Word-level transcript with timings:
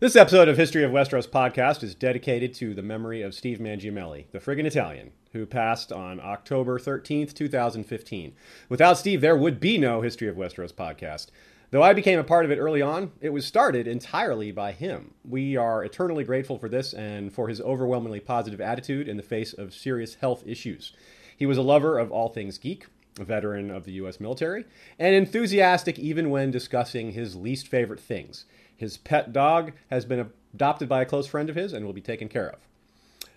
This 0.00 0.16
episode 0.16 0.48
of 0.48 0.56
History 0.56 0.82
of 0.82 0.92
Westeros 0.92 1.28
podcast 1.28 1.82
is 1.82 1.94
dedicated 1.94 2.54
to 2.54 2.72
the 2.72 2.80
memory 2.80 3.20
of 3.20 3.34
Steve 3.34 3.58
Mangiamelli, 3.58 4.24
the 4.32 4.38
friggin' 4.38 4.64
Italian, 4.64 5.10
who 5.34 5.44
passed 5.44 5.92
on 5.92 6.20
October 6.20 6.78
13th, 6.78 7.34
2015. 7.34 8.32
Without 8.70 8.96
Steve, 8.96 9.20
there 9.20 9.36
would 9.36 9.60
be 9.60 9.76
no 9.76 10.00
History 10.00 10.26
of 10.26 10.36
Westeros 10.36 10.72
podcast. 10.72 11.26
Though 11.70 11.82
I 11.82 11.92
became 11.92 12.18
a 12.18 12.24
part 12.24 12.46
of 12.46 12.50
it 12.50 12.56
early 12.56 12.80
on, 12.80 13.12
it 13.20 13.28
was 13.28 13.44
started 13.44 13.86
entirely 13.86 14.50
by 14.50 14.72
him. 14.72 15.12
We 15.22 15.58
are 15.58 15.84
eternally 15.84 16.24
grateful 16.24 16.58
for 16.58 16.70
this 16.70 16.94
and 16.94 17.30
for 17.30 17.48
his 17.48 17.60
overwhelmingly 17.60 18.20
positive 18.20 18.62
attitude 18.62 19.06
in 19.06 19.18
the 19.18 19.22
face 19.22 19.52
of 19.52 19.74
serious 19.74 20.14
health 20.14 20.42
issues. 20.46 20.94
He 21.36 21.44
was 21.44 21.58
a 21.58 21.62
lover 21.62 21.98
of 21.98 22.10
all 22.10 22.30
things 22.30 22.56
geek, 22.56 22.86
a 23.18 23.24
veteran 23.24 23.70
of 23.70 23.84
the 23.84 23.92
U.S. 23.92 24.18
military, 24.18 24.64
and 24.98 25.14
enthusiastic 25.14 25.98
even 25.98 26.30
when 26.30 26.50
discussing 26.50 27.12
his 27.12 27.36
least 27.36 27.68
favorite 27.68 28.00
things. 28.00 28.46
His 28.80 28.96
pet 28.96 29.30
dog 29.30 29.72
has 29.90 30.06
been 30.06 30.30
adopted 30.54 30.88
by 30.88 31.02
a 31.02 31.04
close 31.04 31.26
friend 31.26 31.50
of 31.50 31.54
his 31.54 31.74
and 31.74 31.84
will 31.84 31.92
be 31.92 32.00
taken 32.00 32.30
care 32.30 32.48
of. 32.48 32.60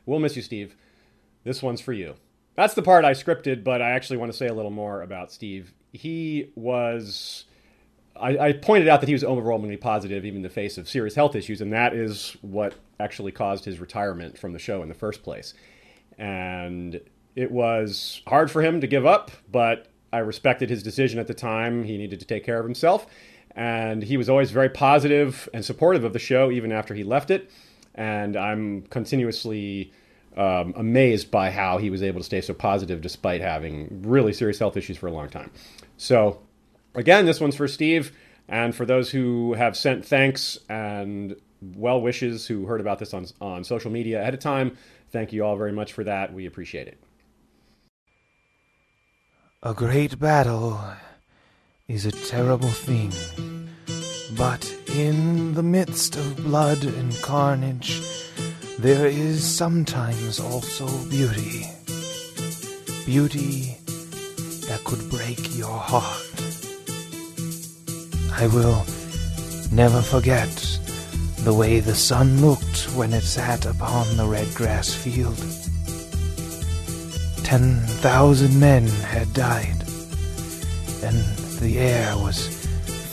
We'll 0.05 0.19
miss 0.19 0.37
you, 0.37 0.41
Steve. 0.41 0.77
This 1.43 1.61
one's 1.61 1.81
for 1.81 1.91
you. 1.91 2.15
That's 2.55 2.75
the 2.75 2.81
part 2.81 3.03
I 3.03 3.11
scripted, 3.11 3.61
but 3.61 3.81
I 3.81 3.89
actually 3.89 4.15
want 4.15 4.31
to 4.31 4.37
say 4.37 4.47
a 4.47 4.53
little 4.53 4.71
more 4.71 5.01
about 5.01 5.33
Steve. 5.33 5.73
He 5.91 6.49
was. 6.55 7.43
I, 8.15 8.37
I 8.37 8.53
pointed 8.53 8.87
out 8.87 9.01
that 9.01 9.07
he 9.07 9.13
was 9.13 9.25
overwhelmingly 9.25 9.75
positive, 9.75 10.23
even 10.23 10.37
in 10.37 10.43
the 10.43 10.49
face 10.49 10.77
of 10.77 10.87
serious 10.87 11.15
health 11.15 11.35
issues, 11.35 11.59
and 11.59 11.73
that 11.73 11.93
is 11.93 12.37
what 12.41 12.75
actually 12.97 13.33
caused 13.33 13.65
his 13.65 13.81
retirement 13.81 14.37
from 14.37 14.53
the 14.53 14.59
show 14.59 14.81
in 14.81 14.87
the 14.87 14.95
first 14.95 15.23
place. 15.23 15.53
And 16.17 17.01
it 17.35 17.51
was 17.51 18.21
hard 18.27 18.49
for 18.49 18.61
him 18.61 18.79
to 18.79 18.87
give 18.87 19.05
up, 19.05 19.31
but 19.51 19.87
I 20.13 20.19
respected 20.19 20.69
his 20.69 20.83
decision 20.83 21.19
at 21.19 21.27
the 21.27 21.33
time. 21.33 21.83
He 21.83 21.97
needed 21.97 22.21
to 22.21 22.25
take 22.25 22.45
care 22.45 22.59
of 22.59 22.65
himself 22.65 23.07
and 23.55 24.03
he 24.03 24.17
was 24.17 24.29
always 24.29 24.51
very 24.51 24.69
positive 24.69 25.47
and 25.53 25.63
supportive 25.63 26.03
of 26.03 26.13
the 26.13 26.19
show 26.19 26.51
even 26.51 26.71
after 26.71 26.93
he 26.93 27.03
left 27.03 27.31
it. 27.31 27.49
And 27.95 28.35
I'm 28.35 28.83
continuously 28.83 29.91
um, 30.35 30.73
amazed 30.75 31.29
by 31.29 31.51
how 31.51 31.77
he 31.77 31.89
was 31.89 32.01
able 32.01 32.19
to 32.19 32.23
stay 32.23 32.41
so 32.41 32.53
positive 32.53 33.01
despite 33.01 33.41
having 33.41 34.01
really 34.03 34.33
serious 34.33 34.59
health 34.59 34.77
issues 34.77 34.97
for 34.97 35.07
a 35.07 35.11
long 35.11 35.29
time. 35.29 35.51
So, 35.97 36.41
again, 36.95 37.25
this 37.25 37.39
one's 37.39 37.55
for 37.55 37.67
Steve, 37.67 38.11
and 38.47 38.75
for 38.75 38.85
those 38.85 39.11
who 39.11 39.53
have 39.53 39.77
sent 39.77 40.05
thanks 40.05 40.57
and 40.69 41.35
well 41.75 42.01
wishes 42.01 42.47
who 42.47 42.65
heard 42.65 42.81
about 42.81 42.99
this 42.99 43.13
on, 43.13 43.25
on 43.39 43.63
social 43.63 43.91
media 43.91 44.21
ahead 44.21 44.33
of 44.33 44.39
time. 44.39 44.77
Thank 45.11 45.31
you 45.31 45.45
all 45.45 45.55
very 45.55 45.71
much 45.71 45.93
for 45.93 46.03
that. 46.03 46.33
We 46.33 46.45
appreciate 46.45 46.87
it. 46.87 46.97
A 49.61 49.73
great 49.73 50.19
battle 50.19 50.81
is 51.87 52.05
a 52.05 52.11
terrible 52.11 52.69
thing. 52.69 53.52
But 54.37 54.65
in 54.87 55.53
the 55.53 55.63
midst 55.63 56.15
of 56.15 56.37
blood 56.37 56.83
and 56.83 57.13
carnage, 57.21 58.01
there 58.79 59.05
is 59.05 59.43
sometimes 59.43 60.39
also 60.39 60.87
beauty. 61.09 61.67
Beauty 63.05 63.77
that 64.67 64.81
could 64.85 65.07
break 65.09 65.55
your 65.55 65.77
heart. 65.77 66.23
I 68.31 68.47
will 68.47 68.83
never 69.71 70.01
forget 70.01 70.49
the 71.39 71.53
way 71.53 71.79
the 71.79 71.95
sun 71.95 72.41
looked 72.41 72.89
when 72.95 73.13
it 73.13 73.23
sat 73.23 73.65
upon 73.65 74.17
the 74.17 74.25
red 74.25 74.53
grass 74.55 74.93
field. 74.93 75.37
Ten 77.43 77.81
thousand 78.01 78.59
men 78.59 78.87
had 78.87 79.31
died, 79.33 79.83
and 81.03 81.17
the 81.59 81.77
air 81.77 82.17
was 82.17 82.62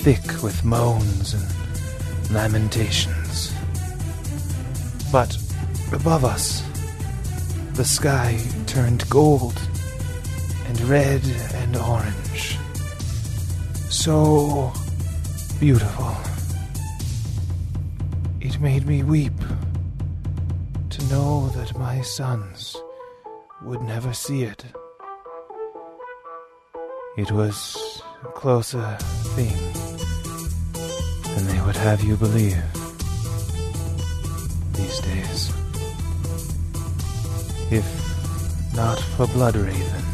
thick 0.03 0.43
with 0.43 0.65
moans 0.65 1.35
and 1.35 2.33
lamentations. 2.33 3.53
But 5.13 5.37
above 5.93 6.25
us, 6.25 6.63
the 7.75 7.85
sky 7.85 8.41
turned 8.67 9.07
gold 9.11 9.61
and 10.69 10.81
red 10.89 11.23
and 11.53 11.77
orange. 11.77 12.57
So 13.91 14.73
beautiful. 15.61 16.17
It 18.41 18.59
made 18.59 18.87
me 18.87 19.03
weep 19.03 19.39
to 20.89 21.05
know 21.11 21.51
that 21.51 21.77
my 21.79 22.01
sons 22.01 22.75
would 23.65 23.83
never 23.83 24.15
see 24.15 24.45
it. 24.45 24.65
It 27.19 27.31
was 27.31 28.03
a 28.25 28.29
closer 28.29 28.97
thing 29.37 29.90
than 31.35 31.47
they 31.47 31.61
would 31.63 31.77
have 31.77 32.03
you 32.03 32.17
believe 32.17 32.63
these 34.73 35.01
days. 35.01 35.53
If 37.71 37.87
not 38.75 38.99
for 38.99 39.27
Blood 39.29 39.55
Bloodraven. 39.55 40.05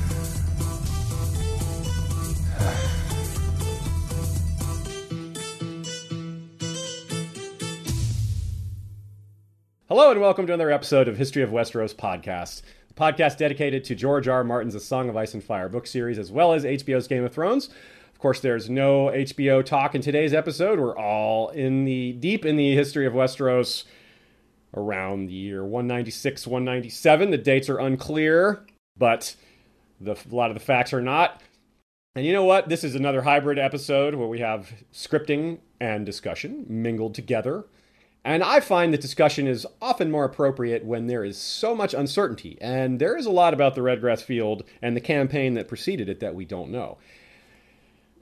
Hello 9.88 10.10
and 10.10 10.20
welcome 10.20 10.46
to 10.46 10.52
another 10.52 10.70
episode 10.70 11.08
of 11.08 11.16
History 11.16 11.42
of 11.42 11.50
Westeros 11.50 11.94
podcast 11.94 12.62
a 12.90 12.94
podcast 12.94 13.38
dedicated 13.38 13.84
to 13.84 13.94
George 13.94 14.28
R. 14.28 14.38
R. 14.38 14.44
Martin's 14.44 14.74
A 14.74 14.80
Song 14.80 15.08
of 15.08 15.16
Ice 15.16 15.34
and 15.34 15.42
Fire 15.42 15.68
book 15.68 15.86
series, 15.86 16.18
as 16.18 16.32
well 16.32 16.52
as 16.52 16.64
HBO's 16.64 17.06
Game 17.06 17.24
of 17.24 17.32
Thrones. 17.32 17.70
Of 18.16 18.20
course, 18.20 18.40
there's 18.40 18.70
no 18.70 19.08
HBO 19.08 19.62
talk 19.62 19.94
in 19.94 20.00
today's 20.00 20.32
episode. 20.32 20.80
We're 20.80 20.96
all 20.96 21.50
in 21.50 21.84
the 21.84 22.12
deep 22.12 22.46
in 22.46 22.56
the 22.56 22.74
history 22.74 23.04
of 23.04 23.12
Westeros 23.12 23.84
around 24.72 25.26
the 25.26 25.34
year 25.34 25.62
196, 25.62 26.46
197. 26.46 27.30
The 27.30 27.36
dates 27.36 27.68
are 27.68 27.76
unclear, 27.76 28.64
but 28.96 29.36
the, 30.00 30.12
a 30.12 30.34
lot 30.34 30.50
of 30.50 30.54
the 30.54 30.64
facts 30.64 30.94
are 30.94 31.02
not. 31.02 31.42
And 32.14 32.24
you 32.24 32.32
know 32.32 32.44
what? 32.44 32.70
This 32.70 32.84
is 32.84 32.94
another 32.94 33.20
hybrid 33.20 33.58
episode 33.58 34.14
where 34.14 34.28
we 34.28 34.38
have 34.38 34.72
scripting 34.94 35.58
and 35.78 36.06
discussion 36.06 36.64
mingled 36.70 37.14
together. 37.14 37.66
And 38.24 38.42
I 38.42 38.60
find 38.60 38.94
that 38.94 39.02
discussion 39.02 39.46
is 39.46 39.66
often 39.82 40.10
more 40.10 40.24
appropriate 40.24 40.86
when 40.86 41.06
there 41.06 41.22
is 41.22 41.36
so 41.36 41.74
much 41.74 41.92
uncertainty. 41.92 42.56
And 42.62 42.98
there 42.98 43.14
is 43.14 43.26
a 43.26 43.30
lot 43.30 43.52
about 43.52 43.74
the 43.74 43.82
Redgrass 43.82 44.22
Field 44.22 44.62
and 44.80 44.96
the 44.96 45.02
campaign 45.02 45.52
that 45.52 45.68
preceded 45.68 46.08
it 46.08 46.20
that 46.20 46.34
we 46.34 46.46
don't 46.46 46.70
know. 46.70 46.96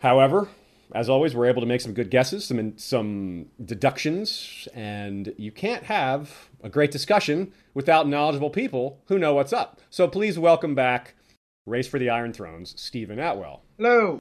However, 0.04 0.48
as 0.94 1.08
always, 1.08 1.34
we're 1.34 1.46
able 1.46 1.62
to 1.62 1.66
make 1.66 1.80
some 1.80 1.94
good 1.94 2.10
guesses, 2.10 2.44
some 2.44 2.76
some 2.76 3.46
deductions, 3.64 4.68
and 4.74 5.32
you 5.38 5.50
can't 5.50 5.82
have 5.84 6.50
a 6.62 6.68
great 6.68 6.90
discussion 6.90 7.54
without 7.72 8.06
knowledgeable 8.06 8.50
people 8.50 9.00
who 9.06 9.18
know 9.18 9.32
what's 9.32 9.54
up. 9.54 9.80
So 9.88 10.06
please 10.06 10.38
welcome 10.38 10.74
back 10.74 11.14
Race 11.64 11.88
for 11.88 11.98
the 11.98 12.10
Iron 12.10 12.34
Thrones, 12.34 12.78
Steven 12.78 13.18
Attewell. 13.18 13.62
Hello, 13.78 14.20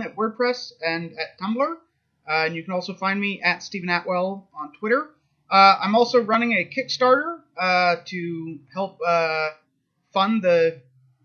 at 0.00 0.14
WordPress 0.14 0.70
and 0.86 1.10
at 1.18 1.36
Tumblr, 1.42 1.72
uh, 2.30 2.46
and 2.46 2.54
you 2.54 2.62
can 2.62 2.72
also 2.72 2.94
find 2.94 3.20
me 3.20 3.42
at 3.42 3.60
Steven 3.60 3.88
Attewell 3.88 4.48
on 4.54 4.72
Twitter. 4.78 5.10
Uh, 5.50 5.78
I'm 5.82 5.96
also 5.96 6.22
running 6.22 6.52
a 6.52 6.64
Kickstarter 6.64 7.40
uh, 7.60 7.96
to 8.04 8.58
help 8.72 9.00
uh, 9.04 9.48
fund 10.12 10.42
the 10.42 10.80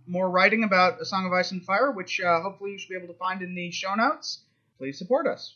more 0.10 0.30
writing 0.30 0.64
about 0.64 1.00
A 1.00 1.06
Song 1.06 1.26
of 1.26 1.34
Ice 1.34 1.52
and 1.52 1.64
Fire, 1.64 1.92
which 1.92 2.20
uh, 2.20 2.42
hopefully 2.42 2.72
you 2.72 2.78
should 2.78 2.90
be 2.90 2.96
able 2.96 3.08
to 3.08 3.20
find 3.20 3.42
in 3.42 3.56
the 3.56 3.72
show 3.72 3.96
notes. 3.96 4.40
Please 4.78 4.98
support 4.98 5.28
us. 5.28 5.56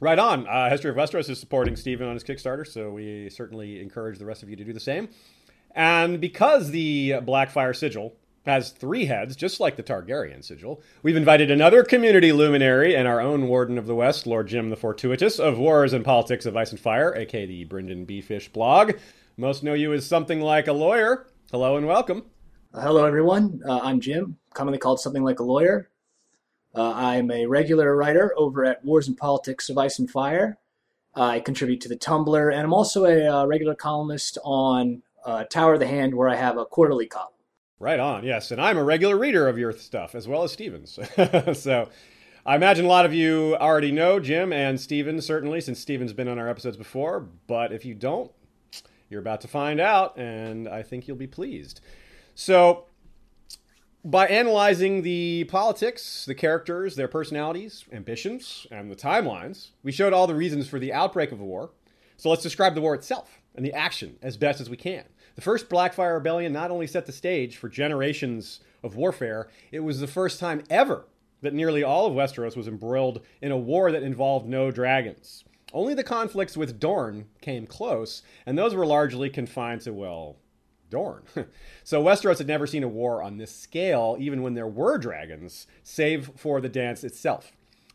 Right 0.00 0.18
on. 0.18 0.46
Uh, 0.46 0.70
History 0.70 0.90
of 0.90 0.96
Westeros 0.96 1.28
is 1.28 1.38
supporting 1.38 1.76
Steven 1.76 2.06
on 2.06 2.14
his 2.14 2.24
Kickstarter, 2.24 2.66
so 2.66 2.90
we 2.90 3.28
certainly 3.28 3.80
encourage 3.80 4.18
the 4.18 4.24
rest 4.24 4.42
of 4.42 4.48
you 4.48 4.56
to 4.56 4.64
do 4.64 4.72
the 4.72 4.80
same. 4.80 5.08
And 5.74 6.20
because 6.20 6.70
the 6.70 7.14
Blackfyre 7.22 7.76
Sigil 7.76 8.14
has 8.46 8.70
three 8.70 9.04
heads, 9.04 9.36
just 9.36 9.60
like 9.60 9.76
the 9.76 9.82
Targaryen 9.82 10.42
sigil. 10.42 10.82
We've 11.02 11.16
invited 11.16 11.50
another 11.50 11.84
community 11.84 12.32
luminary 12.32 12.96
and 12.96 13.06
our 13.06 13.20
own 13.20 13.48
Warden 13.48 13.76
of 13.76 13.86
the 13.86 13.94
West, 13.94 14.26
Lord 14.26 14.48
Jim 14.48 14.70
the 14.70 14.76
Fortuitous, 14.76 15.38
of 15.38 15.58
Wars 15.58 15.92
and 15.92 16.04
Politics 16.04 16.46
of 16.46 16.56
Ice 16.56 16.70
and 16.70 16.80
Fire, 16.80 17.14
aka 17.14 17.44
the 17.44 17.66
Brynden 17.66 18.06
B. 18.06 18.20
Fish 18.20 18.48
blog. 18.48 18.92
Most 19.36 19.62
know 19.62 19.74
you 19.74 19.92
as 19.92 20.06
something 20.06 20.40
like 20.40 20.68
a 20.68 20.72
lawyer. 20.72 21.26
Hello 21.50 21.76
and 21.76 21.86
welcome. 21.86 22.24
Hello, 22.72 23.04
everyone. 23.04 23.62
Uh, 23.66 23.80
I'm 23.82 23.98
Jim, 23.98 24.36
commonly 24.54 24.78
called 24.78 25.00
something 25.00 25.24
like 25.24 25.40
a 25.40 25.42
lawyer. 25.42 25.90
Uh, 26.72 26.92
I'm 26.92 27.28
a 27.32 27.46
regular 27.46 27.96
writer 27.96 28.32
over 28.36 28.64
at 28.64 28.84
Wars 28.84 29.08
and 29.08 29.16
Politics 29.16 29.68
of 29.68 29.76
Ice 29.76 29.98
and 29.98 30.08
Fire. 30.08 30.56
I 31.12 31.40
contribute 31.40 31.80
to 31.80 31.88
the 31.88 31.96
Tumblr, 31.96 32.52
and 32.52 32.60
I'm 32.60 32.72
also 32.72 33.06
a 33.06 33.26
uh, 33.26 33.44
regular 33.44 33.74
columnist 33.74 34.38
on 34.44 35.02
uh, 35.24 35.42
Tower 35.44 35.74
of 35.74 35.80
the 35.80 35.88
Hand, 35.88 36.14
where 36.14 36.28
I 36.28 36.36
have 36.36 36.58
a 36.58 36.64
quarterly 36.64 37.08
column. 37.08 37.32
Right 37.80 37.98
on, 37.98 38.22
yes. 38.22 38.52
And 38.52 38.60
I'm 38.60 38.78
a 38.78 38.84
regular 38.84 39.18
reader 39.18 39.48
of 39.48 39.58
your 39.58 39.72
stuff 39.72 40.14
as 40.14 40.28
well 40.28 40.44
as 40.44 40.52
Stevens. 40.52 40.96
so 41.54 41.88
I 42.46 42.54
imagine 42.54 42.84
a 42.84 42.88
lot 42.88 43.04
of 43.04 43.12
you 43.12 43.56
already 43.56 43.90
know 43.90 44.20
Jim 44.20 44.52
and 44.52 44.80
Steven, 44.80 45.20
certainly, 45.20 45.60
since 45.60 45.80
Steven's 45.80 46.12
been 46.12 46.28
on 46.28 46.38
our 46.38 46.48
episodes 46.48 46.76
before. 46.76 47.18
But 47.48 47.72
if 47.72 47.84
you 47.84 47.96
don't, 47.96 48.30
you're 49.08 49.20
about 49.20 49.40
to 49.40 49.48
find 49.48 49.80
out, 49.80 50.16
and 50.16 50.68
I 50.68 50.84
think 50.84 51.08
you'll 51.08 51.16
be 51.16 51.26
pleased. 51.26 51.80
So, 52.40 52.86
by 54.02 54.26
analyzing 54.26 55.02
the 55.02 55.44
politics, 55.44 56.24
the 56.24 56.34
characters, 56.34 56.96
their 56.96 57.06
personalities, 57.06 57.84
ambitions, 57.92 58.66
and 58.70 58.90
the 58.90 58.96
timelines, 58.96 59.72
we 59.82 59.92
showed 59.92 60.14
all 60.14 60.26
the 60.26 60.34
reasons 60.34 60.66
for 60.66 60.78
the 60.78 60.90
outbreak 60.90 61.32
of 61.32 61.38
the 61.38 61.44
war, 61.44 61.72
So 62.16 62.30
let's 62.30 62.42
describe 62.42 62.74
the 62.74 62.80
war 62.80 62.94
itself 62.94 63.42
and 63.54 63.62
the 63.62 63.74
action 63.74 64.16
as 64.22 64.38
best 64.38 64.58
as 64.58 64.70
we 64.70 64.78
can. 64.78 65.04
The 65.34 65.42
first 65.42 65.68
Blackfyre 65.68 66.14
Rebellion 66.14 66.50
not 66.50 66.70
only 66.70 66.86
set 66.86 67.04
the 67.04 67.12
stage 67.12 67.58
for 67.58 67.68
generations 67.68 68.60
of 68.82 68.96
warfare, 68.96 69.50
it 69.70 69.80
was 69.80 70.00
the 70.00 70.06
first 70.06 70.40
time 70.40 70.64
ever 70.70 71.04
that 71.42 71.52
nearly 71.52 71.82
all 71.82 72.06
of 72.06 72.14
Westeros 72.14 72.56
was 72.56 72.68
embroiled 72.68 73.20
in 73.42 73.52
a 73.52 73.58
war 73.58 73.92
that 73.92 74.02
involved 74.02 74.48
no 74.48 74.70
dragons. 74.70 75.44
Only 75.74 75.92
the 75.92 76.04
conflicts 76.04 76.56
with 76.56 76.80
Dorne 76.80 77.26
came 77.42 77.66
close, 77.66 78.22
and 78.46 78.56
those 78.56 78.74
were 78.74 78.86
largely 78.86 79.28
confined 79.28 79.82
to, 79.82 79.92
well, 79.92 80.36
Dorne. 80.90 81.22
so 81.84 82.02
Westeros 82.02 82.38
had 82.38 82.46
never 82.46 82.66
seen 82.66 82.82
a 82.82 82.88
war 82.88 83.22
on 83.22 83.38
this 83.38 83.54
scale, 83.54 84.16
even 84.18 84.42
when 84.42 84.54
there 84.54 84.66
were 84.66 84.98
dragons, 84.98 85.66
save 85.82 86.32
for 86.36 86.60
the 86.60 86.68
dance 86.68 87.04
itself. 87.04 87.52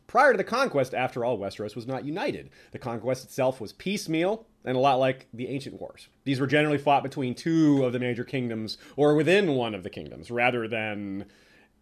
Prior 0.08 0.32
to 0.32 0.38
the 0.38 0.44
conquest, 0.44 0.94
after 0.94 1.26
all, 1.26 1.38
Westeros 1.38 1.76
was 1.76 1.88
not 1.88 2.06
united. 2.06 2.50
The 2.72 2.80
conquest 2.80 3.26
itself 3.26 3.60
was 3.60 3.74
piecemeal 3.74 4.46
and 4.64 4.76
a 4.76 4.80
lot 4.80 5.00
like 5.00 5.28
the 5.34 5.48
ancient 5.48 5.80
wars. 5.80 6.08
These 6.24 6.40
were 6.40 6.48
generally 6.48 6.78
fought 6.78 7.04
between 7.04 7.36
two 7.36 7.84
of 7.84 7.94
the 7.94 8.00
major 8.00 8.24
kingdoms 8.24 8.78
or 8.96 9.16
within 9.16 9.56
one 9.56 9.76
of 9.76 9.84
the 9.84 9.90
kingdoms, 9.90 10.32
rather 10.32 10.68
than 10.68 11.26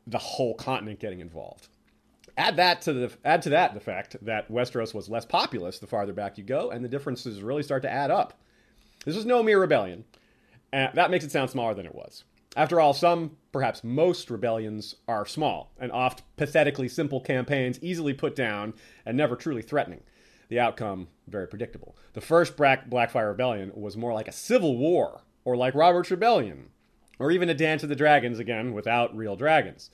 the 0.07 0.17
whole 0.17 0.55
continent 0.55 0.99
getting 0.99 1.19
involved. 1.19 1.67
Add 2.37 2.55
that 2.55 2.81
to 2.83 2.93
the 2.93 3.11
add 3.23 3.43
to 3.43 3.49
that 3.51 3.73
the 3.73 3.79
fact 3.79 4.15
that 4.23 4.51
Westeros 4.51 4.93
was 4.93 5.07
less 5.07 5.25
populous 5.25 5.79
the 5.79 5.87
farther 5.87 6.13
back 6.13 6.37
you 6.37 6.43
go, 6.43 6.71
and 6.71 6.83
the 6.83 6.89
differences 6.89 7.41
really 7.43 7.63
start 7.63 7.83
to 7.83 7.91
add 7.91 8.09
up. 8.09 8.33
This 9.05 9.15
was 9.15 9.25
no 9.25 9.43
mere 9.43 9.59
rebellion. 9.59 10.05
And 10.73 10.89
that 10.95 11.11
makes 11.11 11.23
it 11.23 11.31
sound 11.31 11.51
smaller 11.51 11.75
than 11.75 11.85
it 11.85 11.93
was. 11.93 12.23
After 12.57 12.81
all, 12.81 12.93
some, 12.93 13.37
perhaps 13.51 13.83
most 13.83 14.31
rebellions 14.31 14.95
are 15.07 15.23
small 15.23 15.71
and 15.79 15.91
oft 15.91 16.23
pathetically 16.35 16.89
simple 16.89 17.21
campaigns 17.21 17.77
easily 17.83 18.13
put 18.13 18.35
down 18.35 18.73
and 19.05 19.15
never 19.15 19.35
truly 19.35 19.61
threatening. 19.61 20.01
The 20.49 20.59
outcome 20.59 21.09
very 21.27 21.47
predictable. 21.47 21.95
The 22.13 22.21
first 22.21 22.57
Black 22.57 22.89
Blackfyre 22.89 23.29
Rebellion 23.29 23.71
was 23.75 23.95
more 23.95 24.13
like 24.13 24.27
a 24.27 24.33
civil 24.33 24.75
war, 24.75 25.21
or 25.45 25.55
like 25.55 25.75
Robert's 25.75 26.09
Rebellion, 26.09 26.69
or 27.19 27.29
even 27.29 27.49
a 27.49 27.53
Dance 27.53 27.83
of 27.83 27.89
the 27.89 27.95
Dragons 27.95 28.39
again 28.39 28.73
without 28.73 29.15
real 29.15 29.35
dragons, 29.35 29.91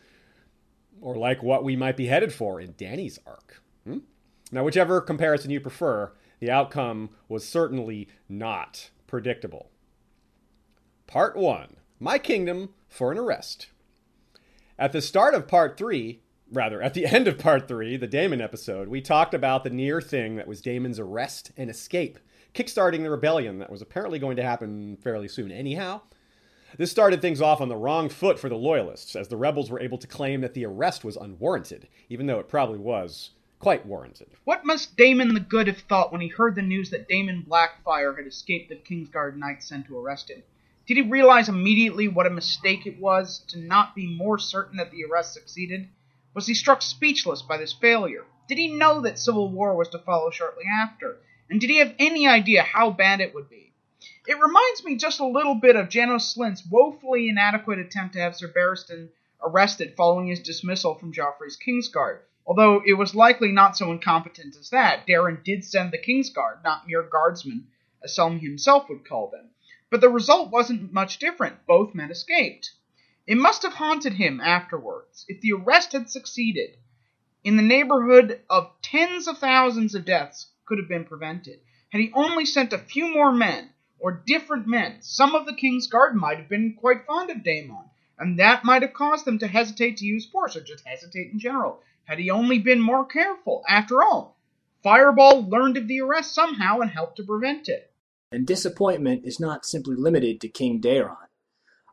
or 1.02 1.16
like 1.16 1.44
what 1.44 1.64
we 1.66 1.76
might 1.76 1.98
be 1.98 2.08
headed 2.08 2.32
for 2.32 2.62
in 2.62 2.72
Dany's 2.78 3.20
arc. 3.28 3.62
Hmm? 3.84 4.00
Now, 4.50 4.64
whichever 4.64 5.02
comparison 5.02 5.52
you 5.52 5.60
prefer, 5.60 6.14
the 6.40 6.52
outcome 6.52 7.10
was 7.28 7.46
certainly 7.46 8.08
not 8.30 8.92
predictable. 9.08 9.72
Part 11.10 11.36
1 11.36 11.78
My 12.00 12.20
Kingdom 12.20 12.70
for 12.88 13.12
an 13.12 13.18
Arrest. 13.18 13.70
At 14.78 14.92
the 14.92 15.02
start 15.02 15.34
of 15.34 15.48
Part 15.48 15.76
3, 15.76 16.22
rather, 16.52 16.84
at 16.84 16.94
the 16.94 17.06
end 17.12 17.28
of 17.28 17.40
Part 17.40 17.68
3, 17.68 17.98
the 17.98 18.06
Daemon 18.06 18.42
episode, 18.42 18.90
we 18.90 19.02
talked 19.02 19.34
about 19.34 19.64
the 19.64 19.72
near 19.72 20.02
thing 20.02 20.36
that 20.36 20.48
was 20.48 20.62
Daemon's 20.62 21.00
arrest 21.00 21.52
and 21.58 21.68
escape, 21.68 22.20
kickstarting 22.54 23.02
the 23.02 23.10
rebellion 23.10 23.58
that 23.58 23.72
was 23.72 23.82
apparently 23.82 24.20
going 24.20 24.36
to 24.36 24.44
happen 24.44 24.98
fairly 24.98 25.28
soon, 25.28 25.52
anyhow. 25.52 26.02
This 26.78 26.92
started 26.92 27.24
things 27.24 27.42
off 27.42 27.60
on 27.60 27.70
the 27.70 27.76
wrong 27.76 28.08
foot 28.08 28.38
for 28.38 28.48
the 28.48 28.56
Loyalists, 28.56 29.16
as 29.16 29.30
the 29.30 29.36
rebels 29.36 29.72
were 29.72 29.82
able 29.82 29.98
to 29.98 30.06
claim 30.06 30.42
that 30.42 30.54
the 30.54 30.68
arrest 30.68 31.04
was 31.04 31.18
unwarranted, 31.18 31.88
even 32.10 32.28
though 32.28 32.38
it 32.38 32.48
probably 32.48 32.78
was 32.78 33.32
quite 33.58 33.84
warranted. 33.84 34.28
What 34.44 34.64
must 34.64 34.96
Damon 34.96 35.34
the 35.34 35.40
Good 35.40 35.66
have 35.66 35.80
thought 35.80 36.12
when 36.12 36.22
he 36.22 36.28
heard 36.28 36.54
the 36.54 36.62
news 36.62 36.92
that 36.92 37.08
Daemon 37.08 37.48
Blackfyre 37.50 38.16
had 38.16 38.28
escaped 38.28 38.70
the 38.70 38.76
Kingsguard 38.76 39.38
knights 39.38 39.68
sent 39.68 39.88
to 39.88 39.98
arrest 39.98 40.30
him? 40.30 40.44
Did 40.90 40.98
he 40.98 41.04
realize 41.04 41.50
immediately 41.50 42.08
what 42.08 42.26
a 42.26 42.32
mistake 42.32 42.88
it 42.88 43.00
was 43.00 43.46
to 43.50 43.60
not 43.60 43.94
be 43.94 44.08
more 44.08 44.40
certain 44.40 44.78
that 44.78 44.90
the 44.90 45.06
arrest 45.06 45.34
succeeded? 45.36 45.88
Was 46.34 46.48
he 46.48 46.56
struck 46.56 46.82
speechless 46.82 47.44
by 47.44 47.58
this 47.58 47.74
failure? 47.74 48.26
Did 48.48 48.58
he 48.58 48.70
know 48.70 49.00
that 49.02 49.20
civil 49.20 49.52
war 49.52 49.76
was 49.76 49.90
to 49.90 50.00
follow 50.00 50.32
shortly 50.32 50.64
after? 50.82 51.18
And 51.48 51.62
did 51.62 51.70
he 51.70 51.78
have 51.78 51.94
any 52.00 52.28
idea 52.28 52.64
how 52.64 52.90
bad 52.90 53.22
it 53.22 53.36
would 53.36 53.52
be? 53.52 53.72
It 54.28 54.40
reminds 54.40 54.84
me 54.84 54.96
just 54.96 55.20
a 55.20 55.28
little 55.28 55.54
bit 55.54 55.76
of 55.76 55.90
Janos 55.90 56.34
Slynt's 56.34 56.66
woefully 56.66 57.30
inadequate 57.30 57.78
attempt 57.78 58.16
to 58.16 58.22
have 58.22 58.36
Sir 58.36 58.48
Barristan 58.48 59.10
arrested 59.44 59.94
following 59.96 60.26
his 60.26 60.40
dismissal 60.40 60.96
from 60.96 61.14
Joffrey's 61.14 61.56
Kingsguard. 61.56 62.22
Although 62.48 62.82
it 62.84 62.94
was 62.94 63.14
likely 63.14 63.52
not 63.52 63.78
so 63.78 63.92
incompetent 63.92 64.56
as 64.56 64.72
that, 64.72 65.06
Daeron 65.06 65.44
did 65.44 65.64
send 65.64 65.92
the 65.92 66.00
Kingsguard, 66.00 66.64
not 66.64 66.88
mere 66.88 67.04
guardsmen, 67.04 67.68
as 68.04 68.16
Selmy 68.16 68.42
himself 68.42 68.90
would 68.90 69.08
call 69.08 69.30
them. 69.30 69.52
But 69.92 70.02
the 70.02 70.10
result 70.10 70.52
wasn't 70.52 70.94
much 70.94 71.18
different. 71.18 71.66
Both 71.66 71.96
men 71.96 72.12
escaped. 72.12 72.72
It 73.26 73.38
must 73.38 73.64
have 73.64 73.74
haunted 73.74 74.14
him 74.14 74.40
afterwards. 74.40 75.26
If 75.28 75.42
the 75.42 75.54
arrest 75.54 75.94
had 75.94 76.10
succeeded, 76.10 76.78
in 77.44 77.56
the 77.56 77.64
neighborhood 77.64 78.42
of 78.50 78.72
tens 78.82 79.28
of 79.28 79.38
thousands 79.38 79.96
of 79.96 80.06
deaths 80.06 80.52
could 80.66 80.78
have 80.78 80.88
been 80.88 81.06
prevented. 81.06 81.60
Had 81.90 82.02
he 82.02 82.12
only 82.14 82.46
sent 82.46 82.74
a 82.74 82.78
few 82.78 83.12
more 83.12 83.32
men, 83.32 83.70
or 83.98 84.12
different 84.12 84.68
men, 84.68 85.02
some 85.02 85.34
of 85.34 85.46
the 85.46 85.56
king's 85.56 85.88
guard 85.88 86.16
might 86.16 86.38
have 86.38 86.50
been 86.50 86.76
quite 86.76 87.06
fond 87.08 87.32
of 87.32 87.44
Daemon, 87.44 87.90
and 88.18 88.38
that 88.38 88.64
might 88.64 88.84
have 88.84 88.94
caused 88.94 89.26
them 89.26 89.40
to 89.40 89.48
hesitate 89.48 89.98
to 89.98 90.06
use 90.06 90.26
force, 90.26 90.56
or 90.56 90.62
just 90.62 90.86
hesitate 90.86 91.32
in 91.32 91.40
general. 91.40 91.82
Had 92.06 92.20
he 92.20 92.30
only 92.30 92.60
been 92.60 92.82
more 92.82 93.06
careful, 93.06 93.64
after 93.68 94.04
all, 94.04 94.38
Fireball 94.84 95.50
learned 95.50 95.78
of 95.78 95.88
the 95.88 96.02
arrest 96.02 96.34
somehow 96.34 96.80
and 96.80 96.92
helped 96.92 97.18
to 97.18 97.24
prevent 97.24 97.70
it. 97.70 97.89
And 98.32 98.46
disappointment 98.46 99.26
is 99.26 99.40
not 99.40 99.66
simply 99.66 99.96
limited 99.96 100.40
to 100.42 100.50
King 100.50 100.80
Daeron. 100.80 101.18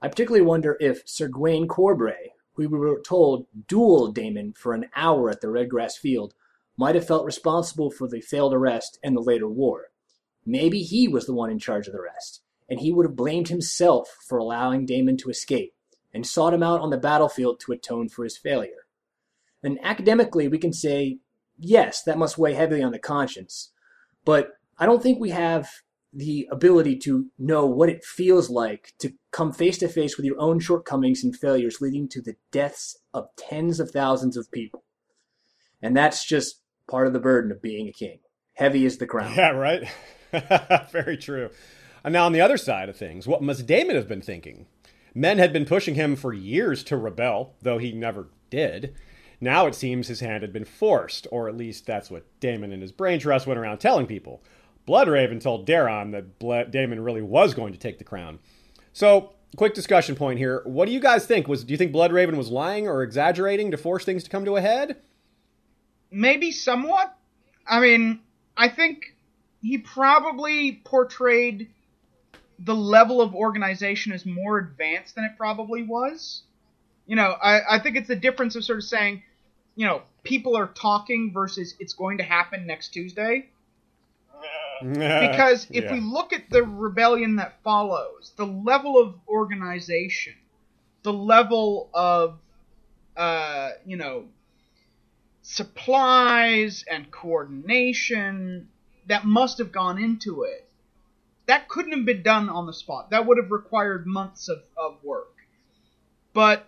I 0.03 0.09
particularly 0.09 0.45
wonder 0.45 0.77
if 0.81 1.03
Sir 1.07 1.29
Gwayne 1.29 1.67
Corbray, 1.67 2.33
who 2.55 2.69
we 2.69 2.79
were 2.79 3.01
told 3.01 3.47
dueled 3.67 4.15
Daemon 4.15 4.53
for 4.53 4.75
an 4.75 4.87
hour 4.95 5.31
at 5.31 5.41
the 5.41 5.49
Redgrass 5.49 5.97
Field, 5.97 6.35
might 6.77 6.95
have 6.95 7.07
felt 7.07 7.25
responsible 7.25 7.91
for 7.91 8.07
the 8.07 8.21
failed 8.21 8.53
arrest 8.53 8.99
and 9.03 9.17
the 9.17 9.23
later 9.23 9.49
war. 9.49 9.87
Maybe 10.45 10.83
he 10.83 11.09
was 11.09 11.27
the 11.27 11.35
one 11.35 11.51
in 11.51 11.59
charge 11.59 11.87
of 11.87 11.95
the 11.95 12.03
rest, 12.03 12.43
and 12.69 12.81
he 12.81 12.93
would 12.93 13.07
have 13.07 13.17
blamed 13.17 13.49
himself 13.49 14.15
for 14.29 14.37
allowing 14.37 14.85
Daemon 14.85 15.17
to 15.19 15.31
escape, 15.31 15.75
and 16.13 16.27
sought 16.27 16.55
him 16.55 16.63
out 16.63 16.81
on 16.81 16.91
the 16.91 16.99
battlefield 16.99 17.61
to 17.61 17.73
atone 17.73 18.11
for 18.11 18.25
his 18.25 18.37
failure. 18.37 18.87
And 19.63 19.79
academically, 19.83 20.49
we 20.49 20.59
can 20.59 20.75
say, 20.75 21.19
yes, 21.59 22.03
that 22.03 22.19
must 22.19 22.39
weigh 22.39 22.55
heavily 22.55 22.83
on 22.83 22.93
the 22.93 22.99
conscience. 22.99 23.71
But 24.25 24.59
I 24.79 24.85
don't 24.85 25.03
think 25.03 25.19
we 25.19 25.31
have 25.31 25.69
the 26.17 26.49
ability 26.51 26.97
to 26.97 27.27
know 27.39 27.67
what 27.67 27.91
it 27.91 28.03
feels 28.03 28.49
like 28.49 28.95
to 28.99 29.13
come 29.33 29.53
face 29.53 29.77
to 29.79 29.89
face 29.89 30.17
with 30.17 30.25
your 30.25 30.41
own 30.41 30.59
shortcomings 30.59 31.23
and 31.23 31.37
failures, 31.37 31.79
leading 31.81 32.09
to 32.09 32.23
the 32.23 32.37
deaths 32.51 32.97
of 33.13 33.29
tens 33.37 33.79
of 33.79 33.91
thousands 33.91 34.37
of 34.37 34.51
people. 34.51 34.83
And 35.83 35.95
that's 35.95 36.25
just 36.25 36.63
part 36.89 37.07
of 37.07 37.13
the 37.13 37.21
burden 37.21 37.53
of 37.53 37.61
being 37.61 37.87
a 37.87 37.93
king. 37.93 38.21
Heavy 38.55 38.87
is 38.87 38.97
the 38.97 39.07
crown. 39.07 39.35
Yeah, 39.37 39.51
right? 39.51 39.87
Very 40.91 41.19
true. 41.19 41.51
And 42.03 42.15
now, 42.15 42.25
on 42.25 42.33
the 42.33 42.41
other 42.41 42.57
side 42.57 42.89
of 42.89 42.97
things, 42.97 43.27
what 43.27 43.43
must 43.43 43.67
Daemon 43.67 43.97
have 43.97 44.09
been 44.09 44.23
thinking? 44.23 44.67
Men 45.15 45.39
had 45.39 45.53
been 45.53 45.67
pushing 45.67 45.97
him 45.97 46.17
for 46.17 46.33
years 46.33 46.83
to 46.85 46.97
rebel, 46.97 47.55
though 47.61 47.79
he 47.79 47.93
never 47.93 48.29
did. 48.49 48.95
Now 49.41 49.67
it 49.67 49.75
seems 49.75 50.09
his 50.09 50.21
hand 50.21 50.43
had 50.43 50.53
been 50.53 50.65
forced, 50.65 51.27
or 51.31 51.49
at 51.49 51.57
least 51.57 51.85
that's 51.85 52.11
what 52.11 52.25
Daemon 52.41 52.73
and 52.73 52.81
his 52.81 52.93
brain 52.93 53.19
trust 53.19 53.47
went 53.47 53.59
around 53.59 53.79
telling 53.79 54.07
people. 54.07 54.43
Bloodraven 54.87 55.41
told 55.41 55.67
Daeron 55.67 56.13
that 56.13 56.71
Daemon 56.71 57.01
really 57.01 57.23
was 57.23 57.55
going 57.55 57.73
to 57.73 57.79
take 57.79 57.99
the 57.99 58.05
crown. 58.05 58.39
So, 58.93 59.33
quick 59.57 59.75
discussion 59.75 60.15
point 60.15 60.39
here. 60.39 60.63
What 60.65 60.87
do 60.87 60.93
you 60.93 61.01
guys 61.01 61.27
think? 61.27 61.49
Was 61.49 61.65
do 61.65 61.73
you 61.73 61.79
think 61.79 61.93
Bloodraven 61.93 62.37
was 62.37 62.51
lying 62.51 62.87
or 62.87 63.03
exaggerating 63.03 63.71
to 63.73 63.77
force 63.77 64.05
things 64.05 64.23
to 64.25 64.31
come 64.31 64.45
to 64.45 64.57
a 64.57 64.61
head? 64.61 64.97
Maybe 66.11 66.53
somewhat. 66.53 67.17
I 67.67 67.81
mean, 67.81 68.21
I 68.57 68.69
think 68.69 69.15
he 69.61 69.79
probably 69.79 70.81
portrayed 70.85 71.69
the 72.59 72.75
level 72.75 73.21
of 73.21 73.35
organization 73.35 74.13
as 74.13 74.25
more 74.25 74.59
advanced 74.59 75.15
than 75.15 75.25
it 75.25 75.33
probably 75.37 75.83
was. 75.83 76.43
You 77.07 77.17
know, 77.17 77.37
I, 77.43 77.77
I 77.77 77.79
think 77.81 77.97
it's 77.97 78.09
the 78.09 78.17
difference 78.17 78.57
of 78.57 78.65
sort 78.65 78.79
of 78.79 78.85
saying, 78.85 79.23
you 79.75 79.87
know, 79.87 80.03
people 80.23 80.57
are 80.57 80.69
talking 80.69 81.33
versus 81.33 81.75
it's 81.79 81.93
going 81.93 82.19
to 82.19 82.25
happen 82.25 82.67
next 82.67 82.91
Tuesday. 82.91 83.49
Because 84.83 85.67
if 85.71 85.85
Yeah. 85.85 85.93
we 85.95 86.01
look 86.01 86.33
at 86.33 86.51
the 86.51 86.63
rebellion 86.63 87.37
that 87.37 87.63
follows, 87.63 88.33
the 88.37 88.47
level 88.47 88.99
of 89.01 89.15
organization, 89.29 90.35
the 91.03 91.13
level 91.13 91.89
of, 91.95 92.39
uh, 93.17 93.71
you 93.85 93.97
know, 93.97 94.27
supplies 95.43 96.85
and 96.91 97.11
coordination 97.11 98.69
that 99.07 99.25
must 99.25 99.59
have 99.59 99.71
gone 99.73 99.99
into 100.03 100.43
it, 100.43 100.69
that 101.47 101.69
couldn't 101.69 101.93
have 101.93 102.05
been 102.05 102.23
done 102.23 102.49
on 102.49 102.67
the 102.67 102.73
spot. 102.73 103.11
That 103.11 103.27
would 103.27 103.39
have 103.39 103.51
required 103.51 104.07
months 104.07 104.49
of, 104.49 104.63
of 104.77 104.97
work. 105.05 105.33
But 106.33 106.67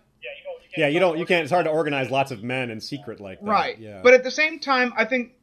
yeah, 0.77 0.87
you 0.87 0.99
don't. 0.99 1.17
You 1.17 1.25
can't. 1.25 1.43
It's 1.43 1.51
hard 1.51 1.65
to 1.65 1.71
organize 1.71 2.09
lots 2.09 2.31
of 2.31 2.43
men 2.43 2.69
in 2.69 2.79
secret 2.79 3.19
like 3.19 3.39
that. 3.41 3.47
Right. 3.47 3.77
Yeah. 3.79 4.01
But 4.03 4.13
at 4.13 4.23
the 4.23 4.31
same 4.31 4.59
time, 4.59 4.93
I 4.95 5.05
think 5.05 5.33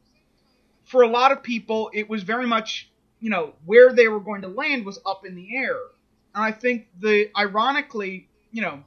for 0.87 1.03
a 1.03 1.09
lot 1.09 1.33
of 1.33 1.43
people, 1.43 1.91
it 1.93 2.09
was 2.09 2.23
very 2.23 2.47
much, 2.47 2.91
you 3.21 3.29
know, 3.31 3.53
where 3.65 3.93
they 3.93 4.09
were 4.09 4.21
going 4.21 4.43
to 4.43 4.49
land 4.49 4.85
was 4.87 4.99
up 5.05 5.27
in 5.27 5.35
the 5.35 5.57
air. 5.57 5.77
And 6.35 6.43
I 6.45 6.53
think 6.53 6.89
the, 7.01 7.31
ironically, 7.37 8.29
you 8.53 8.63
know, 8.63 8.83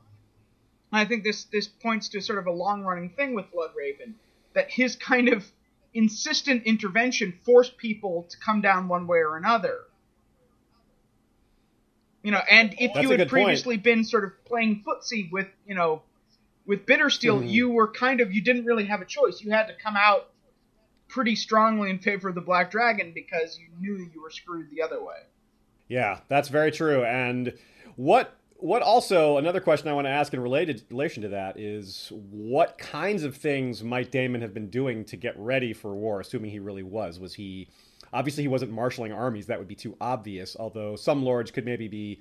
I 0.92 1.06
think 1.06 1.24
this, 1.24 1.44
this 1.46 1.68
points 1.68 2.10
to 2.10 2.22
sort 2.22 2.40
of 2.40 2.48
a 2.48 2.52
long 2.52 2.84
running 2.84 3.10
thing 3.12 3.36
with 3.36 3.46
Bloodraven, 3.54 4.14
that 4.54 4.72
his 4.72 4.96
kind 4.96 5.30
of 5.30 5.46
insistent 5.94 6.64
intervention 6.64 7.38
forced 7.44 7.78
people 7.78 8.24
to 8.30 8.38
come 8.38 8.62
down 8.62 8.88
one 8.88 9.06
way 9.06 9.20
or 9.20 9.38
another. 9.38 9.80
You 12.24 12.32
know, 12.32 12.42
and 12.50 12.74
if 12.80 12.94
That's 12.94 13.04
you 13.04 13.10
had 13.12 13.18
good 13.20 13.30
point. 13.30 13.46
previously 13.46 13.78
been 13.78 14.04
sort 14.04 14.24
of 14.26 14.32
playing 14.46 14.84
footsie 14.86 15.32
with, 15.32 15.48
you 15.66 15.76
know, 15.76 16.02
with 16.66 16.86
Bittersteel, 16.86 17.42
Mhm. 17.42 17.50
you 17.52 17.70
were 17.70 17.88
kind 17.88 18.20
of 18.22 18.34
you 18.34 18.42
didn't 18.42 18.66
really 18.66 18.86
have 18.86 19.02
a 19.02 19.06
choice. 19.06 19.42
You 19.42 19.52
had 19.52 19.68
to 19.68 19.74
come 19.74 19.96
out 19.96 20.30
pretty 21.10 21.36
strongly 21.36 21.90
in 21.90 22.00
favor 22.00 22.30
of 22.30 22.36
the 22.36 22.42
Black 22.42 22.72
Dragon 22.72 23.12
because 23.14 23.60
you 23.60 23.68
knew 23.80 24.10
you 24.14 24.22
were 24.22 24.30
screwed 24.30 24.70
the 24.72 24.82
other 24.82 25.04
way. 25.04 25.18
Yeah, 25.88 26.20
that's 26.30 26.50
very 26.50 26.72
true. 26.72 27.04
And 27.04 27.54
what 27.96 28.36
what 28.58 28.82
also 28.82 29.38
another 29.38 29.62
question 29.62 29.88
I 29.88 29.94
want 29.94 30.06
to 30.06 30.12
ask 30.12 30.34
in 30.34 30.40
related 30.40 30.84
relation 30.90 31.24
to 31.24 31.30
that 31.30 31.58
is 31.58 32.12
what 32.30 32.78
kinds 32.78 33.24
of 33.24 33.36
things 33.36 33.84
might 33.84 34.12
Daemon 34.12 34.42
have 34.42 34.54
been 34.54 34.70
doing 34.70 35.06
to 35.06 35.18
get 35.18 35.38
ready 35.38 35.74
for 35.74 35.96
war, 35.96 36.20
assuming 36.20 36.52
he 36.52 36.60
really 36.60 36.84
was? 36.84 37.20
Was 37.20 37.34
he 37.34 37.70
obviously 38.14 38.44
he 38.44 38.48
wasn't 38.48 38.72
marshaling 38.72 39.12
armies, 39.12 39.48
that 39.48 39.60
would 39.60 39.68
be 39.68 39.76
too 39.76 39.96
obvious, 40.02 40.56
although 40.60 40.96
some 40.96 41.24
lords 41.24 41.52
could 41.52 41.66
maybe 41.66 41.88
be 41.88 42.20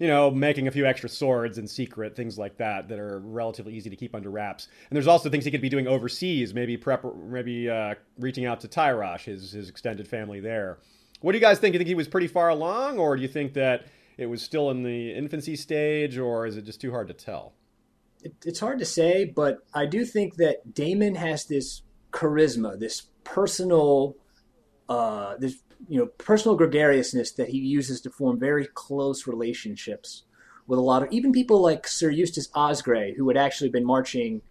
you 0.00 0.06
know, 0.06 0.30
making 0.30 0.66
a 0.66 0.70
few 0.70 0.86
extra 0.86 1.10
swords 1.10 1.58
in 1.58 1.68
secret, 1.68 2.16
things 2.16 2.38
like 2.38 2.56
that, 2.56 2.88
that 2.88 2.98
are 2.98 3.20
relatively 3.20 3.74
easy 3.74 3.90
to 3.90 3.96
keep 3.96 4.14
under 4.14 4.30
wraps. 4.30 4.66
And 4.88 4.96
there's 4.96 5.06
also 5.06 5.28
things 5.28 5.44
he 5.44 5.50
could 5.50 5.60
be 5.60 5.68
doing 5.68 5.86
overseas, 5.86 6.54
maybe 6.54 6.78
prep, 6.78 7.04
maybe 7.14 7.68
uh, 7.68 7.94
reaching 8.18 8.46
out 8.46 8.60
to 8.60 8.68
Tyrosh, 8.68 9.24
his 9.24 9.52
his 9.52 9.68
extended 9.68 10.08
family 10.08 10.40
there. 10.40 10.78
What 11.20 11.32
do 11.32 11.38
you 11.38 11.42
guys 11.42 11.58
think? 11.58 11.74
You 11.74 11.78
think 11.78 11.88
he 11.88 11.94
was 11.94 12.08
pretty 12.08 12.28
far 12.28 12.48
along, 12.48 12.98
or 12.98 13.14
do 13.14 13.20
you 13.20 13.28
think 13.28 13.52
that 13.52 13.84
it 14.16 14.24
was 14.24 14.40
still 14.40 14.70
in 14.70 14.82
the 14.82 15.12
infancy 15.12 15.54
stage, 15.54 16.16
or 16.16 16.46
is 16.46 16.56
it 16.56 16.62
just 16.62 16.80
too 16.80 16.90
hard 16.90 17.08
to 17.08 17.14
tell? 17.14 17.52
It, 18.22 18.34
it's 18.46 18.60
hard 18.60 18.78
to 18.78 18.86
say, 18.86 19.26
but 19.26 19.58
I 19.74 19.84
do 19.84 20.06
think 20.06 20.36
that 20.36 20.74
Daemon 20.74 21.16
has 21.16 21.44
this 21.44 21.82
charisma, 22.10 22.78
this 22.80 23.02
personal, 23.22 24.16
uh, 24.88 25.36
this 25.36 25.58
you 25.88 25.98
know, 25.98 26.06
personal 26.06 26.56
gregariousness 26.56 27.32
that 27.32 27.48
he 27.48 27.58
uses 27.58 28.00
to 28.02 28.10
form 28.10 28.38
very 28.38 28.66
close 28.66 29.26
relationships 29.26 30.24
with 30.66 30.78
a 30.78 30.82
lot 30.82 31.02
of 31.02 31.12
even 31.12 31.32
people 31.32 31.60
like 31.60 31.88
Sir 31.88 32.10
Eustace 32.10 32.48
Osgrey, 32.54 33.16
who 33.16 33.26
had 33.28 33.36
actually 33.36 33.70
been 33.70 33.84
marching 33.84 34.42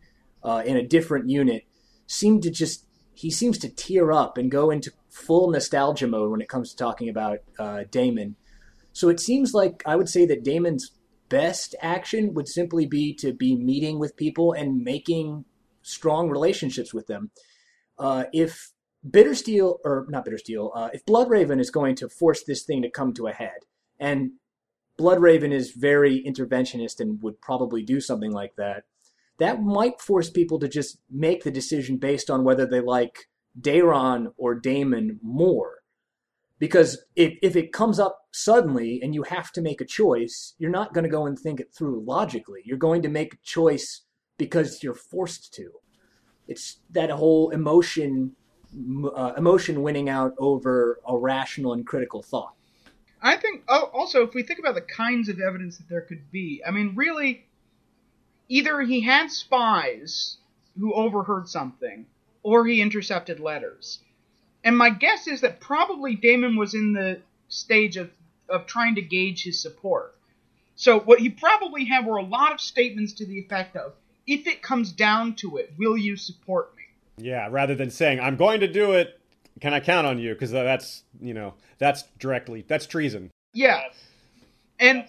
uh, 0.43 0.63
in 0.65 0.75
a 0.75 0.85
different 0.85 1.29
unit, 1.29 1.63
seemed 2.07 2.43
to 2.43 2.49
just 2.49 2.85
he 3.13 3.29
seems 3.29 3.57
to 3.59 3.69
tear 3.69 4.11
up 4.11 4.37
and 4.37 4.49
go 4.49 4.71
into 4.71 4.91
full 5.09 5.49
nostalgia 5.49 6.07
mode 6.07 6.31
when 6.31 6.41
it 6.41 6.47
comes 6.47 6.71
to 6.71 6.77
talking 6.77 7.09
about 7.09 7.39
uh, 7.57 7.83
Daemon. 7.91 8.35
So 8.93 9.09
it 9.09 9.19
seems 9.19 9.53
like 9.53 9.83
I 9.85 9.95
would 9.95 10.09
say 10.09 10.25
that 10.25 10.43
Daemon's 10.43 10.91
best 11.29 11.75
action 11.81 12.33
would 12.33 12.47
simply 12.47 12.85
be 12.85 13.13
to 13.15 13.33
be 13.33 13.55
meeting 13.55 13.99
with 13.99 14.15
people 14.15 14.53
and 14.53 14.83
making 14.83 15.45
strong 15.81 16.29
relationships 16.29 16.93
with 16.93 17.07
them. 17.07 17.31
Uh, 17.97 18.25
if 18.33 18.71
Bittersteel, 19.07 19.77
or 19.85 20.05
not 20.09 20.25
Bittersteel, 20.25 20.71
uh, 20.75 20.89
if 20.93 21.05
Bloodraven 21.05 21.59
is 21.59 21.71
going 21.71 21.95
to 21.95 22.09
force 22.09 22.43
this 22.43 22.63
thing 22.63 22.81
to 22.81 22.89
come 22.89 23.13
to 23.13 23.27
a 23.27 23.33
head, 23.33 23.59
and 23.99 24.31
Bloodraven 24.99 25.51
is 25.51 25.71
very 25.71 26.23
interventionist 26.23 26.99
and 26.99 27.21
would 27.21 27.39
probably 27.41 27.81
do 27.81 28.01
something 28.01 28.31
like 28.31 28.55
that, 28.57 28.83
that 29.37 29.63
might 29.63 30.01
force 30.01 30.29
people 30.29 30.59
to 30.59 30.67
just 30.67 30.97
make 31.09 31.43
the 31.43 31.51
decision 31.51 31.97
based 31.97 32.29
on 32.29 32.43
whether 32.43 32.65
they 32.65 32.81
like 32.81 33.29
Daeron 33.59 34.33
or 34.37 34.55
Daemon 34.55 35.19
more. 35.23 35.77
Because 36.59 37.05
if, 37.15 37.37
if 37.41 37.55
it 37.55 37.71
comes 37.71 37.99
up 37.99 38.27
suddenly 38.31 38.99
and 39.01 39.15
you 39.15 39.23
have 39.23 39.53
to 39.53 39.61
make 39.61 39.79
a 39.79 39.85
choice, 39.85 40.55
you're 40.57 40.69
not 40.69 40.93
going 40.93 41.05
to 41.05 41.09
go 41.09 41.25
and 41.25 41.39
think 41.39 41.61
it 41.61 41.73
through 41.73 42.03
logically. 42.05 42.61
You're 42.65 42.77
going 42.77 43.01
to 43.03 43.09
make 43.09 43.35
a 43.35 43.43
choice 43.43 44.01
because 44.37 44.83
you're 44.83 44.93
forced 44.93 45.53
to. 45.53 45.71
It's 46.49 46.79
that 46.91 47.11
whole 47.11 47.51
emotion, 47.51 48.35
uh, 49.15 49.33
emotion 49.37 49.81
winning 49.81 50.09
out 50.09 50.35
over 50.37 50.99
a 51.07 51.17
rational 51.17 51.73
and 51.73 51.85
critical 51.85 52.21
thought. 52.21 52.53
I 53.21 53.35
think. 53.35 53.63
Oh, 53.67 53.89
also, 53.93 54.23
if 54.23 54.33
we 54.33 54.43
think 54.43 54.59
about 54.59 54.75
the 54.75 54.81
kinds 54.81 55.29
of 55.29 55.39
evidence 55.39 55.77
that 55.77 55.89
there 55.89 56.01
could 56.01 56.31
be, 56.31 56.61
I 56.65 56.71
mean, 56.71 56.93
really, 56.95 57.45
either 58.47 58.81
he 58.81 59.01
had 59.01 59.31
spies 59.31 60.37
who 60.79 60.93
overheard 60.93 61.49
something, 61.49 62.05
or 62.43 62.65
he 62.65 62.81
intercepted 62.81 63.39
letters. 63.39 63.99
And 64.63 64.77
my 64.77 64.89
guess 64.89 65.27
is 65.27 65.41
that 65.41 65.59
probably 65.59 66.15
Daemon 66.15 66.55
was 66.55 66.73
in 66.73 66.93
the 66.93 67.21
stage 67.47 67.97
of, 67.97 68.11
of 68.47 68.65
trying 68.65 68.95
to 68.95 69.01
gauge 69.01 69.43
his 69.43 69.59
support. 69.59 70.15
So 70.75 70.99
what 70.99 71.19
he 71.19 71.29
probably 71.29 71.85
had 71.85 72.05
were 72.05 72.17
a 72.17 72.23
lot 72.23 72.53
of 72.53 72.61
statements 72.61 73.13
to 73.13 73.25
the 73.25 73.39
effect 73.39 73.75
of, 73.75 73.93
if 74.25 74.47
it 74.47 74.61
comes 74.61 74.91
down 74.91 75.35
to 75.35 75.57
it, 75.57 75.73
will 75.77 75.97
you 75.97 76.15
support 76.15 76.73
me? 76.77 76.78
Yeah, 77.19 77.47
rather 77.51 77.75
than 77.75 77.91
saying 77.91 78.19
I'm 78.19 78.35
going 78.35 78.61
to 78.61 78.67
do 78.67 78.93
it, 78.93 79.19
can 79.61 79.73
I 79.73 79.79
count 79.79 80.07
on 80.07 80.19
you? 80.19 80.33
Because 80.33 80.51
that's 80.51 81.03
you 81.21 81.33
know 81.33 81.53
that's 81.77 82.03
directly 82.19 82.63
that's 82.67 82.85
treason. 82.85 83.29
Yeah. 83.53 83.81
And 84.79 85.05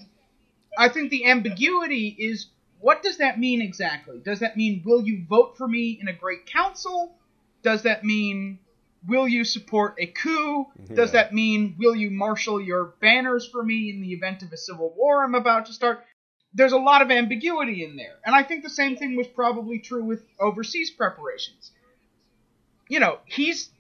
I 0.77 0.89
think 0.89 1.11
the 1.11 1.27
ambiguity 1.27 2.09
is 2.19 2.49
what 2.81 3.03
does 3.03 3.19
that 3.19 3.39
mean 3.39 3.61
exactly? 3.63 4.19
Does 4.25 4.41
that 4.41 4.57
mean 4.57 4.83
will 4.85 5.03
you 5.05 5.25
vote 5.29 5.57
for 5.57 5.69
me 5.69 5.99
in 6.01 6.09
a 6.09 6.13
great 6.13 6.47
council? 6.47 7.15
Does 7.63 7.83
that 7.83 8.05
mean 8.05 8.59
will 9.07 9.29
you 9.29 9.45
support 9.45 9.95
a 9.99 10.07
coup? 10.07 10.67
Does 10.95 11.13
Yeah. 11.13 11.23
that 11.23 11.35
mean 11.35 11.77
will 11.79 11.95
you 11.95 12.11
marshal 12.11 12.61
your 12.61 12.95
banners 13.01 13.47
for 13.49 13.63
me 13.63 13.91
in 13.91 14.01
the 14.01 14.13
event 14.13 14.43
of 14.43 14.53
a 14.53 14.57
civil 14.57 14.93
war 14.97 15.23
I'm 15.25 15.35
about 15.35 15.67
to 15.67 15.73
start? 15.73 16.05
There's 16.53 16.73
a 16.73 16.79
lot 16.79 17.01
of 17.03 17.11
ambiguity 17.13 17.85
in 17.85 17.95
there. 17.97 18.17
And 18.25 18.35
I 18.35 18.43
think 18.43 18.65
the 18.65 18.71
same 18.71 18.97
thing 18.97 19.17
was 19.17 19.29
probably 19.29 19.79
true 19.79 20.03
with 20.03 20.25
overseas 20.41 20.91
preparations. 20.91 21.71
You 22.91 22.99
know, 22.99 23.21
he's 23.25 23.71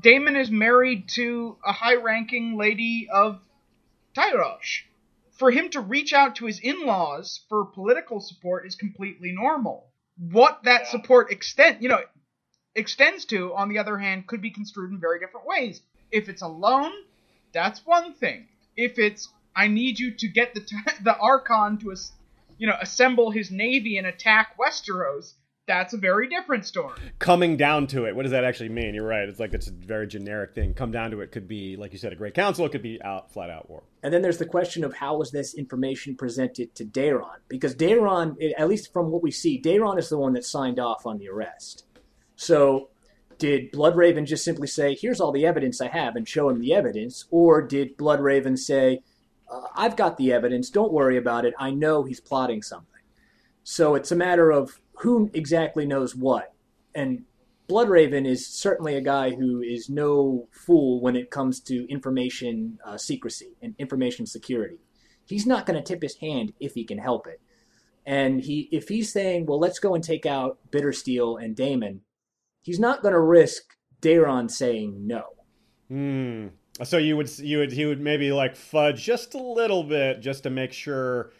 Daemon 0.00 0.36
is 0.36 0.48
married 0.48 1.08
to 1.16 1.58
a 1.66 1.72
high-ranking 1.72 2.56
lady 2.56 3.08
of 3.12 3.40
Tyrosh. 4.14 4.82
For 5.32 5.50
him 5.50 5.68
to 5.70 5.80
reach 5.80 6.12
out 6.12 6.36
to 6.36 6.46
his 6.46 6.60
in-laws 6.60 7.40
for 7.48 7.64
political 7.64 8.20
support 8.20 8.64
is 8.64 8.76
completely 8.76 9.32
normal. 9.32 9.90
What 10.16 10.62
that 10.62 10.86
support 10.86 11.32
extent, 11.32 11.82
you 11.82 11.88
know, 11.88 12.04
extends 12.76 13.24
to, 13.26 13.52
on 13.52 13.68
the 13.68 13.78
other 13.78 13.98
hand, 13.98 14.28
could 14.28 14.40
be 14.40 14.50
construed 14.50 14.92
in 14.92 15.00
very 15.00 15.18
different 15.18 15.48
ways. 15.48 15.82
If 16.12 16.28
it's 16.28 16.42
a 16.42 16.46
loan, 16.46 16.92
that's 17.52 17.84
one 17.84 18.14
thing. 18.14 18.46
If 18.76 18.96
it's 18.96 19.28
I 19.56 19.66
need 19.66 19.98
you 19.98 20.12
to 20.14 20.28
get 20.28 20.54
the 20.54 20.60
t- 20.60 20.76
the 21.02 21.16
Archon 21.16 21.78
to, 21.78 21.96
you 22.58 22.68
know, 22.68 22.76
assemble 22.80 23.32
his 23.32 23.50
navy 23.50 23.98
and 23.98 24.06
attack 24.06 24.56
Westeros, 24.56 25.34
that's 25.66 25.94
a 25.94 25.96
very 25.96 26.28
different 26.28 26.66
story. 26.66 26.98
Coming 27.18 27.56
down 27.56 27.86
to 27.88 28.06
it, 28.06 28.16
what 28.16 28.22
does 28.22 28.32
that 28.32 28.44
actually 28.44 28.68
mean? 28.68 28.94
You're 28.94 29.06
right. 29.06 29.28
It's 29.28 29.38
like 29.38 29.54
it's 29.54 29.68
a 29.68 29.72
very 29.72 30.06
generic 30.06 30.54
thing. 30.54 30.74
Come 30.74 30.90
down 30.90 31.10
to 31.12 31.20
it 31.20 31.30
could 31.30 31.46
be 31.46 31.76
like 31.76 31.92
you 31.92 31.98
said, 31.98 32.12
a 32.12 32.16
great 32.16 32.34
council. 32.34 32.66
It 32.66 32.72
could 32.72 32.82
be 32.82 33.00
out 33.02 33.32
flat 33.32 33.50
out 33.50 33.70
war. 33.70 33.82
And 34.02 34.12
then 34.12 34.22
there's 34.22 34.38
the 34.38 34.46
question 34.46 34.82
of 34.82 34.94
how 34.94 35.16
was 35.16 35.30
this 35.30 35.54
information 35.54 36.16
presented 36.16 36.74
to 36.74 36.84
Daeron? 36.84 37.36
Because 37.48 37.74
Daeron, 37.74 38.36
at 38.58 38.68
least 38.68 38.92
from 38.92 39.10
what 39.10 39.22
we 39.22 39.30
see, 39.30 39.60
Daeron 39.60 39.98
is 39.98 40.08
the 40.08 40.18
one 40.18 40.32
that 40.32 40.44
signed 40.44 40.80
off 40.80 41.06
on 41.06 41.18
the 41.18 41.28
arrest. 41.28 41.84
So 42.34 42.88
did 43.38 43.72
Bloodraven 43.72 44.26
just 44.26 44.44
simply 44.44 44.66
say, 44.66 44.94
here's 44.94 45.20
all 45.20 45.32
the 45.32 45.46
evidence 45.46 45.80
I 45.80 45.88
have 45.88 46.16
and 46.16 46.28
show 46.28 46.48
him 46.48 46.60
the 46.60 46.74
evidence? 46.74 47.26
Or 47.30 47.62
did 47.62 47.96
Bloodraven 47.96 48.58
say, 48.58 49.02
uh, 49.50 49.62
I've 49.76 49.96
got 49.96 50.16
the 50.16 50.32
evidence, 50.32 50.70
don't 50.70 50.92
worry 50.92 51.16
about 51.16 51.44
it, 51.44 51.54
I 51.58 51.70
know 51.70 52.02
he's 52.02 52.20
plotting 52.20 52.62
something? 52.62 52.88
So 53.64 53.94
it's 53.94 54.10
a 54.10 54.16
matter 54.16 54.50
of 54.50 54.80
who 55.02 55.30
exactly 55.34 55.84
knows 55.84 56.14
what. 56.14 56.52
And 56.94 57.24
Bloodraven 57.68 58.26
is 58.26 58.46
certainly 58.46 58.94
a 58.94 59.00
guy 59.00 59.30
who 59.34 59.60
is 59.60 59.88
no 59.88 60.48
fool 60.52 61.00
when 61.00 61.16
it 61.16 61.30
comes 61.30 61.60
to 61.60 61.90
information 61.90 62.78
uh, 62.84 62.96
secrecy 62.96 63.56
and 63.60 63.74
information 63.78 64.26
security. 64.26 64.78
He's 65.24 65.46
not 65.46 65.66
going 65.66 65.76
to 65.76 65.84
tip 65.84 66.02
his 66.02 66.16
hand 66.16 66.52
if 66.60 66.74
he 66.74 66.84
can 66.84 66.98
help 66.98 67.26
it. 67.26 67.40
And 68.04 68.40
he, 68.40 68.68
if 68.72 68.88
he's 68.88 69.12
saying, 69.12 69.46
"Well, 69.46 69.60
let's 69.60 69.78
go 69.78 69.94
and 69.94 70.02
take 70.02 70.26
out 70.26 70.58
Bittersteel 70.70 71.42
and 71.42 71.54
Daemon," 71.54 72.00
he's 72.62 72.80
not 72.80 73.00
going 73.02 73.14
to 73.14 73.20
risk 73.20 73.76
Daeron 74.00 74.50
saying 74.50 75.06
no. 75.06 75.24
Hmm. 75.88 76.48
So 76.82 76.98
you 76.98 77.16
would 77.16 77.38
you 77.38 77.58
would 77.58 77.72
he 77.72 77.86
would 77.86 78.00
maybe 78.00 78.32
like 78.32 78.56
fudge 78.56 79.02
just 79.02 79.34
a 79.34 79.42
little 79.42 79.84
bit 79.84 80.20
just 80.20 80.42
to 80.44 80.50
make 80.50 80.72
sure 80.72 81.32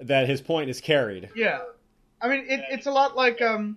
that 0.00 0.28
his 0.28 0.40
point 0.40 0.70
is 0.70 0.80
carried. 0.80 1.30
Yeah, 1.36 1.60
I 2.22 2.28
mean 2.28 2.44
it, 2.48 2.64
it's 2.70 2.86
a 2.86 2.92
lot 2.92 3.16
like 3.16 3.42
um, 3.42 3.76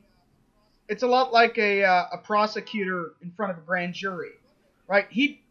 it's 0.87 1.03
a 1.03 1.07
lot 1.07 1.33
like 1.33 1.57
a 1.57 1.83
uh, 1.83 2.05
a 2.13 2.17
prosecutor 2.19 3.13
in 3.21 3.31
front 3.31 3.51
of 3.51 3.57
a 3.57 3.61
grand 3.61 3.93
jury, 3.93 4.33
right? 4.87 5.07
He 5.09 5.41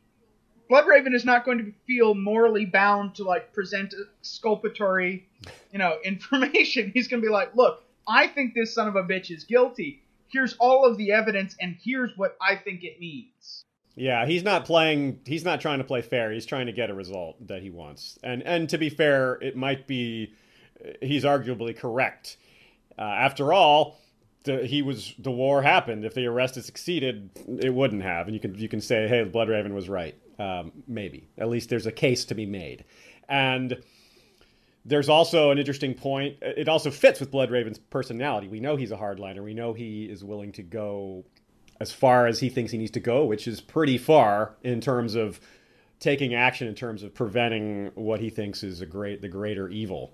Bloodraven 0.70 1.14
is 1.14 1.24
not 1.24 1.44
going 1.44 1.58
to 1.58 1.72
feel 1.86 2.14
morally 2.14 2.64
bound 2.64 3.16
to 3.16 3.24
like 3.24 3.52
present 3.52 3.94
exculpatory, 4.20 5.26
you 5.72 5.78
know, 5.78 5.98
information. 6.04 6.90
He's 6.94 7.08
going 7.08 7.22
to 7.22 7.26
be 7.26 7.32
like, 7.32 7.54
look, 7.54 7.82
I 8.08 8.28
think 8.28 8.54
this 8.54 8.74
son 8.74 8.88
of 8.88 8.96
a 8.96 9.02
bitch 9.02 9.30
is 9.30 9.44
guilty. 9.44 10.02
Here's 10.28 10.54
all 10.54 10.84
of 10.84 10.96
the 10.96 11.12
evidence, 11.12 11.54
and 11.60 11.76
here's 11.82 12.10
what 12.16 12.36
I 12.40 12.56
think 12.56 12.82
it 12.82 12.98
means. 12.98 13.64
Yeah, 13.94 14.26
he's 14.26 14.42
not 14.42 14.64
playing. 14.64 15.20
He's 15.24 15.44
not 15.44 15.60
trying 15.60 15.78
to 15.78 15.84
play 15.84 16.02
fair. 16.02 16.32
He's 16.32 16.46
trying 16.46 16.66
to 16.66 16.72
get 16.72 16.90
a 16.90 16.94
result 16.94 17.46
that 17.46 17.62
he 17.62 17.70
wants. 17.70 18.18
And 18.24 18.42
and 18.42 18.68
to 18.70 18.78
be 18.78 18.88
fair, 18.88 19.34
it 19.34 19.56
might 19.56 19.86
be 19.86 20.32
he's 21.00 21.22
arguably 21.24 21.76
correct. 21.76 22.36
Uh, 22.98 23.02
after 23.02 23.52
all, 23.52 23.98
the, 24.44 24.66
he 24.66 24.82
was 24.82 25.14
the 25.18 25.30
war 25.30 25.62
happened. 25.62 26.04
If 26.04 26.14
the 26.14 26.26
arrest 26.26 26.54
had 26.56 26.64
succeeded, 26.64 27.30
it 27.60 27.72
wouldn't 27.72 28.02
have, 28.02 28.26
and 28.26 28.34
you 28.34 28.40
can 28.40 28.54
you 28.54 28.68
can 28.68 28.80
say, 28.80 29.08
hey, 29.08 29.24
Bloodraven 29.24 29.72
was 29.72 29.88
right. 29.88 30.14
Um, 30.38 30.72
maybe 30.86 31.28
at 31.38 31.48
least 31.48 31.70
there's 31.70 31.86
a 31.86 31.92
case 31.92 32.24
to 32.26 32.34
be 32.34 32.46
made, 32.46 32.84
and 33.28 33.82
there's 34.84 35.08
also 35.08 35.50
an 35.50 35.58
interesting 35.58 35.94
point. 35.94 36.36
It 36.42 36.68
also 36.68 36.90
fits 36.90 37.20
with 37.20 37.30
Bloodraven's 37.30 37.78
personality. 37.78 38.48
We 38.48 38.60
know 38.60 38.76
he's 38.76 38.92
a 38.92 38.96
hardliner. 38.96 39.42
We 39.42 39.54
know 39.54 39.72
he 39.72 40.04
is 40.04 40.22
willing 40.22 40.52
to 40.52 40.62
go 40.62 41.24
as 41.80 41.90
far 41.90 42.26
as 42.26 42.40
he 42.40 42.48
thinks 42.48 42.70
he 42.70 42.78
needs 42.78 42.90
to 42.92 43.00
go, 43.00 43.24
which 43.24 43.48
is 43.48 43.60
pretty 43.60 43.98
far 43.98 44.56
in 44.62 44.80
terms 44.80 45.14
of 45.14 45.40
taking 46.00 46.34
action 46.34 46.68
in 46.68 46.74
terms 46.74 47.02
of 47.02 47.14
preventing 47.14 47.90
what 47.94 48.20
he 48.20 48.28
thinks 48.28 48.62
is 48.62 48.80
a 48.80 48.86
great 48.86 49.22
the 49.22 49.28
greater 49.28 49.68
evil. 49.68 50.12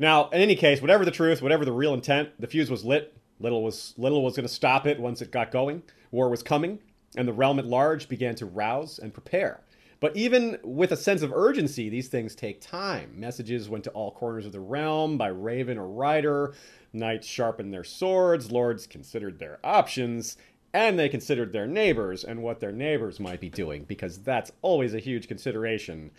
Now, 0.00 0.30
in 0.30 0.40
any 0.40 0.56
case, 0.56 0.80
whatever 0.80 1.04
the 1.04 1.10
truth, 1.10 1.42
whatever 1.42 1.66
the 1.66 1.72
real 1.72 1.92
intent, 1.92 2.30
the 2.40 2.46
fuse 2.46 2.70
was 2.70 2.86
lit. 2.86 3.14
Little 3.38 3.62
was 3.62 3.94
little 3.98 4.24
was 4.24 4.34
going 4.34 4.48
to 4.48 4.52
stop 4.52 4.86
it 4.86 4.98
once 4.98 5.20
it 5.20 5.30
got 5.30 5.50
going. 5.52 5.82
War 6.10 6.30
was 6.30 6.42
coming, 6.42 6.78
and 7.16 7.28
the 7.28 7.34
realm 7.34 7.58
at 7.58 7.66
large 7.66 8.08
began 8.08 8.34
to 8.36 8.46
rouse 8.46 8.98
and 8.98 9.12
prepare. 9.12 9.60
But 10.00 10.16
even 10.16 10.58
with 10.64 10.92
a 10.92 10.96
sense 10.96 11.20
of 11.20 11.34
urgency, 11.34 11.90
these 11.90 12.08
things 12.08 12.34
take 12.34 12.62
time. 12.62 13.12
Messages 13.14 13.68
went 13.68 13.84
to 13.84 13.90
all 13.90 14.10
corners 14.10 14.46
of 14.46 14.52
the 14.52 14.60
realm 14.60 15.18
by 15.18 15.28
raven 15.28 15.76
or 15.76 15.86
rider. 15.86 16.54
Knights 16.94 17.26
sharpened 17.26 17.72
their 17.72 17.84
swords, 17.84 18.50
lords 18.50 18.86
considered 18.86 19.38
their 19.38 19.58
options, 19.62 20.38
and 20.72 20.98
they 20.98 21.10
considered 21.10 21.52
their 21.52 21.66
neighbors 21.66 22.24
and 22.24 22.42
what 22.42 22.60
their 22.60 22.72
neighbors 22.72 23.20
might 23.20 23.40
be 23.40 23.50
doing, 23.50 23.84
because 23.84 24.16
that's 24.18 24.50
always 24.62 24.94
a 24.94 24.98
huge 24.98 25.28
consideration, 25.28 26.10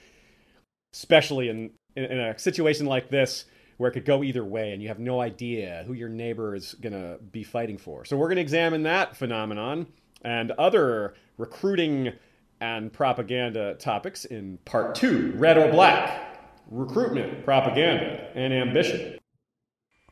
especially 0.94 1.50
in, 1.50 1.72
in, 1.96 2.04
in 2.04 2.20
a 2.20 2.38
situation 2.38 2.86
like 2.86 3.10
this 3.10 3.46
where 3.78 3.90
it 3.90 3.94
could 3.94 4.06
go 4.06 4.24
either 4.24 4.44
way 4.44 4.74
and 4.74 4.82
you 4.82 4.88
have 4.88 5.00
no 5.00 5.22
idea 5.22 5.84
who 5.88 5.94
your 5.94 6.10
neighbor 6.10 6.56
is 6.56 6.74
going 6.76 6.94
to 6.94 7.18
be 7.32 7.44
fighting 7.44 7.78
for. 7.78 8.06
So, 8.06 8.18
we're 8.18 8.28
going 8.28 8.38
to 8.38 8.42
examine 8.42 8.84
that 8.84 9.16
phenomenon 9.16 9.88
and 10.24 10.52
other 10.52 11.16
recruiting 11.38 12.14
and 12.60 12.94
propaganda 12.94 13.74
topics 13.76 14.26
in 14.26 14.60
part 14.66 14.96
two 14.96 15.34
Red 15.36 15.58
or 15.58 15.72
Black, 15.72 16.40
Recruitment, 16.70 17.44
Propaganda, 17.44 18.30
and 18.36 18.54
Ambition. 18.54 19.18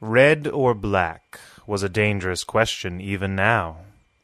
Red 0.01 0.47
or 0.47 0.73
black 0.73 1.39
was 1.67 1.83
a 1.83 1.89
dangerous 1.89 2.43
question 2.43 3.01
even 3.01 3.35
now. 3.35 3.79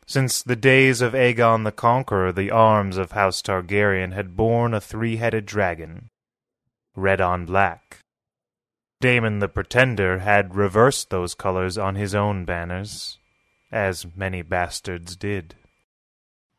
Since 0.08 0.44
the 0.44 0.56
days 0.56 1.02
of 1.02 1.14
Aegon 1.14 1.64
the 1.64 1.72
Conqueror, 1.72 2.32
the 2.32 2.52
arms 2.52 2.98
of 2.98 3.12
House 3.12 3.42
Targaryen 3.42 4.14
had 4.14 4.36
borne 4.36 4.74
a 4.74 4.82
three 4.82 5.18
headed 5.18 5.46
dragon. 5.46 6.10
Red 6.96 7.20
on 7.20 7.46
black. 7.46 8.00
Daemon 9.02 9.40
the 9.40 9.50
Pretender 9.50 10.20
had 10.20 10.56
reversed 10.56 11.10
those 11.10 11.36
colors 11.36 11.78
on 11.78 11.96
his 11.96 12.16
own 12.16 12.46
banners, 12.46 13.20
as 13.70 14.08
many 14.16 14.42
bastards 14.42 15.18
did. 15.18 15.56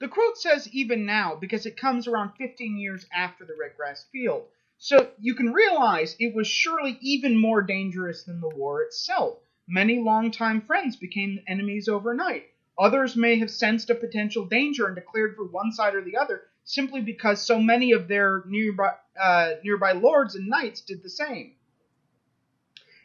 The 0.00 0.08
quote 0.08 0.36
says 0.36 0.68
even 0.68 1.06
now 1.06 1.34
because 1.34 1.64
it 1.64 1.80
comes 1.80 2.06
around 2.06 2.32
15 2.36 2.76
years 2.76 3.06
after 3.10 3.46
the 3.46 3.54
Redgrass 3.54 4.04
Field. 4.12 4.44
So 4.76 5.10
you 5.18 5.34
can 5.34 5.54
realize 5.54 6.14
it 6.18 6.34
was 6.34 6.46
surely 6.46 6.98
even 7.00 7.40
more 7.40 7.62
dangerous 7.62 8.24
than 8.24 8.42
the 8.42 8.54
war 8.54 8.82
itself. 8.82 9.38
Many 9.66 9.98
longtime 9.98 10.60
friends 10.60 10.96
became 10.96 11.42
enemies 11.48 11.88
overnight. 11.88 12.50
Others 12.78 13.16
may 13.16 13.38
have 13.38 13.50
sensed 13.50 13.88
a 13.88 13.94
potential 13.94 14.44
danger 14.44 14.86
and 14.86 14.94
declared 14.94 15.34
for 15.34 15.44
one 15.44 15.72
side 15.72 15.94
or 15.94 16.02
the 16.02 16.18
other 16.18 16.42
simply 16.64 17.00
because 17.00 17.40
so 17.40 17.58
many 17.58 17.92
of 17.92 18.08
their 18.08 18.42
nearby, 18.44 18.92
uh, 19.18 19.52
nearby 19.64 19.92
lords 19.92 20.34
and 20.34 20.48
knights 20.48 20.82
did 20.82 21.02
the 21.02 21.08
same. 21.08 21.55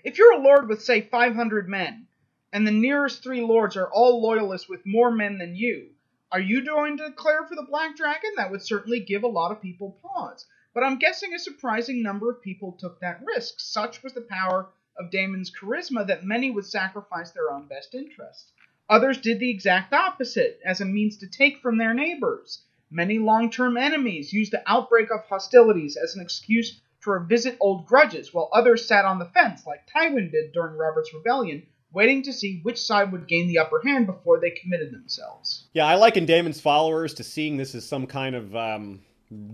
If 0.04 0.18
you're 0.18 0.34
a 0.34 0.42
lord 0.42 0.68
with, 0.68 0.82
say, 0.82 1.02
500 1.02 1.70
men, 1.70 2.08
and 2.52 2.66
the 2.66 2.72
nearest 2.72 3.22
three 3.22 3.42
lords 3.42 3.78
are 3.78 3.88
all 3.88 4.20
loyalists 4.20 4.68
with 4.68 4.84
more 4.84 5.12
men 5.12 5.38
than 5.38 5.56
you, 5.56 5.92
are 6.32 6.40
you 6.40 6.66
going 6.66 6.98
to 6.98 7.10
declare 7.10 7.46
for 7.46 7.56
the 7.56 7.68
Black 7.70 7.96
Dragon? 7.96 8.32
That 8.36 8.50
would 8.50 8.64
certainly 8.64 9.00
give 9.00 9.22
a 9.22 9.28
lot 9.28 9.52
of 9.52 9.62
people 9.62 10.00
pause. 10.02 10.48
But 10.74 10.84
I'm 10.84 10.98
guessing 10.98 11.36
a 11.36 11.40
surprising 11.40 12.02
number 12.02 12.32
of 12.32 12.42
people 12.42 12.72
took 12.72 13.00
that 13.00 13.22
risk. 13.24 13.60
Such 13.60 14.02
was 14.02 14.14
the 14.14 14.22
power 14.22 14.70
of 14.98 15.12
Daemon's 15.12 15.52
charisma 15.52 16.08
that 16.08 16.26
many 16.26 16.50
would 16.50 16.66
sacrifice 16.66 17.30
their 17.30 17.52
own 17.52 17.68
best 17.68 17.94
interests. 17.94 18.52
Others 18.90 19.22
did 19.22 19.40
the 19.40 19.52
exact 19.52 19.94
opposite, 19.94 20.60
as 20.66 20.82
a 20.82 20.86
means 20.86 21.18
to 21.18 21.28
take 21.28 21.60
from 21.60 21.78
their 21.78 21.94
neighbors. 21.94 22.64
Many 22.90 23.20
long 23.20 23.52
term 23.52 23.78
enemies 23.78 24.34
used 24.34 24.52
the 24.52 24.64
outbreak 24.66 25.12
of 25.12 25.26
hostilities 25.26 25.96
as 25.96 26.16
an 26.16 26.22
excuse 26.22 26.82
to 27.04 27.12
revisit 27.12 27.58
old 27.60 27.86
grudges, 27.86 28.34
while 28.34 28.50
others 28.54 28.88
sat 28.88 29.06
on 29.06 29.20
the 29.20 29.26
fence, 29.26 29.66
like 29.66 29.88
Tywin 29.88 30.32
did 30.32 30.54
during 30.54 30.78
Robert's 30.78 31.14
Rebellion, 31.14 31.64
waiting 31.94 32.24
to 32.24 32.34
see 32.34 32.60
which 32.64 32.80
side 32.80 33.12
would 33.12 33.28
gain 33.28 33.48
the 33.48 33.58
upper 33.58 33.82
hand 33.84 34.06
before 34.06 34.40
they 34.40 34.52
committed 34.52 34.92
themselves. 34.92 35.68
Yeah, 35.74 35.86
I 35.86 35.96
liken 35.96 36.26
Daemon's 36.26 36.62
followers 36.62 37.14
to 37.16 37.24
seeing 37.24 37.58
this 37.58 37.76
as 37.76 37.88
some 37.88 38.08
kind 38.08 38.36
of 38.36 38.56
um, 38.56 39.02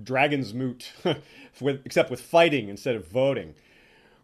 dragon's 0.03 0.53
moot, 0.53 0.91
with, 1.61 1.81
except 1.85 2.11
with 2.11 2.21
fighting 2.21 2.69
instead 2.69 2.95
of 2.95 3.07
voting. 3.07 3.55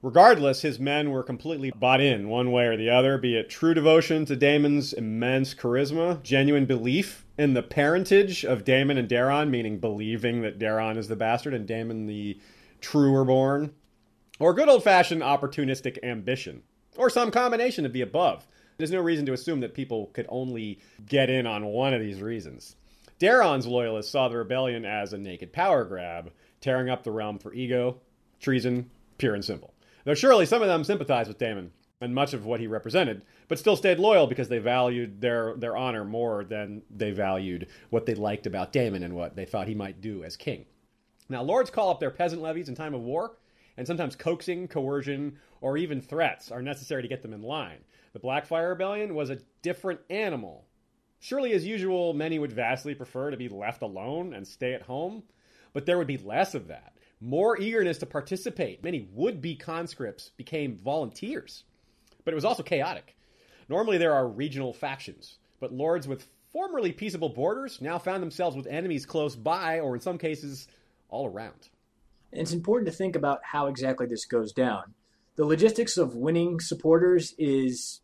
Regardless, 0.02 0.62
his 0.62 0.80
men 0.80 1.12
were 1.12 1.24
completely 1.24 1.72
bought 1.72 2.02
in 2.02 2.28
one 2.28 2.52
way 2.52 2.66
or 2.66 2.76
the 2.76 2.90
other, 2.90 3.18
be 3.18 3.38
it 3.38 3.50
true 3.50 3.74
devotion 3.74 4.26
to 4.26 4.36
Daemon's 4.36 4.92
immense 4.92 5.54
charisma, 5.54 6.22
genuine 6.22 6.66
belief 6.66 7.26
in 7.38 7.54
the 7.54 7.64
parentage 7.64 8.44
of 8.44 8.66
Daemon 8.66 8.98
and 8.98 9.08
Daeron, 9.08 9.50
meaning 9.50 9.80
believing 9.80 10.42
that 10.42 10.60
Daeron 10.60 10.98
is 10.98 11.08
the 11.08 11.16
bastard 11.16 11.54
and 11.54 11.66
Daemon 11.66 12.06
the 12.06 12.38
truer 12.84 13.26
born, 13.26 13.74
or 14.40 14.54
good 14.54 14.70
old 14.70 14.84
fashioned 14.84 15.22
opportunistic 15.22 15.98
ambition 16.04 16.62
or 16.98 17.10
some 17.10 17.32
combination 17.32 17.86
of 17.86 17.94
the 17.94 18.02
above. 18.02 18.48
There's 18.78 18.92
no 18.92 19.02
reason 19.02 19.26
to 19.28 19.34
assume 19.34 19.62
that 19.62 19.74
people 19.74 20.08
could 20.08 20.26
only 20.30 20.80
get 21.08 21.30
in 21.30 21.48
on 21.48 21.66
one 21.66 21.94
of 21.94 22.02
these 22.02 22.22
reasons. 22.22 22.76
Daeron's 23.20 23.68
loyalists 23.68 24.12
saw 24.12 24.28
the 24.28 24.38
rebellion 24.38 24.86
as 24.86 25.14
a 25.14 25.18
naked 25.18 25.54
power 25.54 25.86
grab, 25.86 26.32
tearing 26.60 26.90
up 26.90 27.04
the 27.04 27.12
realm 27.12 27.40
for 27.40 27.54
ego, 27.54 28.02
treason, 28.40 28.90
pure 29.18 29.36
and 29.36 29.46
simple. 29.46 29.74
Though 30.04 30.16
surely 30.16 30.46
some 30.46 30.62
of 30.62 30.68
them 30.68 30.84
sympathized 30.84 31.30
with 31.30 31.38
Daemon 31.38 31.72
and 32.02 32.14
much 32.14 32.34
of 32.34 32.46
what 32.46 32.60
he 32.60 32.68
represented, 32.68 33.24
but 33.48 33.60
still 33.60 33.78
stayed 33.78 34.00
loyal 34.00 34.28
because 34.28 34.50
they 34.50 34.58
valued 34.58 35.22
their, 35.22 35.56
their 35.56 35.78
honor 35.78 36.04
more 36.04 36.44
than 36.44 36.82
they 36.90 37.12
valued 37.12 37.68
what 37.92 38.06
they 38.06 38.16
liked 38.16 38.46
about 38.46 38.74
Daemon 38.74 39.04
and 39.04 39.16
what 39.16 39.36
they 39.36 39.46
thought 39.46 39.68
he 39.68 39.76
might 39.76 40.02
do 40.02 40.24
as 40.24 40.36
king. 40.36 40.66
Now, 41.30 41.42
lords 41.42 41.70
call 41.70 41.90
up 41.90 42.00
their 42.00 42.12
peasant 42.12 42.42
levies 42.42 42.70
in 42.70 42.76
time 42.76 42.94
of 42.94 43.02
war, 43.02 43.38
and 43.78 43.88
sometimes 43.88 44.16
coaxing, 44.16 44.68
coercion, 44.68 45.40
or 45.62 45.78
even 45.78 46.02
threats 46.02 46.52
are 46.52 46.62
necessary 46.62 47.02
to 47.02 47.08
get 47.08 47.22
them 47.22 47.34
in 47.34 47.42
line. 47.42 47.80
The 48.14 48.20
Blackfyre 48.20 48.70
Rebellion 48.70 49.16
was 49.16 49.30
a 49.30 49.40
different 49.62 50.02
animal. 50.10 50.66
Surely, 51.20 51.54
as 51.54 51.66
usual, 51.66 52.14
many 52.14 52.38
would 52.38 52.52
vastly 52.52 52.94
prefer 52.94 53.32
to 53.32 53.38
be 53.38 53.48
left 53.48 53.82
alone 53.82 54.34
and 54.34 54.48
stay 54.48 54.74
at 54.74 54.84
home, 54.84 55.24
but 55.72 55.86
there 55.86 55.98
would 55.98 56.08
be 56.08 56.18
less 56.18 56.54
of 56.54 56.68
that. 56.68 56.98
More 57.22 57.60
eagerness 57.60 57.98
to 58.00 58.06
participate. 58.06 58.84
Many 58.84 59.08
would 59.14 59.42
be 59.42 59.56
conscripts 59.56 60.32
became 60.36 60.78
volunteers. 60.84 61.64
But 62.26 62.34
it 62.34 62.36
was 62.36 62.46
also 62.46 62.64
chaotic. 62.64 63.16
Normally, 63.70 63.98
there 63.98 64.14
are 64.14 64.28
regional 64.28 64.74
factions, 64.74 65.38
but 65.60 65.74
lords 65.74 66.08
with 66.08 66.28
formerly 66.52 66.92
peaceable 66.92 67.30
borders 67.30 67.82
now 67.82 67.98
found 67.98 68.22
themselves 68.22 68.56
with 68.56 68.68
enemies 68.68 69.06
close 69.06 69.36
by, 69.36 69.80
or 69.80 69.96
in 69.96 70.02
some 70.02 70.18
cases, 70.18 70.68
all 71.14 71.28
around. 71.28 71.70
And 72.32 72.42
it's 72.42 72.52
important 72.52 72.90
to 72.92 72.98
think 72.98 73.16
about 73.16 73.40
how 73.44 73.68
exactly 73.68 74.08
this 74.08 74.26
goes 74.26 74.52
down. 74.52 74.96
The 75.36 75.46
logistics 75.46 75.98
of 75.98 76.16
winning 76.16 76.60
supporters 76.60 77.36
is 77.38 78.02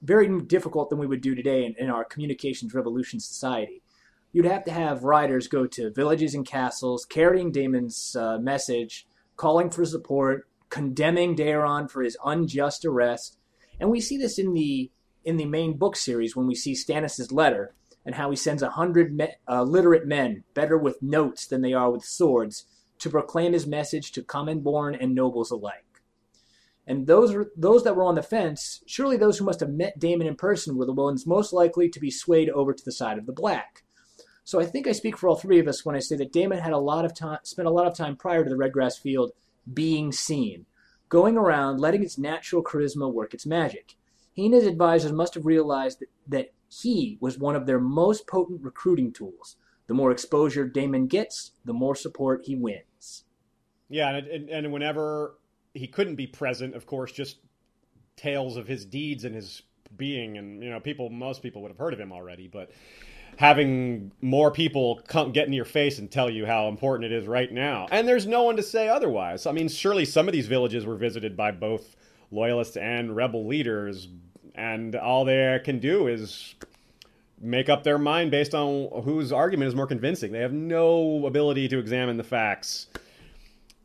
very 0.00 0.40
difficult 0.42 0.88
than 0.88 0.98
we 0.98 1.06
would 1.06 1.20
do 1.20 1.34
today 1.34 1.64
in, 1.64 1.74
in 1.78 1.90
our 1.90 2.04
communications 2.04 2.74
revolution 2.74 3.20
society. 3.20 3.82
You'd 4.32 4.46
have 4.46 4.64
to 4.64 4.72
have 4.72 5.04
riders 5.04 5.46
go 5.48 5.66
to 5.66 5.90
villages 5.90 6.34
and 6.34 6.46
castles, 6.46 7.04
carrying 7.04 7.52
Daemon's 7.52 8.16
uh, 8.16 8.38
message, 8.38 9.06
calling 9.36 9.68
for 9.68 9.84
support, 9.84 10.48
condemning 10.70 11.36
Daeron 11.36 11.90
for 11.90 12.02
his 12.02 12.16
unjust 12.24 12.84
arrest, 12.84 13.36
and 13.78 13.90
we 13.90 14.00
see 14.00 14.16
this 14.16 14.38
in 14.38 14.54
the 14.54 14.90
in 15.24 15.36
the 15.36 15.44
main 15.44 15.76
book 15.76 15.96
series 15.96 16.34
when 16.34 16.46
we 16.46 16.54
see 16.54 16.74
Stannis's 16.74 17.30
letter 17.30 17.74
and 18.04 18.14
how 18.14 18.30
he 18.30 18.36
sends 18.36 18.62
a 18.62 18.70
hundred 18.70 19.14
me- 19.14 19.36
uh, 19.48 19.62
literate 19.62 20.06
men, 20.06 20.44
better 20.54 20.76
with 20.76 21.02
notes 21.02 21.46
than 21.46 21.62
they 21.62 21.72
are 21.72 21.90
with 21.90 22.04
swords, 22.04 22.66
to 22.98 23.10
proclaim 23.10 23.52
his 23.52 23.66
message 23.66 24.12
to 24.12 24.22
common 24.22 24.60
born 24.60 24.94
and 24.94 25.14
nobles 25.14 25.50
alike. 25.50 25.84
And 26.86 27.06
those 27.06 27.34
those 27.56 27.84
that 27.84 27.94
were 27.94 28.04
on 28.04 28.16
the 28.16 28.22
fence, 28.22 28.82
surely 28.86 29.16
those 29.16 29.38
who 29.38 29.44
must 29.44 29.60
have 29.60 29.70
met 29.70 29.98
Daemon 29.98 30.26
in 30.26 30.36
person 30.36 30.76
were 30.76 30.86
the 30.86 30.92
ones 30.92 31.26
most 31.26 31.52
likely 31.52 31.88
to 31.88 32.00
be 32.00 32.10
swayed 32.10 32.50
over 32.50 32.72
to 32.72 32.84
the 32.84 32.92
side 32.92 33.18
of 33.18 33.26
the 33.26 33.32
black. 33.32 33.84
So 34.44 34.60
I 34.60 34.66
think 34.66 34.88
I 34.88 34.92
speak 34.92 35.16
for 35.16 35.28
all 35.28 35.36
three 35.36 35.60
of 35.60 35.68
us 35.68 35.84
when 35.84 35.94
I 35.94 36.00
say 36.00 36.16
that 36.16 36.32
Daemon 36.32 36.58
had 36.58 36.72
a 36.72 36.78
lot 36.78 37.04
of 37.04 37.14
time 37.14 37.38
spent 37.44 37.68
a 37.68 37.72
lot 37.72 37.86
of 37.86 37.96
time 37.96 38.16
prior 38.16 38.42
to 38.42 38.50
the 38.50 38.56
Redgrass 38.56 38.98
Field 39.00 39.32
being 39.72 40.10
seen, 40.10 40.66
going 41.08 41.36
around 41.36 41.78
letting 41.78 42.02
its 42.02 42.18
natural 42.18 42.64
charisma 42.64 43.12
work 43.12 43.32
its 43.32 43.46
magic. 43.46 43.94
He 44.32 44.46
and 44.46 44.54
his 44.54 44.66
advisors 44.66 45.12
must 45.12 45.34
have 45.34 45.46
realized 45.46 46.00
that, 46.00 46.08
that 46.26 46.52
he 46.80 47.18
was 47.20 47.38
one 47.38 47.54
of 47.54 47.66
their 47.66 47.80
most 47.80 48.26
potent 48.26 48.62
recruiting 48.62 49.12
tools. 49.12 49.56
The 49.88 49.94
more 49.94 50.10
exposure 50.10 50.66
Daemon 50.66 51.06
gets, 51.06 51.52
the 51.64 51.72
more 51.72 51.94
support 51.94 52.42
he 52.44 52.54
wins. 52.54 53.24
Yeah, 53.88 54.16
and, 54.16 54.48
and, 54.48 54.72
whenever 54.72 55.34
he 55.74 55.86
couldn't 55.86 56.14
be 56.14 56.26
present, 56.26 56.74
of 56.74 56.86
course, 56.86 57.12
just 57.12 57.38
tales 58.16 58.56
of 58.56 58.66
his 58.66 58.86
deeds 58.86 59.24
and 59.24 59.34
his 59.34 59.62
being, 59.94 60.38
and 60.38 60.62
you 60.62 60.70
know, 60.70 60.80
people, 60.80 61.10
most 61.10 61.42
people 61.42 61.60
would 61.60 61.70
have 61.70 61.78
heard 61.78 61.92
of 61.92 62.00
him 62.00 62.10
already, 62.10 62.48
but 62.48 62.70
having 63.36 64.12
more 64.22 64.50
people 64.50 65.00
come 65.06 65.32
get 65.32 65.46
in 65.46 65.52
your 65.52 65.66
face 65.66 65.98
and 65.98 66.10
tell 66.10 66.30
you 66.30 66.46
how 66.46 66.68
important 66.68 67.12
it 67.12 67.14
is 67.14 67.26
right 67.26 67.52
now, 67.52 67.86
and 67.90 68.08
there's 68.08 68.26
no 68.26 68.44
one 68.44 68.56
to 68.56 68.62
say 68.62 68.88
otherwise. 68.88 69.44
I 69.44 69.52
mean, 69.52 69.68
surely 69.68 70.06
some 70.06 70.26
of 70.26 70.32
these 70.32 70.46
villages 70.46 70.86
were 70.86 70.96
visited 70.96 71.36
by 71.36 71.50
both 71.50 71.96
loyalists 72.30 72.78
and 72.78 73.14
rebel 73.14 73.46
leaders, 73.46 74.08
and 74.54 74.94
all 74.96 75.24
they 75.24 75.60
can 75.64 75.78
do 75.78 76.06
is 76.06 76.54
make 77.40 77.68
up 77.68 77.82
their 77.82 77.98
mind 77.98 78.30
based 78.30 78.54
on 78.54 79.02
whose 79.02 79.32
argument 79.32 79.68
is 79.68 79.74
more 79.74 79.86
convincing. 79.86 80.32
They 80.32 80.40
have 80.40 80.52
no 80.52 81.26
ability 81.26 81.68
to 81.68 81.78
examine 81.78 82.16
the 82.16 82.24
facts 82.24 82.86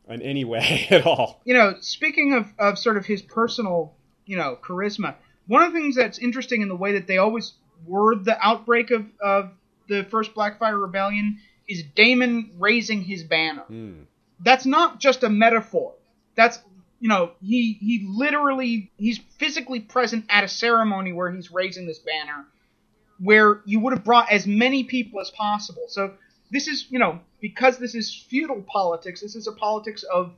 in 0.08 0.22
any 0.22 0.46
way 0.46 0.88
at 0.92 1.06
all. 1.06 1.42
You 1.44 1.56
know, 1.56 1.76
speaking 1.82 2.34
of, 2.34 2.48
of 2.60 2.78
sort 2.78 2.98
of 2.98 3.06
his 3.06 3.22
personal, 3.22 3.94
you 4.26 4.38
know, 4.38 4.58
charisma, 4.62 5.16
one 5.48 5.64
of 5.64 5.74
the 5.74 5.80
things 5.80 5.96
that's 5.96 6.20
interesting 6.20 6.62
in 6.62 6.70
the 6.70 6.76
way 6.76 6.94
that 6.94 7.08
they 7.08 7.18
always 7.18 7.54
word 7.86 8.26
the 8.26 8.38
outbreak 8.46 8.92
of, 8.92 9.06
of 9.22 9.52
the 9.88 10.04
first 10.04 10.34
Blackfyre 10.36 10.80
Rebellion 10.80 11.40
is 11.68 11.84
Daemon 11.96 12.52
raising 12.58 13.02
his 13.02 13.24
banner. 13.24 13.64
Hmm. 13.64 14.02
That's 14.40 14.66
not 14.66 15.00
just 15.00 15.24
a 15.24 15.30
metaphor. 15.30 15.94
That's 16.36 16.60
you 17.00 17.10
know, 17.10 17.32
he 17.42 17.74
he 17.74 18.08
literally 18.10 18.92
he's 18.98 19.20
physically 19.38 19.80
present 19.80 20.26
at 20.30 20.44
a 20.44 20.48
ceremony 20.48 21.14
where 21.14 21.32
he's 21.32 21.52
raising 21.52 21.86
this 21.86 22.00
banner 22.00 22.46
where 23.20 23.62
you 23.66 23.80
would 23.80 23.94
have 23.94 24.04
brought 24.04 24.32
as 24.32 24.46
many 24.46 24.84
people 24.84 25.20
as 25.20 25.32
possible. 25.32 25.84
So 25.88 26.14
this 26.52 26.68
is, 26.68 26.86
you 26.90 27.00
know, 27.00 27.20
because 27.42 27.78
this 27.78 27.96
is 27.96 28.14
feudal 28.14 28.64
politics, 28.68 29.22
this 29.22 29.36
is 29.36 29.48
a 29.48 29.52
politics 29.52 30.04
of, 30.04 30.34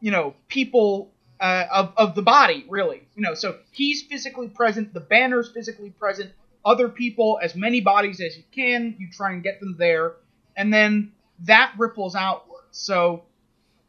you 0.00 0.10
know, 0.10 0.34
people 0.48 1.10
uh, 1.40 1.64
of 1.72 1.92
of 1.96 2.14
the 2.14 2.22
body, 2.22 2.66
really. 2.68 3.02
You 3.14 3.22
know, 3.22 3.34
so 3.34 3.58
he's 3.70 4.02
physically 4.02 4.48
present, 4.48 4.92
the 4.92 5.00
banner's 5.00 5.50
physically 5.50 5.90
present, 5.90 6.32
other 6.64 6.88
people, 6.88 7.38
as 7.42 7.54
many 7.54 7.80
bodies 7.80 8.20
as 8.20 8.36
you 8.36 8.44
can, 8.52 8.96
you 8.98 9.08
try 9.10 9.32
and 9.32 9.42
get 9.42 9.60
them 9.60 9.76
there, 9.78 10.14
and 10.56 10.72
then 10.72 11.12
that 11.40 11.72
ripples 11.78 12.14
outward. 12.14 12.64
So, 12.70 13.22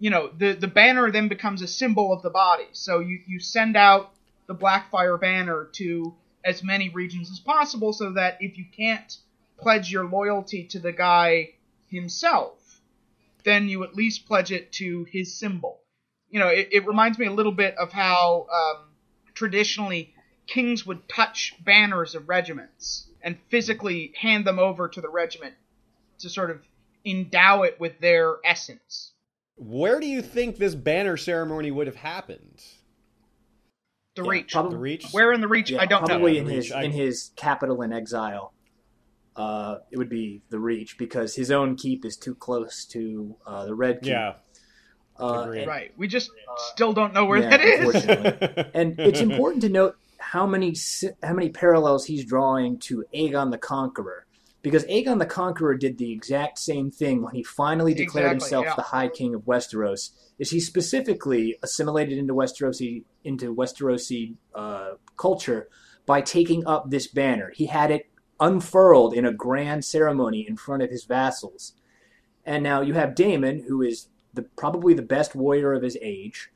you 0.01 0.09
know, 0.09 0.31
the 0.35 0.53
the 0.53 0.67
banner 0.67 1.11
then 1.11 1.27
becomes 1.27 1.61
a 1.61 1.67
symbol 1.67 2.11
of 2.11 2.23
the 2.23 2.31
body. 2.31 2.67
So 2.71 2.99
you 2.99 3.19
you 3.27 3.39
send 3.39 3.77
out 3.77 4.11
the 4.47 4.55
Blackfyre 4.55 5.21
banner 5.21 5.69
to 5.73 6.15
as 6.43 6.63
many 6.63 6.89
regions 6.89 7.29
as 7.29 7.39
possible 7.39 7.93
so 7.93 8.13
that 8.13 8.37
if 8.39 8.57
you 8.57 8.65
can't 8.75 9.15
pledge 9.59 9.91
your 9.91 10.05
loyalty 10.05 10.63
to 10.69 10.79
the 10.79 10.91
guy 10.91 11.51
himself, 11.87 12.81
then 13.43 13.69
you 13.69 13.83
at 13.83 13.93
least 13.93 14.25
pledge 14.25 14.51
it 14.51 14.71
to 14.71 15.03
his 15.03 15.35
symbol. 15.35 15.79
You 16.31 16.39
know, 16.39 16.47
it, 16.47 16.69
it 16.71 16.87
reminds 16.87 17.19
me 17.19 17.27
a 17.27 17.31
little 17.31 17.51
bit 17.51 17.75
of 17.77 17.91
how 17.91 18.47
um, 18.51 18.85
traditionally 19.35 20.15
kings 20.47 20.83
would 20.83 21.07
touch 21.07 21.53
banners 21.63 22.15
of 22.15 22.27
regiments 22.27 23.05
and 23.21 23.37
physically 23.49 24.13
hand 24.19 24.45
them 24.45 24.57
over 24.57 24.89
to 24.89 24.99
the 24.99 25.09
regiment 25.09 25.53
to 26.19 26.29
sort 26.29 26.49
of 26.49 26.59
endow 27.05 27.61
it 27.61 27.79
with 27.79 27.99
their 27.99 28.37
essence. 28.43 29.10
Where 29.55 29.99
do 29.99 30.07
you 30.07 30.21
think 30.21 30.57
this 30.57 30.75
banner 30.75 31.17
ceremony 31.17 31.71
would 31.71 31.87
have 31.87 31.95
happened? 31.95 32.63
The 34.15 34.23
Yeah, 34.23 34.29
Reach. 34.29 34.51
probably- 34.51 34.71
The 34.75 34.79
Reach? 34.79 35.07
Where 35.11 35.31
in 35.31 35.41
the 35.41 35.47
Reach? 35.47 35.71
Yeah, 35.71 35.81
I 35.81 35.85
don't 35.85 36.01
know. 36.01 36.07
probably 36.07 36.33
know. 36.33 36.39
in 36.41 36.45
his 36.47 36.71
I- 36.71 36.83
in 36.83 36.91
his 36.91 37.31
capital 37.35 37.81
in 37.81 37.93
exile. 37.93 38.53
Uh, 39.35 39.77
it 39.89 39.97
would 39.97 40.09
be 40.09 40.41
the 40.49 40.59
Reach 40.59 40.97
because 40.97 41.35
his 41.35 41.51
own 41.51 41.75
keep 41.77 42.03
is 42.03 42.17
too 42.17 42.35
close 42.35 42.85
to 42.87 43.35
uh, 43.47 43.65
the 43.65 43.73
Red 43.73 44.01
Keep. 44.01 44.11
Yeah. 44.11 44.33
Uh, 45.17 45.51
and- 45.55 45.67
Right. 45.67 45.93
We 45.97 46.07
just 46.07 46.31
still 46.73 46.91
don't 46.93 47.13
know 47.13 47.25
where 47.25 47.39
yeah, 47.39 47.49
that 47.51 47.61
is. 47.61 48.69
and 48.73 48.99
it's 48.99 49.21
important 49.21 49.61
to 49.61 49.69
note 49.69 49.95
how 50.17 50.45
many 50.45 50.75
how 51.23 51.33
many 51.33 51.49
parallels 51.49 52.05
he's 52.05 52.25
drawing 52.25 52.77
to 52.79 53.05
Aegon 53.13 53.51
the 53.51 53.57
Conqueror, 53.57 54.25
because 54.61 54.85
Aegon 54.85 55.19
the 55.19 55.25
Conqueror 55.25 55.75
did 55.75 55.97
the 55.97 56.11
exact 56.11 56.59
same 56.59 56.91
thing 56.91 57.23
when 57.23 57.33
he 57.33 57.43
finally 57.43 57.93
declared 57.93 58.33
Exactly, 58.33 58.57
himself 58.57 58.65
yeah. 58.65 58.75
the 58.75 58.89
High 58.89 59.07
King 59.07 59.33
of 59.33 59.41
Westeros. 59.41 60.11
Is 60.37 60.51
he 60.51 60.59
specifically 60.59 61.57
assimilated 61.63 62.17
into 62.17 62.33
Westerosi 62.33 63.03
into 63.23 63.55
Westerosi 63.55 64.35
uh, 64.53 64.91
culture 65.17 65.67
by 66.05 66.21
taking 66.21 66.65
up 66.67 66.89
this 66.89 67.07
banner? 67.07 67.51
He 67.55 67.67
had 67.67 67.91
it 67.91 68.09
unfurled 68.39 69.13
in 69.13 69.25
a 69.25 69.33
grand 69.33 69.85
ceremony 69.85 70.45
in 70.47 70.57
front 70.57 70.83
of 70.83 70.89
his 70.89 71.05
vassals, 71.05 71.73
and 72.45 72.63
now 72.63 72.81
you 72.81 72.93
have 72.93 73.15
Daemon, 73.15 73.65
who 73.67 73.81
is 73.81 74.07
the 74.33 74.43
probably 74.43 74.93
the 74.93 75.01
best 75.01 75.35
warrior 75.35 75.73
of 75.73 75.83
his 75.83 75.97
age. 76.01 76.49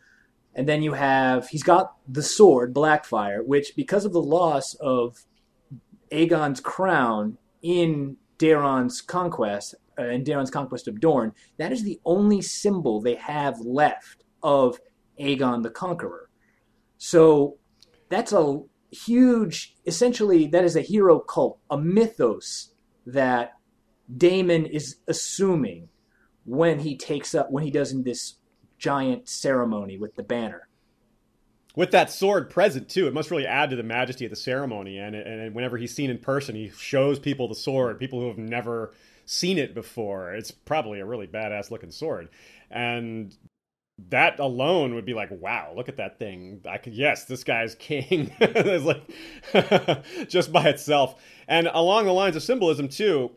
And 0.57 0.69
then 0.69 0.81
you 0.81 0.93
have 0.93 1.49
he's 1.49 1.63
got 1.63 1.95
the 2.07 2.23
sword 2.23 2.73
Blackfyre, 2.73 3.45
which 3.45 3.75
because 3.75 4.05
of 4.05 4.13
the 4.13 4.21
loss 4.21 4.73
of 4.75 5.25
Aegon's 6.11 6.61
crown 6.61 7.37
in 7.65 8.15
Daeron's 8.37 9.01
conquest 9.01 9.73
uh, 9.97 10.03
in 10.03 10.23
Daeron's 10.23 10.51
conquest 10.51 10.87
of 10.87 10.99
Dorne, 10.99 11.33
that 11.57 11.71
is 11.71 11.83
the 11.83 11.99
only 12.05 12.41
symbol 12.41 13.01
they 13.01 13.15
have 13.15 13.59
left 13.59 14.23
of 14.43 14.79
Aegon 15.19 15.63
the 15.63 15.71
Conqueror. 15.71 16.29
So 16.97 17.57
that's 18.09 18.31
a 18.31 18.59
huge 18.91 19.75
essentially 19.85 20.47
that 20.47 20.63
is 20.63 20.75
a 20.75 20.81
hero 20.81 21.19
cult, 21.19 21.59
a 21.69 21.77
mythos 21.77 22.71
that 23.05 23.53
Daemon 24.15 24.67
is 24.67 24.97
assuming 25.07 25.89
when 26.45 26.79
he 26.79 26.95
takes 26.95 27.33
up 27.33 27.49
when 27.49 27.63
he 27.63 27.71
does 27.71 27.91
in 27.91 28.03
this 28.03 28.35
giant 28.77 29.27
ceremony 29.27 29.97
with 29.97 30.15
the 30.15 30.23
banner. 30.23 30.64
With 31.75 31.91
that 31.91 32.09
sword 32.09 32.49
present 32.49 32.89
too, 32.89 33.07
it 33.07 33.13
must 33.13 33.31
really 33.31 33.45
add 33.45 33.69
to 33.69 33.75
the 33.75 33.83
majesty 33.83 34.25
of 34.25 34.31
the 34.31 34.37
ceremony. 34.37 34.97
And, 34.97 35.15
and 35.15 35.53
whenever 35.53 35.77
he's 35.77 35.93
seen 35.93 36.09
in 36.09 36.17
person, 36.19 36.55
he 36.55 36.69
shows 36.69 37.19
people 37.19 37.47
the 37.47 37.55
sword, 37.55 37.99
people 37.99 38.19
who 38.21 38.27
have 38.27 38.37
never 38.37 38.93
seen 39.25 39.57
it 39.57 39.73
before. 39.73 40.33
It's 40.33 40.51
probably 40.51 40.99
a 40.99 41.05
really 41.05 41.27
badass 41.27 41.71
looking 41.71 41.91
sword, 41.91 42.29
and 42.69 43.35
that 44.09 44.39
alone 44.39 44.93
would 44.95 45.05
be 45.05 45.13
like, 45.13 45.29
wow, 45.31 45.73
look 45.75 45.89
at 45.89 45.97
that 45.97 46.19
thing. 46.19 46.61
I 46.69 46.77
could, 46.77 46.93
yes, 46.93 47.25
this 47.25 47.43
guy's 47.43 47.75
king. 47.75 48.31
it's 48.39 48.85
like 48.85 50.03
just 50.29 50.51
by 50.51 50.69
itself, 50.69 51.21
and 51.47 51.67
along 51.73 52.05
the 52.05 52.13
lines 52.13 52.35
of 52.35 52.43
symbolism 52.43 52.87
too. 52.87 53.31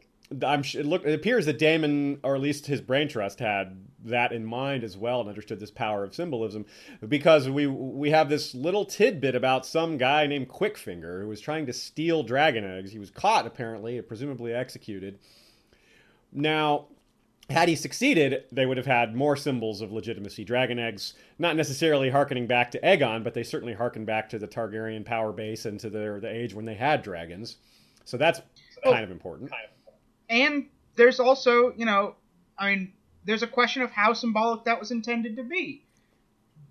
I'm 0.44 0.60
it 0.60 0.84
look 0.84 1.04
it 1.06 1.14
appears 1.14 1.46
that 1.46 1.58
Daemon, 1.58 2.20
or 2.22 2.34
at 2.34 2.40
least 2.40 2.66
his 2.66 2.80
brain 2.80 3.08
trust, 3.08 3.38
had 3.38 3.84
that 4.04 4.32
in 4.32 4.44
mind 4.44 4.84
as 4.84 4.96
well 4.96 5.20
and 5.20 5.28
understood 5.28 5.58
this 5.58 5.70
power 5.70 6.04
of 6.04 6.14
symbolism, 6.14 6.66
because 7.06 7.48
we 7.48 7.66
we 7.66 8.10
have 8.10 8.28
this 8.28 8.54
little 8.54 8.84
tidbit 8.84 9.34
about 9.34 9.64
some 9.64 9.96
guy 9.96 10.26
named 10.26 10.48
Quickfinger 10.48 11.22
who 11.22 11.28
was 11.28 11.40
trying 11.40 11.66
to 11.66 11.72
steal 11.72 12.22
dragon 12.22 12.64
eggs. 12.64 12.92
He 12.92 12.98
was 12.98 13.10
caught 13.10 13.46
apparently, 13.46 14.00
presumably 14.02 14.52
executed. 14.52 15.18
Now, 16.30 16.88
had 17.48 17.70
he 17.70 17.74
succeeded, 17.74 18.44
they 18.52 18.66
would 18.66 18.76
have 18.76 18.86
had 18.86 19.14
more 19.14 19.34
symbols 19.34 19.80
of 19.80 19.90
legitimacy. 19.90 20.44
Dragon 20.44 20.78
eggs, 20.78 21.14
not 21.38 21.56
necessarily 21.56 22.10
harkening 22.10 22.46
back 22.46 22.70
to 22.72 22.80
Aegon, 22.80 23.24
but 23.24 23.32
they 23.32 23.42
certainly 23.42 23.72
harken 23.72 24.04
back 24.04 24.28
to 24.28 24.38
the 24.38 24.46
Targaryen 24.46 25.06
power 25.06 25.32
base 25.32 25.64
and 25.64 25.80
to 25.80 25.88
their 25.88 26.20
the 26.20 26.30
age 26.30 26.52
when 26.52 26.66
they 26.66 26.74
had 26.74 27.02
dragons. 27.02 27.56
So 28.04 28.18
that's 28.18 28.42
oh, 28.84 28.92
kind 28.92 29.04
of 29.04 29.10
important. 29.10 29.50
And 30.28 30.66
there's 30.96 31.20
also, 31.20 31.72
you 31.76 31.86
know, 31.86 32.14
I 32.58 32.70
mean, 32.70 32.92
there's 33.24 33.42
a 33.42 33.46
question 33.46 33.82
of 33.82 33.90
how 33.90 34.12
symbolic 34.12 34.64
that 34.64 34.78
was 34.78 34.90
intended 34.90 35.36
to 35.36 35.42
be. 35.42 35.84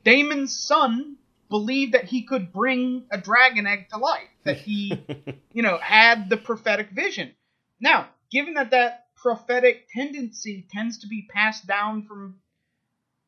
Daemon's 0.04 0.58
son 0.58 1.18
believed 1.50 1.94
that 1.94 2.06
he 2.06 2.24
could 2.24 2.52
bring 2.52 3.06
a 3.12 3.18
dragon 3.18 3.68
egg 3.68 3.90
to 3.90 3.98
life, 3.98 4.30
that 4.44 4.58
he, 4.58 4.94
you 5.54 5.62
know, 5.62 5.78
had 5.78 6.30
the 6.30 6.38
prophetic 6.38 6.90
vision. 6.92 7.34
Now, 7.80 8.08
given 8.32 8.56
that 8.56 8.72
that 8.72 9.08
prophetic 9.16 9.88
tendency 9.94 10.68
tends 10.72 11.00
to 11.00 11.08
be 11.08 11.28
passed 11.30 11.68
down 11.68 12.04
from, 12.04 12.36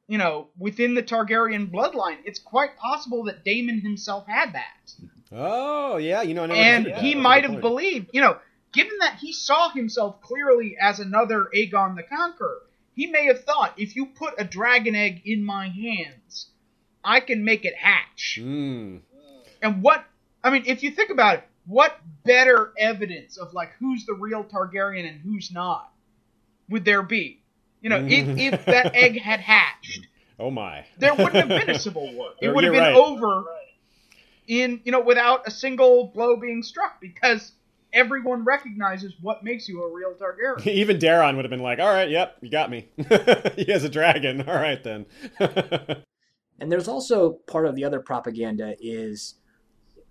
you 0.08 0.18
know, 0.18 0.48
within 0.58 0.96
the 0.96 1.04
Targaryen 1.04 1.72
bloodline, 1.72 2.18
it's 2.26 2.40
quite 2.40 2.78
possible 2.78 3.24
that 3.26 3.44
Daemon 3.44 3.82
himself 3.82 4.26
had 4.28 4.54
that 4.54 4.94
Oh 5.32 5.98
yeah, 5.98 6.22
you 6.24 6.34
know, 6.34 6.46
and 6.46 6.88
he 6.88 7.14
might 7.14 7.44
have 7.44 7.62
believed, 7.62 8.10
you 8.14 8.22
know, 8.22 8.38
given 8.72 8.98
that 9.00 9.18
he 9.20 9.34
saw 9.34 9.70
himself 9.70 10.22
clearly 10.22 10.78
as 10.80 11.00
another 11.00 11.50
Aegon 11.56 11.96
the 11.96 12.04
Conqueror, 12.04 12.62
he 12.96 13.08
may 13.08 13.26
have 13.26 13.44
thought, 13.44 13.74
if 13.78 13.96
you 13.96 14.08
put 14.08 14.36
a 14.38 14.44
dragon 14.44 14.96
egg 14.96 15.22
in 15.26 15.44
my 15.44 15.70
hands, 15.70 16.48
I 17.04 17.20
can 17.20 17.44
make 17.44 17.66
it 17.66 17.76
hatch. 17.76 18.40
Mm. 18.42 19.00
And 19.62 19.82
what, 19.82 20.06
I 20.44 20.50
mean, 20.50 20.64
if 20.66 20.84
you 20.84 20.92
think 20.92 21.10
about 21.10 21.36
it, 21.36 21.44
what 21.66 22.00
better 22.26 22.74
evidence 22.78 23.38
of 23.38 23.54
like 23.54 23.72
who's 23.80 24.06
the 24.06 24.14
real 24.14 24.44
Targaryen 24.44 25.08
and 25.08 25.22
who's 25.22 25.52
not 25.52 25.92
would 26.68 26.86
there 26.86 27.04
be? 27.04 27.42
You 27.82 27.90
know, 27.90 28.06
if, 28.08 28.38
if 28.38 28.66
that 28.66 28.96
egg 28.96 29.20
had 29.20 29.40
hatched, 29.40 30.08
Oh 30.40 30.50
my. 30.50 30.86
there 30.98 31.14
wouldn't 31.14 31.36
have 31.36 31.48
been 31.48 31.70
a 31.70 31.80
civil 31.80 32.14
war. 32.16 32.32
It 32.42 32.54
would 32.54 32.64
have 32.64 32.74
been 32.74 32.82
right. 32.82 32.96
over 32.96 33.46
in 34.48 34.82
you 34.84 34.92
know 34.92 35.02
without 35.02 35.48
a 35.48 35.52
single 35.52 36.08
blow 36.08 36.36
being 36.36 36.64
struck 36.64 37.00
because 37.00 37.52
everyone 37.94 38.44
recognizes 38.44 39.14
what 39.22 39.44
makes 39.44 39.68
you 39.68 39.84
a 39.84 39.92
real 39.92 40.14
Targaryen. 40.14 40.66
Even 40.68 40.98
Daeron 40.98 41.36
would 41.36 41.46
have 41.46 41.50
been 41.50 41.62
like, 41.62 41.80
"All 41.80 41.94
right, 41.94 42.10
yep, 42.10 42.38
you 42.42 42.50
got 42.50 42.70
me. 42.70 42.90
he 43.56 43.72
has 43.72 43.84
a 43.84 43.90
dragon. 43.90 44.42
All 44.48 44.56
right 44.56 44.84
then." 44.84 45.06
And 46.62 46.72
there's 46.72 46.88
also 46.88 47.40
part 47.48 47.66
of 47.66 47.76
the 47.76 47.86
other 47.86 48.02
propaganda 48.02 48.76
is 48.80 49.36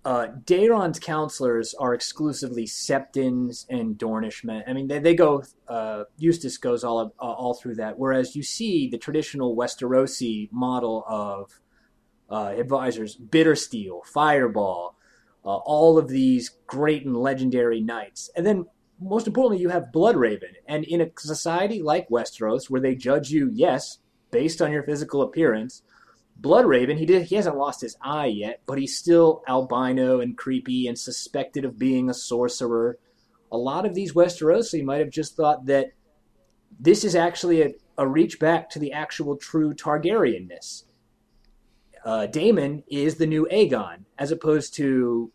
uh, 0.05 0.27
Daeron's 0.45 0.99
counselors 0.99 1.73
are 1.73 1.93
exclusively 1.93 2.65
Septons 2.65 3.65
and 3.69 3.97
Dornishmen. 3.97 4.63
I 4.67 4.73
mean, 4.73 4.87
they, 4.87 4.99
they 4.99 5.13
go. 5.13 5.43
Uh, 5.67 6.05
Eustace 6.17 6.57
goes 6.57 6.83
all 6.83 7.13
uh, 7.19 7.21
all 7.21 7.53
through 7.53 7.75
that. 7.75 7.99
Whereas 7.99 8.35
you 8.35 8.43
see 8.43 8.89
the 8.89 8.97
traditional 8.97 9.55
Westerosi 9.55 10.51
model 10.51 11.03
of 11.07 11.59
uh, 12.29 12.53
advisors, 12.57 13.17
Bittersteel, 13.17 14.05
Fireball, 14.05 14.95
uh, 15.45 15.57
all 15.57 15.97
of 15.97 16.07
these 16.07 16.51
great 16.67 17.05
and 17.05 17.15
legendary 17.15 17.81
knights, 17.81 18.29
and 18.35 18.45
then 18.45 18.65
most 19.01 19.27
importantly, 19.27 19.61
you 19.61 19.69
have 19.69 19.91
Bloodraven. 19.93 20.55
And 20.67 20.83
in 20.83 21.01
a 21.01 21.09
society 21.17 21.81
like 21.81 22.09
Westeros, 22.09 22.69
where 22.69 22.81
they 22.81 22.95
judge 22.95 23.31
you, 23.31 23.49
yes, 23.53 23.99
based 24.31 24.61
on 24.61 24.71
your 24.71 24.83
physical 24.83 25.21
appearance, 25.21 25.83
Bloodraven, 26.41 26.97
he 26.97 27.05
did 27.05 27.23
he 27.23 27.35
hasn't 27.35 27.57
lost 27.57 27.81
his 27.81 27.97
eye 28.01 28.27
yet, 28.27 28.61
but 28.65 28.77
he's 28.77 28.97
still 28.97 29.43
albino 29.47 30.21
and 30.21 30.37
creepy 30.37 30.87
and 30.87 30.97
suspected 30.97 31.65
of 31.65 31.79
being 31.79 32.09
a 32.09 32.13
sorcerer. 32.13 32.97
A 33.51 33.57
lot 33.57 33.85
of 33.85 33.93
these 33.93 34.13
Westerosi 34.13 34.83
might 34.83 34.99
have 34.99 35.09
just 35.09 35.35
thought 35.35 35.65
that 35.65 35.91
this 36.79 37.03
is 37.03 37.15
actually 37.15 37.61
a, 37.61 37.71
a 37.97 38.07
reach 38.07 38.39
back 38.39 38.69
to 38.69 38.79
the 38.79 38.93
actual 38.93 39.35
true 39.35 39.73
Targaryenness. 39.73 40.83
Uh, 42.05 42.25
Daemon 42.27 42.83
is 42.87 43.15
the 43.15 43.27
new 43.27 43.47
Aegon, 43.51 44.05
as 44.17 44.31
opposed 44.31 44.75
to 44.75 45.31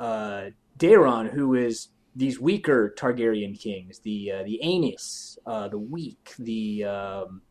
uh, 0.00 0.46
Daeron, 0.78 1.30
who 1.30 1.54
is 1.54 1.88
these 2.14 2.40
weaker 2.40 2.94
Targaryen 2.96 3.58
kings, 3.58 3.98
the 4.00 4.32
uh, 4.32 4.42
the 4.42 4.60
Aenys, 4.64 5.38
uh, 5.46 5.68
the 5.68 5.78
weak, 5.78 6.32
the 6.38 6.84
um, 6.84 7.42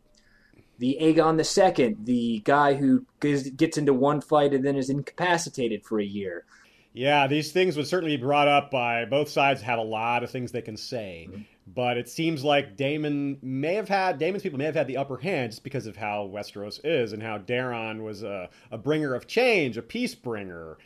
the 0.80 0.98
Aegon 1.02 1.38
the 1.38 1.44
Second, 1.44 2.06
the 2.06 2.42
guy 2.44 2.74
who 2.74 3.06
gets 3.20 3.78
into 3.78 3.94
one 3.94 4.22
fight 4.22 4.54
and 4.54 4.66
then 4.66 4.76
is 4.76 4.90
incapacitated 4.90 5.86
for 5.86 6.00
a 6.00 6.06
year. 6.06 6.46
Yeah, 6.94 7.28
these 7.28 7.52
things 7.52 7.76
would 7.76 7.88
certainly 7.88 8.16
be 8.16 8.24
brought 8.24 8.48
up 8.48 8.72
by 8.72 9.06
both 9.06 9.30
sides. 9.30 9.62
Have 9.62 9.80
a 9.80 9.84
lot 9.84 10.24
of 10.24 10.32
things 10.32 10.52
they 10.52 10.62
can 10.62 10.78
say, 10.78 11.28
mm-hmm. 11.30 11.42
But 11.68 11.98
it 11.98 12.08
seems 12.08 12.44
like 12.44 12.78
Daemon 12.78 13.40
may 13.42 13.74
have 13.74 13.90
had 13.90 14.20
Daemon's 14.20 14.44
people 14.44 14.60
may 14.60 14.66
have 14.66 14.76
had 14.76 14.88
the 14.88 14.98
upper 14.98 15.18
hand 15.18 15.52
just 15.52 15.64
because 15.64 15.88
of 15.88 15.98
how 15.98 16.30
Westeros 16.32 16.80
is 16.84 17.12
and 17.12 17.24
how 17.24 17.40
Daeron 17.40 18.04
was 18.04 18.22
a, 18.22 18.50
a 18.70 18.78
bringer 18.78 19.16
of 19.16 19.26
change, 19.26 19.76
a 19.76 19.82
peace 19.82 20.14
bringer 20.14 20.78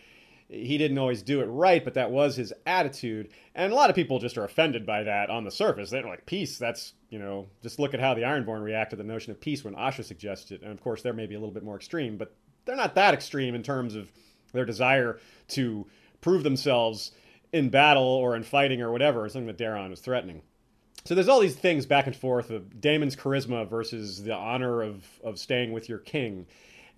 he 0.50 0.80
didn't 0.80 0.98
always 0.98 1.22
do 1.22 1.42
it 1.42 1.46
right, 1.46 1.84
but 1.84 1.94
that 1.94 2.10
was 2.10 2.36
his 2.36 2.52
attitude. 2.66 3.30
And 3.54 3.72
a 3.72 3.76
lot 3.76 3.92
of 3.92 3.96
people 3.96 4.18
just 4.18 4.38
are 4.38 4.44
offended 4.44 4.84
by 4.84 5.04
that 5.04 5.30
on 5.30 5.44
the 5.44 5.52
surface. 5.52 5.92
They're 5.92 6.04
like, 6.04 6.26
peace, 6.26 6.58
that's, 6.58 6.94
you 7.10 7.20
know, 7.20 7.48
just 7.62 7.78
look 7.78 7.94
at 7.94 8.00
how 8.00 8.16
the 8.16 8.24
Ironborn 8.24 8.64
react 8.64 8.90
to 8.90 8.96
the 8.96 9.04
notion 9.04 9.32
of 9.32 9.40
peace 9.40 9.64
when 9.64 9.76
Asha 9.76 10.04
suggested 10.04 10.56
it. 10.56 10.64
And 10.64 10.72
of 10.72 10.82
course, 10.82 11.04
they're 11.04 11.14
maybe 11.14 11.36
a 11.36 11.40
little 11.40 11.54
bit 11.54 11.64
more 11.64 11.76
extreme, 11.76 12.18
but 12.18 12.36
they're 12.66 12.76
not 12.76 12.96
that 12.96 13.14
extreme 13.14 13.54
in 13.54 13.62
terms 13.62 13.94
of 13.94 14.12
their 14.52 14.66
desire 14.66 15.20
to 15.50 15.86
prove 16.20 16.44
themselves 16.44 17.12
in 17.54 17.70
battle 17.70 18.04
or 18.04 18.36
in 18.36 18.42
fighting 18.42 18.82
or 18.82 18.92
whatever, 18.92 19.30
something 19.30 19.46
that 19.46 19.58
Daeron 19.60 19.92
was 19.92 20.00
threatening. 20.00 20.42
So 21.10 21.16
there's 21.16 21.28
all 21.28 21.40
these 21.40 21.56
things 21.56 21.88
back 21.88 22.06
and 22.06 22.16
forth 22.16 22.52
of 22.52 22.80
Daemon's 22.80 23.16
charisma 23.16 23.68
versus 23.68 24.22
the 24.22 24.36
honor 24.36 24.84
of, 24.84 25.04
of 25.24 25.40
staying 25.40 25.72
with 25.72 25.90
your 25.90 25.98
king. 25.98 26.46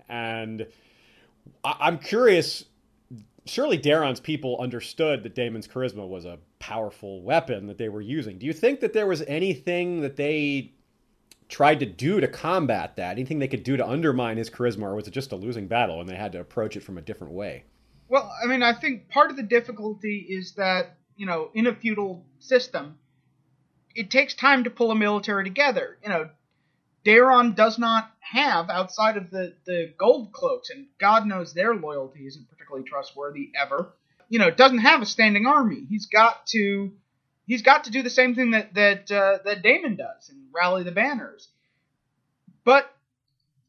And 0.09 0.67
I- 1.63 1.77
I'm 1.79 1.97
curious 1.97 2.65
surely 3.45 3.77
Daeron's 3.77 4.19
people 4.19 4.57
understood 4.59 5.23
that 5.23 5.33
Daemon's 5.33 5.65
charisma 5.65 6.05
was 6.05 6.25
a 6.25 6.39
powerful 6.59 7.21
weapon 7.21 7.67
that 7.67 7.77
they 7.77 7.87
were 7.87 8.01
using. 8.01 8.37
Do 8.37 8.45
you 8.45 8.51
think 8.51 8.81
that 8.81 8.91
there 8.91 9.07
was 9.07 9.21
anything 9.21 10.01
that 10.01 10.17
they 10.17 10.73
tried 11.47 11.79
to 11.79 11.85
do 11.85 12.19
to 12.19 12.27
combat 12.27 12.97
that? 12.97 13.11
Anything 13.11 13.39
they 13.39 13.47
could 13.47 13.63
do 13.63 13.77
to 13.77 13.87
undermine 13.87 14.35
his 14.35 14.49
charisma, 14.49 14.81
or 14.87 14.95
was 14.95 15.07
it 15.07 15.11
just 15.11 15.31
a 15.31 15.37
losing 15.37 15.67
battle 15.67 16.01
and 16.01 16.09
they 16.09 16.17
had 16.17 16.33
to 16.33 16.41
approach 16.41 16.75
it 16.75 16.83
from 16.83 16.97
a 16.97 17.01
different 17.01 17.31
way? 17.31 17.63
Well, 18.09 18.29
I 18.43 18.47
mean, 18.47 18.61
I 18.61 18.73
think 18.73 19.07
part 19.07 19.31
of 19.31 19.37
the 19.37 19.43
difficulty 19.43 20.17
is 20.27 20.51
that, 20.55 20.97
you 21.15 21.25
know, 21.25 21.49
in 21.53 21.65
a 21.65 21.73
feudal 21.73 22.25
system, 22.39 22.97
it 23.95 24.09
takes 24.11 24.33
time 24.33 24.63
to 24.63 24.69
pull 24.69 24.91
a 24.91 24.95
military 24.95 25.43
together. 25.43 25.97
You 26.03 26.09
know, 26.09 26.29
Daeron 27.05 27.55
does 27.55 27.79
not 27.79 28.11
have 28.19 28.69
outside 28.69 29.17
of 29.17 29.29
the, 29.31 29.53
the 29.65 29.93
gold 29.97 30.31
cloaks, 30.31 30.69
and 30.69 30.87
God 30.99 31.25
knows 31.25 31.53
their 31.53 31.75
loyalty 31.75 32.27
isn't 32.27 32.49
particularly 32.49 32.87
trustworthy 32.87 33.51
ever. 33.59 33.93
You 34.29 34.39
know, 34.39 34.51
doesn't 34.51 34.79
have 34.79 35.01
a 35.01 35.05
standing 35.05 35.45
army. 35.45 35.85
He's 35.89 36.05
got 36.05 36.45
to 36.47 36.91
he's 37.45 37.63
got 37.63 37.85
to 37.85 37.91
do 37.91 38.01
the 38.01 38.09
same 38.09 38.35
thing 38.35 38.51
that 38.51 38.73
that 38.75 39.11
uh, 39.11 39.39
that 39.43 39.61
Daemon 39.61 39.97
does 39.97 40.29
and 40.29 40.47
rally 40.53 40.83
the 40.83 40.91
banners. 40.91 41.49
But 42.63 42.93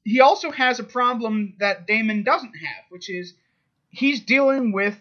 he 0.05 0.21
also 0.21 0.51
has 0.51 0.79
a 0.79 0.85
problem 0.85 1.55
that 1.59 1.87
Daemon 1.87 2.23
doesn't 2.23 2.55
have, 2.55 2.85
which 2.91 3.09
is 3.11 3.35
he's 3.91 4.21
dealing 4.21 4.73
with 4.73 4.99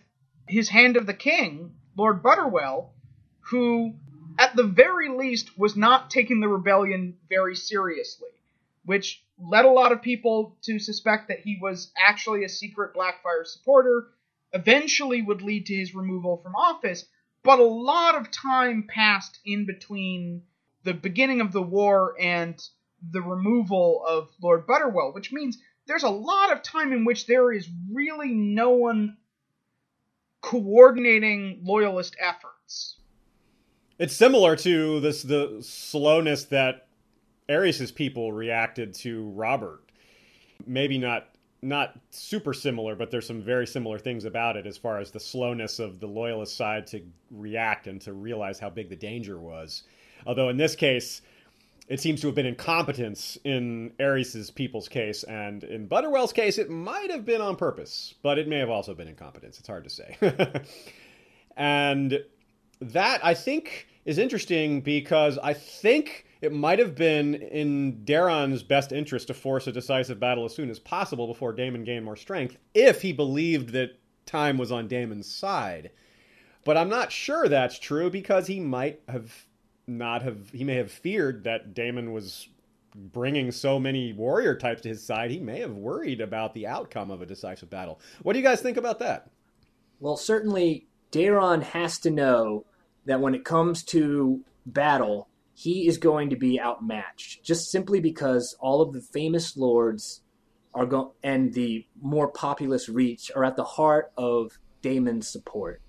his 0.48 0.70
hand 0.70 0.98
of 0.98 1.06
the 1.06 1.14
king, 1.14 1.76
Lord 1.98 2.24
Butterwell, 2.24 2.90
who 3.52 3.96
at 4.38 4.56
the 4.56 4.64
very 4.64 5.10
least, 5.10 5.58
was 5.58 5.76
not 5.76 6.10
taking 6.10 6.40
the 6.40 6.48
rebellion 6.48 7.18
very 7.30 7.56
seriously, 7.56 8.30
which 8.86 9.24
led 9.40 9.66
a 9.66 9.72
lot 9.72 9.92
of 9.92 10.02
people 10.02 10.58
to 10.64 10.80
suspect 10.80 11.28
that 11.28 11.40
he 11.40 11.58
was 11.62 11.92
actually 11.98 12.44
a 12.44 12.50
secret 12.50 12.94
Blackfyre 12.94 13.46
supporter, 13.46 14.08
eventually 14.54 15.22
would 15.22 15.42
lead 15.42 15.66
to 15.68 15.76
his 15.76 15.96
removal 15.96 16.38
from 16.38 16.56
office, 16.56 17.06
but 17.44 17.60
a 17.60 17.64
lot 17.64 18.16
of 18.16 18.32
time 18.32 18.88
passed 18.88 19.40
in 19.46 19.66
between 19.66 20.44
the 20.84 20.94
beginning 20.94 21.42
of 21.42 21.52
the 21.52 21.62
war 21.62 22.16
and 22.20 22.62
the 23.12 23.22
removal 23.22 24.04
of 24.08 24.30
Lord 24.42 24.68
Butterwell, 24.68 25.14
which 25.14 25.32
means 25.32 25.58
there's 25.88 26.04
a 26.04 26.10
lot 26.10 26.52
of 26.52 26.62
time 26.62 26.94
in 26.94 27.06
which 27.06 27.26
there 27.26 27.52
is 27.52 27.68
really 27.92 28.30
no 28.30 28.72
one 28.72 29.18
coordinating 30.42 31.62
loyalist 31.64 32.16
efforts. 32.20 32.98
It's 34.02 34.16
similar 34.16 34.56
to 34.56 35.00
this 35.00 35.22
the 35.22 35.60
slowness 35.62 36.46
that 36.46 36.88
Aerys's 37.48 37.92
people 37.92 38.34
reacted 38.34 38.96
to 38.96 39.30
Robert. 39.30 39.84
Maybe 40.66 40.98
not 40.98 41.28
not 41.62 42.00
super 42.10 42.52
similar, 42.52 42.96
but 42.96 43.12
there's 43.12 43.28
some 43.28 43.44
very 43.44 43.68
similar 43.68 44.00
things 44.00 44.26
about 44.26 44.58
it 44.58 44.66
as 44.66 44.76
far 44.76 44.98
as 44.98 45.12
the 45.12 45.20
slowness 45.20 45.78
of 45.78 46.00
the 46.00 46.08
loyalist 46.08 46.58
side 46.58 46.88
to 46.88 47.04
react 47.30 47.86
and 47.86 48.02
to 48.02 48.14
realize 48.14 48.58
how 48.58 48.72
big 48.72 48.90
the 48.90 48.96
danger 48.96 49.40
was. 49.40 49.84
Although 50.26 50.50
in 50.50 50.58
this 50.58 50.76
case, 50.76 51.22
it 51.88 52.00
seems 52.00 52.22
to 52.22 52.28
have 52.28 52.36
been 52.36 52.48
incompetence 52.48 53.38
in 53.44 53.92
Aerys's 54.00 54.50
people's 54.50 54.88
case, 54.88 55.22
and 55.26 55.64
in 55.64 55.86
Butterwell's 55.86 56.34
case, 56.34 56.58
it 56.58 56.72
might 56.72 57.12
have 57.12 57.24
been 57.24 57.40
on 57.42 57.56
purpose, 57.56 58.16
but 58.24 58.40
it 58.40 58.48
may 58.48 58.58
have 58.58 58.72
also 58.72 58.96
been 58.96 59.08
incompetence. 59.08 59.60
It's 59.60 59.68
hard 59.68 59.84
to 59.84 59.92
say. 59.92 60.18
and 61.56 62.24
that 62.82 63.24
I 63.24 63.36
think 63.36 63.86
is 64.06 64.18
interesting 64.18 64.82
because 64.82 65.38
I 65.38 65.54
think 65.54 66.26
it 66.42 66.52
might 66.52 66.80
have 66.80 66.96
been 66.96 67.36
in 67.36 68.04
Daeron's 68.04 68.64
best 68.64 68.92
interest 68.92 69.28
to 69.28 69.34
force 69.34 69.68
a 69.68 69.72
decisive 69.72 70.20
battle 70.20 70.46
as 70.46 70.56
soon 70.56 70.70
as 70.70 70.80
possible 70.80 71.28
before 71.28 71.54
Daemon 71.54 71.84
gained 71.84 72.06
more 72.06 72.16
strength, 72.16 72.58
if 72.74 73.02
he 73.02 73.14
believed 73.14 73.70
that 73.70 74.00
time 74.26 74.58
was 74.58 74.72
on 74.72 74.88
Daemon's 74.88 75.32
side. 75.32 75.92
But 76.64 76.78
I'm 76.78 76.90
not 76.90 77.12
sure 77.12 77.48
that's 77.48 77.80
true 77.80 78.10
because 78.10 78.48
he 78.48 78.60
might 78.60 79.02
have 79.08 79.46
not 79.88 80.22
have 80.22 80.50
he 80.52 80.64
may 80.64 80.76
have 80.76 80.92
feared 80.92 81.44
that 81.44 81.74
Daemon 81.74 82.14
was 82.14 82.48
bringing 82.96 83.52
so 83.52 83.80
many 83.80 84.14
warrior 84.14 84.56
types 84.56 84.82
to 84.82 84.90
his 84.90 85.04
side. 85.04 85.32
He 85.32 85.40
may 85.40 85.60
have 85.60 85.74
worried 85.74 86.22
about 86.22 86.54
the 86.54 86.68
outcome 86.68 87.10
of 87.10 87.22
a 87.22 87.26
decisive 87.26 87.70
battle. 87.70 88.00
What 88.22 88.34
do 88.34 88.40
you 88.40 88.46
guys 88.46 88.62
think 88.62 88.78
about 88.78 89.00
that? 89.00 89.30
Well, 90.00 90.18
certainly 90.18 90.88
Daeron 91.12 91.64
has 91.64 92.00
to 92.00 92.12
know 92.12 92.66
that 93.06 93.22
when 93.22 93.36
it 93.36 93.46
comes 93.46 93.84
to 93.84 94.42
battle, 94.66 95.28
he 95.54 95.88
is 95.88 95.98
going 95.98 96.30
to 96.30 96.36
be 96.36 96.60
outmatched 96.60 97.44
just 97.44 97.70
simply 97.70 98.00
because 98.00 98.56
all 98.60 98.82
of 98.82 98.94
the 98.94 99.02
famous 99.02 99.58
lords 99.58 100.22
are 100.74 100.86
going 100.86 101.12
and 101.24 101.54
the 101.54 101.86
more 102.02 102.30
populous 102.30 102.88
reach 102.88 103.32
are 103.36 103.44
at 103.44 103.56
the 103.56 103.64
heart 103.64 104.12
of 104.18 104.58
Daemon's 104.82 105.28
support. 105.28 105.82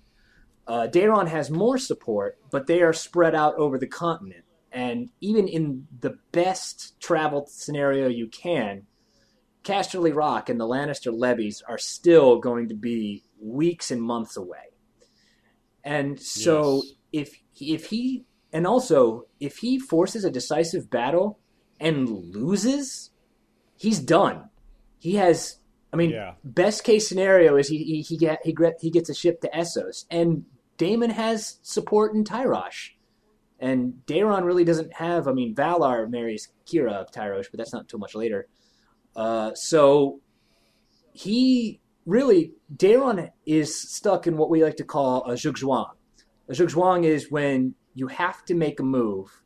Uh, 0.67 0.87
Daeron 0.91 1.27
has 1.27 1.49
more 1.49 1.77
support, 1.77 2.37
but 2.51 2.67
they 2.67 2.81
are 2.81 2.93
spread 2.93 3.35
out 3.35 3.55
over 3.55 3.77
the 3.77 3.87
continent. 3.87 4.45
And 4.71 5.09
even 5.21 5.47
in 5.47 5.87
the 5.99 6.17
best 6.31 6.99
travel 6.99 7.45
scenario 7.49 8.07
you 8.07 8.27
can, 8.27 8.83
Casterly 9.63 10.13
Rock 10.13 10.49
and 10.49 10.59
the 10.59 10.67
Lannister 10.67 11.17
levies 11.17 11.61
are 11.67 11.77
still 11.77 12.39
going 12.39 12.69
to 12.69 12.75
be 12.75 13.23
weeks 13.41 13.91
and 13.91 14.01
months 14.01 14.35
away. 14.35 14.57
And 15.83 16.19
so 16.19 16.81
yes 16.83 16.93
if 17.13 17.39
if 17.61 17.85
he 17.85 18.25
and 18.51 18.67
also 18.67 19.27
if 19.39 19.57
he 19.57 19.79
forces 19.79 20.25
a 20.25 20.31
decisive 20.31 20.89
battle 20.89 21.39
and 21.79 22.09
loses, 22.09 23.11
he's 23.77 23.99
done. 23.99 24.49
He 24.99 25.15
has. 25.15 25.59
I 25.91 25.95
mean, 25.95 26.09
yeah. 26.09 26.33
best 26.43 26.83
case 26.83 27.07
scenario 27.07 27.55
is 27.55 27.67
he 27.67 27.77
he 27.77 28.01
he, 28.01 28.17
get, 28.17 28.39
he, 28.43 28.51
get, 28.51 28.73
he 28.81 28.89
gets 28.89 29.09
a 29.09 29.13
ship 29.13 29.41
to 29.41 29.49
Essos, 29.49 30.05
and 30.09 30.43
Daemon 30.77 31.11
has 31.11 31.59
support 31.61 32.13
in 32.15 32.23
Tyrosh. 32.23 32.89
And 33.59 34.01
Daeron 34.07 34.43
really 34.43 34.65
doesn't 34.65 34.91
have. 34.93 35.27
I 35.27 35.31
mean, 35.31 35.55
Valarr 35.55 36.09
marries 36.09 36.49
Kiera 36.65 36.93
of 36.93 37.11
Tyrosh, 37.11 37.45
but 37.49 37.59
that's 37.59 37.71
not 37.71 37.87
too 37.87 37.97
much 37.97 38.13
later. 38.13 38.47
Uh, 39.15 39.53
so 39.53 40.19
he 41.13 41.79
really, 42.05 42.53
Daeron 42.75 43.29
is 43.45 43.73
stuck 43.79 44.27
in 44.27 44.35
what 44.35 44.49
we 44.49 44.63
like 44.63 44.77
to 44.77 44.83
call 44.83 45.23
a 45.25 45.33
zugzwang. 45.33 45.91
A 46.49 46.53
zugzwang 46.53 47.05
is 47.05 47.31
when 47.31 47.75
you 47.95 48.07
have 48.07 48.43
to 48.45 48.53
make 48.53 48.79
a 48.79 48.83
move, 48.83 49.43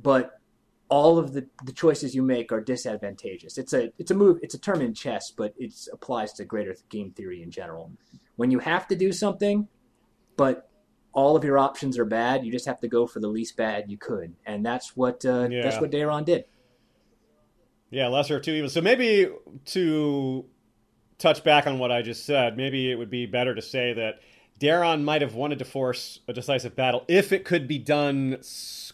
but 0.00 0.32
all 0.88 1.18
of 1.18 1.32
the, 1.32 1.46
the 1.64 1.72
choices 1.72 2.14
you 2.14 2.22
make 2.22 2.52
are 2.52 2.60
disadvantageous. 2.60 3.58
It's 3.58 3.72
a 3.72 3.90
it's 3.98 4.10
a 4.10 4.14
move. 4.14 4.38
It's 4.42 4.54
a 4.54 4.58
term 4.58 4.80
in 4.80 4.94
chess, 4.94 5.30
but 5.30 5.52
it 5.58 5.74
applies 5.92 6.32
to 6.34 6.44
greater 6.44 6.76
game 6.88 7.10
theory 7.10 7.42
in 7.42 7.50
general. 7.50 7.92
When 8.36 8.50
you 8.50 8.60
have 8.60 8.86
to 8.88 8.96
do 8.96 9.12
something, 9.12 9.68
but 10.36 10.70
all 11.12 11.34
of 11.34 11.44
your 11.44 11.58
options 11.58 11.98
are 11.98 12.04
bad, 12.04 12.44
you 12.44 12.52
just 12.52 12.66
have 12.66 12.80
to 12.80 12.88
go 12.88 13.06
for 13.06 13.20
the 13.20 13.28
least 13.28 13.56
bad 13.56 13.90
you 13.90 13.98
could, 13.98 14.34
and 14.44 14.64
that's 14.64 14.96
what 14.96 15.24
uh, 15.24 15.48
Yeah. 15.50 15.62
that's 15.62 15.80
what 15.80 15.90
Daeron 15.90 16.24
did. 16.24 16.44
Yeah, 17.90 18.08
lesser 18.08 18.36
of 18.36 18.42
two 18.42 18.52
evils. 18.52 18.72
So 18.72 18.80
maybe 18.80 19.28
to 19.66 20.44
touch 21.18 21.42
back 21.44 21.66
on 21.66 21.78
what 21.78 21.90
I 21.90 22.02
just 22.02 22.26
said, 22.26 22.56
maybe 22.56 22.90
it 22.90 22.96
would 22.96 23.10
be 23.10 23.26
better 23.26 23.54
to 23.54 23.62
say 23.62 23.92
that 23.94 24.20
Daeron 24.60 25.02
might 25.02 25.22
have 25.22 25.34
wanted 25.34 25.58
to 25.58 25.64
force 25.64 26.20
a 26.28 26.32
decisive 26.32 26.74
battle 26.74 27.04
if 27.08 27.32
it 27.32 27.44
could 27.44 27.68
be 27.68 27.78
done 27.78 28.38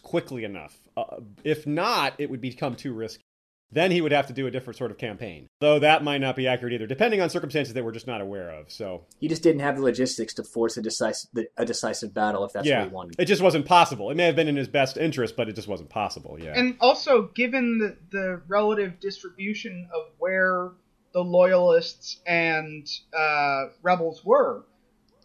quickly 0.01 0.43
enough. 0.43 0.77
Uh, 0.95 1.21
if 1.43 1.65
not, 1.65 2.13
it 2.17 2.29
would 2.29 2.41
become 2.41 2.75
too 2.75 2.93
risky. 2.93 3.23
Then 3.71 3.89
he 3.89 4.01
would 4.01 4.11
have 4.11 4.27
to 4.27 4.33
do 4.33 4.45
a 4.45 4.51
different 4.51 4.77
sort 4.77 4.91
of 4.91 4.99
campaign. 4.99 5.47
Though 5.59 5.79
that 5.79 6.03
might 6.03 6.19
not 6.19 6.35
be 6.35 6.47
accurate 6.47 6.73
either, 6.73 6.85
depending 6.85 7.21
on 7.21 7.31
circumstances 7.31 7.73
that 7.73 7.83
we're 7.83 7.91
just 7.91 8.05
not 8.05 8.21
aware 8.21 8.51
of. 8.51 8.71
So, 8.71 9.05
He 9.19 9.27
just 9.27 9.41
didn't 9.41 9.61
have 9.61 9.77
the 9.77 9.81
logistics 9.81 10.35
to 10.35 10.43
force 10.43 10.77
a 10.77 10.81
decisive 10.83 11.31
a 11.57 11.65
decisive 11.65 12.13
battle 12.13 12.45
if 12.45 12.53
that's 12.53 12.67
yeah, 12.67 12.81
what 12.81 12.89
he 12.89 12.93
wanted. 12.93 13.15
it 13.17 13.25
just 13.25 13.41
wasn't 13.41 13.65
possible. 13.65 14.11
It 14.11 14.15
may 14.15 14.25
have 14.25 14.35
been 14.35 14.47
in 14.47 14.55
his 14.57 14.67
best 14.67 14.97
interest, 14.97 15.35
but 15.35 15.49
it 15.49 15.55
just 15.55 15.67
wasn't 15.67 15.89
possible. 15.89 16.37
Yeah. 16.39 16.53
And 16.55 16.77
also, 16.81 17.29
given 17.33 17.79
the, 17.79 17.97
the 18.11 18.41
relative 18.47 18.99
distribution 18.99 19.89
of 19.91 20.03
where 20.19 20.69
the 21.13 21.21
loyalists 21.23 22.19
and 22.27 22.87
uh, 23.17 23.65
rebels 23.81 24.23
were, 24.23 24.65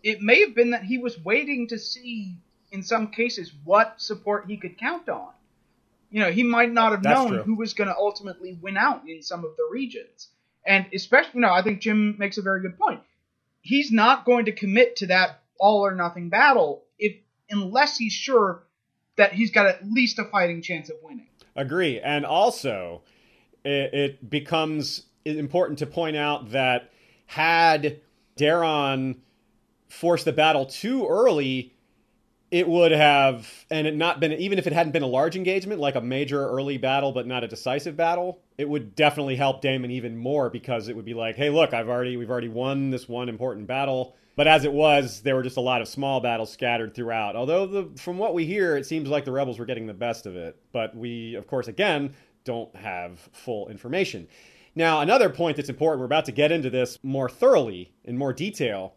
it 0.08 0.22
may 0.22 0.40
have 0.40 0.54
been 0.54 0.70
that 0.70 0.84
he 0.84 0.96
was 0.96 1.22
waiting 1.22 1.68
to 1.68 1.78
see, 1.78 2.36
in 2.72 2.82
some 2.82 3.08
cases, 3.08 3.52
what 3.64 4.00
support 4.00 4.46
he 4.48 4.56
could 4.56 4.78
count 4.78 5.08
on. 5.08 5.28
You 6.10 6.20
know, 6.20 6.30
he 6.30 6.42
might 6.42 6.72
not 6.72 6.92
have 6.92 7.02
That's 7.02 7.14
known 7.14 7.28
true. 7.28 7.42
who 7.42 7.54
was 7.56 7.74
going 7.74 7.88
to 7.88 7.96
ultimately 7.96 8.58
win 8.60 8.78
out 8.78 9.02
in 9.06 9.22
some 9.22 9.44
of 9.44 9.56
the 9.56 9.68
regions. 9.70 10.28
And 10.66 10.86
especially, 10.94 11.32
you 11.34 11.40
know, 11.42 11.52
I 11.52 11.62
think 11.62 11.80
Jim 11.80 12.16
makes 12.18 12.38
a 12.38 12.42
very 12.42 12.62
good 12.62 12.78
point. 12.78 13.00
He's 13.60 13.92
not 13.92 14.24
going 14.24 14.46
to 14.46 14.52
commit 14.52 14.96
to 14.96 15.08
that 15.08 15.42
all 15.60 15.84
or 15.84 15.94
nothing 15.94 16.30
battle 16.30 16.84
if 16.98 17.16
unless 17.50 17.98
he's 17.98 18.12
sure 18.12 18.62
that 19.16 19.32
he's 19.32 19.50
got 19.50 19.66
at 19.66 19.86
least 19.86 20.18
a 20.18 20.24
fighting 20.24 20.62
chance 20.62 20.88
of 20.88 20.96
winning. 21.02 21.26
Agree. 21.54 22.00
And 22.00 22.24
also, 22.24 23.02
it, 23.64 23.92
it 23.92 24.30
becomes 24.30 25.02
important 25.24 25.80
to 25.80 25.86
point 25.86 26.16
out 26.16 26.52
that 26.52 26.90
had 27.26 28.00
Daeron 28.38 29.16
forced 29.88 30.24
the 30.24 30.32
battle 30.32 30.66
too 30.66 31.06
early, 31.06 31.72
it 32.50 32.66
would 32.66 32.92
have, 32.92 33.66
and 33.70 33.86
it 33.86 33.94
not 33.94 34.20
been, 34.20 34.32
even 34.32 34.58
if 34.58 34.66
it 34.66 34.72
hadn't 34.72 34.92
been 34.92 35.02
a 35.02 35.06
large 35.08 35.36
engagement, 35.36 35.80
like 35.80 35.96
a 35.96 36.00
major 36.00 36.48
early 36.48 36.78
battle, 36.78 37.12
but 37.12 37.26
not 37.26 37.44
a 37.44 37.48
decisive 37.48 37.96
battle, 37.96 38.40
it 38.56 38.68
would 38.68 38.94
definitely 38.94 39.36
help 39.36 39.60
Daemon 39.60 39.90
even 39.90 40.16
more 40.16 40.48
because 40.48 40.88
it 40.88 40.96
would 40.96 41.04
be 41.04 41.14
like, 41.14 41.36
hey, 41.36 41.50
look, 41.50 41.74
I've 41.74 41.88
already, 41.88 42.16
we've 42.16 42.30
already 42.30 42.48
won 42.48 42.90
this 42.90 43.08
one 43.08 43.28
important 43.28 43.66
battle. 43.66 44.16
But 44.34 44.46
as 44.46 44.64
it 44.64 44.72
was, 44.72 45.22
there 45.22 45.34
were 45.34 45.42
just 45.42 45.56
a 45.56 45.60
lot 45.60 45.82
of 45.82 45.88
small 45.88 46.20
battles 46.20 46.52
scattered 46.52 46.94
throughout. 46.94 47.34
Although, 47.34 47.66
the, 47.66 47.90
from 48.00 48.18
what 48.18 48.34
we 48.34 48.46
hear, 48.46 48.76
it 48.76 48.86
seems 48.86 49.08
like 49.08 49.24
the 49.24 49.32
rebels 49.32 49.58
were 49.58 49.64
getting 49.66 49.86
the 49.86 49.94
best 49.94 50.26
of 50.26 50.36
it. 50.36 50.56
But 50.72 50.96
we, 50.96 51.34
of 51.34 51.48
course, 51.48 51.66
again, 51.66 52.14
don't 52.44 52.74
have 52.76 53.18
full 53.32 53.68
information. 53.68 54.28
Now, 54.76 55.00
another 55.00 55.28
point 55.28 55.56
that's 55.56 55.68
important, 55.68 55.98
we're 55.98 56.06
about 56.06 56.26
to 56.26 56.32
get 56.32 56.52
into 56.52 56.70
this 56.70 57.00
more 57.02 57.28
thoroughly, 57.28 57.92
in 58.04 58.16
more 58.16 58.32
detail, 58.32 58.94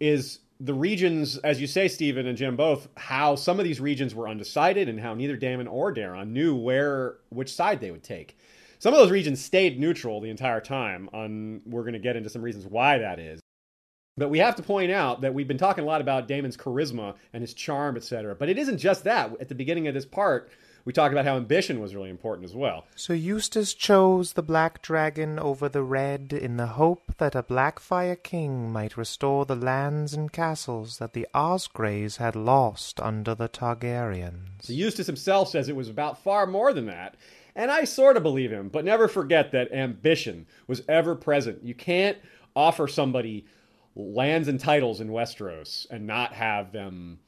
is 0.00 0.40
the 0.58 0.74
regions, 0.74 1.38
as 1.38 1.60
you 1.60 1.66
say, 1.66 1.88
Steven 1.88 2.26
and 2.26 2.36
Jim 2.36 2.56
both, 2.56 2.88
how 2.96 3.34
some 3.34 3.58
of 3.58 3.64
these 3.64 3.80
regions 3.80 4.14
were 4.14 4.28
undecided 4.28 4.88
and 4.88 5.00
how 5.00 5.14
neither 5.14 5.36
Daemon 5.36 5.66
or 5.66 5.94
Daeron 5.94 6.28
knew 6.30 6.54
where 6.54 7.16
which 7.30 7.52
side 7.52 7.80
they 7.80 7.90
would 7.90 8.02
take. 8.02 8.36
Some 8.78 8.94
of 8.94 9.00
those 9.00 9.10
regions 9.10 9.42
stayed 9.42 9.78
neutral 9.78 10.20
the 10.20 10.30
entire 10.30 10.60
time. 10.60 11.08
On 11.12 11.62
we're 11.66 11.82
going 11.82 11.94
to 11.94 11.98
get 11.98 12.16
into 12.16 12.30
some 12.30 12.42
reasons 12.42 12.66
why 12.66 12.98
that 12.98 13.18
is. 13.18 13.40
But 14.16 14.28
we 14.28 14.38
have 14.38 14.56
to 14.56 14.62
point 14.62 14.90
out 14.90 15.22
that 15.22 15.32
we've 15.32 15.48
been 15.48 15.58
talking 15.58 15.84
a 15.84 15.86
lot 15.86 16.00
about 16.00 16.28
Daemon's 16.28 16.56
charisma 16.56 17.14
and 17.32 17.40
his 17.40 17.54
charm, 17.54 17.96
etc. 17.96 18.34
But 18.34 18.48
it 18.48 18.58
isn't 18.58 18.78
just 18.78 19.04
that. 19.04 19.32
At 19.40 19.48
the 19.48 19.54
beginning 19.54 19.88
of 19.88 19.94
this 19.94 20.04
part, 20.04 20.50
we 20.84 20.92
talked 20.92 21.12
about 21.12 21.24
how 21.24 21.36
ambition 21.36 21.80
was 21.80 21.94
really 21.94 22.10
important 22.10 22.44
as 22.44 22.54
well. 22.54 22.86
So 22.96 23.12
Eustace 23.12 23.74
chose 23.74 24.32
the 24.32 24.42
black 24.42 24.82
dragon 24.82 25.38
over 25.38 25.68
the 25.68 25.82
red 25.82 26.32
in 26.32 26.56
the 26.56 26.68
hope 26.68 27.14
that 27.18 27.34
a 27.34 27.42
Blackfyre 27.42 28.22
king 28.22 28.72
might 28.72 28.96
restore 28.96 29.44
the 29.44 29.56
lands 29.56 30.14
and 30.14 30.32
castles 30.32 30.98
that 30.98 31.12
the 31.12 31.26
Osgreys 31.34 32.16
had 32.16 32.36
lost 32.36 33.00
under 33.00 33.34
the 33.34 33.48
Targaryens. 33.48 34.62
So 34.62 34.72
Eustace 34.72 35.06
himself 35.06 35.48
says 35.48 35.68
it 35.68 35.76
was 35.76 35.88
about 35.88 36.22
far 36.22 36.46
more 36.46 36.72
than 36.72 36.86
that. 36.86 37.16
And 37.54 37.70
I 37.70 37.84
sort 37.84 38.16
of 38.16 38.22
believe 38.22 38.52
him, 38.52 38.68
but 38.68 38.84
never 38.84 39.08
forget 39.08 39.52
that 39.52 39.72
ambition 39.72 40.46
was 40.66 40.82
ever 40.88 41.14
present. 41.14 41.64
You 41.64 41.74
can't 41.74 42.16
offer 42.54 42.86
somebody 42.86 43.44
lands 43.96 44.48
and 44.48 44.60
titles 44.60 45.00
in 45.00 45.08
Westeros 45.08 45.86
and 45.90 46.06
not 46.06 46.32
have 46.32 46.72
them 46.72 47.18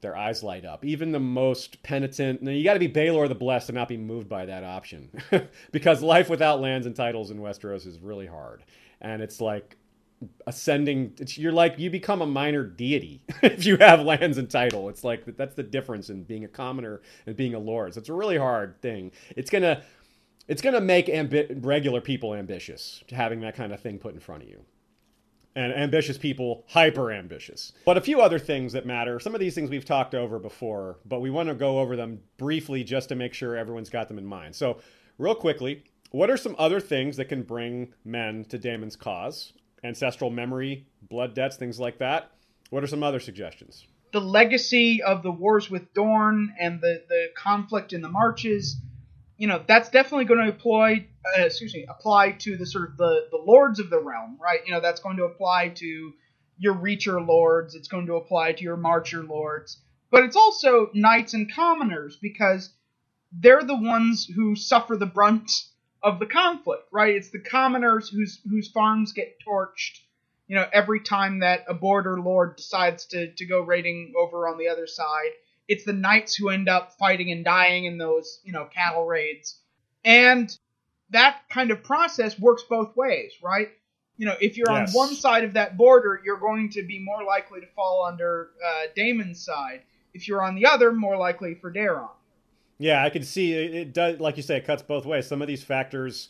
their 0.00 0.16
eyes 0.16 0.42
light 0.42 0.64
up. 0.64 0.84
Even 0.84 1.12
the 1.12 1.20
most 1.20 1.82
penitent, 1.82 2.42
you 2.42 2.64
got 2.64 2.74
to 2.74 2.78
be 2.78 2.88
Baelor 2.88 3.28
the 3.28 3.34
Blessed 3.34 3.68
to 3.68 3.72
not 3.72 3.88
be 3.88 3.96
moved 3.96 4.28
by 4.28 4.46
that 4.46 4.64
option. 4.64 5.10
because 5.72 6.02
life 6.02 6.28
without 6.28 6.60
lands 6.60 6.86
and 6.86 6.94
titles 6.94 7.30
in 7.30 7.38
Westeros 7.38 7.86
is 7.86 7.98
really 7.98 8.26
hard. 8.26 8.64
And 9.00 9.22
it's 9.22 9.40
like 9.40 9.76
ascending 10.46 11.12
it's, 11.18 11.36
you're 11.36 11.52
like 11.52 11.78
you 11.78 11.90
become 11.90 12.22
a 12.22 12.26
minor 12.26 12.64
deity 12.64 13.20
if 13.42 13.66
you 13.66 13.76
have 13.76 14.00
lands 14.00 14.38
and 14.38 14.48
title 14.50 14.88
it's 14.88 15.04
like 15.04 15.24
that's 15.36 15.54
the 15.54 15.62
difference 15.62 16.08
in 16.08 16.22
being 16.22 16.44
a 16.44 16.48
commoner 16.48 17.02
and 17.26 17.36
being 17.36 17.52
a 17.54 17.58
lord 17.58 17.92
so 17.92 18.00
it's 18.00 18.08
a 18.08 18.12
really 18.14 18.38
hard 18.38 18.80
thing 18.80 19.12
it's 19.36 19.50
gonna 19.50 19.82
it's 20.48 20.62
gonna 20.62 20.80
make 20.80 21.08
ambi- 21.08 21.62
regular 21.62 22.00
people 22.00 22.34
ambitious 22.34 23.04
to 23.06 23.14
having 23.14 23.40
that 23.40 23.54
kind 23.54 23.72
of 23.72 23.80
thing 23.80 23.98
put 23.98 24.14
in 24.14 24.20
front 24.20 24.42
of 24.42 24.48
you 24.48 24.64
and 25.56 25.72
ambitious 25.72 26.16
people 26.16 26.64
hyper 26.68 27.10
ambitious 27.10 27.72
but 27.84 27.96
a 27.96 28.00
few 28.00 28.20
other 28.20 28.38
things 28.38 28.72
that 28.72 28.86
matter. 28.86 29.18
Some 29.18 29.34
of 29.34 29.40
these 29.40 29.54
things 29.54 29.70
we've 29.70 29.84
talked 29.84 30.14
over 30.14 30.38
before 30.38 30.98
but 31.04 31.20
we 31.20 31.30
want 31.30 31.48
to 31.48 31.54
go 31.54 31.80
over 31.80 31.96
them 31.96 32.20
briefly 32.36 32.84
just 32.84 33.08
to 33.08 33.16
make 33.16 33.34
sure 33.34 33.56
everyone's 33.56 33.90
got 33.90 34.06
them 34.06 34.18
in 34.18 34.26
mind. 34.26 34.54
So 34.54 34.78
real 35.18 35.34
quickly 35.34 35.82
what 36.12 36.30
are 36.30 36.36
some 36.36 36.54
other 36.58 36.78
things 36.78 37.16
that 37.16 37.24
can 37.24 37.42
bring 37.42 37.92
men 38.04 38.44
to 38.50 38.58
daemon's 38.58 38.94
cause? 38.94 39.52
Ancestral 39.82 40.30
memory, 40.30 40.86
blood 41.02 41.34
debts, 41.34 41.56
things 41.56 41.80
like 41.80 41.98
that. 41.98 42.30
What 42.70 42.84
are 42.84 42.86
some 42.86 43.02
other 43.02 43.20
suggestions? 43.20 43.86
the 44.16 44.20
legacy 44.20 45.02
of 45.02 45.22
the 45.22 45.30
wars 45.30 45.70
with 45.70 45.92
Dorne 45.92 46.54
and 46.58 46.80
the, 46.80 47.02
the 47.06 47.26
conflict 47.36 47.92
in 47.92 48.00
the 48.00 48.08
marches, 48.08 48.76
you 49.36 49.46
know, 49.46 49.62
that's 49.66 49.90
definitely 49.90 50.24
going 50.24 50.44
to 50.46 50.48
apply, 50.48 51.06
uh, 51.38 51.42
excuse 51.44 51.74
me, 51.74 51.86
apply 51.88 52.32
to 52.32 52.56
the 52.56 52.66
sort 52.66 52.90
of 52.90 52.96
the, 52.96 53.28
the 53.30 53.36
lords 53.38 53.80
of 53.80 53.90
the 53.90 53.98
realm, 53.98 54.38
right? 54.40 54.60
You 54.64 54.72
know, 54.72 54.80
that's 54.80 55.00
going 55.00 55.16
to 55.18 55.24
apply 55.24 55.70
to 55.76 56.12
your 56.58 56.74
Reacher 56.74 57.24
lords, 57.26 57.74
it's 57.74 57.88
going 57.88 58.06
to 58.06 58.14
apply 58.14 58.52
to 58.52 58.62
your 58.62 58.76
Marcher 58.78 59.22
lords, 59.22 59.78
but 60.10 60.24
it's 60.24 60.36
also 60.36 60.90
knights 60.94 61.34
and 61.34 61.52
commoners 61.52 62.16
because 62.16 62.70
they're 63.30 63.62
the 63.62 63.76
ones 63.76 64.24
who 64.24 64.56
suffer 64.56 64.96
the 64.96 65.04
brunt 65.04 65.50
of 66.02 66.18
the 66.18 66.26
conflict, 66.26 66.84
right? 66.90 67.14
It's 67.14 67.30
the 67.30 67.40
commoners 67.40 68.08
whose 68.08 68.40
whose 68.48 68.70
farms 68.70 69.12
get 69.12 69.36
torched 69.46 70.00
you 70.46 70.56
know, 70.56 70.66
every 70.72 71.00
time 71.00 71.40
that 71.40 71.64
a 71.68 71.74
border 71.74 72.20
lord 72.20 72.56
decides 72.56 73.06
to, 73.06 73.32
to 73.32 73.46
go 73.46 73.60
raiding 73.60 74.12
over 74.16 74.48
on 74.48 74.58
the 74.58 74.68
other 74.68 74.86
side, 74.86 75.30
it's 75.68 75.84
the 75.84 75.92
knights 75.92 76.34
who 76.34 76.48
end 76.48 76.68
up 76.68 76.92
fighting 76.98 77.30
and 77.32 77.44
dying 77.44 77.84
in 77.84 77.98
those, 77.98 78.40
you 78.44 78.52
know, 78.52 78.64
cattle 78.66 79.04
raids. 79.04 79.58
And 80.04 80.56
that 81.10 81.40
kind 81.48 81.70
of 81.70 81.82
process 81.82 82.38
works 82.38 82.62
both 82.68 82.96
ways, 82.96 83.32
right? 83.42 83.68
You 84.16 84.26
know, 84.26 84.36
if 84.40 84.56
you're 84.56 84.70
Yes. 84.70 84.94
on 84.94 84.94
one 84.94 85.14
side 85.14 85.44
of 85.44 85.54
that 85.54 85.76
border, 85.76 86.20
you're 86.24 86.38
going 86.38 86.70
to 86.70 86.82
be 86.82 86.98
more 86.98 87.22
likely 87.24 87.60
to 87.60 87.66
fall 87.66 88.04
under 88.04 88.50
uh, 88.64 88.86
Daemon's 88.94 89.44
side. 89.44 89.82
If 90.14 90.26
you're 90.26 90.42
on 90.42 90.54
the 90.54 90.66
other, 90.66 90.92
more 90.92 91.16
likely 91.16 91.54
for 91.54 91.70
Daeron. 91.72 92.08
Yeah, 92.78 93.04
I 93.04 93.10
can 93.10 93.22
see 93.22 93.52
it, 93.52 93.74
it 93.74 93.92
does, 93.92 94.20
like 94.20 94.36
you 94.36 94.42
say, 94.42 94.56
it 94.56 94.64
cuts 94.64 94.82
both 94.82 95.04
ways. 95.06 95.26
Some 95.26 95.42
of 95.42 95.48
these 95.48 95.62
factors 95.62 96.28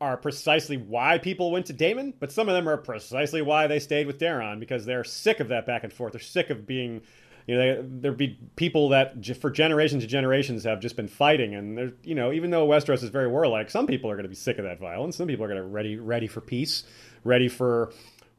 are 0.00 0.16
precisely 0.16 0.76
why 0.76 1.18
people 1.18 1.50
went 1.50 1.66
to 1.66 1.72
Damon, 1.72 2.14
but 2.20 2.30
some 2.30 2.48
of 2.48 2.54
them 2.54 2.68
are 2.68 2.76
precisely 2.76 3.42
why 3.42 3.66
they 3.66 3.78
stayed 3.78 4.06
with 4.06 4.18
Daeron 4.18 4.60
because 4.60 4.84
they're 4.84 5.04
sick 5.04 5.40
of 5.40 5.48
that 5.48 5.66
back 5.66 5.84
and 5.84 5.92
forth. 5.92 6.12
They're 6.12 6.20
sick 6.20 6.50
of 6.50 6.66
being, 6.66 7.02
you 7.48 7.56
know, 7.56 7.60
they, 7.60 7.88
there 8.02 8.12
be 8.12 8.38
people 8.56 8.90
that 8.90 9.24
for 9.40 9.50
generations 9.50 10.02
and 10.02 10.10
generations 10.10 10.64
have 10.64 10.80
just 10.80 10.96
been 10.96 11.08
fighting, 11.08 11.54
and 11.54 11.78
there's, 11.78 11.92
you 12.04 12.14
know, 12.14 12.30
even 12.30 12.50
though 12.50 12.68
Westeros 12.68 13.02
is 13.02 13.08
very 13.08 13.26
warlike, 13.26 13.70
some 13.70 13.86
people 13.86 14.10
are 14.10 14.14
going 14.14 14.24
to 14.24 14.28
be 14.28 14.34
sick 14.34 14.58
of 14.58 14.64
that 14.64 14.78
violence. 14.78 15.16
Some 15.16 15.26
people 15.26 15.46
are 15.46 15.48
going 15.48 15.60
to 15.60 15.66
ready 15.66 15.96
ready 15.96 16.26
for 16.26 16.42
peace, 16.42 16.84
ready 17.24 17.48
for 17.48 17.90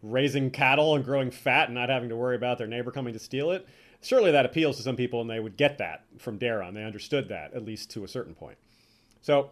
raising 0.04 0.52
cattle 0.52 0.96
and 0.96 1.04
growing 1.04 1.32
fat 1.32 1.70
and 1.70 1.76
not 1.76 1.90
having 1.90 2.10
to 2.10 2.16
worry 2.16 2.36
about 2.36 2.60
their 2.60 2.68
neighbor 2.68 2.92
coming 2.92 3.14
to 3.14 3.20
steal 3.20 3.50
it. 3.50 3.68
Surely 4.02 4.32
that 4.32 4.46
appeals 4.46 4.78
to 4.78 4.84
some 4.84 4.96
people, 4.96 5.22
and 5.22 5.30
they 5.30 5.40
would 5.40 5.58
get 5.58 5.80
that 5.80 6.06
from 6.20 6.38
Daeron. 6.38 6.76
They 6.76 6.84
understood 6.84 7.30
that 7.30 7.56
at 7.56 7.66
least 7.66 7.90
to 7.92 8.04
a 8.04 8.08
certain 8.08 8.36
point. 8.36 8.60
So, 9.22 9.50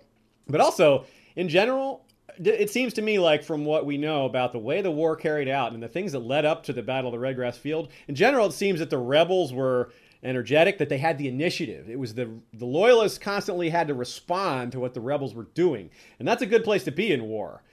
but 0.47 0.61
also 0.61 1.05
in 1.35 1.49
general, 1.49 2.05
it 2.37 2.69
seems 2.69 2.93
to 2.93 3.01
me 3.01 3.19
like 3.19 3.43
from 3.43 3.65
what 3.65 3.85
we 3.85 3.97
know 3.97 4.25
about 4.25 4.51
the 4.51 4.59
way 4.59 4.81
the 4.81 4.91
war 4.91 5.15
carried 5.15 5.47
out 5.47 5.73
and 5.73 5.81
the 5.81 5.87
things 5.87 6.11
that 6.11 6.19
led 6.19 6.45
up 6.45 6.63
to 6.63 6.73
the 6.73 6.81
Battle 6.81 7.13
of 7.13 7.19
the 7.19 7.25
Redgrass 7.25 7.57
Field, 7.57 7.89
in 8.07 8.15
general, 8.15 8.47
it 8.47 8.53
seems 8.53 8.79
that 8.79 8.89
the 8.89 8.97
rebels 8.97 9.53
were 9.53 9.91
energetic, 10.23 10.77
that 10.77 10.89
they 10.89 10.97
had 10.97 11.17
the 11.17 11.27
initiative. 11.27 11.89
It 11.89 11.99
was 11.99 12.13
the 12.13 12.29
the 12.53 12.65
loyalists 12.65 13.17
constantly 13.17 13.69
had 13.69 13.87
to 13.87 13.93
respond 13.93 14.71
to 14.73 14.79
what 14.79 14.93
the 14.93 15.01
rebels 15.01 15.33
were 15.33 15.47
doing, 15.53 15.89
and 16.19 16.27
that's 16.27 16.41
a 16.41 16.47
good 16.47 16.63
place 16.63 16.83
to 16.85 16.91
be 16.91 17.11
in 17.11 17.23
war. 17.23 17.63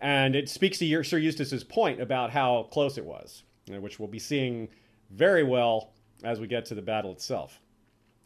And 0.00 0.36
it 0.36 0.48
speaks 0.48 0.78
to 0.78 1.02
Sir 1.02 1.18
Eustace's 1.18 1.64
point 1.64 2.00
about 2.00 2.30
how 2.30 2.68
close 2.70 2.98
it 2.98 3.04
was, 3.04 3.42
which 3.68 3.98
we'll 3.98 4.08
be 4.08 4.20
seeing 4.20 4.68
very 5.10 5.42
well 5.42 5.92
as 6.22 6.38
we 6.38 6.46
get 6.46 6.64
to 6.66 6.74
the 6.74 6.82
battle 6.82 7.10
itself. 7.10 7.60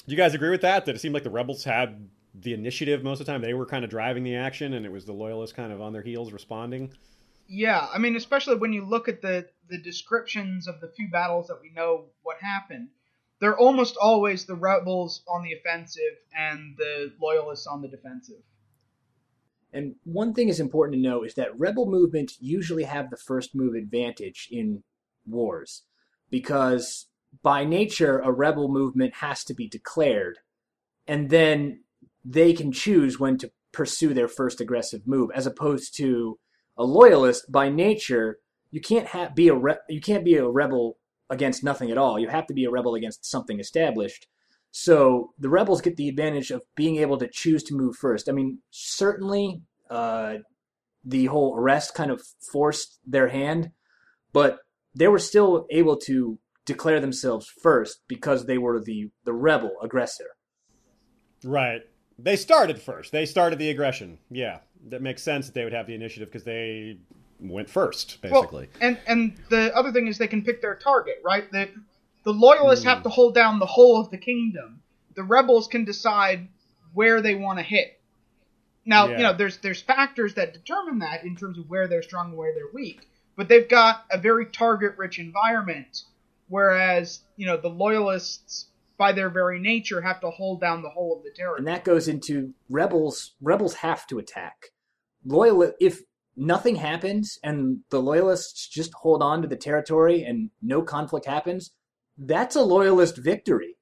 Do 0.06 0.12
you 0.12 0.18
guys 0.18 0.34
agree 0.34 0.50
with 0.50 0.62
that? 0.62 0.84
That 0.84 0.96
it 0.96 0.98
seemed 0.98 1.14
like 1.14 1.22
the 1.22 1.30
rebels 1.30 1.64
had 1.64 2.08
the 2.34 2.54
initiative 2.54 3.02
most 3.02 3.20
of 3.20 3.26
the 3.26 3.32
time. 3.32 3.42
They 3.42 3.54
were 3.54 3.66
kind 3.66 3.84
of 3.84 3.90
driving 3.90 4.24
the 4.24 4.36
action, 4.36 4.74
and 4.74 4.86
it 4.86 4.92
was 4.92 5.04
the 5.04 5.12
loyalists 5.12 5.54
kind 5.54 5.72
of 5.72 5.80
on 5.80 5.92
their 5.92 6.02
heels 6.02 6.32
responding. 6.32 6.92
Yeah, 7.48 7.86
I 7.92 7.98
mean, 7.98 8.16
especially 8.16 8.56
when 8.56 8.72
you 8.72 8.84
look 8.84 9.08
at 9.08 9.20
the 9.22 9.48
the 9.68 9.78
descriptions 9.78 10.68
of 10.68 10.80
the 10.80 10.88
few 10.88 11.10
battles 11.10 11.48
that 11.48 11.60
we 11.62 11.70
know 11.70 12.06
what 12.22 12.38
happened, 12.40 12.88
they're 13.40 13.56
almost 13.56 13.96
always 14.00 14.44
the 14.44 14.54
rebels 14.54 15.22
on 15.28 15.42
the 15.42 15.52
offensive 15.52 16.18
and 16.36 16.76
the 16.76 17.12
loyalists 17.20 17.66
on 17.66 17.82
the 17.82 17.88
defensive. 17.88 18.42
And 19.72 19.94
one 20.04 20.34
thing 20.34 20.48
is 20.48 20.60
important 20.60 20.96
to 20.96 21.08
know 21.08 21.22
is 21.24 21.34
that 21.34 21.58
rebel 21.58 21.86
movements 21.86 22.36
usually 22.40 22.84
have 22.84 23.10
the 23.10 23.16
first 23.16 23.54
move 23.54 23.74
advantage 23.74 24.48
in 24.50 24.82
wars 25.26 25.82
because 26.30 27.06
by 27.42 27.64
nature 27.64 28.18
a 28.18 28.30
rebel 28.30 28.68
movement 28.68 29.14
has 29.14 29.44
to 29.44 29.54
be 29.54 29.68
declared 29.68 30.38
and 31.06 31.30
then 31.30 31.80
they 32.24 32.52
can 32.52 32.72
choose 32.72 33.18
when 33.18 33.36
to 33.38 33.50
pursue 33.72 34.14
their 34.14 34.28
first 34.28 34.60
aggressive 34.60 35.06
move 35.06 35.30
as 35.34 35.46
opposed 35.46 35.96
to 35.96 36.38
a 36.76 36.84
loyalist 36.84 37.50
by 37.50 37.68
nature 37.68 38.38
you 38.70 38.80
can't 38.80 39.06
have 39.08 39.34
be 39.34 39.48
a 39.48 39.54
re- 39.54 39.76
you 39.88 40.00
can't 40.00 40.24
be 40.24 40.34
a 40.34 40.48
rebel 40.48 40.96
against 41.30 41.62
nothing 41.62 41.90
at 41.90 41.98
all. 41.98 42.18
You 42.18 42.28
have 42.28 42.46
to 42.46 42.54
be 42.54 42.64
a 42.64 42.70
rebel 42.70 42.94
against 42.94 43.24
something 43.24 43.60
established. 43.60 44.26
So 44.70 45.32
the 45.38 45.50
rebels 45.50 45.80
get 45.80 45.96
the 45.96 46.08
advantage 46.08 46.50
of 46.50 46.62
being 46.74 46.96
able 46.96 47.18
to 47.18 47.28
choose 47.28 47.62
to 47.64 47.74
move 47.74 47.96
first. 47.96 48.28
I 48.28 48.32
mean 48.32 48.58
certainly 48.70 49.62
uh, 49.90 50.36
the 51.04 51.26
whole 51.26 51.54
arrest 51.56 51.94
kind 51.94 52.10
of 52.10 52.22
forced 52.50 52.98
their 53.06 53.28
hand 53.28 53.70
but 54.32 54.60
they 54.94 55.08
were 55.08 55.18
still 55.18 55.66
able 55.70 55.96
to 55.96 56.38
declare 56.64 57.00
themselves 57.00 57.46
first 57.62 58.00
because 58.08 58.46
they 58.46 58.56
were 58.56 58.80
the 58.80 59.10
the 59.24 59.34
rebel 59.34 59.72
aggressor. 59.82 60.30
Right 61.44 61.82
they 62.22 62.36
started 62.36 62.80
first. 62.80 63.12
They 63.12 63.26
started 63.26 63.58
the 63.58 63.70
aggression. 63.70 64.18
Yeah, 64.30 64.58
that 64.88 65.02
makes 65.02 65.22
sense 65.22 65.46
that 65.46 65.54
they 65.54 65.64
would 65.64 65.72
have 65.72 65.86
the 65.86 65.94
initiative 65.94 66.28
because 66.28 66.44
they 66.44 66.98
went 67.40 67.68
first, 67.68 68.20
basically. 68.22 68.68
Well, 68.80 68.88
and 68.88 68.98
and 69.06 69.36
the 69.50 69.74
other 69.76 69.92
thing 69.92 70.06
is 70.06 70.18
they 70.18 70.28
can 70.28 70.42
pick 70.42 70.62
their 70.62 70.76
target, 70.76 71.20
right? 71.24 71.50
The 71.50 71.68
the 72.24 72.32
loyalists 72.32 72.84
mm. 72.84 72.88
have 72.88 73.02
to 73.02 73.08
hold 73.08 73.34
down 73.34 73.58
the 73.58 73.66
whole 73.66 74.00
of 74.00 74.10
the 74.10 74.18
kingdom. 74.18 74.80
The 75.14 75.24
rebels 75.24 75.68
can 75.68 75.84
decide 75.84 76.48
where 76.94 77.20
they 77.20 77.34
want 77.34 77.58
to 77.58 77.64
hit. 77.64 78.00
Now, 78.84 79.06
yeah. 79.06 79.16
you 79.16 79.22
know, 79.24 79.32
there's 79.32 79.58
there's 79.58 79.80
factors 79.80 80.34
that 80.34 80.52
determine 80.52 81.00
that 81.00 81.24
in 81.24 81.36
terms 81.36 81.58
of 81.58 81.68
where 81.68 81.88
they're 81.88 82.02
strong 82.02 82.28
and 82.28 82.36
where 82.36 82.54
they're 82.54 82.72
weak. 82.72 83.08
But 83.36 83.48
they've 83.48 83.68
got 83.68 84.04
a 84.10 84.18
very 84.18 84.46
target-rich 84.46 85.18
environment, 85.18 86.02
whereas 86.48 87.20
you 87.36 87.46
know 87.46 87.56
the 87.56 87.68
loyalists 87.68 88.66
by 89.02 89.10
their 89.10 89.30
very 89.30 89.58
nature, 89.58 90.00
have 90.00 90.20
to 90.20 90.30
hold 90.30 90.60
down 90.60 90.80
the 90.80 90.88
whole 90.88 91.16
of 91.16 91.24
the 91.24 91.32
territory. 91.34 91.58
And 91.58 91.66
that 91.66 91.82
goes 91.82 92.06
into 92.06 92.54
rebels. 92.70 93.34
Rebels 93.40 93.74
have 93.74 94.06
to 94.06 94.20
attack. 94.20 94.66
Loyal, 95.24 95.72
if 95.80 96.02
nothing 96.36 96.76
happens 96.76 97.36
and 97.42 97.80
the 97.90 98.00
loyalists 98.00 98.68
just 98.68 98.94
hold 98.94 99.20
on 99.20 99.42
to 99.42 99.48
the 99.48 99.56
territory 99.56 100.22
and 100.22 100.50
no 100.62 100.82
conflict 100.82 101.26
happens, 101.26 101.72
that's 102.16 102.54
a 102.54 102.62
loyalist 102.62 103.16
victory. 103.16 103.74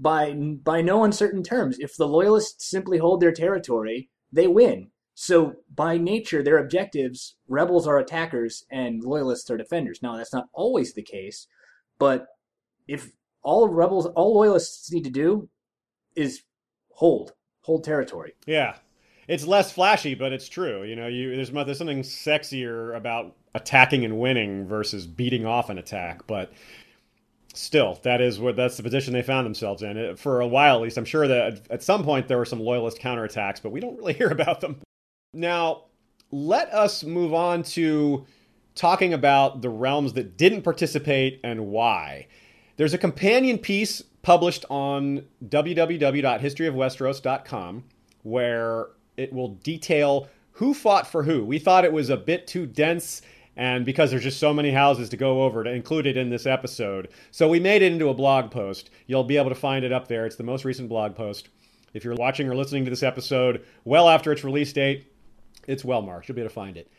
By 0.00 0.32
by 0.32 0.82
no 0.82 1.04
uncertain 1.04 1.44
terms, 1.44 1.78
if 1.78 1.96
the 1.96 2.08
loyalists 2.08 2.68
simply 2.68 2.98
hold 2.98 3.20
their 3.20 3.36
territory, 3.44 4.10
they 4.32 4.48
win. 4.48 4.90
So 5.14 5.52
by 5.72 5.96
nature, 5.96 6.42
their 6.42 6.58
objectives, 6.58 7.36
rebels 7.46 7.86
are 7.86 8.00
attackers 8.00 8.64
and 8.68 9.04
loyalists 9.04 9.48
are 9.48 9.56
defenders. 9.56 10.00
Now 10.02 10.16
that's 10.16 10.34
not 10.34 10.48
always 10.52 10.94
the 10.94 11.02
case, 11.02 11.46
but 12.00 12.26
if 12.88 13.12
all 13.42 13.68
rebels, 13.68 14.06
all 14.06 14.34
loyalists 14.34 14.92
need 14.92 15.04
to 15.04 15.10
do 15.10 15.48
is 16.16 16.42
hold, 16.90 17.32
hold 17.62 17.84
territory. 17.84 18.34
Yeah, 18.46 18.76
it's 19.28 19.46
less 19.46 19.72
flashy, 19.72 20.14
but 20.14 20.32
it's 20.32 20.48
true. 20.48 20.84
You 20.84 20.96
know, 20.96 21.06
you 21.06 21.34
there's 21.36 21.50
there's 21.50 21.78
something 21.78 22.02
sexier 22.02 22.96
about 22.96 23.36
attacking 23.54 24.04
and 24.04 24.18
winning 24.18 24.66
versus 24.66 25.06
beating 25.06 25.46
off 25.46 25.70
an 25.70 25.78
attack, 25.78 26.26
but 26.26 26.52
still, 27.54 27.98
that 28.02 28.20
is 28.20 28.38
what 28.38 28.56
that's 28.56 28.76
the 28.76 28.82
position 28.82 29.12
they 29.12 29.22
found 29.22 29.46
themselves 29.46 29.82
in 29.82 30.16
for 30.16 30.40
a 30.40 30.46
while 30.46 30.76
at 30.76 30.82
least. 30.82 30.98
I'm 30.98 31.04
sure 31.04 31.28
that 31.28 31.66
at 31.70 31.82
some 31.82 32.04
point 32.04 32.28
there 32.28 32.38
were 32.38 32.44
some 32.44 32.60
loyalist 32.60 32.98
counterattacks, 32.98 33.62
but 33.62 33.70
we 33.70 33.80
don't 33.80 33.96
really 33.96 34.12
hear 34.20 34.30
about 34.30 34.60
them. 34.60 34.80
Now, 35.32 35.84
let 36.30 36.72
us 36.72 37.04
move 37.04 37.34
on 37.34 37.62
to 37.62 38.26
talking 38.74 39.12
about 39.12 39.62
the 39.62 39.68
realms 39.68 40.12
that 40.14 40.36
didn't 40.36 40.62
participate 40.62 41.40
and 41.44 41.66
why. 41.68 42.26
There's 42.80 42.94
a 42.94 42.98
companion 42.98 43.58
piece 43.58 44.00
published 44.22 44.64
on 44.70 45.26
www.historyofwesteros.com 45.46 47.84
where 48.22 48.86
it 49.18 49.34
will 49.34 49.48
detail 49.48 50.28
who 50.52 50.72
fought 50.72 51.06
for 51.06 51.24
who. 51.24 51.44
We 51.44 51.58
thought 51.58 51.84
it 51.84 51.92
was 51.92 52.08
a 52.08 52.16
bit 52.16 52.46
too 52.46 52.64
dense 52.64 53.20
and 53.54 53.84
because 53.84 54.10
there's 54.10 54.22
just 54.22 54.40
so 54.40 54.54
many 54.54 54.70
houses 54.70 55.10
to 55.10 55.18
go 55.18 55.42
over 55.42 55.62
to 55.62 55.70
include 55.70 56.06
it 56.06 56.16
in 56.16 56.30
this 56.30 56.46
episode. 56.46 57.10
So 57.30 57.50
we 57.50 57.60
made 57.60 57.82
it 57.82 57.92
into 57.92 58.08
a 58.08 58.14
blog 58.14 58.50
post. 58.50 58.88
You'll 59.06 59.24
be 59.24 59.36
able 59.36 59.50
to 59.50 59.54
find 59.54 59.84
it 59.84 59.92
up 59.92 60.08
there. 60.08 60.24
It's 60.24 60.36
the 60.36 60.42
most 60.42 60.64
recent 60.64 60.88
blog 60.88 61.14
post. 61.14 61.50
If 61.92 62.02
you're 62.02 62.14
watching 62.14 62.48
or 62.48 62.56
listening 62.56 62.86
to 62.86 62.90
this 62.90 63.02
episode 63.02 63.62
well 63.84 64.08
after 64.08 64.32
its 64.32 64.42
release 64.42 64.72
date, 64.72 65.12
it's 65.66 65.84
well 65.84 66.00
marked. 66.00 66.28
You'll 66.28 66.36
be 66.36 66.40
able 66.40 66.48
to 66.48 66.54
find 66.54 66.78
it. 66.78 66.90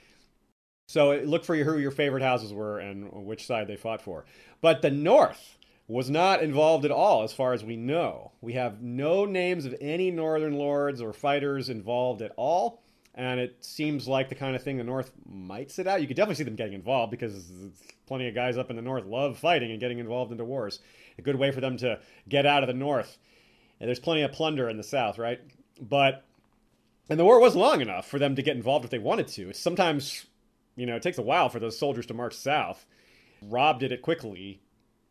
So 0.89 1.13
uh, 1.13 1.21
look 1.23 1.43
for 1.43 1.55
who 1.55 1.79
your 1.79 1.89
favorite 1.89 2.21
houses 2.21 2.53
were 2.53 2.77
and 2.77 3.11
which 3.11 3.47
side 3.47 3.65
they 3.65 3.77
fought 3.77 4.03
for. 4.03 4.25
But 4.61 4.83
the 4.83 4.91
North 4.91 5.57
was 5.91 6.09
not 6.09 6.41
involved 6.41 6.85
at 6.85 6.91
all, 6.91 7.23
as 7.23 7.33
far 7.33 7.51
as 7.51 7.65
we 7.65 7.75
know. 7.75 8.31
We 8.39 8.53
have 8.53 8.81
no 8.81 9.25
names 9.25 9.65
of 9.65 9.75
any 9.81 10.09
Northern 10.09 10.53
lords 10.53 11.01
or 11.01 11.11
fighters 11.11 11.69
involved 11.69 12.21
at 12.21 12.31
all, 12.37 12.81
and 13.13 13.41
it 13.41 13.57
seems 13.59 14.07
like 14.07 14.29
the 14.29 14.35
kind 14.35 14.55
of 14.55 14.63
thing 14.63 14.77
the 14.77 14.85
North 14.85 15.11
might 15.25 15.69
sit 15.69 15.87
out. 15.87 16.01
You 16.01 16.07
could 16.07 16.15
definitely 16.15 16.35
see 16.35 16.45
them 16.45 16.55
getting 16.55 16.75
involved 16.75 17.11
because 17.11 17.51
plenty 18.07 18.29
of 18.29 18.33
guys 18.33 18.57
up 18.57 18.69
in 18.69 18.77
the 18.77 18.81
North 18.81 19.05
love 19.05 19.37
fighting 19.37 19.69
and 19.69 19.81
getting 19.81 19.99
involved 19.99 20.31
into 20.31 20.45
wars. 20.45 20.79
A 21.19 21.21
good 21.21 21.35
way 21.35 21.51
for 21.51 21.59
them 21.59 21.75
to 21.77 21.99
get 22.29 22.45
out 22.45 22.63
of 22.63 22.67
the 22.67 22.73
North. 22.73 23.17
And 23.81 23.89
there's 23.89 23.99
plenty 23.99 24.21
of 24.21 24.31
plunder 24.31 24.69
in 24.69 24.77
the 24.77 24.83
South, 24.83 25.17
right? 25.17 25.41
But 25.81 26.23
and 27.09 27.19
the 27.19 27.25
war 27.25 27.41
was 27.41 27.53
long 27.53 27.81
enough 27.81 28.07
for 28.07 28.17
them 28.17 28.37
to 28.37 28.41
get 28.41 28.55
involved 28.55 28.85
if 28.85 28.91
they 28.91 28.97
wanted 28.97 29.27
to. 29.27 29.49
It's 29.49 29.59
sometimes, 29.59 30.25
you 30.77 30.85
know, 30.85 30.95
it 30.95 31.01
takes 31.01 31.17
a 31.17 31.21
while 31.21 31.49
for 31.49 31.59
those 31.59 31.77
soldiers 31.77 32.05
to 32.05 32.13
march 32.13 32.33
south. 32.33 32.85
Robb 33.41 33.81
did 33.81 33.91
it 33.91 34.01
quickly, 34.01 34.61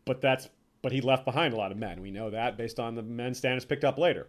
but 0.05 0.21
that's 0.21 0.49
but 0.81 0.91
he 0.91 1.01
left 1.01 1.25
behind 1.25 1.53
a 1.53 1.57
lot 1.57 1.71
of 1.71 1.77
men. 1.77 2.01
We 2.01 2.11
know 2.11 2.29
that 2.29 2.57
based 2.57 2.79
on 2.79 2.95
the 2.95 3.03
men 3.03 3.33
Stannis 3.33 3.67
picked 3.67 3.83
up 3.83 3.97
later. 3.97 4.27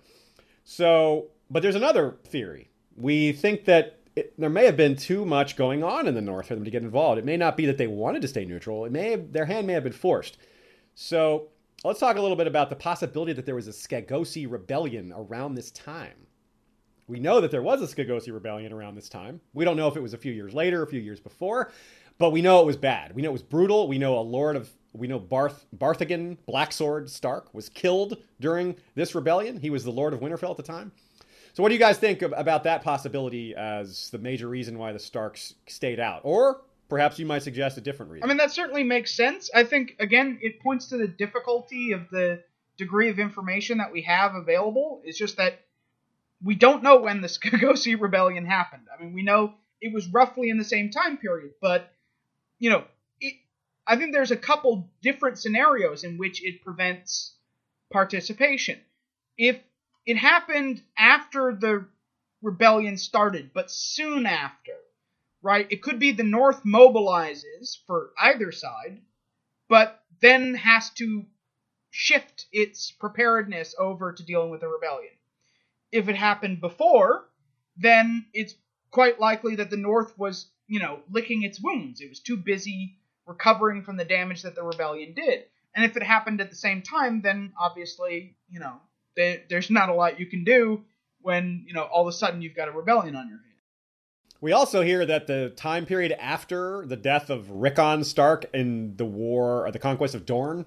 So, 0.65 1.29
but 1.51 1.63
there's 1.63 1.75
another 1.75 2.17
theory. 2.25 2.71
We 2.97 3.33
think 3.33 3.65
that 3.65 3.99
it, 4.15 4.39
there 4.39 4.51
may 4.51 4.67
have 4.67 4.77
been 4.77 4.97
too 4.97 5.25
much 5.25 5.57
going 5.57 5.83
on 5.83 6.07
in 6.07 6.15
the 6.15 6.21
North 6.21 6.49
for 6.49 6.55
them 6.55 6.65
to 6.65 6.71
get 6.71 6.83
involved. 6.83 7.19
It 7.19 7.25
may 7.25 7.37
not 7.37 7.57
be 7.57 7.67
that 7.67 7.79
they 7.79 7.87
wanted 7.87 8.23
to 8.23 8.29
stay 8.29 8.45
neutral. 8.45 8.85
It 8.85 8.93
may 8.93 9.13
have, 9.13 9.33
their 9.33 9.47
hand 9.47 9.67
may 9.67 9.73
have 9.73 9.85
been 9.85 9.93
forced. 9.93 10.37
So 10.95 11.49
let's 11.85 12.01
talk 12.01 12.17
a 12.17 12.21
little 12.21 12.37
bit 12.37 12.47
about 12.47 12.69
the 12.69 12.77
possibility 12.77 13.33
that 13.33 13.47
there 13.47 13.55
was 13.55 13.69
a 13.69 13.73
Skagosi 13.73 14.51
rebellion 14.51 15.13
around 15.17 15.55
this 15.55 15.71
time. 15.71 16.27
We 17.09 17.19
know 17.19 17.41
that 17.41 17.51
there 17.51 17.63
was 17.63 17.83
a 17.83 17.95
Skagosi 17.95 18.33
rebellion 18.33 18.73
around 18.73 18.95
this 18.95 19.09
time. 19.09 19.41
We 19.55 19.65
don't 19.65 19.77
know 19.77 19.89
if 19.89 19.97
it 19.97 20.03
was 20.03 20.15
a 20.15 20.19
few 20.19 20.33
years 20.33 20.55
later, 20.55 20.83
a 20.83 20.87
few 20.87 21.01
years 21.01 21.21
before, 21.21 21.73
but 22.19 22.31
we 22.31 22.43
know 22.43 22.61
it 22.61 22.67
was 22.67 22.77
bad. 22.77 23.15
We 23.15 23.23
know 23.23 23.31
it 23.31 23.33
was 23.33 23.43
brutal. 23.43 23.89
We 23.89 23.99
know 23.99 24.19
a 24.19 24.21
lord 24.21 24.57
of 24.57 24.71
we 24.93 25.07
know 25.07 25.19
Barth 25.19 25.67
Barthogan 25.77 26.37
Blacksword 26.49 27.09
Stark 27.09 27.53
was 27.55 27.69
killed 27.69 28.19
during 28.41 28.77
this 28.95 29.15
rebellion. 29.15 29.59
He 29.59 29.71
was 29.71 29.85
the 29.85 29.91
Lord 29.91 30.13
of 30.13 30.21
Winterfell 30.21 30.51
at 30.51 30.57
the 30.57 30.63
time. 30.63 30.93
So, 31.55 31.63
what 31.63 31.69
do 31.69 31.75
you 31.75 31.81
guys 31.81 31.99
think 31.99 32.23
of, 32.23 32.33
about 32.37 32.65
that 32.65 32.83
possibility 32.83 33.55
as 33.55 34.11
the 34.11 34.19
major 34.19 34.49
reason 34.49 34.79
why 34.79 34.93
the 34.93 34.99
Starks 34.99 35.55
stayed 35.67 36.01
out, 36.01 36.23
or 36.25 36.63
perhaps 36.89 37.19
you 37.19 37.27
might 37.27 37.43
suggest 37.43 37.77
a 37.77 37.81
different 37.81 38.13
reason? 38.13 38.25
I 38.25 38.29
mean, 38.29 38.39
that 38.39 38.53
certainly 38.53 38.85
makes 38.85 39.15
sense. 39.15 39.51
I 39.55 39.65
think 39.65 39.97
again, 39.99 40.39
it 40.41 40.61
points 40.61 40.89
to 40.89 40.97
the 40.97 41.09
difficulty 41.09 41.93
of 41.93 42.09
the 42.11 42.43
degree 42.79 43.11
of 43.11 43.19
information 43.19 43.79
that 43.79 43.93
we 43.93 44.03
have 44.03 44.35
available. 44.35 45.03
It's 45.05 45.19
just 45.19 45.37
that 45.37 45.61
we 46.43 46.55
don't 46.55 46.83
know 46.83 47.01
when 47.01 47.21
the 47.21 47.29
Skagosi 47.29 48.01
rebellion 48.01 48.47
happened. 48.47 48.87
I 48.93 49.03
mean, 49.03 49.13
we 49.13 49.23
know 49.23 49.55
it 49.81 49.93
was 49.93 50.07
roughly 50.09 50.49
in 50.49 50.59
the 50.59 50.65
same 50.65 50.91
time 50.91 51.19
period, 51.19 51.53
but 51.61 51.93
you 52.59 52.71
know, 52.71 52.85
I 53.87 53.97
think 53.97 54.13
there's 54.13 54.31
a 54.31 54.37
couple 54.37 54.91
different 55.03 55.39
scenarios 55.39 56.05
in 56.05 56.19
which 56.19 56.43
it 56.45 56.63
prevents 56.63 57.35
participation. 57.91 58.81
If 59.37 59.61
it 60.07 60.17
happened 60.17 60.83
after 60.97 61.55
the 61.55 61.87
rebellion 62.43 62.97
started, 62.97 63.53
but 63.53 63.71
soon 63.71 64.27
after, 64.27 64.73
right? 65.43 65.67
It 65.71 65.83
could 65.83 65.99
be 65.99 66.13
the 66.13 66.23
North 66.23 66.65
mobilizes 66.65 67.77
for 67.87 68.13
either 68.19 68.53
side, 68.53 69.01
but 69.69 70.03
then 70.21 70.55
has 70.55 70.91
to 70.91 71.27
shift 71.91 72.47
its 72.53 72.91
preparedness 72.93 73.75
over 73.79 74.13
to 74.13 74.25
dealing 74.25 74.51
with 74.51 74.61
the 74.61 74.69
rebellion. 74.69 75.13
If 75.91 76.09
it 76.09 76.17
happened 76.17 76.61
before, 76.61 77.29
then 77.77 78.27
it's 78.33 78.55
quite 78.91 79.21
likely 79.21 79.57
that 79.57 79.71
the 79.71 79.77
North 79.77 80.17
was, 80.19 80.51
you 80.67 80.81
know, 80.81 81.01
licking 81.11 81.43
its 81.43 81.61
wounds. 81.61 82.01
It 82.01 82.09
was 82.09 82.21
too 82.21 82.37
busy 82.37 82.99
recovering 83.27 83.83
from 83.83 83.97
the 83.97 84.05
damage 84.05 84.43
that 84.43 84.55
the 84.55 84.63
rebellion 84.63 85.15
did. 85.15 85.45
And 85.75 85.85
if 85.85 85.97
it 85.97 86.03
happened 86.03 86.41
at 86.41 86.51
the 86.51 86.57
same 86.57 86.83
time, 86.83 87.23
then 87.23 87.53
obviously, 87.59 88.37
you 88.51 88.61
know, 88.61 88.81
there's 89.17 89.71
not 89.71 89.89
a 89.89 89.95
lot 89.95 90.21
you 90.21 90.27
can 90.27 90.45
do 90.45 90.83
when, 91.21 91.65
you 91.67 91.75
know, 91.75 91.83
all 91.83 92.03
of 92.03 92.09
a 92.09 92.13
sudden 92.13 92.43
you've 92.43 92.57
got 92.57 92.69
a 92.69 92.73
rebellion 92.73 93.17
on 93.17 93.29
your 93.29 93.39
hands. 93.39 93.49
We 94.41 94.53
also 94.53 94.83
hear 94.83 95.07
that 95.07 95.29
the 95.29 95.53
time 95.57 95.87
period 95.87 96.13
after 96.19 96.85
the 96.85 96.97
death 96.97 97.31
of 97.31 97.49
Rickon 97.49 98.03
Stark 98.03 98.47
in 98.53 98.97
the 98.97 99.05
war 99.05 99.67
or 99.67 99.71
the 99.71 99.79
conquest 99.79 100.17
of 100.17 100.27
Dorne, 100.27 100.67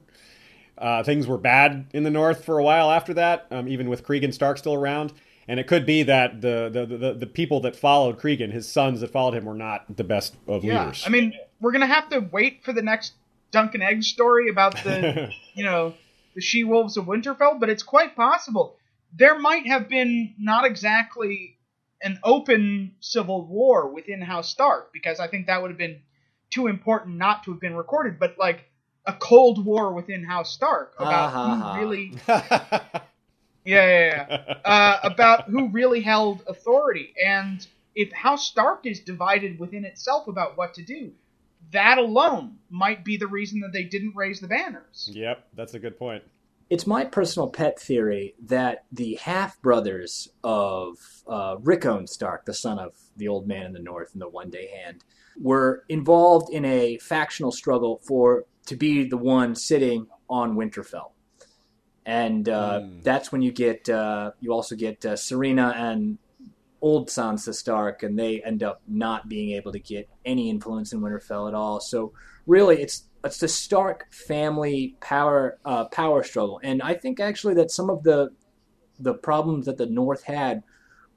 uh, 0.77 1.03
things 1.03 1.27
were 1.27 1.37
bad 1.37 1.87
in 1.93 2.03
the 2.03 2.09
North 2.09 2.45
for 2.45 2.57
a 2.57 2.63
while 2.63 2.89
after 2.89 3.13
that, 3.15 3.47
um, 3.51 3.67
even 3.67 3.89
with 3.89 4.03
Cregan 4.03 4.31
Stark 4.31 4.57
still 4.57 4.73
around. 4.73 5.11
And 5.47 5.59
it 5.59 5.67
could 5.67 5.85
be 5.85 6.03
that 6.03 6.41
the, 6.41 6.69
the, 6.71 6.85
the, 6.85 7.13
the, 7.13 7.27
people 7.27 7.59
that 7.61 7.75
followed 7.75 8.17
Cregan, 8.17 8.49
his 8.49 8.67
sons 8.67 9.01
that 9.01 9.11
followed 9.11 9.35
him, 9.35 9.45
were 9.45 9.53
not 9.53 9.85
the 9.95 10.03
best 10.03 10.35
of 10.47 10.63
yeah. 10.63 10.85
leaders. 10.85 11.03
I 11.05 11.09
mean, 11.09 11.33
we're 11.65 11.71
going 11.71 11.81
to 11.81 11.87
have 11.87 12.09
to 12.09 12.19
wait 12.19 12.63
for 12.63 12.73
the 12.73 12.83
next 12.83 13.13
Dunk 13.49 13.73
and 13.73 13.81
Egg 13.81 14.03
story 14.03 14.49
about 14.49 14.75
the, 14.83 15.31
you 15.55 15.63
know, 15.63 15.95
the 16.35 16.41
she 16.41 16.63
wolves 16.63 16.95
of 16.95 17.05
Winterfell, 17.05 17.59
but 17.59 17.71
it's 17.71 17.81
quite 17.81 18.15
possible. 18.15 18.75
There 19.17 19.39
might 19.39 19.65
have 19.65 19.89
been 19.89 20.35
not 20.37 20.65
exactly 20.65 21.57
an 22.03 22.19
open 22.23 22.93
civil 22.99 23.47
war 23.47 23.89
within 23.89 24.21
House 24.21 24.47
Stark, 24.47 24.93
because 24.93 25.19
I 25.19 25.27
think 25.27 25.47
that 25.47 25.59
would 25.59 25.71
have 25.71 25.77
been 25.79 26.01
too 26.51 26.67
important 26.67 27.17
not 27.17 27.45
to 27.45 27.51
have 27.51 27.59
been 27.59 27.75
recorded, 27.75 28.19
but 28.19 28.35
like 28.37 28.69
a 29.07 29.13
cold 29.13 29.65
war 29.65 29.91
within 29.91 30.23
House 30.23 30.53
Stark 30.53 30.93
about 30.99 31.31
who 31.33 31.81
really. 31.81 32.13
Yeah, 33.67 33.87
yeah, 33.87 34.27
yeah. 34.29 34.53
uh, 34.63 34.99
about 35.01 35.45
who 35.45 35.69
really 35.69 36.01
held 36.01 36.43
authority. 36.45 37.15
And 37.25 37.65
if 37.95 38.11
House 38.11 38.45
Stark 38.45 38.85
is 38.85 38.99
divided 38.99 39.57
within 39.57 39.85
itself 39.85 40.27
about 40.27 40.55
what 40.55 40.75
to 40.75 40.83
do, 40.83 41.13
that 41.71 41.97
alone 41.97 42.57
might 42.69 43.03
be 43.03 43.17
the 43.17 43.27
reason 43.27 43.61
that 43.61 43.73
they 43.73 43.83
didn't 43.83 44.15
raise 44.15 44.39
the 44.39 44.47
banners. 44.47 45.09
Yep, 45.11 45.47
that's 45.53 45.73
a 45.73 45.79
good 45.79 45.97
point. 45.97 46.23
It's 46.69 46.87
my 46.87 47.05
personal 47.05 47.49
pet 47.49 47.79
theory 47.79 48.33
that 48.45 48.85
the 48.91 49.15
half 49.15 49.61
brothers 49.61 50.29
of 50.43 50.97
uh, 51.27 51.57
Rickon 51.61 52.07
Stark, 52.07 52.45
the 52.45 52.55
son 52.55 52.79
of 52.79 52.95
the 53.15 53.27
old 53.27 53.47
man 53.47 53.67
in 53.67 53.73
the 53.73 53.79
north 53.79 54.13
and 54.13 54.21
the 54.21 54.27
one 54.27 54.49
day 54.49 54.67
hand, 54.83 55.03
were 55.39 55.83
involved 55.89 56.51
in 56.51 56.65
a 56.65 56.97
factional 56.97 57.51
struggle 57.51 58.01
for 58.03 58.45
to 58.65 58.75
be 58.75 59.07
the 59.07 59.17
one 59.17 59.53
sitting 59.53 60.07
on 60.27 60.55
Winterfell 60.55 61.11
and 62.05 62.47
uh, 62.47 62.81
mm. 62.81 63.03
that's 63.03 63.31
when 63.31 63.41
you 63.41 63.51
get 63.51 63.89
uh, 63.89 64.31
you 64.39 64.51
also 64.53 64.75
get 64.75 65.03
uh, 65.05 65.15
Serena 65.15 65.73
and 65.75 66.17
old 66.85 67.09
Sansa 67.09 67.51
Stark, 67.51 68.03
and 68.03 68.17
they 68.17 68.43
end 68.43 68.61
up 68.61 68.79
not 68.87 69.27
being 69.27 69.49
able 69.57 69.71
to 69.71 69.79
get 69.79 70.07
any 70.23 70.51
influence 70.51 70.93
in 70.93 71.01
Winterfell 71.01 71.47
at 71.47 71.55
all. 71.55 71.79
So 71.79 72.13
really, 72.45 72.79
it's 72.79 73.09
it's 73.23 73.39
the 73.39 73.47
Stark 73.47 74.13
family 74.13 74.95
power 75.01 75.57
uh, 75.65 75.85
power 75.85 76.21
struggle, 76.21 76.59
and 76.63 76.83
I 76.83 76.93
think 76.93 77.19
actually 77.19 77.55
that 77.55 77.71
some 77.71 77.89
of 77.89 78.03
the 78.03 78.29
the 78.99 79.15
problems 79.15 79.65
that 79.65 79.77
the 79.77 79.87
North 79.87 80.25
had 80.25 80.61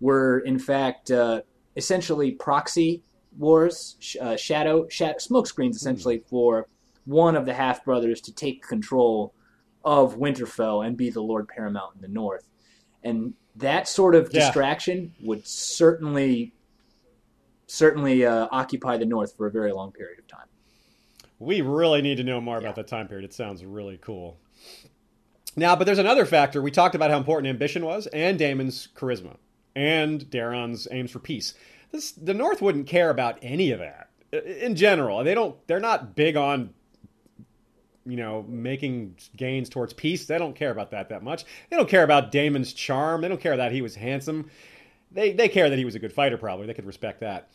were 0.01 0.39
in 0.39 0.59
fact 0.59 1.11
uh, 1.11 1.43
essentially 1.77 2.31
proxy 2.31 3.03
wars, 3.37 3.97
sh- 4.01 4.17
uh, 4.23 4.39
shadow, 4.39 4.89
sh- 4.89 5.19
smoke 5.19 5.47
screens 5.47 5.77
essentially 5.77 6.19
mm. 6.19 6.29
for 6.31 6.67
one 7.05 7.37
of 7.37 7.45
the 7.45 7.53
half 7.53 7.85
brothers 7.85 8.23
to 8.23 8.33
take 8.33 8.63
control 8.63 9.35
of 9.85 10.17
Winterfell 10.17 10.87
and 10.87 10.97
be 10.97 11.11
the 11.11 11.21
Lord 11.21 11.47
Paramount 11.47 11.95
in 11.95 12.01
the 12.01 12.09
North. 12.09 12.49
And 13.05 13.35
that 13.59 13.89
sort 13.89 14.15
of 14.15 14.31
yeah. 14.33 14.41
distraction 14.41 15.13
would 15.21 15.47
certainly 15.47 16.53
certainly 17.67 18.25
uh, 18.25 18.49
occupy 18.51 18.97
the 18.97 19.05
North 19.05 19.37
for 19.37 19.47
a 19.47 19.51
very 19.51 19.73
long 19.73 19.93
period 19.93 20.19
of 20.19 20.27
time. 20.27 20.47
We 21.39 21.61
really 21.61 22.03
need 22.03 22.17
to 22.17 22.25
know 22.25 22.41
more 22.41 22.57
yeah. 22.57 22.63
about 22.63 22.77
that 22.77 22.89
time 22.89 23.09
period. 23.09 23.25
It 23.25 23.35
sounds 23.35 23.65
really 23.65 23.99
cool. 23.99 24.39
Now, 25.55 25.77
but 25.77 25.85
there's 25.85 25.99
another 25.99 26.25
factor. 26.25 26.63
We 26.63 26.71
talked 26.71 26.95
about 26.95 27.11
how 27.11 27.19
important 27.19 27.49
ambition 27.49 27.85
was, 27.85 28.07
and 28.09 28.39
Daemon's 28.39 28.89
charisma, 28.95 29.37
and 29.75 30.29
Daeron's 30.31 30.89
aims 30.91 31.11
for 31.11 31.19
peace. 31.19 31.55
This, 31.93 32.13
the 32.13 32.35
North 32.35 32.63
wouldn't 32.63 32.87
care 32.87 33.11
about 33.11 33.39
any 33.43 33.71
of 33.71 33.81
that 33.81 34.09
in 34.33 34.77
general. 34.77 35.23
They 35.25 35.35
don't. 35.35 35.57
They're 35.67 35.81
not 35.81 36.15
big 36.15 36.37
on 36.37 36.75
you 38.09 38.17
know, 38.17 38.45
making 38.49 39.17
gains 39.37 39.69
towards 39.69 39.93
peace. 39.93 40.27
They 40.27 40.39
don't 40.39 40.57
care 40.57 40.71
about 40.71 40.91
that 40.93 41.11
that 41.11 41.23
much. 41.23 41.45
They 41.71 41.77
don't 41.77 41.89
care 41.89 42.03
about 42.03 42.33
Daemon's 42.33 42.73
charm. 42.73 43.21
They 43.21 43.29
don't 43.29 43.41
care 43.41 43.57
that 43.57 43.71
he 43.71 43.83
was 43.83 43.95
handsome. 43.95 44.51
They 45.13 45.33
they 45.33 45.49
care 45.49 45.71
that 45.71 45.79
he 45.79 45.85
was 45.85 45.95
a 45.95 45.99
good 45.99 46.13
fighter. 46.13 46.39
Probably 46.39 46.67
they 46.67 46.75
could 46.75 46.87
respect 46.87 47.21
that. 47.21 47.51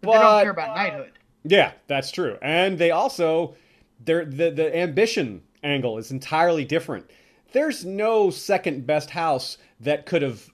But, 0.00 0.06
but 0.06 0.12
they 0.12 0.18
don't 0.18 0.42
care 0.42 0.50
about 0.50 0.76
knighthood. 0.76 1.12
Yeah, 1.44 1.72
that's 1.86 2.10
true. 2.10 2.38
And 2.40 2.78
they 2.78 2.90
also 2.90 3.56
their 4.04 4.24
the 4.24 4.50
the 4.50 4.76
ambition 4.76 5.42
angle 5.62 5.98
is 5.98 6.10
entirely 6.10 6.64
different. 6.64 7.10
There's 7.52 7.84
no 7.84 8.30
second 8.30 8.86
best 8.86 9.10
house 9.10 9.58
that 9.80 10.06
could 10.06 10.22
have 10.22 10.49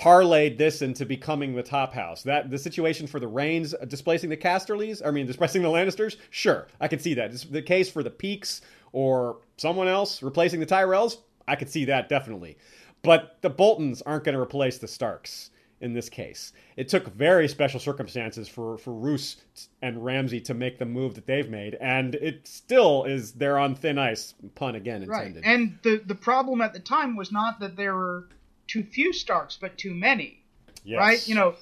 parlayed 0.00 0.56
this 0.56 0.80
into 0.80 1.04
becoming 1.04 1.54
the 1.54 1.62
top 1.62 1.92
house. 1.92 2.22
That 2.22 2.50
the 2.50 2.58
situation 2.58 3.06
for 3.06 3.20
the 3.20 3.28
Reynes 3.28 3.74
uh, 3.74 3.84
displacing 3.84 4.30
the 4.30 4.36
Casterlys, 4.36 5.02
I 5.04 5.10
mean 5.10 5.26
displacing 5.28 5.62
the 5.62 5.68
Lannisters, 5.68 6.16
sure, 6.30 6.66
I 6.80 6.88
can 6.88 6.98
see 6.98 7.14
that. 7.14 7.32
the 7.50 7.62
case 7.62 7.90
for 7.90 8.02
the 8.02 8.10
Peakes 8.10 8.62
or 8.92 9.38
someone 9.58 9.88
else 9.88 10.22
replacing 10.22 10.58
the 10.60 10.66
Tyrells, 10.66 11.18
I 11.46 11.54
could 11.56 11.68
see 11.68 11.84
that 11.84 12.08
definitely. 12.08 12.56
But 13.02 13.38
the 13.42 13.50
Boltons 13.50 14.02
aren't 14.02 14.24
going 14.24 14.34
to 14.34 14.40
replace 14.40 14.78
the 14.78 14.88
Starks 14.88 15.50
in 15.80 15.94
this 15.94 16.08
case. 16.08 16.52
It 16.76 16.88
took 16.88 17.06
very 17.14 17.48
special 17.48 17.80
circumstances 17.80 18.48
for 18.48 18.78
for 18.78 18.92
Roose 18.92 19.36
and 19.82 20.02
Ramsay 20.04 20.40
to 20.42 20.54
make 20.54 20.78
the 20.78 20.86
move 20.86 21.14
that 21.14 21.26
they've 21.26 21.48
made, 21.48 21.74
and 21.80 22.14
it 22.16 22.46
still 22.46 23.04
is 23.04 23.32
they're 23.32 23.58
on 23.58 23.74
thin 23.74 23.98
ice. 23.98 24.34
Pun 24.54 24.74
again 24.74 25.02
intended. 25.02 25.44
Right. 25.44 25.52
And 25.52 25.78
the 25.82 26.02
the 26.04 26.14
problem 26.14 26.60
at 26.60 26.72
the 26.72 26.80
time 26.80 27.16
was 27.16 27.32
not 27.32 27.60
that 27.60 27.76
there 27.76 27.94
were 27.94 28.28
too 28.70 28.84
few 28.84 29.12
Starks, 29.12 29.58
but 29.60 29.76
too 29.76 29.94
many. 29.94 30.42
Yes. 30.84 30.98
Right? 30.98 31.28
You 31.28 31.34
know, 31.34 31.54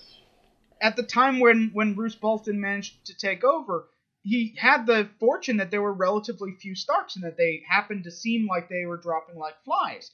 at 0.81 0.97
the 0.97 1.03
time 1.03 1.41
when 1.41 1.71
when 1.73 1.97
Roose 1.97 2.15
Bolton 2.15 2.61
managed 2.61 3.07
to 3.07 3.17
take 3.17 3.43
over, 3.45 3.89
he 4.23 4.55
had 4.57 4.87
the 4.87 5.09
fortune 5.19 5.57
that 5.57 5.71
there 5.71 5.83
were 5.83 5.93
relatively 5.93 6.53
few 6.53 6.75
Starks 6.75 7.17
and 7.17 7.25
that 7.25 7.37
they 7.37 7.63
happened 7.69 8.05
to 8.05 8.11
seem 8.11 8.47
like 8.47 8.69
they 8.69 8.85
were 8.85 8.97
dropping 8.97 9.39
like 9.39 9.55
flies. 9.65 10.11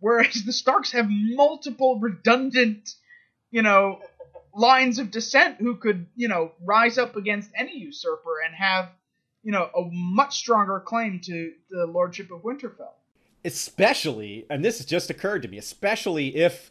Whereas 0.00 0.44
the 0.44 0.52
Starks 0.52 0.92
have 0.92 1.06
multiple 1.08 1.98
redundant, 2.00 2.94
you 3.50 3.62
know, 3.62 4.00
lines 4.54 4.98
of 4.98 5.10
descent 5.10 5.58
who 5.58 5.76
could, 5.76 6.06
you 6.16 6.28
know, 6.28 6.52
rise 6.64 6.98
up 6.98 7.16
against 7.16 7.50
any 7.54 7.78
usurper 7.78 8.40
and 8.44 8.54
have, 8.54 8.90
you 9.42 9.52
know, 9.52 9.64
a 9.76 9.88
much 9.92 10.36
stronger 10.36 10.80
claim 10.80 11.20
to 11.24 11.52
the 11.70 11.86
lordship 11.86 12.30
of 12.30 12.42
Winterfell 12.42 12.97
especially, 13.44 14.46
and 14.50 14.64
this 14.64 14.78
has 14.78 14.86
just 14.86 15.10
occurred 15.10 15.42
to 15.42 15.48
me, 15.48 15.58
especially 15.58 16.36
if 16.36 16.70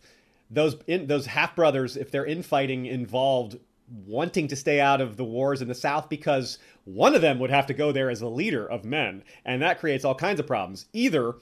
those 0.49 0.76
in, 0.88 1.07
those 1.07 1.26
half 1.28 1.55
brothers, 1.55 1.97
if 1.97 2.11
their 2.11 2.26
infighting 2.26 2.86
involved 2.86 3.59
wanting 4.05 4.47
to 4.49 4.55
stay 4.55 4.82
out 4.82 4.99
of 4.99 5.15
the 5.15 5.24
wars 5.24 5.61
in 5.61 5.68
the 5.68 5.76
South, 5.76 6.09
because 6.09 6.57
one 6.84 7.15
of 7.15 7.22
them 7.22 7.39
would 7.39 7.49
have 7.49 7.65
to 7.68 7.74
go 7.74 7.91
there 7.91 8.09
as 8.09 8.22
a 8.22 8.28
leader 8.28 8.65
of 8.65 8.84
men, 8.84 9.24
and 9.45 9.61
that 9.61 9.80
creates 9.80 10.03
all 10.03 10.15
kinds 10.15 10.39
of 10.39 10.47
problems. 10.47 10.86
Either 10.93 11.36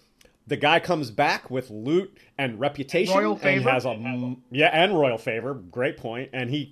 the 0.47 0.57
guy 0.57 0.79
comes 0.79 1.11
back 1.11 1.49
with 1.49 1.69
loot 1.69 2.15
and 2.37 2.59
reputation 2.59 3.15
royal 3.15 3.35
favor. 3.35 3.67
and 3.67 3.69
has 3.69 3.85
a 3.85 4.35
yeah 4.51 4.67
and 4.67 4.97
royal 4.97 5.17
favor 5.17 5.53
great 5.53 5.97
point 5.97 6.29
and 6.33 6.49
he 6.49 6.71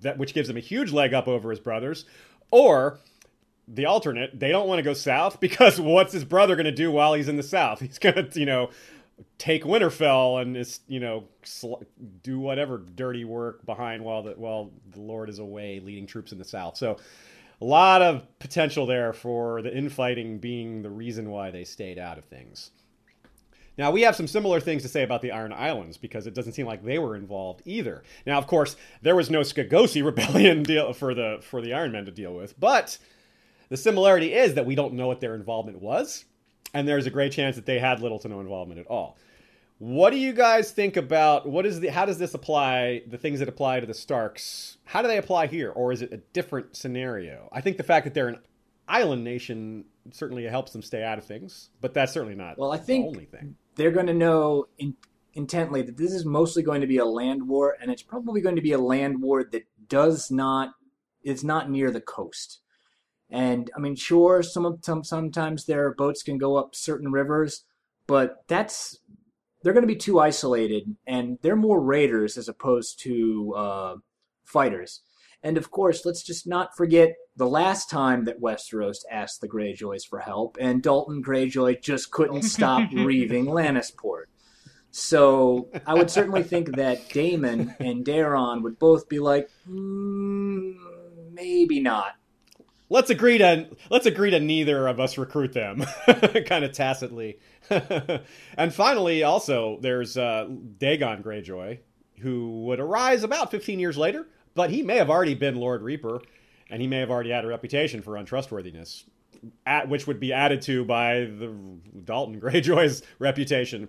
that 0.00 0.16
which 0.18 0.32
gives 0.32 0.48
him 0.48 0.56
a 0.56 0.60
huge 0.60 0.92
leg 0.92 1.12
up 1.12 1.28
over 1.28 1.50
his 1.50 1.60
brothers 1.60 2.04
or 2.50 2.98
the 3.68 3.86
alternate, 3.86 4.38
they 4.38 4.48
don't 4.48 4.68
want 4.68 4.78
to 4.78 4.82
go 4.82 4.94
south 4.94 5.40
because 5.40 5.80
what's 5.80 6.12
his 6.12 6.24
brother 6.24 6.56
going 6.56 6.66
to 6.66 6.72
do 6.72 6.90
while 6.90 7.14
he's 7.14 7.28
in 7.28 7.36
the 7.36 7.42
south? 7.42 7.80
He's 7.90 7.98
going 7.98 8.30
to, 8.30 8.40
you 8.40 8.46
know, 8.46 8.70
take 9.38 9.64
Winterfell 9.64 10.40
and 10.40 10.56
is, 10.56 10.80
you 10.88 11.00
know, 11.00 11.24
sl- 11.42 11.82
do 12.22 12.38
whatever 12.38 12.78
dirty 12.78 13.24
work 13.24 13.64
behind 13.66 14.04
while 14.04 14.22
the 14.22 14.32
while 14.32 14.70
the 14.92 15.00
Lord 15.00 15.28
is 15.28 15.38
away 15.38 15.80
leading 15.80 16.06
troops 16.06 16.32
in 16.32 16.38
the 16.38 16.44
south. 16.44 16.76
So 16.76 16.98
a 17.60 17.64
lot 17.64 18.00
of 18.02 18.26
potential 18.38 18.86
there 18.86 19.12
for 19.12 19.60
the 19.62 19.74
infighting 19.76 20.38
being 20.38 20.82
the 20.82 20.90
reason 20.90 21.30
why 21.30 21.50
they 21.50 21.64
stayed 21.64 21.98
out 21.98 22.18
of 22.18 22.24
things. 22.24 22.70
Now, 23.76 23.90
we 23.90 24.02
have 24.02 24.16
some 24.16 24.26
similar 24.26 24.60
things 24.60 24.82
to 24.82 24.88
say 24.88 25.02
about 25.02 25.22
the 25.22 25.32
Iron 25.32 25.52
Islands 25.54 25.96
because 25.96 26.26
it 26.26 26.34
doesn't 26.34 26.52
seem 26.52 26.66
like 26.66 26.84
they 26.84 26.98
were 26.98 27.16
involved 27.16 27.62
either. 27.64 28.02
Now, 28.26 28.36
of 28.36 28.46
course, 28.46 28.76
there 29.00 29.16
was 29.16 29.30
no 29.30 29.40
Skagosi 29.40 30.04
rebellion 30.04 30.62
deal 30.62 30.92
for 30.92 31.14
the 31.14 31.38
for 31.40 31.62
the 31.62 31.72
Iron 31.72 31.92
Men 31.92 32.04
to 32.04 32.10
deal 32.10 32.34
with, 32.34 32.58
but 32.58 32.98
the 33.70 33.76
similarity 33.76 34.34
is 34.34 34.54
that 34.54 34.66
we 34.66 34.74
don't 34.74 34.94
know 34.94 35.06
what 35.06 35.20
their 35.20 35.34
involvement 35.34 35.80
was, 35.80 36.26
and 36.74 36.86
there's 36.86 37.06
a 37.06 37.10
great 37.10 37.32
chance 37.32 37.56
that 37.56 37.66
they 37.66 37.78
had 37.78 38.00
little 38.00 38.18
to 38.18 38.28
no 38.28 38.40
involvement 38.40 38.80
at 38.80 38.86
all. 38.86 39.16
What 39.78 40.10
do 40.10 40.18
you 40.18 40.34
guys 40.34 40.72
think 40.72 40.98
about 40.98 41.48
what 41.48 41.64
is 41.64 41.80
the 41.80 41.88
how 41.88 42.04
does 42.04 42.18
this 42.18 42.34
apply 42.34 43.02
the 43.06 43.16
things 43.16 43.38
that 43.38 43.48
apply 43.48 43.80
to 43.80 43.86
the 43.86 43.94
Starks? 43.94 44.76
How 44.84 45.00
do 45.00 45.08
they 45.08 45.16
apply 45.16 45.46
here 45.46 45.70
or 45.70 45.90
is 45.90 46.02
it 46.02 46.12
a 46.12 46.18
different 46.18 46.76
scenario? 46.76 47.48
I 47.50 47.62
think 47.62 47.78
the 47.78 47.82
fact 47.82 48.04
that 48.04 48.12
they're 48.12 48.28
an 48.28 48.40
island 48.86 49.24
nation 49.24 49.86
certainly 50.10 50.44
helps 50.44 50.72
them 50.72 50.82
stay 50.82 51.02
out 51.02 51.16
of 51.16 51.24
things, 51.24 51.70
but 51.80 51.94
that's 51.94 52.12
certainly 52.12 52.34
not 52.34 52.58
well, 52.58 52.72
I 52.72 52.76
think 52.76 53.04
the 53.04 53.08
only 53.08 53.24
thing. 53.24 53.56
They're 53.76 53.90
going 53.90 54.08
to 54.08 54.12
know 54.12 54.66
in, 54.76 54.96
intently 55.32 55.80
that 55.80 55.96
this 55.96 56.12
is 56.12 56.26
mostly 56.26 56.62
going 56.62 56.82
to 56.82 56.86
be 56.86 56.98
a 56.98 57.06
land 57.06 57.48
war 57.48 57.78
and 57.80 57.90
it's 57.90 58.02
probably 58.02 58.42
going 58.42 58.56
to 58.56 58.62
be 58.62 58.72
a 58.72 58.78
land 58.78 59.22
war 59.22 59.44
that 59.44 59.64
does 59.88 60.30
not 60.30 60.74
it's 61.22 61.42
not 61.42 61.70
near 61.70 61.90
the 61.90 62.02
coast. 62.02 62.60
And 63.30 63.70
I 63.76 63.80
mean, 63.80 63.94
sure, 63.94 64.42
some 64.42 64.66
of 64.66 64.80
some 64.82 65.04
sometimes 65.04 65.64
their 65.64 65.94
boats 65.94 66.22
can 66.22 66.38
go 66.38 66.56
up 66.56 66.74
certain 66.74 67.12
rivers, 67.12 67.64
but 68.06 68.44
that's 68.48 68.98
they're 69.62 69.72
going 69.72 69.86
to 69.86 69.92
be 69.92 69.96
too 69.96 70.18
isolated, 70.18 70.96
and 71.06 71.38
they're 71.42 71.56
more 71.56 71.80
raiders 71.80 72.36
as 72.36 72.48
opposed 72.48 73.00
to 73.00 73.54
uh, 73.56 73.94
fighters. 74.44 75.02
And 75.42 75.56
of 75.56 75.70
course, 75.70 76.04
let's 76.04 76.22
just 76.22 76.46
not 76.46 76.76
forget 76.76 77.14
the 77.36 77.46
last 77.46 77.88
time 77.88 78.24
that 78.24 78.40
Westeros 78.40 78.98
asked 79.10 79.40
the 79.40 79.48
Greyjoys 79.48 80.06
for 80.08 80.18
help, 80.18 80.56
and 80.60 80.82
Dalton 80.82 81.22
Greyjoy 81.22 81.82
just 81.82 82.10
couldn't 82.10 82.42
stop 82.42 82.90
reaving 82.92 83.46
Lannisport. 83.46 84.24
So 84.90 85.68
I 85.86 85.94
would 85.94 86.10
certainly 86.10 86.42
think 86.42 86.74
that 86.76 87.08
Daemon 87.10 87.76
and 87.78 88.04
Daeron 88.04 88.62
would 88.62 88.78
both 88.78 89.08
be 89.08 89.20
like, 89.20 89.48
mm, 89.68 90.74
maybe 91.32 91.80
not. 91.80 92.16
Let's 92.92 93.08
agree 93.08 93.38
to 93.38 93.68
let's 93.88 94.06
agree 94.06 94.30
to 94.30 94.40
neither 94.40 94.88
of 94.88 94.98
us 94.98 95.16
recruit 95.16 95.52
them, 95.52 95.84
kind 96.46 96.64
of 96.64 96.72
tacitly. 96.72 97.38
and 97.70 98.74
finally, 98.74 99.22
also 99.22 99.78
there's 99.80 100.18
uh, 100.18 100.48
Dagon 100.76 101.22
Greyjoy, 101.22 101.78
who 102.20 102.64
would 102.64 102.80
arise 102.80 103.22
about 103.22 103.52
15 103.52 103.78
years 103.78 103.96
later, 103.96 104.26
but 104.54 104.70
he 104.70 104.82
may 104.82 104.96
have 104.96 105.08
already 105.08 105.34
been 105.34 105.54
Lord 105.54 105.82
Reaper, 105.82 106.20
and 106.68 106.82
he 106.82 106.88
may 106.88 106.98
have 106.98 107.10
already 107.10 107.30
had 107.30 107.44
a 107.44 107.48
reputation 107.48 108.02
for 108.02 108.16
untrustworthiness, 108.16 109.04
at, 109.64 109.88
which 109.88 110.08
would 110.08 110.18
be 110.18 110.32
added 110.32 110.60
to 110.62 110.84
by 110.84 111.20
the 111.20 111.54
Dalton 112.04 112.40
Greyjoy's 112.40 113.02
reputation. 113.20 113.88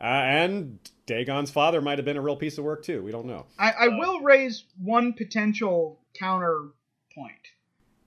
Uh, 0.00 0.04
and 0.04 0.78
Dagon's 1.06 1.50
father 1.50 1.82
might 1.82 1.98
have 1.98 2.04
been 2.04 2.16
a 2.16 2.22
real 2.22 2.36
piece 2.36 2.58
of 2.58 2.64
work 2.64 2.84
too. 2.84 3.02
We 3.02 3.10
don't 3.10 3.26
know. 3.26 3.46
I, 3.58 3.72
I 3.72 3.88
will 3.88 4.20
raise 4.20 4.64
one 4.78 5.12
potential 5.12 5.98
counterpoint, 6.18 6.72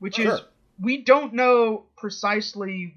which 0.04 0.16
Sure. 0.16 0.34
is 0.36 0.42
we 0.80 0.98
don't 1.02 1.34
know 1.34 1.86
precisely 1.96 2.94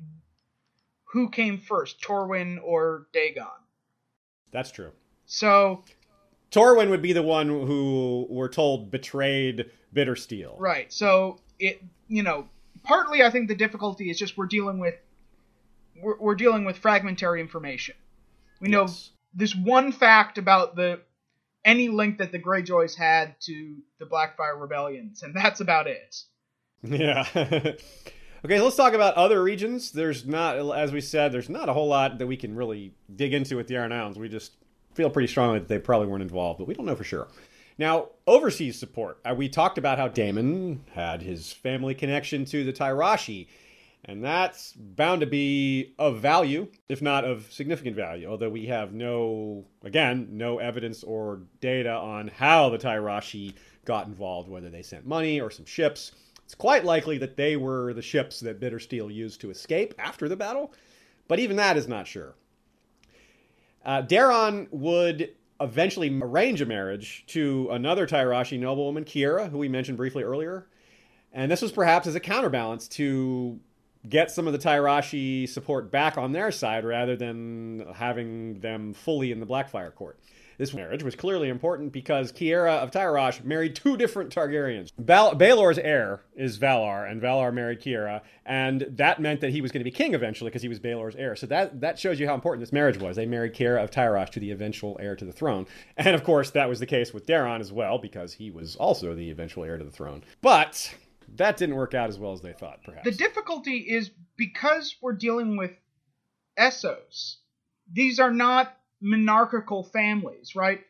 who 1.12 1.30
came 1.30 1.56
first, 1.58 2.00
Torwin 2.00 2.58
or 2.62 3.06
Dagon. 3.12 3.46
That's 4.50 4.72
true. 4.72 4.90
So 5.26 5.84
Torwin 6.50 6.90
would 6.90 7.02
be 7.02 7.12
the 7.12 7.22
one 7.22 7.46
who 7.48 8.26
we're 8.28 8.48
told 8.48 8.90
betrayed 8.90 9.70
Bittersteel. 9.94 10.58
right, 10.58 10.92
so 10.92 11.40
it 11.60 11.80
you 12.08 12.22
know 12.24 12.48
partly 12.82 13.22
I 13.22 13.30
think 13.30 13.46
the 13.48 13.54
difficulty 13.54 14.10
is 14.10 14.18
just 14.18 14.36
we're 14.36 14.46
dealing 14.46 14.78
with 14.80 14.94
we're, 16.02 16.18
we're 16.18 16.34
dealing 16.34 16.64
with 16.64 16.76
fragmentary 16.76 17.40
information. 17.40 17.94
We 18.60 18.68
know 18.68 18.82
Yes. 18.82 19.10
this 19.32 19.54
one 19.54 19.92
fact 19.92 20.38
about 20.38 20.74
the 20.74 21.00
any 21.64 21.88
link 21.88 22.18
that 22.18 22.32
the 22.32 22.38
Greyjoys 22.38 22.96
had 22.96 23.40
to 23.42 23.76
the 23.98 24.06
Blackfyre 24.06 24.60
rebellions, 24.60 25.22
and 25.22 25.34
that's 25.34 25.60
about 25.60 25.86
it. 25.86 26.16
Yeah. 26.82 27.26
okay, 28.44 28.60
let's 28.60 28.76
talk 28.76 28.92
about 28.92 29.14
other 29.14 29.42
regions. 29.42 29.92
There's 29.92 30.26
not, 30.26 30.56
as 30.76 30.92
we 30.92 31.00
said, 31.00 31.32
there's 31.32 31.48
not 31.48 31.68
a 31.68 31.72
whole 31.72 31.88
lot 31.88 32.18
that 32.18 32.26
we 32.26 32.36
can 32.36 32.54
really 32.54 32.94
dig 33.14 33.34
into 33.34 33.56
with 33.56 33.66
the 33.66 33.78
Iron 33.78 33.92
Islands. 33.92 34.18
We 34.18 34.28
just 34.28 34.52
feel 34.94 35.10
pretty 35.10 35.28
strongly 35.28 35.58
that 35.58 35.68
they 35.68 35.78
probably 35.78 36.08
weren't 36.08 36.22
involved, 36.22 36.58
but 36.58 36.66
we 36.66 36.74
don't 36.74 36.86
know 36.86 36.96
for 36.96 37.04
sure. 37.04 37.28
Now, 37.78 38.08
overseas 38.26 38.78
support. 38.78 39.18
Uh, 39.24 39.34
we 39.34 39.48
talked 39.48 39.76
about 39.76 39.98
how 39.98 40.08
Daemon 40.08 40.84
had 40.92 41.22
his 41.22 41.52
family 41.52 41.94
connection 41.94 42.46
to 42.46 42.64
the 42.64 42.72
Tyroshi, 42.72 43.48
and 44.06 44.24
that's 44.24 44.72
bound 44.72 45.20
to 45.20 45.26
be 45.26 45.94
of 45.98 46.20
value, 46.20 46.68
if 46.88 47.02
not 47.02 47.24
of 47.24 47.52
significant 47.52 47.94
value. 47.94 48.28
Although 48.28 48.48
we 48.48 48.66
have 48.66 48.94
no, 48.94 49.66
again, 49.84 50.28
no 50.32 50.58
evidence 50.58 51.02
or 51.02 51.42
data 51.60 51.92
on 51.92 52.28
how 52.28 52.70
the 52.70 52.78
Tyroshi 52.78 53.54
got 53.84 54.06
involved, 54.06 54.48
whether 54.48 54.70
they 54.70 54.82
sent 54.82 55.06
money 55.06 55.40
or 55.40 55.50
some 55.50 55.66
ships. 55.66 56.12
It's 56.46 56.54
quite 56.54 56.84
likely 56.84 57.18
that 57.18 57.36
they 57.36 57.56
were 57.56 57.92
the 57.92 58.02
ships 58.02 58.38
that 58.40 58.60
Bittersteel 58.60 59.12
used 59.12 59.40
to 59.40 59.50
escape 59.50 59.94
after 59.98 60.28
the 60.28 60.36
battle, 60.36 60.72
but 61.26 61.40
even 61.40 61.56
that 61.56 61.76
is 61.76 61.88
not 61.88 62.06
sure. 62.06 62.36
Uh, 63.84 64.02
Daeron 64.02 64.68
would 64.70 65.34
eventually 65.60 66.08
arrange 66.22 66.60
a 66.60 66.66
marriage 66.66 67.24
to 67.28 67.68
another 67.72 68.06
Tyroshi 68.06 68.60
noblewoman, 68.60 69.04
Kiera, 69.04 69.50
who 69.50 69.58
we 69.58 69.68
mentioned 69.68 69.96
briefly 69.96 70.22
earlier. 70.22 70.68
And 71.32 71.50
this 71.50 71.62
was 71.62 71.72
perhaps 71.72 72.06
as 72.06 72.14
a 72.14 72.20
counterbalance 72.20 72.86
to 72.88 73.58
get 74.08 74.30
some 74.30 74.46
of 74.46 74.52
the 74.52 74.58
Tyroshi 74.60 75.48
support 75.48 75.90
back 75.90 76.16
on 76.16 76.30
their 76.30 76.52
side 76.52 76.84
rather 76.84 77.16
than 77.16 77.86
having 77.92 78.60
them 78.60 78.94
fully 78.94 79.32
in 79.32 79.40
the 79.40 79.46
Blackfyre 79.46 79.92
court. 79.92 80.20
This 80.58 80.72
marriage 80.72 81.02
was 81.02 81.14
clearly 81.14 81.48
important 81.48 81.92
because 81.92 82.32
Kiera 82.32 82.78
of 82.78 82.90
Tyrosh 82.90 83.44
married 83.44 83.76
two 83.76 83.96
different 83.96 84.34
Targaryens. 84.34 84.90
Bal- 84.98 85.34
Baelor's 85.34 85.78
heir 85.78 86.22
is 86.34 86.58
Valarr, 86.58 87.10
and 87.10 87.20
Valarr 87.20 87.52
married 87.52 87.80
Kiera, 87.80 88.22
and 88.44 88.86
that 88.90 89.20
meant 89.20 89.40
that 89.42 89.50
he 89.50 89.60
was 89.60 89.70
going 89.70 89.80
to 89.80 89.84
be 89.84 89.90
king 89.90 90.14
eventually 90.14 90.50
because 90.50 90.62
he 90.62 90.68
was 90.68 90.78
Baelor's 90.78 91.16
heir. 91.16 91.36
So 91.36 91.46
that 91.46 91.80
that 91.80 91.98
shows 91.98 92.18
you 92.18 92.26
how 92.26 92.34
important 92.34 92.60
this 92.60 92.72
marriage 92.72 92.98
was. 92.98 93.16
They 93.16 93.26
married 93.26 93.54
Kiera 93.54 93.82
of 93.82 93.90
Tyrosh 93.90 94.30
to 94.30 94.40
the 94.40 94.50
eventual 94.50 94.98
heir 95.00 95.16
to 95.16 95.24
the 95.24 95.32
throne, 95.32 95.66
and 95.96 96.14
of 96.14 96.24
course 96.24 96.50
that 96.52 96.68
was 96.68 96.80
the 96.80 96.86
case 96.86 97.12
with 97.12 97.26
Daeron 97.26 97.60
as 97.60 97.72
well 97.72 97.98
because 97.98 98.32
he 98.32 98.50
was 98.50 98.76
also 98.76 99.14
the 99.14 99.30
eventual 99.30 99.64
heir 99.64 99.78
to 99.78 99.84
the 99.84 99.90
throne. 99.90 100.24
But 100.40 100.94
that 101.36 101.56
didn't 101.56 101.76
work 101.76 101.94
out 101.94 102.08
as 102.08 102.18
well 102.18 102.32
as 102.32 102.40
they 102.40 102.52
thought, 102.52 102.82
perhaps. 102.84 103.04
The 103.04 103.12
difficulty 103.12 103.78
is 103.78 104.10
because 104.36 104.96
we're 105.02 105.14
dealing 105.14 105.56
with 105.56 105.72
Essos, 106.58 107.36
these 107.92 108.18
are 108.18 108.32
not 108.32 108.74
monarchical 109.00 109.84
families, 109.84 110.54
right? 110.54 110.80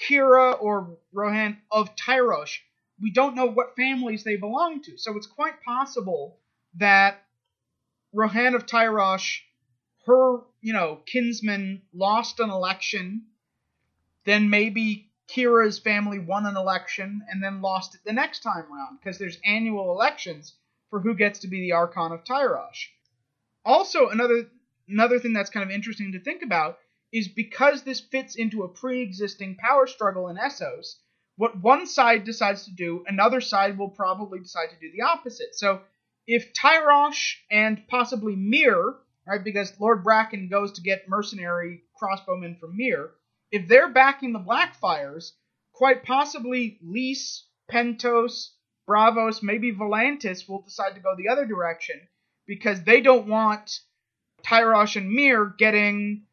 Kiera 0.00 0.56
or 0.60 0.96
Rohanne 1.12 1.58
of 1.70 1.94
Tyrosh, 1.96 2.58
we 3.00 3.10
don't 3.10 3.34
know 3.34 3.46
what 3.46 3.76
families 3.76 4.24
they 4.24 4.36
belong 4.36 4.82
to. 4.82 4.98
So 4.98 5.16
it's 5.16 5.26
quite 5.26 5.62
possible 5.62 6.38
that 6.76 7.22
Rohanne 8.12 8.54
of 8.54 8.66
Tyrosh, 8.66 9.40
her, 10.06 10.38
you 10.60 10.72
know, 10.72 11.00
kinsman 11.06 11.82
lost 11.92 12.40
an 12.40 12.50
election, 12.50 13.26
then 14.24 14.50
maybe 14.50 15.10
Kiera's 15.28 15.78
family 15.78 16.18
won 16.18 16.46
an 16.46 16.56
election 16.56 17.22
and 17.28 17.42
then 17.42 17.60
lost 17.60 17.94
it 17.94 18.00
the 18.04 18.12
next 18.12 18.40
time 18.40 18.64
round 18.72 18.98
because 18.98 19.18
there's 19.18 19.38
annual 19.44 19.92
elections 19.92 20.54
for 20.90 21.00
who 21.00 21.14
gets 21.14 21.40
to 21.40 21.48
be 21.48 21.60
the 21.60 21.72
Archon 21.72 22.12
of 22.12 22.24
Tyrosh. 22.24 22.86
Also, 23.64 24.08
another 24.08 24.48
another 24.88 25.18
thing 25.18 25.34
that's 25.34 25.50
kind 25.50 25.64
of 25.64 25.70
interesting 25.70 26.12
to 26.12 26.20
think 26.20 26.42
about 26.42 26.78
is 27.12 27.28
because 27.28 27.82
this 27.82 28.00
fits 28.00 28.36
into 28.36 28.62
a 28.62 28.68
pre-existing 28.68 29.56
power 29.56 29.86
struggle 29.86 30.28
in 30.28 30.36
Essos, 30.36 30.96
what 31.36 31.56
one 31.60 31.86
side 31.86 32.24
decides 32.24 32.64
to 32.64 32.72
do, 32.72 33.04
another 33.06 33.40
side 33.40 33.78
will 33.78 33.90
probably 33.90 34.40
decide 34.40 34.70
to 34.70 34.78
do 34.80 34.92
the 34.92 35.02
opposite. 35.02 35.54
So 35.54 35.80
if 36.26 36.52
Tyrosh 36.52 37.36
and 37.50 37.86
possibly 37.88 38.36
Myr, 38.36 38.94
right, 39.26 39.42
because 39.42 39.78
Lord 39.80 40.04
Bracken 40.04 40.48
goes 40.48 40.72
to 40.72 40.82
get 40.82 41.08
mercenary 41.08 41.82
crossbowmen 42.00 42.58
from 42.58 42.76
Myr, 42.76 43.10
if 43.50 43.68
they're 43.68 43.88
backing 43.88 44.32
the 44.32 44.40
Blackfyres, 44.40 45.32
quite 45.72 46.04
possibly 46.04 46.78
Lys, 46.82 47.44
Pentos, 47.70 48.50
Braavos, 48.88 49.42
maybe 49.42 49.72
Volantis 49.72 50.48
will 50.48 50.62
decide 50.62 50.94
to 50.94 51.00
go 51.00 51.14
the 51.16 51.28
other 51.28 51.46
direction 51.46 52.00
because 52.46 52.82
they 52.82 53.00
don't 53.00 53.28
want 53.28 53.80
Tyrosh 54.44 54.96
and 54.96 55.10
Myr 55.10 55.54
getting 55.56 56.24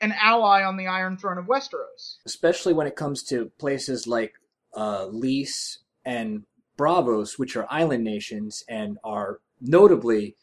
an 0.00 0.14
ally 0.20 0.62
on 0.62 0.76
the 0.76 0.86
Iron 0.86 1.16
Throne 1.16 1.38
of 1.38 1.46
Westeros. 1.46 2.16
especially 2.26 2.72
when 2.72 2.86
it 2.86 2.96
comes 2.96 3.22
to 3.24 3.50
places 3.58 4.06
like 4.06 4.34
uh, 4.76 5.06
Lys 5.06 5.78
and 6.04 6.44
Braavos, 6.78 7.38
which 7.38 7.56
are 7.56 7.66
island 7.70 8.04
nations 8.04 8.64
and 8.68 8.98
are 9.04 9.40
notably 9.60 10.36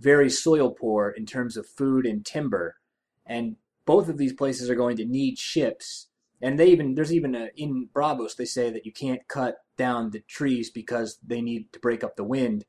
very 0.00 0.28
soil 0.28 0.70
poor 0.70 1.08
in 1.10 1.26
terms 1.26 1.56
of 1.56 1.66
food 1.66 2.04
and 2.04 2.26
timber. 2.26 2.76
And 3.24 3.56
both 3.86 4.08
of 4.08 4.18
these 4.18 4.32
places 4.32 4.68
are 4.68 4.74
going 4.74 4.96
to 4.96 5.04
need 5.04 5.38
ships. 5.38 6.08
And 6.42 6.58
they 6.58 6.68
even 6.68 6.94
there's 6.94 7.12
even 7.12 7.34
a, 7.34 7.50
in 7.56 7.88
Braavos 7.94 8.36
they 8.36 8.44
say 8.44 8.70
that 8.70 8.84
you 8.84 8.92
can't 8.92 9.28
cut 9.28 9.58
down 9.76 10.10
the 10.10 10.20
trees 10.20 10.70
because 10.70 11.18
they 11.24 11.40
need 11.40 11.72
to 11.72 11.78
break 11.78 12.02
up 12.02 12.16
the 12.16 12.24
wind. 12.24 12.64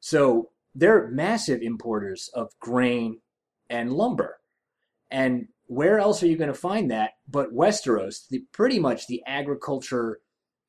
So 0.00 0.50
they're 0.74 1.08
massive 1.08 1.60
importers 1.60 2.30
of 2.34 2.58
grain 2.58 3.20
and 3.68 3.92
lumber. 3.92 4.40
And 5.10 5.48
where 5.66 5.98
else 5.98 6.22
are 6.22 6.26
you 6.26 6.36
going 6.36 6.52
to 6.52 6.54
find 6.54 6.90
that 6.90 7.12
but 7.28 7.54
Westeros? 7.54 8.28
The 8.28 8.44
pretty 8.52 8.78
much 8.78 9.06
the 9.06 9.22
agriculture 9.26 10.20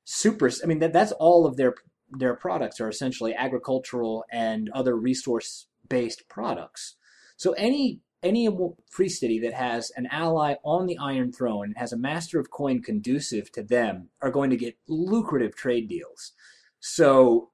super. 0.06 0.50
I 0.64 0.68
mean 0.68 0.80
that 0.80 0.94
that's 0.94 1.12
all 1.14 1.46
of 1.46 1.58
their 1.58 1.76
their 2.10 2.36
products 2.36 2.80
are 2.80 2.90
essentially 2.90 3.34
agricultural 3.34 4.24
and 4.32 4.70
other 4.70 4.96
resource 4.96 5.68
based 5.88 6.28
products. 6.30 6.96
So 7.38 7.54
any 7.54 8.02
any 8.22 8.50
free 8.90 9.10
city 9.10 9.38
that 9.40 9.54
has 9.54 9.92
an 9.98 10.08
ally 10.10 10.56
on 10.64 10.86
the 10.88 10.98
Iron 10.98 11.32
Throne 11.32 11.66
and 11.66 11.78
has 11.78 11.92
a 11.92 11.98
master 11.98 12.40
of 12.40 12.50
coin 12.50 12.82
conducive 12.82 13.52
to 13.52 13.64
them 13.64 14.10
are 14.22 14.32
going 14.32 14.50
to 14.50 14.58
get 14.58 14.78
lucrative 14.88 15.56
trade 15.56 15.90
deals. 15.90 16.32
So 16.80 17.52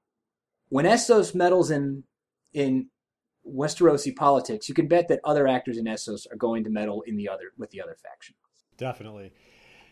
when 0.68 0.84
Essos 0.84 1.34
meddles 1.34 1.70
in 1.70 2.04
in 2.52 2.88
Westerosi 3.46 4.14
politics, 4.14 4.68
you 4.68 4.74
can 4.74 4.86
bet 4.86 5.08
that 5.08 5.20
other 5.24 5.46
actors 5.46 5.78
in 5.78 5.86
Essos 5.86 6.30
are 6.32 6.36
going 6.36 6.64
to 6.64 6.70
meddle 6.70 7.02
in 7.02 7.16
the 7.16 7.28
other 7.28 7.52
with 7.58 7.70
the 7.70 7.80
other 7.80 7.96
faction. 8.02 8.34
Definitely. 8.76 9.32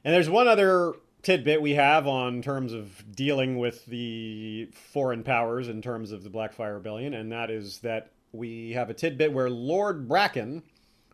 And 0.05 0.15
there's 0.15 0.31
one 0.31 0.49
other 0.49 0.95
tidbit 1.23 1.61
we 1.61 1.75
have 1.75 2.07
on 2.07 2.43
terms 2.43 2.73
of 2.73 3.05
dealing 3.15 3.59
with 3.59 3.85
the 3.87 4.71
foreign 4.93 5.25
powers 5.25 5.69
in 5.69 5.83
terms 5.83 6.13
of 6.13 6.23
the 6.23 6.31
Blackfyre 6.31 6.75
Rebellion, 6.75 7.15
and 7.15 7.33
that 7.33 7.51
is 7.51 7.79
that 7.81 8.13
we 8.33 8.73
have 8.73 8.91
a 8.91 8.95
tidbit 8.95 9.33
where 9.33 9.51
Lord 9.51 10.09
Bracken 10.09 10.63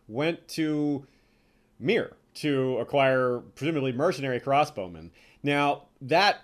went 0.07 0.47
to 0.49 1.05
Myr 1.79 2.15
to 2.35 2.77
acquire 2.77 3.39
presumably 3.55 3.93
mercenary 3.93 4.39
crossbowmen. 4.39 5.11
Now 5.41 5.83
that 6.01 6.41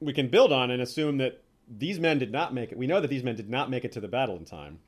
we 0.00 0.12
can 0.12 0.28
build 0.28 0.52
on 0.52 0.70
and 0.70 0.80
assume 0.80 1.18
that 1.18 1.42
these 1.68 1.98
men 1.98 2.18
did 2.18 2.32
not 2.32 2.52
make 2.54 2.72
it. 2.72 2.78
We 2.78 2.86
know 2.86 3.00
that 3.00 3.08
these 3.08 3.22
men 3.22 3.36
did 3.36 3.48
not 3.48 3.70
make 3.70 3.84
it 3.84 3.92
to 3.92 4.00
the 4.00 4.08
battle 4.08 4.36
in 4.36 4.44
time, 4.44 4.80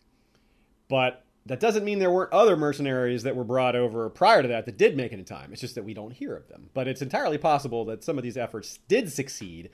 but 0.93 1.25
that 1.47 1.59
doesn't 1.59 1.87
mean 1.87 2.01
there 2.01 2.11
weren't 2.11 2.35
other 2.35 2.55
mercenaries 2.55 3.23
that 3.23 3.35
were 3.35 3.45
brought 3.45 3.75
over 3.75 4.11
prior 4.11 4.43
to 4.43 4.49
that 4.49 4.67
that 4.67 4.77
did 4.77 4.95
make 4.95 5.11
it 5.11 5.19
in 5.19 5.25
time. 5.25 5.51
It's 5.51 5.63
just 5.63 5.75
that 5.75 5.87
we 5.87 5.95
don't 5.95 6.13
hear 6.13 6.37
of 6.37 6.49
them. 6.49 6.69
But 6.75 6.87
it's 6.87 7.01
entirely 7.01 7.39
possible 7.39 7.87
that 7.87 8.05
some 8.05 8.19
of 8.19 8.23
these 8.23 8.37
efforts 8.37 8.79
did 8.89 9.11
succeed, 9.11 9.71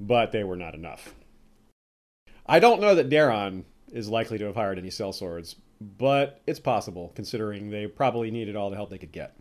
but 0.00 0.32
they 0.32 0.42
were 0.42 0.56
not 0.56 0.74
enough. 0.74 1.14
I 2.46 2.60
don't 2.60 2.80
know 2.80 2.94
that 2.94 3.10
Daeron 3.10 3.64
is 3.92 4.08
likely 4.08 4.38
to 4.38 4.46
have 4.46 4.54
hired 4.54 4.78
any 4.78 4.88
sellswords, 4.88 5.56
but 5.82 6.40
it's 6.46 6.60
possible 6.60 7.12
considering 7.14 7.68
they 7.68 7.86
probably 7.86 8.30
needed 8.30 8.56
all 8.56 8.70
the 8.70 8.76
help 8.76 8.88
they 8.88 8.96
could 8.96 9.12
get. 9.12 9.36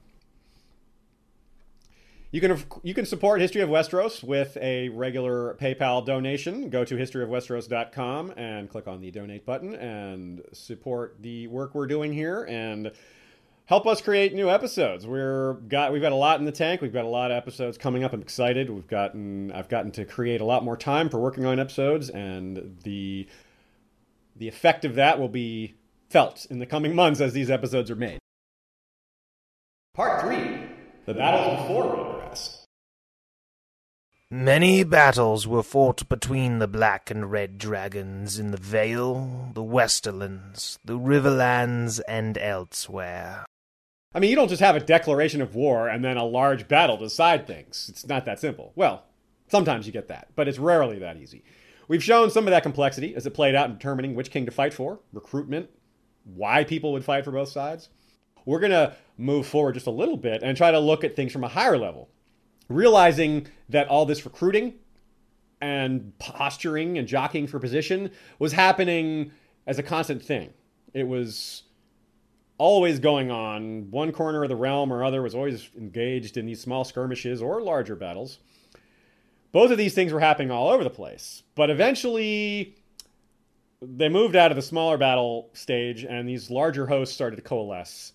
You 2.33 2.41
can 2.41 2.57
you 2.81 2.95
can 2.95 3.05
support 3.05 3.41
History 3.41 3.61
of 3.61 3.69
Westeros 3.69 4.23
with 4.23 4.57
a 4.59 4.89
regular 4.89 5.53
PayPal 5.61 6.03
donation. 6.03 6.71
Go 6.71 6.83
to 6.83 6.95
historyofwesteros.com 6.95 8.33
and 8.35 8.67
click 8.67 8.87
on 8.87 9.01
the 9.01 9.11
donate 9.11 9.45
button 9.45 9.75
and 9.75 10.41
support 10.51 11.17
the 11.21 11.45
work 11.45 11.75
we're 11.75 11.85
doing 11.85 12.11
here 12.11 12.43
and 12.49 12.91
help 13.65 13.85
us 13.85 14.01
create 14.01 14.33
new 14.33 14.49
episodes. 14.49 15.05
We're 15.05 15.53
got 15.53 15.93
we've 15.93 16.01
got 16.01 16.11
a 16.11 16.15
lot 16.15 16.39
in 16.39 16.45
the 16.47 16.51
tank. 16.51 16.81
We've 16.81 16.91
got 16.91 17.05
a 17.05 17.07
lot 17.07 17.29
of 17.29 17.37
episodes 17.37 17.77
coming 17.77 18.03
up. 18.03 18.13
I'm 18.13 18.21
excited. 18.23 18.67
We've 18.71 18.87
gotten 18.87 19.51
I've 19.51 19.69
gotten 19.69 19.91
to 19.91 20.03
create 20.03 20.41
a 20.41 20.45
lot 20.45 20.63
more 20.63 20.75
time 20.75 21.09
for 21.09 21.19
working 21.19 21.45
on 21.45 21.59
episodes 21.59 22.09
and 22.09 22.79
the 22.81 23.27
the 24.35 24.47
effect 24.47 24.85
of 24.85 24.95
that 24.95 25.19
will 25.19 25.29
be 25.29 25.75
felt 26.09 26.47
in 26.49 26.57
the 26.57 26.65
coming 26.65 26.95
months 26.95 27.21
as 27.21 27.33
these 27.33 27.51
episodes 27.51 27.91
are 27.91 27.95
made. 27.95 28.17
Part 29.93 30.21
3 30.21 30.61
The 31.05 31.13
Battles 31.13 31.61
Before 31.61 32.22
Many 34.29 34.83
battles 34.83 35.45
were 35.45 35.61
fought 35.61 36.09
between 36.09 36.57
the 36.57 36.67
black 36.67 37.11
and 37.11 37.31
red 37.31 37.59
dragons 37.59 38.39
in 38.39 38.49
the 38.49 38.57
Vale, 38.57 39.51
the 39.53 39.61
Westerlands, 39.61 40.79
the 40.83 40.97
Riverlands, 40.97 42.01
and 42.07 42.35
elsewhere. 42.39 43.45
I 44.15 44.19
mean, 44.19 44.31
you 44.31 44.35
don't 44.35 44.47
just 44.47 44.61
have 44.61 44.75
a 44.75 44.79
declaration 44.79 45.41
of 45.41 45.53
war 45.53 45.87
and 45.87 46.03
then 46.03 46.17
a 46.17 46.25
large 46.25 46.67
battle 46.67 46.97
to 46.97 47.03
decide 47.03 47.45
things. 47.45 47.87
It's 47.89 48.07
not 48.07 48.25
that 48.25 48.39
simple. 48.39 48.71
Well, 48.75 49.03
sometimes 49.49 49.85
you 49.85 49.93
get 49.93 50.07
that, 50.07 50.29
but 50.35 50.47
it's 50.47 50.57
rarely 50.57 50.97
that 50.99 51.17
easy. 51.17 51.43
We've 51.87 52.03
shown 52.03 52.31
some 52.31 52.47
of 52.47 52.51
that 52.51 52.63
complexity 52.63 53.15
as 53.15 53.27
it 53.27 53.35
played 53.35 53.53
out 53.53 53.69
in 53.69 53.75
determining 53.75 54.15
which 54.15 54.31
king 54.31 54.45
to 54.45 54.51
fight 54.51 54.73
for, 54.73 54.99
recruitment, 55.11 55.69
why 56.23 56.63
people 56.63 56.91
would 56.93 57.05
fight 57.05 57.23
for 57.23 57.31
both 57.31 57.49
sides. 57.49 57.89
We're 58.45 58.59
going 58.59 58.71
to 58.71 58.95
move 59.17 59.45
forward 59.45 59.73
just 59.73 59.87
a 59.87 59.91
little 59.91 60.17
bit 60.17 60.41
and 60.43 60.57
try 60.57 60.71
to 60.71 60.79
look 60.79 61.03
at 61.03 61.15
things 61.15 61.31
from 61.31 61.43
a 61.43 61.49
higher 61.49 61.77
level, 61.77 62.09
realizing 62.69 63.47
that 63.69 63.87
all 63.87 64.05
this 64.05 64.25
recruiting 64.25 64.73
and 65.61 66.17
posturing 66.19 66.97
and 66.97 67.07
jockeying 67.07 67.47
for 67.47 67.59
position 67.59 68.11
was 68.39 68.53
happening 68.53 69.31
as 69.65 69.79
a 69.79 69.83
constant 69.83 70.23
thing. 70.23 70.53
It 70.93 71.07
was 71.07 71.63
always 72.57 72.99
going 72.99 73.31
on. 73.31 73.89
One 73.91 74.11
corner 74.11 74.43
of 74.43 74.49
the 74.49 74.55
realm 74.55 74.91
or 74.91 75.03
other 75.03 75.21
was 75.21 75.35
always 75.35 75.69
engaged 75.77 76.37
in 76.37 76.45
these 76.45 76.61
small 76.61 76.83
skirmishes 76.83 77.41
or 77.41 77.61
larger 77.61 77.95
battles. 77.95 78.39
Both 79.51 79.71
of 79.71 79.77
these 79.77 79.93
things 79.93 80.11
were 80.11 80.19
happening 80.19 80.51
all 80.51 80.69
over 80.69 80.83
the 80.83 80.89
place. 80.89 81.43
But 81.55 81.69
eventually, 81.69 82.75
they 83.81 84.09
moved 84.09 84.35
out 84.35 84.51
of 84.51 84.55
the 84.55 84.61
smaller 84.61 84.97
battle 84.97 85.49
stage, 85.53 86.03
and 86.03 86.27
these 86.27 86.49
larger 86.49 86.87
hosts 86.87 87.13
started 87.13 87.35
to 87.37 87.41
coalesce. 87.41 88.13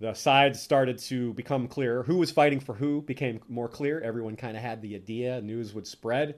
The 0.00 0.14
sides 0.14 0.60
started 0.60 0.98
to 0.98 1.34
become 1.34 1.68
clearer. 1.68 2.02
Who 2.04 2.16
was 2.16 2.30
fighting 2.30 2.58
for 2.58 2.74
who 2.74 3.02
became 3.02 3.40
more 3.48 3.68
clear. 3.68 4.00
Everyone 4.00 4.34
kind 4.34 4.56
of 4.56 4.62
had 4.62 4.80
the 4.80 4.94
idea. 4.94 5.42
News 5.42 5.74
would 5.74 5.86
spread. 5.86 6.36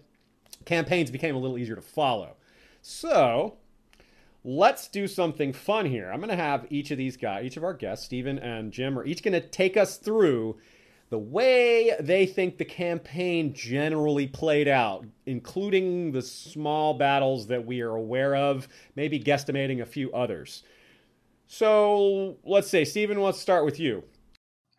Campaigns 0.65 1.13
became 1.13 1.37
a 1.37 1.39
little 1.39 1.57
easier 1.57 1.77
to 1.77 1.83
follow. 1.83 2.35
So, 2.83 3.59
let's 4.45 4.89
do 4.89 5.07
something 5.07 5.53
fun 5.53 5.87
here. 5.87 6.11
I'm 6.11 6.19
going 6.19 6.31
to 6.31 6.37
have 6.37 6.67
each 6.71 6.91
of 6.91 6.99
these 6.99 7.17
guys, 7.17 7.45
each 7.45 7.57
of 7.57 7.63
our 7.63 7.75
guests, 7.75 8.05
Steven 8.05 8.41
and 8.41 8.73
Jim, 8.73 8.99
are 8.99 9.05
each 9.05 9.23
going 9.23 9.41
to 9.41 9.41
take 9.41 9.77
us 9.77 9.97
through 9.97 10.57
the 11.11 11.19
way 11.19 11.95
they 12.01 12.27
think 12.27 12.57
the 12.57 12.65
campaign 12.65 13.53
generally 13.53 14.27
played 14.27 14.67
out, 14.67 15.05
including 15.27 16.11
the 16.11 16.23
small 16.23 16.95
battles 16.95 17.47
that 17.47 17.65
we 17.65 17.81
are 17.81 17.95
aware 17.95 18.35
of, 18.35 18.67
maybe 18.97 19.21
guesstimating 19.21 19.83
a 19.83 19.87
few 19.87 20.11
others. 20.13 20.65
So 21.53 22.39
let's 22.45 22.71
say, 22.71 22.87
Steven, 22.87 23.21
let's 23.21 23.39
start 23.39 23.67
with 23.67 23.79
you. 23.79 24.05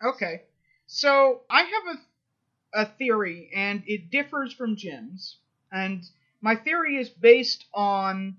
Okay. 0.04 0.42
So 0.86 1.42
I 1.48 1.62
have 1.62 1.96
a, 1.96 2.80
a 2.80 2.86
theory, 2.98 3.48
and 3.54 3.84
it 3.86 4.10
differs 4.10 4.52
from 4.52 4.74
Jim's. 4.74 5.38
And 5.70 6.02
my 6.40 6.56
theory 6.56 6.96
is 6.96 7.08
based 7.08 7.64
on 7.72 8.38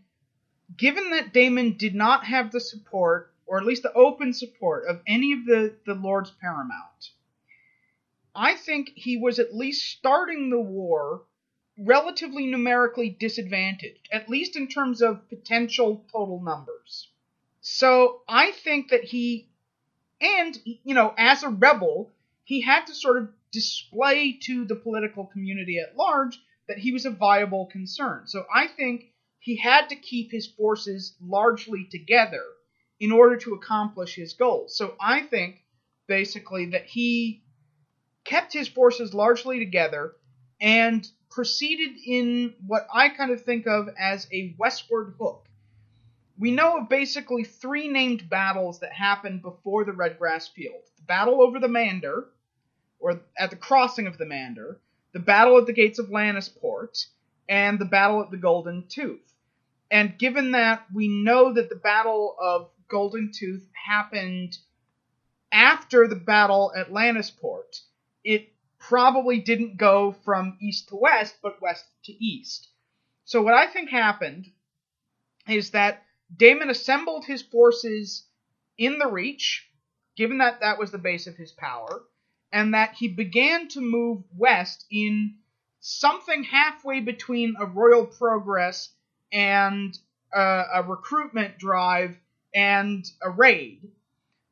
given 0.76 1.12
that 1.12 1.32
Daemon 1.32 1.78
did 1.78 1.96
not 1.96 2.26
have 2.26 2.52
the 2.52 2.60
support, 2.60 3.34
or 3.46 3.58
at 3.58 3.66
least 3.66 3.84
the 3.84 3.94
open 3.94 4.34
support, 4.34 4.86
of 4.90 5.00
any 5.08 5.32
of 5.32 5.46
the, 5.46 5.74
the 5.86 5.94
Lords 5.94 6.32
Paramount 6.42 7.12
I 8.36 8.56
think 8.56 8.92
he 8.96 9.16
was 9.16 9.40
at 9.40 9.56
least 9.56 9.90
starting 9.92 10.50
the 10.50 10.60
war 10.60 11.22
relatively 11.80 12.48
numerically 12.48 13.10
disadvantaged, 13.10 14.10
at 14.12 14.28
least 14.28 14.58
in 14.58 14.68
terms 14.68 15.02
of 15.02 15.30
potential 15.30 16.04
total 16.12 16.42
numbers. 16.44 17.08
So 17.68 18.22
I 18.30 18.52
think 18.52 18.90
that 18.90 19.06
he, 19.06 19.50
and, 20.22 20.56
you 20.84 20.94
know, 20.94 21.16
as 21.18 21.42
a 21.42 21.50
rebel, 21.50 22.14
he 22.44 22.62
had 22.62 22.86
to 22.86 22.94
sort 22.94 23.18
of 23.18 23.30
display 23.52 24.34
to 24.44 24.66
the 24.66 24.76
political 24.76 25.26
community 25.26 25.80
at 25.80 25.98
large 25.98 26.40
that 26.68 26.78
he 26.78 26.92
was 26.92 27.08
a 27.08 27.10
viable 27.10 27.66
concern. 27.66 28.28
So 28.28 28.46
I 28.54 28.68
think 28.68 29.12
he 29.40 29.56
had 29.56 29.90
to 29.90 29.96
keep 29.96 30.30
his 30.32 30.46
forces 30.46 31.16
largely 31.20 31.88
together 31.90 32.44
in 33.00 33.12
order 33.12 33.36
to 33.38 33.56
accomplish 33.56 34.14
his 34.14 34.34
goals. 34.34 34.78
So 34.78 34.94
I 35.02 35.22
think 35.22 35.64
basically 36.06 36.68
that 36.68 36.86
he 36.86 37.42
kept 38.26 38.54
his 38.54 38.68
forces 38.68 39.12
largely 39.16 39.58
together 39.58 40.14
and 40.62 41.04
proceeded 41.32 41.96
in 42.06 42.54
what 42.68 42.86
I 42.94 43.10
kind 43.10 43.32
of 43.32 43.42
think 43.42 43.66
of 43.66 43.90
as 44.00 44.28
a 44.32 44.56
westward 44.60 45.16
hook. 45.20 45.45
We 46.38 46.52
know 46.52 46.78
of 46.78 46.90
basically 46.90 47.44
three 47.44 47.88
named 47.88 48.30
battles 48.30 48.80
that 48.80 48.92
happened 48.92 49.42
before 49.42 49.86
the 49.86 49.94
Redgrass 49.94 50.50
Field 50.50 50.82
the 50.98 51.04
battle 51.04 51.42
over 51.42 51.60
the 51.60 51.68
Mander, 51.68 52.28
or 53.00 53.22
at 53.38 53.50
the 53.50 53.56
crossing 53.56 54.08
of 54.08 54.18
the 54.18 54.26
Mander, 54.26 54.80
the 55.14 55.20
battle 55.20 55.58
at 55.58 55.66
the 55.66 55.74
gates 55.74 56.00
of 56.00 56.08
Lannisport, 56.08 57.06
and 57.48 57.80
the 57.80 57.86
battle 57.86 58.22
at 58.22 58.32
the 58.32 58.38
Golden 58.38 58.88
Tooth. 58.88 59.34
And 59.92 60.18
given 60.18 60.52
that 60.52 60.86
we 60.94 61.08
know 61.08 61.54
that 61.54 61.70
the 61.70 61.76
battle 61.76 62.36
of 62.42 62.70
Golden 62.88 63.32
Tooth 63.32 63.66
happened 63.88 64.58
after 65.52 66.08
the 66.08 66.16
battle 66.16 66.74
at 66.76 66.92
Lannisport, 66.92 67.82
it 68.24 68.52
probably 68.78 69.40
didn't 69.40 69.78
go 69.78 70.12
from 70.26 70.58
east 70.62 70.90
to 70.90 70.96
west, 70.96 71.36
but 71.42 71.62
west 71.62 71.86
to 72.04 72.12
east. 72.12 72.68
So 73.24 73.42
what 73.42 73.54
I 73.54 73.68
think 73.68 73.90
happened 73.90 74.52
is 75.48 75.72
that 75.72 76.04
Daemon 76.36 76.70
assembled 76.70 77.26
his 77.26 77.42
forces 77.42 78.26
in 78.78 79.00
the 79.00 79.08
Reach, 79.08 79.70
given 80.16 80.40
that 80.40 80.62
that 80.62 80.80
was 80.80 80.92
the 80.92 80.98
base 80.98 81.28
of 81.28 81.36
his 81.36 81.52
power, 81.52 82.04
and 82.52 82.74
that 82.74 82.96
he 82.96 83.08
began 83.08 83.68
to 83.70 83.82
move 83.82 84.24
west 84.36 84.86
in 84.90 85.36
something 85.80 86.44
halfway 86.44 87.00
between 87.00 87.56
a 87.60 87.66
royal 87.66 88.06
progress 88.06 88.92
and 89.32 89.98
a, 90.34 90.64
a 90.76 90.84
recruitment 90.84 91.58
drive 91.58 92.18
and 92.54 93.06
a 93.22 93.30
raid. 93.30 93.92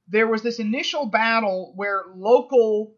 There 0.07 0.27
was 0.27 0.41
this 0.41 0.59
initial 0.59 1.05
battle 1.05 1.73
where 1.75 2.03
local 2.13 2.95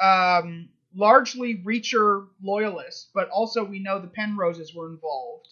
um, 0.00 0.70
largely 0.94 1.56
Reacher 1.58 2.26
loyalists, 2.42 3.10
but 3.14 3.28
also 3.28 3.64
we 3.64 3.78
know 3.78 4.00
the 4.00 4.08
Penroses 4.08 4.74
were 4.74 4.88
involved, 4.88 5.48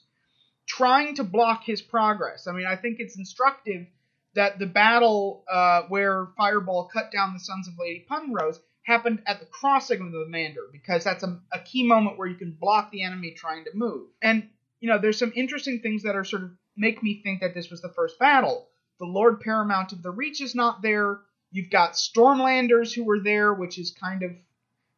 trying 0.67 1.14
to 1.17 1.25
block 1.25 1.64
his 1.64 1.81
progress. 1.81 2.47
I 2.47 2.53
mean, 2.53 2.67
I 2.67 2.77
think 2.77 2.99
it's 2.99 3.17
instructive 3.17 3.87
that 4.35 4.59
the 4.59 4.67
battle 4.67 5.45
uh, 5.51 5.83
where 5.89 6.29
Fireball 6.37 6.91
cut 6.93 7.11
down 7.11 7.33
the 7.33 7.41
sons 7.41 7.69
of 7.69 7.75
Lady 7.79 8.05
Penrose 8.09 8.61
happened 8.83 9.23
at 9.27 9.41
the 9.41 9.47
crossing 9.47 10.01
of 10.01 10.12
the 10.12 10.27
Mander 10.29 10.62
because 10.71 11.05
that's 11.05 11.25
a, 11.25 11.41
a 11.53 11.59
key 11.61 11.85
moment 11.85 12.19
where 12.19 12.29
you 12.29 12.37
can 12.37 12.53
block 12.53 12.91
the 12.91 13.03
enemy 13.03 13.33
trying 13.33 13.64
to 13.64 13.71
move. 13.75 14.09
And 14.23 14.49
you 14.81 14.89
know, 14.89 14.99
there's 14.99 15.19
some 15.19 15.33
interesting 15.35 15.81
things 15.81 16.03
that 16.03 16.17
are 16.17 16.25
sort 16.25 16.43
of 16.43 16.51
make 16.77 17.03
me 17.03 17.21
think 17.23 17.41
that 17.41 17.55
this 17.55 17.71
was 17.71 17.81
the 17.81 17.89
first 17.89 18.19
battle. 18.19 18.69
The 18.99 19.07
Lord 19.07 19.41
Paramount 19.41 19.93
of 19.93 20.03
the 20.03 20.11
Reach 20.11 20.41
is 20.41 20.55
not 20.55 20.83
there. 20.83 21.21
You've 21.51 21.71
got 21.71 21.93
Stormlanders 21.93 22.95
who 22.95 23.05
were 23.05 23.21
there, 23.21 23.53
which 23.55 23.79
is 23.79 23.91
kind 23.91 24.23
of 24.23 24.33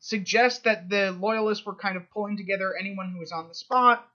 suggests 0.00 0.60
that 0.60 0.88
the 0.88 1.12
loyalists 1.12 1.64
were 1.64 1.74
kind 1.74 1.96
of 1.96 2.10
pulling 2.10 2.36
together 2.36 2.74
anyone 2.78 3.10
who 3.10 3.18
was 3.18 3.32
on 3.32 3.48
the 3.48 3.54
spot. 3.54 4.06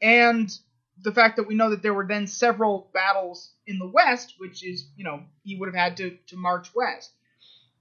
And 0.00 0.56
the 1.02 1.12
fact 1.12 1.36
that 1.36 1.46
we 1.48 1.54
know 1.54 1.70
that 1.70 1.82
there 1.82 1.94
were 1.94 2.06
then 2.06 2.26
several 2.26 2.90
battles 2.94 3.50
in 3.66 3.78
the 3.78 3.88
west, 3.88 4.34
which 4.38 4.64
is, 4.64 4.86
you 4.96 5.04
know, 5.04 5.22
he 5.42 5.56
would 5.56 5.66
have 5.68 5.74
had 5.74 5.96
to, 5.98 6.16
to 6.28 6.36
march 6.36 6.74
west. 6.74 7.10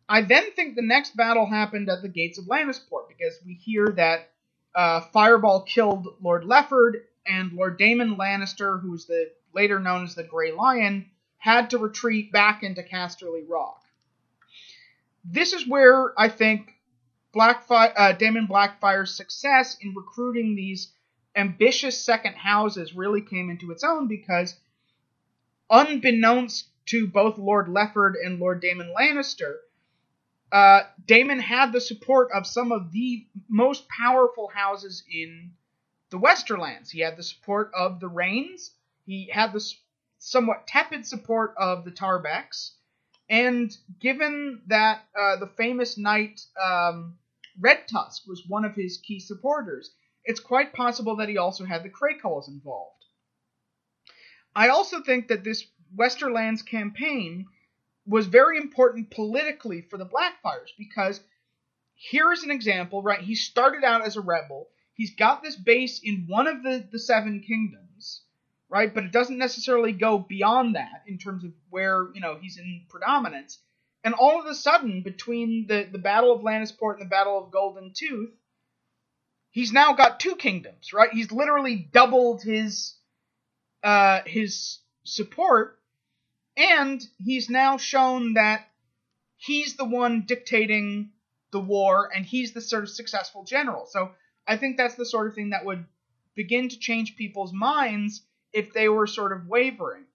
I 0.09 0.22
then 0.22 0.51
think 0.53 0.76
the 0.76 0.82
next 0.82 1.16
battle 1.16 1.45
happened 1.45 1.89
at 1.89 2.01
the 2.01 2.09
gates 2.09 2.38
of 2.38 2.45
Lannisport 2.45 3.07
because 3.07 3.38
we 3.45 3.53
hear 3.53 3.88
that 3.95 4.32
uh, 4.76 5.01
Fireball 5.01 5.64
killed 5.64 6.07
Lord 6.22 6.43
Lefford 6.43 7.01
and 7.26 7.53
Lord 7.53 7.78
Damon 7.78 8.18
Lannister, 8.18 8.82
who 8.82 8.91
was 8.91 9.05
the 9.05 9.32
later 9.53 9.80
known 9.80 10.03
as 10.03 10.16
the 10.16 10.24
Grey 10.24 10.51
Lion, 10.51 11.09
had 11.38 11.70
to 11.70 11.78
retreat 11.78 12.32
back 12.32 12.64
into 12.64 12.84
Casterly 12.84 13.43
Rock. 13.47 13.82
This 15.24 15.53
is 15.53 15.68
where 15.68 16.14
I 16.20 16.30
think 16.30 16.74
Blackfyre, 17.34 17.93
uh, 17.95 18.14
Daemon 18.14 18.47
Blackfyre's 18.47 19.16
success 19.16 19.78
in 19.82 19.93
recruiting 19.95 20.55
these 20.55 20.93
ambitious 21.36 22.04
second 22.04 22.36
houses 22.36 22.94
really 22.94 23.22
came 23.22 23.50
into 23.50 23.72
its 23.72 23.84
own 23.84 24.08
because, 24.08 24.56
unbeknownst 25.70 26.68
to 26.88 27.08
both 27.08 27.38
Lord 27.38 27.68
Lefford 27.68 28.14
and 28.24 28.40
Lord 28.40 28.62
Damon 28.62 28.94
Lannister, 28.98 29.56
uh, 30.52 30.84
Daemon 31.08 31.40
had 31.40 31.72
the 31.72 31.82
support 31.82 32.30
of 32.32 32.46
some 32.46 32.72
of 32.72 32.92
the 32.92 33.26
most 33.50 33.88
powerful 33.90 34.48
houses 34.54 35.04
in 35.12 35.52
the 36.12 36.20
Westerlands. 36.20 36.92
He 36.92 37.00
had 37.00 37.18
the 37.18 37.24
support 37.24 37.72
of 37.74 38.00
the 38.00 38.08
Reynes. 38.08 38.72
He 39.06 39.30
had 39.34 39.52
the 39.52 39.68
somewhat 40.20 40.68
tepid 40.68 41.08
support 41.08 41.56
of 41.58 41.86
the 41.86 41.92
Tarbecks. 41.92 42.74
And 43.30 43.76
given 44.00 44.62
that 44.68 45.06
uh, 45.20 45.38
the 45.38 45.48
famous 45.58 45.98
knight 45.98 46.40
um, 46.64 47.18
Red 47.60 47.88
Tusk 47.88 48.28
was 48.28 48.44
one 48.48 48.64
of 48.64 48.76
his 48.76 48.98
key 48.98 49.20
supporters, 49.20 49.92
it's 50.26 50.39
quite 50.39 50.74
possible 50.74 51.17
that 51.17 51.30
he 51.30 51.38
also 51.38 51.65
had 51.65 51.84
the 51.84 51.89
Crakehalls 51.89 52.47
involved. 52.47 53.05
I 54.55 54.69
also 54.69 55.01
think 55.01 55.28
that 55.28 55.43
this 55.43 55.65
Westerlands 55.95 56.65
campaign 56.65 57.45
was 58.05 58.28
very 58.28 58.57
important 58.57 59.11
politically 59.11 59.82
for 59.82 59.97
the 59.97 60.05
Blackfyres 60.05 60.71
because 60.78 61.21
here 61.95 62.32
is 62.32 62.43
an 62.43 62.51
example, 62.51 63.01
right? 63.01 63.21
He 63.21 63.36
started 63.36 63.84
out 63.84 64.05
as 64.05 64.17
a 64.17 64.21
rebel. 64.21 64.67
He's 64.93 65.15
got 65.15 65.41
this 65.41 65.55
base 65.55 66.01
in 66.03 66.26
one 66.28 66.47
of 66.47 66.63
the, 66.63 66.88
the 66.91 66.99
seven 66.99 67.41
kingdoms, 67.41 68.21
right? 68.69 68.93
But 68.93 69.05
it 69.05 69.11
doesn't 69.11 69.38
necessarily 69.38 69.93
go 69.93 70.17
beyond 70.17 70.76
that 70.76 71.03
in 71.07 71.17
terms 71.17 71.43
of 71.43 71.51
where, 71.69 72.09
you 72.13 72.21
know, 72.21 72.38
he's 72.39 72.57
in 72.57 72.86
predominance. 72.89 73.59
And 74.03 74.13
all 74.13 74.39
of 74.39 74.45
a 74.47 74.53
sudden, 74.53 75.01
between 75.01 75.65
the, 75.67 75.88
the 75.89 75.97
Battle 75.97 76.34
of 76.34 76.41
Lannisport 76.41 76.95
and 76.95 77.01
the 77.01 77.09
Battle 77.09 77.41
of 77.41 77.51
Golden 77.51 77.93
Tooth, 77.95 78.32
he's 79.54 79.72
now 79.72 79.93
got 79.93 80.20
two 80.20 80.36
kingdoms, 80.36 80.91
right? 80.91 81.12
He's 81.14 81.32
literally 81.32 81.76
doubled 81.93 82.43
his 82.43 82.95
uh, 83.82 84.22
his 84.26 84.80
support, 85.06 85.80
and 86.58 87.01
he's 87.18 87.49
now 87.49 87.78
shown 87.78 88.34
that 88.34 88.68
he's 89.38 89.76
the 89.76 89.86
one 89.86 90.26
dictating 90.28 91.12
the 91.51 91.60
war, 91.60 92.10
and 92.14 92.26
he's 92.26 92.51
the 92.54 92.62
sort 92.62 92.84
of 92.84 92.89
successful 92.89 93.43
general. 93.45 93.86
So 93.86 94.12
I 94.45 94.58
think 94.58 94.76
that's 94.76 94.95
the 94.95 95.06
sort 95.06 95.28
of 95.28 95.36
thing 95.36 95.51
that 95.51 95.66
would 95.66 95.86
begin 96.36 96.68
to 96.70 96.80
change 96.80 97.16
people's 97.16 97.54
minds 97.54 98.22
if 98.51 98.74
they 98.74 98.89
were 98.89 99.08
sort 99.08 99.32
of 99.32 99.47
wavering. 99.47 100.06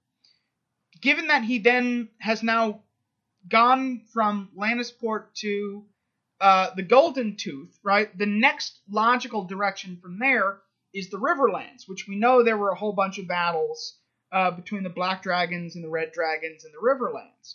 Given 1.01 1.28
that 1.28 1.45
he 1.45 1.61
then 1.61 2.09
has 2.18 2.43
now 2.43 2.80
gone 3.49 4.03
from 4.12 4.51
Lannisport 4.59 5.26
to 5.36 5.84
uh, 6.41 6.70
the 6.74 6.82
Golden 6.82 7.36
Tooth, 7.36 7.78
right? 7.82 8.16
The 8.16 8.26
next 8.26 8.78
logical 8.91 9.45
direction 9.45 9.99
from 10.01 10.18
there 10.18 10.59
is 10.95 11.11
the 11.11 11.18
Riverlands, 11.18 11.86
which 11.86 12.07
we 12.09 12.16
know 12.16 12.43
there 12.43 12.57
were 12.57 12.70
a 12.70 12.76
whole 12.78 12.93
bunch 12.93 13.18
of 13.18 13.28
battles 13.28 13.99
uh, 14.32 14.51
between 14.51 14.82
the 14.82 14.91
Black 14.91 15.22
Dragons 15.22 15.74
and 15.74 15.84
the 15.84 15.89
Red 15.89 16.12
Dragons 16.12 16.64
and 16.64 16.72
the 16.72 16.78
Riverlands. 16.78 17.55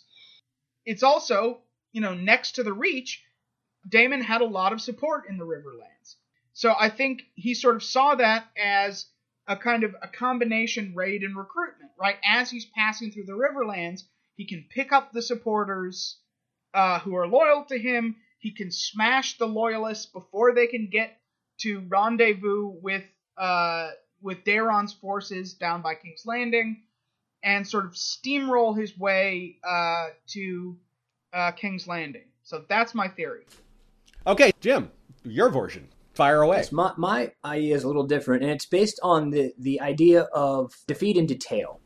It's 0.84 1.02
also, 1.02 1.60
you 1.92 2.00
know, 2.00 2.14
next 2.14 2.52
to 2.52 2.62
the 2.62 2.72
Reach, 2.72 3.22
Daemon 3.88 4.22
had 4.22 4.40
a 4.40 4.46
lot 4.46 4.72
of 4.72 4.80
support 4.80 5.28
in 5.28 5.38
the 5.38 5.46
Riverlands. 5.46 6.16
So 6.52 6.74
I 6.78 6.88
think 6.88 7.22
he 7.34 7.54
sort 7.54 7.76
of 7.76 7.82
saw 7.82 8.14
that 8.14 8.46
as 8.56 9.06
a 9.46 9.56
kind 9.56 9.84
of 9.84 9.94
a 10.00 10.08
combination 10.08 10.94
raid 10.94 11.22
and 11.22 11.36
recruitment, 11.36 11.90
right? 11.98 12.16
As 12.24 12.50
he's 12.50 12.64
passing 12.64 13.10
through 13.10 13.26
the 13.26 13.32
Riverlands, 13.32 14.02
he 14.36 14.46
can 14.46 14.64
pick 14.70 14.92
up 14.92 15.12
the 15.12 15.22
supporters 15.22 16.18
uh, 16.72 17.00
who 17.00 17.14
are 17.16 17.26
loyal 17.26 17.64
to 17.64 17.78
him. 17.78 18.16
He 18.44 18.50
can 18.50 18.70
smash 18.70 19.38
the 19.38 19.46
loyalists 19.46 20.04
before 20.04 20.54
they 20.54 20.66
can 20.66 20.90
get 20.92 21.16
to 21.60 21.82
rendezvous 21.88 22.74
with 22.82 23.02
uh, 23.38 23.88
with 24.20 24.44
Daeron's 24.44 24.92
forces 24.92 25.54
down 25.54 25.80
by 25.80 25.94
King's 25.94 26.26
Landing, 26.26 26.82
and 27.42 27.66
sort 27.66 27.86
of 27.86 27.92
steamroll 27.92 28.78
his 28.78 28.98
way 28.98 29.56
uh, 29.66 30.08
to 30.34 30.76
uh, 31.32 31.52
King's 31.52 31.88
Landing. 31.88 32.26
So 32.42 32.66
that's 32.68 32.94
my 32.94 33.08
theory. 33.08 33.46
Okay, 34.26 34.52
Jim, 34.60 34.90
your 35.22 35.48
version. 35.48 35.88
Fire 36.12 36.42
away. 36.42 36.58
Yes, 36.58 36.70
my, 36.70 36.92
my 36.98 37.32
idea 37.46 37.74
is 37.74 37.84
a 37.84 37.86
little 37.86 38.06
different, 38.06 38.42
and 38.42 38.52
it's 38.52 38.66
based 38.66 39.00
on 39.02 39.30
the, 39.30 39.54
the 39.58 39.80
idea 39.80 40.24
of 40.34 40.74
defeat 40.86 41.16
in 41.16 41.24
detail, 41.24 41.80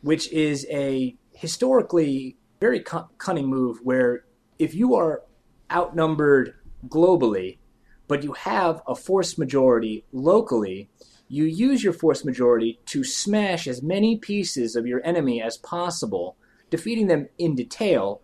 which 0.00 0.32
is 0.32 0.66
a 0.70 1.14
historically 1.32 2.38
very 2.60 2.82
cunning 3.18 3.46
move 3.46 3.80
where 3.82 4.24
if 4.58 4.74
you 4.74 4.94
are 4.94 5.22
outnumbered 5.70 6.54
globally, 6.86 7.58
but 8.06 8.22
you 8.22 8.32
have 8.32 8.82
a 8.86 8.94
force 8.94 9.38
majority 9.38 10.04
locally, 10.12 10.88
you 11.28 11.44
use 11.44 11.84
your 11.84 11.92
force 11.92 12.24
majority 12.24 12.80
to 12.86 13.04
smash 13.04 13.66
as 13.66 13.82
many 13.82 14.16
pieces 14.16 14.76
of 14.76 14.86
your 14.86 15.04
enemy 15.04 15.42
as 15.42 15.58
possible, 15.58 16.36
defeating 16.70 17.06
them 17.06 17.28
in 17.38 17.54
detail 17.54 18.22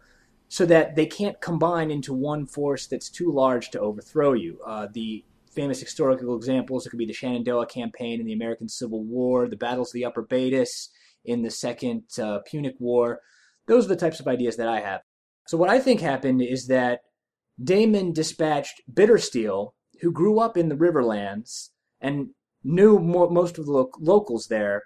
so 0.49 0.65
that 0.67 0.95
they 0.95 1.07
can't 1.07 1.41
combine 1.41 1.91
into 1.91 2.15
one 2.15 2.47
force 2.47 2.87
that's 2.87 3.11
too 3.11 3.31
large 3.31 3.71
to 3.71 3.81
overthrow 3.81 4.33
you. 4.33 4.59
Uh, 4.65 4.87
the 4.93 5.25
famous 5.51 5.81
historical 5.81 6.37
examples 6.37 6.87
could 6.87 6.99
be 6.99 7.07
the 7.07 7.13
Shenandoah 7.13 7.67
campaign 7.67 8.21
in 8.21 8.27
the 8.27 8.33
American 8.33 8.69
Civil 8.69 9.05
War, 9.05 9.49
the 9.49 9.57
battles 9.57 9.91
of 9.91 9.95
the 9.95 10.05
Upper 10.05 10.23
Baetis, 10.23 10.89
in 11.25 11.43
the 11.43 11.51
Second 11.51 12.05
uh, 12.19 12.41
Punic 12.47 12.75
War. 12.79 13.21
Those 13.67 13.87
are 13.87 13.89
the 13.89 13.97
types 13.97 14.21
of 14.21 14.29
ideas 14.29 14.57
that 14.57 14.69
I 14.69 14.81
have. 14.81 15.01
So 15.47 15.57
what 15.57 15.71
I 15.71 15.79
think 15.79 16.01
happened 16.01 16.43
is 16.43 16.67
that 16.69 17.01
Daemon 17.63 18.13
dispatched 18.13 18.83
Bittersteel, 18.93 19.73
who 20.01 20.13
grew 20.13 20.41
up 20.41 20.57
in 20.57 20.69
the 20.69 20.77
Riverlands 20.77 21.71
and 22.01 22.31
knew 22.63 22.99
more, 22.99 23.31
most 23.31 23.59
of 23.59 23.67
the 23.67 23.73
lo- 23.73 23.91
locals 24.01 24.49
there, 24.49 24.83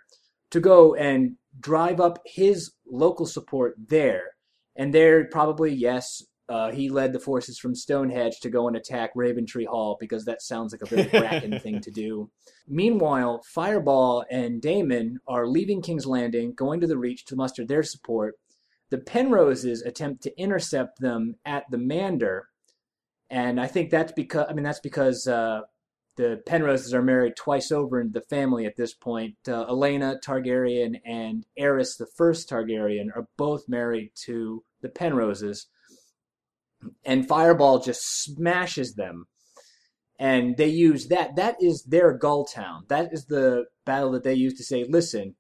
to 0.51 0.61
go 0.61 0.95
and 0.95 1.37
drive 1.61 2.01
up 2.01 2.21
his 2.25 2.73
local 2.87 3.27
support 3.27 3.75
there. 3.89 4.23
And 4.77 4.95
there, 4.95 5.25
probably, 5.27 5.73
yes, 5.73 6.23
uh, 6.49 6.71
he 6.71 6.89
led 6.89 7.13
the 7.13 7.21
forces 7.21 7.59
from 7.59 7.75
Stone 7.75 8.11
Hedge 8.11 8.41
to 8.41 8.49
go 8.51 8.69
and 8.69 8.77
attack 8.77 9.15
Raventree 9.15 9.67
Hall 9.67 9.97
because 10.01 10.25
that 10.25 10.41
sounds 10.41 10.73
like 10.73 10.81
a 10.81 10.87
very 10.87 11.09
Bracken 11.09 11.59
thing 11.61 11.81
to 11.81 11.91
do. 11.91 12.31
Meanwhile, 12.67 13.43
Fireball 13.45 14.25
and 14.31 14.63
Daemon 14.63 15.19
are 15.27 15.47
leaving 15.47 15.83
King's 15.83 16.07
Landing, 16.07 16.55
going 16.55 16.81
to 16.81 16.87
the 16.87 16.97
Reach 16.97 17.27
to 17.27 17.37
muster 17.37 17.67
their 17.67 17.83
support. 17.83 18.37
The 18.91 18.99
Penroses 18.99 19.85
attempt 19.85 20.23
to 20.23 20.41
intercept 20.41 21.01
them 21.01 21.35
at 21.45 21.65
the 21.71 21.77
Mander, 21.77 22.49
and 23.31 23.61
I 23.61 23.67
think 23.67 23.91
that's 23.91 24.13
because 24.13 24.47
I 24.49 24.53
mean 24.55 24.65
that's 24.65 24.81
because 24.81 25.27
uh, 25.27 25.63
the 26.17 26.43
Penroses 26.47 26.93
are 26.93 27.03
married 27.03 27.37
twice 27.37 27.71
over 27.71 28.01
in 28.01 28.13
the 28.13 28.21
family 28.23 28.67
at 28.67 28.77
this 28.77 28.95
point. 28.95 29.37
Uh, 29.47 29.67
Alayna 29.67 30.21
Targaryen 30.21 31.01
and 31.05 31.47
Aerys 31.59 31.97
the 31.97 32.07
First 32.17 32.51
Targaryen 32.51 33.09
are 33.15 33.29
both 33.37 33.69
married 33.69 34.13
to 34.25 34.65
the 34.81 34.89
Penroses, 34.89 35.67
and 37.05 37.29
Fireball 37.29 37.81
just 37.81 38.23
smashes 38.23 38.95
them 38.95 39.27
and 40.19 40.57
they 40.57 40.67
use 40.67 41.07
that. 41.09 41.37
That 41.37 41.57
is 41.63 41.85
their 41.85 42.19
Gulltown. 42.19 42.89
That 42.89 43.13
is 43.13 43.27
the 43.27 43.67
battle 43.85 44.11
that 44.13 44.25
they 44.25 44.35
use 44.35 44.55
to 44.55 44.65
say, 44.65 44.85
listen, 44.89 45.37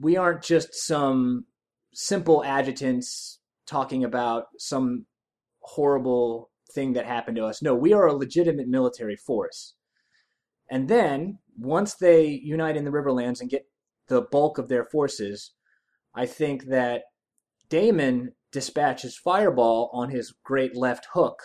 we 0.00 0.16
aren't 0.16 0.42
just 0.42 0.74
some 0.74 1.46
simple 1.94 2.42
adjutants 2.44 3.38
talking 3.66 4.04
about 4.04 4.46
some 4.58 5.06
horrible 5.60 6.50
thing 6.76 6.92
that 6.92 7.06
happened 7.06 7.36
to 7.38 7.44
us. 7.44 7.60
No, 7.60 7.74
we 7.74 7.92
are 7.92 8.06
a 8.06 8.14
legitimate 8.14 8.68
military 8.68 9.16
force. 9.16 9.74
And 10.70 10.88
then, 10.88 11.38
once 11.58 11.94
they 11.94 12.26
unite 12.26 12.76
in 12.76 12.84
the 12.84 12.90
Riverlands 12.90 13.40
and 13.40 13.50
get 13.50 13.66
the 14.08 14.22
bulk 14.22 14.58
of 14.58 14.68
their 14.68 14.84
forces, 14.84 15.52
I 16.14 16.26
think 16.26 16.66
that 16.66 17.02
Daemon 17.68 18.32
dispatches 18.52 19.18
Fireball 19.18 19.90
on 19.92 20.10
his 20.10 20.34
great 20.44 20.76
left 20.76 21.08
hook, 21.12 21.38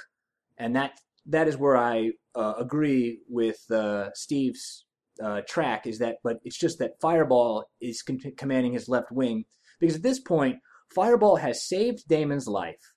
and 0.58 0.76
that 0.76 0.92
that 1.26 1.48
is 1.48 1.58
where 1.58 1.78
I 1.78 2.12
uh, 2.36 2.54
agree 2.60 3.22
with 3.28 3.60
uh, 3.72 4.10
Steve's 4.14 4.86
uh, 5.24 5.42
track. 5.48 5.88
Is 5.88 6.00
that, 6.00 6.18
but 6.24 6.38
it's 6.44 6.60
just 6.60 6.80
that 6.80 7.00
Fireball 7.02 7.66
is 7.80 8.02
con- 8.02 8.20
commanding 8.38 8.74
his 8.74 8.90
left 8.90 9.12
wing 9.12 9.46
because 9.80 9.96
at 9.96 10.04
this 10.04 10.20
point, 10.20 10.58
Fireball 10.94 11.38
has 11.38 11.68
saved 11.68 12.08
Daemon's 12.08 12.48
life. 12.48 12.91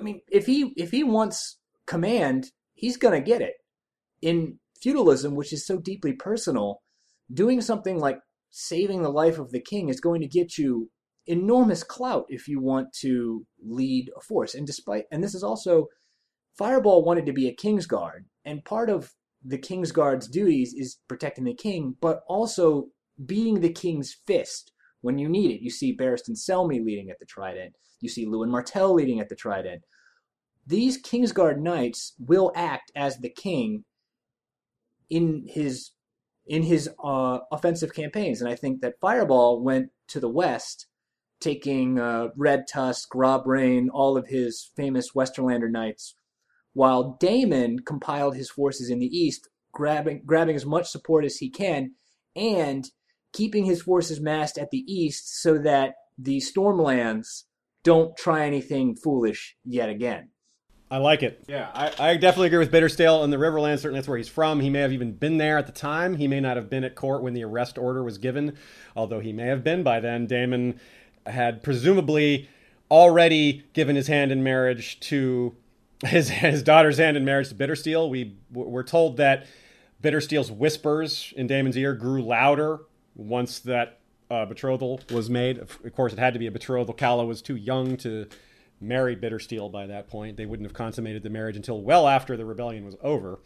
I 0.00 0.02
mean, 0.02 0.22
if 0.30 0.46
he 0.46 0.72
if 0.76 0.90
he 0.90 1.04
wants 1.04 1.58
command, 1.86 2.52
he's 2.74 2.96
gonna 2.96 3.20
get 3.20 3.42
it. 3.42 3.54
In 4.22 4.58
feudalism, 4.80 5.34
which 5.34 5.52
is 5.52 5.66
so 5.66 5.78
deeply 5.78 6.14
personal, 6.14 6.82
doing 7.32 7.60
something 7.60 7.98
like 7.98 8.18
saving 8.50 9.02
the 9.02 9.10
life 9.10 9.38
of 9.38 9.50
the 9.50 9.60
king 9.60 9.88
is 9.88 10.00
going 10.00 10.20
to 10.20 10.26
get 10.26 10.58
you 10.58 10.90
enormous 11.26 11.84
clout 11.84 12.24
if 12.28 12.48
you 12.48 12.60
want 12.60 12.92
to 13.00 13.46
lead 13.62 14.10
a 14.16 14.20
force. 14.20 14.54
And 14.54 14.66
despite, 14.66 15.04
and 15.12 15.22
this 15.22 15.34
is 15.34 15.44
also, 15.44 15.86
Fireball 16.56 17.04
wanted 17.04 17.26
to 17.26 17.32
be 17.32 17.46
a 17.46 17.54
Kingsguard, 17.54 18.24
and 18.44 18.64
part 18.64 18.90
of 18.90 19.12
the 19.44 19.58
Kingsguard's 19.58 20.28
duties 20.28 20.74
is 20.76 20.98
protecting 21.08 21.44
the 21.44 21.54
king, 21.54 21.96
but 22.00 22.22
also 22.28 22.88
being 23.24 23.60
the 23.60 23.72
king's 23.72 24.16
fist 24.26 24.72
when 25.00 25.18
you 25.18 25.28
need 25.28 25.50
it. 25.50 25.62
You 25.62 25.70
see 25.70 25.96
Barristan 25.96 26.36
Selmy 26.36 26.84
leading 26.84 27.10
at 27.10 27.18
the 27.18 27.26
Trident. 27.26 27.74
You 28.00 28.08
see 28.08 28.26
Lewyn 28.26 28.50
Martell 28.50 28.94
leading 28.94 29.20
at 29.20 29.28
the 29.28 29.36
Trident. 29.36 29.82
These 30.66 31.02
Kingsguard 31.02 31.60
knights 31.60 32.14
will 32.18 32.52
act 32.54 32.92
as 32.94 33.18
the 33.18 33.30
king 33.30 33.84
in 35.08 35.44
his 35.48 35.90
in 36.46 36.62
his 36.62 36.88
uh, 37.04 37.38
offensive 37.52 37.94
campaigns, 37.94 38.40
and 38.40 38.50
I 38.50 38.56
think 38.56 38.80
that 38.80 38.98
Fireball 39.00 39.62
went 39.62 39.90
to 40.08 40.20
the 40.20 40.28
west 40.28 40.86
taking 41.40 41.98
uh, 41.98 42.28
Red 42.36 42.66
Tusk, 42.66 43.14
Robb 43.14 43.46
Reyne, 43.46 43.88
all 43.88 44.16
of 44.16 44.26
his 44.28 44.70
famous 44.76 45.12
Westerlander 45.12 45.70
knights, 45.70 46.14
while 46.72 47.16
Daemon 47.18 47.80
compiled 47.80 48.36
his 48.36 48.50
forces 48.50 48.90
in 48.90 48.98
the 48.98 49.06
east, 49.06 49.48
grabbing 49.72 50.22
grabbing 50.26 50.56
as 50.56 50.66
much 50.66 50.88
support 50.88 51.24
as 51.24 51.38
he 51.38 51.50
can, 51.50 51.92
and 52.36 52.90
keeping 53.32 53.64
his 53.64 53.82
forces 53.82 54.20
massed 54.20 54.58
at 54.58 54.70
the 54.70 54.84
east 54.92 55.40
so 55.42 55.58
that 55.58 55.94
the 56.18 56.38
Stormlands 56.38 57.44
don't 57.82 58.16
try 58.16 58.46
anything 58.46 58.94
foolish 58.94 59.56
yet 59.64 59.88
again. 59.88 60.28
I 60.90 60.96
like 60.96 61.22
it. 61.22 61.44
Yeah, 61.46 61.70
I, 61.72 62.10
I 62.10 62.16
definitely 62.16 62.48
agree 62.48 62.58
with 62.58 62.72
Bittersteel 62.72 63.22
in 63.22 63.30
the 63.30 63.36
Riverlands. 63.36 63.78
Certainly, 63.78 64.00
that's 64.00 64.08
where 64.08 64.18
he's 64.18 64.28
from. 64.28 64.58
He 64.58 64.70
may 64.70 64.80
have 64.80 64.92
even 64.92 65.12
been 65.12 65.38
there 65.38 65.56
at 65.56 65.66
the 65.66 65.72
time. 65.72 66.16
He 66.16 66.26
may 66.26 66.40
not 66.40 66.56
have 66.56 66.68
been 66.68 66.82
at 66.82 66.96
court 66.96 67.22
when 67.22 67.32
the 67.32 67.44
arrest 67.44 67.78
order 67.78 68.02
was 68.02 68.18
given, 68.18 68.56
although 68.96 69.20
he 69.20 69.32
may 69.32 69.46
have 69.46 69.62
been 69.62 69.84
by 69.84 70.00
then. 70.00 70.26
Daemon 70.26 70.80
had 71.26 71.62
presumably 71.62 72.48
already 72.90 73.64
given 73.72 73.94
his 73.94 74.08
hand 74.08 74.32
in 74.32 74.42
marriage 74.42 74.98
to 75.00 75.54
his 76.04 76.28
his 76.30 76.62
daughter's 76.64 76.98
hand 76.98 77.16
in 77.16 77.24
marriage 77.24 77.50
to 77.50 77.54
Bittersteel. 77.54 78.10
We 78.10 78.36
we're 78.50 78.82
told 78.82 79.16
that 79.18 79.46
Bittersteel's 80.02 80.50
whispers 80.50 81.32
in 81.36 81.46
Daemon's 81.46 81.76
ear 81.76 81.94
grew 81.94 82.20
louder 82.20 82.80
once 83.14 83.58
that 83.60 83.98
uh, 84.30 84.46
betrothal 84.46 85.00
was 85.10 85.28
made. 85.28 85.58
Of 85.58 85.94
course, 85.94 86.12
it 86.12 86.18
had 86.18 86.32
to 86.34 86.38
be 86.38 86.46
a 86.46 86.50
betrothal. 86.50 86.94
Calla 86.94 87.24
was 87.24 87.42
too 87.42 87.56
young 87.56 87.96
to 87.98 88.26
marry 88.80 89.16
Bittersteel 89.16 89.70
by 89.70 89.86
that 89.86 90.08
point. 90.08 90.36
They 90.36 90.46
wouldn't 90.46 90.66
have 90.66 90.74
consummated 90.74 91.22
the 91.22 91.30
marriage 91.30 91.56
until 91.56 91.82
well 91.82 92.08
after 92.08 92.36
the 92.36 92.44
rebellion 92.44 92.84
was 92.84 92.96
over, 93.02 93.40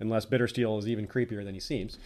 unless 0.00 0.26
Bittersteel 0.26 0.78
is 0.78 0.88
even 0.88 1.06
creepier 1.06 1.44
than 1.44 1.54
he 1.54 1.60
seems. 1.60 1.98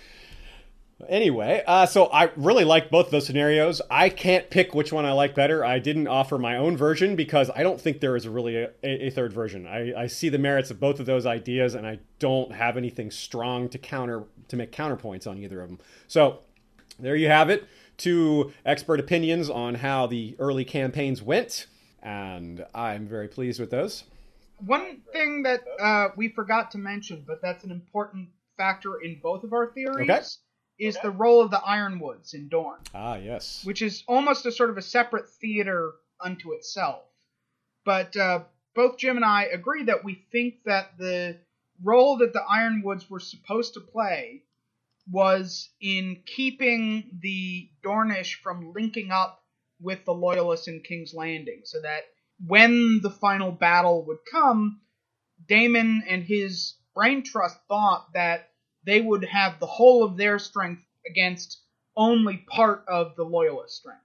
Anyway, 1.09 1.63
uh, 1.65 1.87
so 1.87 2.07
I 2.07 2.31
really 2.35 2.65
like 2.65 2.91
both 2.91 3.07
of 3.07 3.13
those 3.13 3.27
scenarios. 3.27 3.81
I 3.89 4.09
can't 4.09 4.51
pick 4.51 4.75
which 4.75 4.93
one 4.93 5.05
I 5.05 5.13
like 5.13 5.33
better. 5.33 5.65
I 5.65 5.79
didn't 5.79 6.09
offer 6.09 6.39
my 6.39 6.57
own 6.57 6.77
version 6.77 7.15
because 7.15 7.51
I 7.55 7.63
don't 7.63 7.81
think 7.81 8.01
there 8.01 8.17
is 8.17 8.27
really 8.27 8.57
a, 8.57 8.71
a 8.83 9.11
third 9.11 9.33
version. 9.33 9.65
I, 9.65 9.95
I, 9.95 10.07
see 10.09 10.29
the 10.29 10.39
merits 10.39 10.73
of 10.73 10.81
both 10.81 10.99
of 10.99 11.07
those 11.07 11.25
ideas, 11.25 11.77
and 11.77 11.87
I 11.87 12.01
don't 12.19 12.53
have 12.53 12.77
anything 12.77 13.13
strong 13.13 13.69
to 13.69 13.79
counter 13.79 14.25
to 14.49 14.57
make 14.57 14.73
counterpoints 14.73 15.29
on 15.29 15.39
either 15.39 15.61
of 15.61 15.69
them. 15.69 15.79
So 16.09 16.41
there 16.99 17.17
you 17.17 17.29
have 17.29 17.51
it. 17.51 17.67
Two 17.97 18.53
expert 18.65 19.01
opinions 19.01 19.51
on 19.51 19.77
how 19.77 20.07
the 20.07 20.37
early 20.39 20.65
campaigns 20.65 21.21
went, 21.23 21.67
and 22.03 22.65
I'm 22.75 23.09
very 23.09 23.29
pleased 23.29 23.59
with 23.61 23.71
those. 23.71 24.05
One 24.65 25.03
thing 25.13 25.43
that 25.45 25.61
uh, 25.81 26.09
we 26.17 26.29
forgot 26.29 26.71
to 26.73 26.79
mention, 26.79 27.25
but 27.27 27.41
that's 27.43 27.65
an 27.65 27.71
important 27.71 28.29
factor 28.57 29.01
in 29.01 29.21
both 29.23 29.45
of 29.45 29.53
our 29.53 29.73
theories. 29.73 30.11
Okay 30.11 30.23
is 30.79 30.97
okay. 30.97 31.09
the 31.09 31.11
role 31.11 31.43
of 31.43 31.51
the 31.51 31.59
Ironwoods 31.59 32.35
in 32.35 32.49
Dorne. 32.49 32.81
Ah, 32.95 33.17
yes. 33.17 33.65
Which 33.65 33.83
is 33.83 34.05
almost 34.07 34.47
a 34.47 34.53
sort 34.53 34.71
of 34.71 34.79
a 34.79 34.83
separate 34.83 35.29
theater 35.29 35.93
unto 36.21 36.53
itself. 36.53 37.03
But 37.85 38.17
uh, 38.17 38.45
both 38.75 38.99
Jim 38.99 39.17
and 39.17 39.25
I 39.25 39.45
agree 39.45 39.85
that 39.85 40.05
we 40.05 40.25
think 40.31 40.63
that 40.65 40.97
the 40.99 41.39
role 41.83 42.19
that 42.19 42.33
the 42.33 42.43
Ironwoods 42.49 43.09
were 43.11 43.21
supposed 43.21 43.75
to 43.75 43.81
play 43.81 44.43
was 45.11 45.71
in 45.81 46.23
keeping 46.27 47.19
the 47.21 47.71
Dornish 47.85 48.35
from 48.43 48.73
linking 48.75 49.11
up 49.11 49.43
with 49.81 50.05
the 50.05 50.15
Loyalists 50.15 50.69
in 50.69 50.83
King's 50.87 51.15
Landing, 51.15 51.63
so 51.65 51.81
that 51.81 52.03
when 52.47 53.01
the 53.03 53.11
final 53.11 53.53
battle 53.53 54.05
would 54.07 54.19
come, 54.31 54.81
Daemon 55.47 56.03
and 56.09 56.23
his 56.23 56.75
brain 56.95 57.23
trust 57.23 57.57
thought 57.69 58.07
that 58.15 58.51
they 58.85 59.01
would 59.01 59.25
have 59.25 59.61
the 59.61 59.67
whole 59.67 60.05
of 60.05 60.17
their 60.17 60.39
strength 60.39 60.83
against 61.09 61.61
only 61.97 62.45
part 62.49 62.85
of 62.89 63.17
the 63.17 63.25
loyalist 63.25 63.77
strength. 63.77 64.03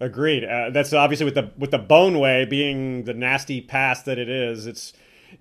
Agreed. 0.00 0.44
Uh, 0.44 0.70
that's 0.70 0.92
obviously 0.92 1.24
with 1.24 1.34
the 1.34 1.52
with 1.56 1.70
the 1.70 1.78
Boneway 1.78 2.44
being 2.44 3.04
the 3.04 3.14
nasty 3.14 3.60
pass 3.60 4.02
that 4.02 4.18
it 4.18 4.28
is. 4.28 4.66
It's 4.66 4.92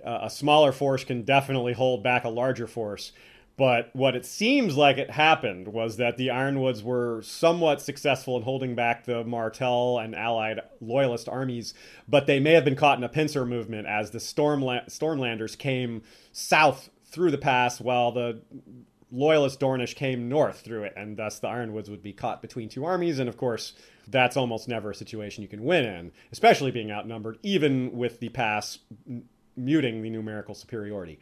uh, 0.05 0.19
a 0.23 0.29
smaller 0.29 0.71
force 0.71 1.03
can 1.03 1.23
definitely 1.23 1.73
hold 1.73 2.03
back 2.03 2.23
a 2.23 2.29
larger 2.29 2.67
force. 2.67 3.11
But 3.58 3.89
what 3.93 4.16
it 4.16 4.26
seems 4.26 4.76
like 4.76 4.97
it 4.97 5.12
happened 5.12 5.70
was 5.70 5.95
that 5.95 6.18
the 6.18 6.28
Ironwoods 6.28 6.84
were 6.84 7.22
somewhat 7.22 7.82
successful 7.82 8.36
in 8.36 8.43
holding 8.43 8.76
back 8.76 9.06
the 9.06 9.24
Martell 9.24 9.97
and 9.97 10.14
allied 10.14 10.60
loyalist 10.82 11.30
armies, 11.30 11.74
but 12.08 12.28
they 12.28 12.39
may 12.39 12.51
have 12.51 12.66
been 12.66 12.76
caught 12.76 12.97
in 12.97 13.03
a 13.06 13.10
pincer 13.10 13.45
movement 13.45 13.88
as 13.88 14.12
the 14.12 14.18
Stormla- 14.18 14.88
Stormlanders 14.88 15.58
came 15.58 16.01
south 16.34 16.89
through 17.06 17.32
the 17.32 17.38
pass 17.38 17.80
while 17.80 18.12
the 18.12 18.41
loyalist 19.10 19.62
Dornish 19.62 19.95
came 19.95 20.28
north 20.28 20.60
through 20.60 20.84
it, 20.84 20.93
and 20.97 21.16
thus 21.16 21.39
the 21.39 21.47
Ironwoods 21.47 21.89
would 21.89 22.03
be 22.03 22.12
caught 22.12 22.41
between 22.41 22.68
two 22.68 22.84
armies. 22.84 23.20
And 23.20 23.30
of 23.30 23.38
course, 23.38 23.72
that's 24.08 24.36
almost 24.36 24.68
never 24.68 24.91
a 24.91 24.95
situation 24.95 25.41
you 25.41 25.47
can 25.47 25.64
win 25.64 25.86
in, 25.86 26.12
especially 26.34 26.72
being 26.72 26.91
outnumbered, 26.91 27.39
even 27.41 27.95
with 27.95 28.20
the 28.20 28.30
pass 28.30 28.80
muting 29.56 30.01
the 30.01 30.10
numerical 30.10 30.53
superiority. 30.53 31.20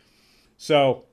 So 0.58 1.06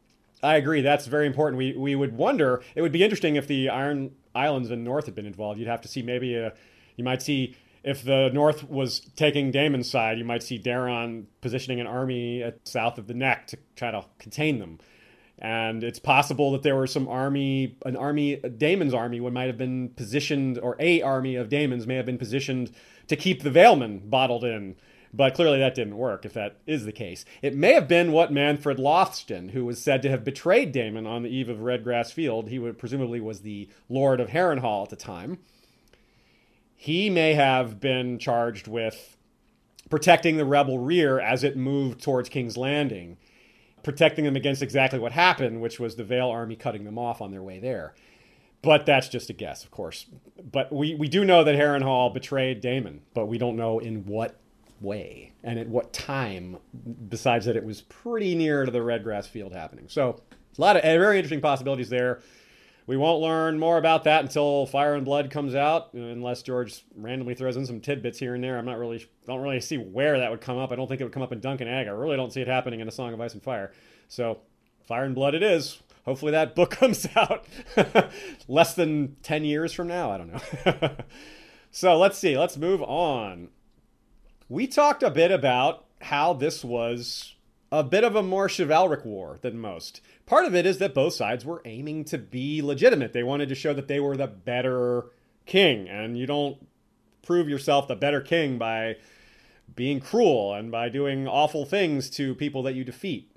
I 0.43 0.57
agree, 0.57 0.81
that's 0.81 1.07
very 1.07 1.27
important. 1.27 1.59
We, 1.59 1.77
we 1.77 1.95
would 1.95 2.17
wonder, 2.17 2.63
it 2.75 2.83
would 2.83 2.93
be 2.93 3.05
interesting 3.05 3.37
if 3.37 3.47
the 3.47 3.69
Iron 3.69 4.13
Islands 4.35 4.71
in 4.71 4.85
North 4.85 5.07
had 5.07 5.15
been 5.15 5.27
involved. 5.27 5.59
You'd 5.59 5.69
have 5.69 5.83
to 5.83 5.89
see 5.89 6.03
maybe 6.03 6.35
a, 6.35 6.55
you 6.97 7.05
might 7.05 7.23
see 7.23 7.57
if 7.83 8.03
the 8.03 8.31
North 8.33 8.69
was 8.69 9.01
taking 9.17 9.51
Daemon's 9.51 9.91
side, 9.91 10.19
you 10.19 10.25
might 10.25 10.43
see 10.43 10.59
Daeron 10.59 11.25
positioning 11.41 11.81
an 11.81 11.87
army 11.87 12.43
at 12.43 12.67
south 12.67 12.99
of 12.99 13.07
the 13.07 13.15
neck 13.15 13.47
to 13.49 13.59
try 13.77 13.91
to 13.91 14.05
contain 14.19 14.59
them. 14.59 14.79
And 15.39 15.83
it's 15.83 15.99
possible 15.99 16.53
that 16.53 16.63
there 16.63 16.77
were 16.77 16.87
some 16.87 17.09
army, 17.09 17.79
an 17.87 17.97
army, 17.97 18.37
Daemon's 18.37 18.93
army, 18.93 19.21
would 19.21 19.33
might 19.33 19.47
have 19.47 19.57
been 19.57 19.89
positioned, 19.91 20.59
or 20.59 20.77
a 20.79 21.01
army 21.01 21.37
of 21.37 21.49
Daemon's 21.49 21.87
may 21.87 21.97
have 21.97 22.05
been 22.05 22.19
positioned 22.19 22.71
to 23.09 23.17
keep 23.17 23.43
the 23.43 23.51
Valemen 23.51 24.03
bottled 24.11 24.45
in. 24.45 24.77
But 25.13 25.35
clearly 25.35 25.59
that 25.59 25.75
didn't 25.75 25.97
work, 25.97 26.25
if 26.25 26.33
that 26.35 26.59
is 26.67 26.85
the 26.85 26.93
case. 26.93 27.25
It 27.43 27.57
may 27.57 27.73
have 27.73 27.89
been 27.89 28.13
what 28.13 28.33
Manfred 28.33 28.79
Lothston, 28.79 29.51
who 29.51 29.65
was 29.65 29.83
said 29.83 30.03
to 30.03 30.11
have 30.11 30.23
betrayed 30.23 30.71
Daemon 30.71 31.07
on 31.07 31.25
the 31.25 31.31
eve 31.31 31.49
of 31.49 31.59
Redgrass 31.59 32.13
Field, 32.13 32.49
he 32.49 32.61
would, 32.61 32.79
presumably 32.79 33.21
was 33.21 33.41
the 33.41 33.69
Lord 33.89 34.21
of 34.21 34.29
Harrenhal 34.29 34.85
at 34.85 34.91
the 34.91 34.97
time 34.97 35.39
he 36.83 37.11
may 37.11 37.35
have 37.35 37.79
been 37.79 38.19
charged 38.19 38.67
with 38.67 39.19
protecting 39.91 40.39
the 40.39 40.47
rebel 40.47 40.79
rear 40.79 41.21
as 41.21 41.45
it 41.45 41.55
moved 41.55 42.03
towards 42.03 42.31
King's 42.31 42.57
Landing, 42.57 43.19
protecting 43.83 44.25
them 44.25 44.35
against 44.35 44.63
exactly 44.63 44.99
what 44.99 45.13
happened, 45.13 45.61
which 45.61 45.79
was 45.79 45.97
the 45.97 46.05
Vale 46.05 46.31
army 46.31 46.57
cutting 46.57 46.85
them 46.85 46.97
off 46.97 47.21
on 47.21 47.33
their 47.33 47.43
way 47.43 47.59
there. 47.59 47.93
But 48.63 48.87
that's 48.87 49.11
just 49.11 49.29
a 49.29 49.35
guess, 49.35 49.63
of 49.63 49.71
course. 49.71 50.07
But 50.43 50.73
we, 50.73 50.95
we 50.95 51.07
do 51.07 51.23
know 51.23 51.45
that 51.45 51.55
Harrenhal 51.55 52.15
betrayed 52.15 52.63
Daemon, 52.63 53.03
but 53.13 53.27
we 53.27 53.37
don't 53.37 53.57
know 53.57 53.79
in 53.79 54.07
what 54.07 54.41
way 54.81 55.33
and 55.43 55.59
at 55.59 55.69
what 55.69 55.93
time, 55.93 56.59
besides 57.09 57.47
that 57.47 57.57
it 57.57 57.65
was 57.65 57.83
pretty 57.83 58.35
near 58.35 58.65
to 58.65 58.71
the 58.71 58.79
Redgrass 58.79 59.27
Field 59.27 59.53
happening. 59.53 59.87
So, 59.89 60.21
a 60.57 60.61
lot 60.61 60.77
of 60.77 60.83
very 60.83 61.17
interesting 61.17 61.41
possibilities 61.41 61.89
there. 61.89 62.21
We 62.87 62.97
won't 62.97 63.23
learn 63.23 63.59
more 63.59 63.79
about 63.79 64.05
that 64.05 64.25
until 64.25 64.67
Fire 64.67 64.95
and 64.95 65.05
Blood 65.05 65.31
comes 65.31 65.55
out, 65.55 65.95
unless 65.95 66.43
George 66.43 66.85
randomly 66.97 67.35
throws 67.35 67.57
in 67.57 67.65
some 67.65 67.81
tidbits 67.81 68.19
here 68.19 68.35
and 68.35 68.43
there. 68.43 68.59
I'm 68.59 68.65
not 68.65 68.79
really 68.79 69.07
don't 69.27 69.41
really 69.41 69.61
see 69.61 69.79
where 69.79 70.19
that 70.19 70.31
would 70.31 70.41
come 70.41 70.59
up. 70.59 70.73
I 70.73 70.77
don't 70.77 70.89
think 70.89 71.01
it 71.01 71.05
would 71.05 71.13
come 71.13 71.23
up 71.23 71.33
in 71.33 71.41
Dunk 71.41 71.61
and 71.61 71.71
Egg. 71.71 71.87
I 71.87 71.93
really 71.93 72.17
don't 72.17 72.33
see 72.33 72.41
it 72.41 72.49
happening 72.49 72.81
in 72.81 72.89
A 72.89 72.93
Song 72.93 73.15
of 73.15 73.21
Ice 73.21 73.35
and 73.35 73.43
Fire. 73.43 73.73
So, 74.09 74.41
Fire 74.83 75.05
and 75.05 75.15
Blood 75.15 75.35
it 75.35 75.43
is. 75.43 75.81
Hopefully 76.05 76.33
that 76.33 76.57
book 76.57 76.71
comes 76.73 77.07
out 77.15 77.47
less 78.49 78.75
than 78.75 79.17
10 79.23 79.45
years 79.45 79.73
from 79.73 79.87
now. 79.87 80.11
I 80.11 80.19
don't 80.19 80.33
know. 80.33 80.91
So 81.71 81.97
let's 81.97 82.19
see. 82.19 82.37
Let's 82.37 82.57
move 82.57 82.83
on. 82.83 83.49
We 84.51 84.67
talked 84.67 85.05
a 85.05 85.13
bit 85.13 85.31
about 85.31 85.85
how 86.01 86.33
this 86.33 86.65
was 86.65 87.37
a 87.71 87.85
bit 87.85 88.03
of 88.03 88.17
a 88.17 88.23
more 88.23 88.49
chivalric 88.49 89.05
war 89.05 89.39
than 89.43 89.61
most. 89.61 90.01
Part 90.27 90.45
of 90.45 90.57
it 90.57 90.67
is 90.67 90.79
that 90.79 90.93
both 90.93 91.15
sides 91.15 91.45
were 91.45 91.63
aiming 91.65 92.05
to 92.07 92.19
be 92.19 92.61
legitimate. 92.61 93.13
They 93.13 93.23
wanted 93.23 93.49
to 93.51 93.55
show 93.55 93.73
that 93.75 93.87
they 93.87 94.01
were 94.01 94.17
the 94.17 94.27
better 94.27 95.05
king, 95.47 95.89
and 95.89 96.19
you 96.19 96.27
don't 96.27 96.67
prove 97.23 97.49
yourself 97.49 97.87
the 97.87 97.95
better 97.95 98.21
king 98.21 98.59
by 98.59 98.97
being 99.77 100.01
cruel 100.01 100.53
and 100.53 100.73
by 100.73 100.89
doing 100.89 101.29
awful 101.29 101.65
things 101.65 102.11
to 102.11 102.35
people 102.35 102.65
that 102.65 102.75
you 102.75 102.83
defeat. 102.83 103.31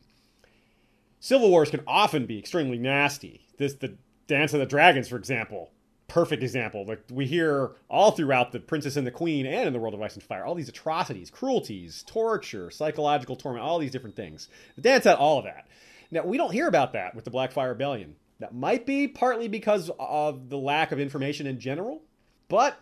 Civil 1.19 1.51
wars 1.51 1.69
can 1.69 1.81
often 1.85 2.25
be 2.25 2.39
extremely 2.39 2.79
nasty. 2.79 3.45
This 3.59 3.75
the 3.75 3.97
Dance 4.25 4.51
of 4.53 4.59
the 4.59 4.65
Dragons, 4.65 5.09
for 5.09 5.17
example, 5.17 5.73
perfect 6.13 6.43
example. 6.43 6.85
Like 6.85 7.01
we 7.11 7.25
hear 7.25 7.71
all 7.89 8.11
throughout 8.11 8.51
the 8.51 8.59
Princess 8.59 8.97
and 8.97 9.07
the 9.07 9.11
Queen 9.11 9.47
and 9.47 9.65
in 9.65 9.73
the 9.73 9.79
World 9.79 9.95
of 9.95 10.01
Ice 10.03 10.13
and 10.13 10.21
Fire, 10.21 10.45
all 10.45 10.53
these 10.53 10.69
atrocities, 10.69 11.31
cruelties, 11.31 12.03
torture, 12.05 12.69
psychological 12.69 13.35
torment, 13.35 13.65
all 13.65 13.79
these 13.79 13.89
different 13.89 14.15
things. 14.15 14.47
The 14.75 14.83
dance 14.83 15.05
had 15.05 15.15
all 15.15 15.39
of 15.39 15.45
that. 15.45 15.67
Now 16.11 16.23
we 16.23 16.37
don't 16.37 16.51
hear 16.51 16.67
about 16.67 16.93
that 16.93 17.15
with 17.15 17.25
the 17.25 17.31
Blackfyre 17.31 17.69
Rebellion. 17.69 18.15
That 18.39 18.53
might 18.53 18.85
be 18.85 19.07
partly 19.07 19.47
because 19.47 19.89
of 19.97 20.49
the 20.49 20.57
lack 20.57 20.91
of 20.91 20.99
information 20.99 21.47
in 21.47 21.59
general, 21.59 22.03
but 22.47 22.77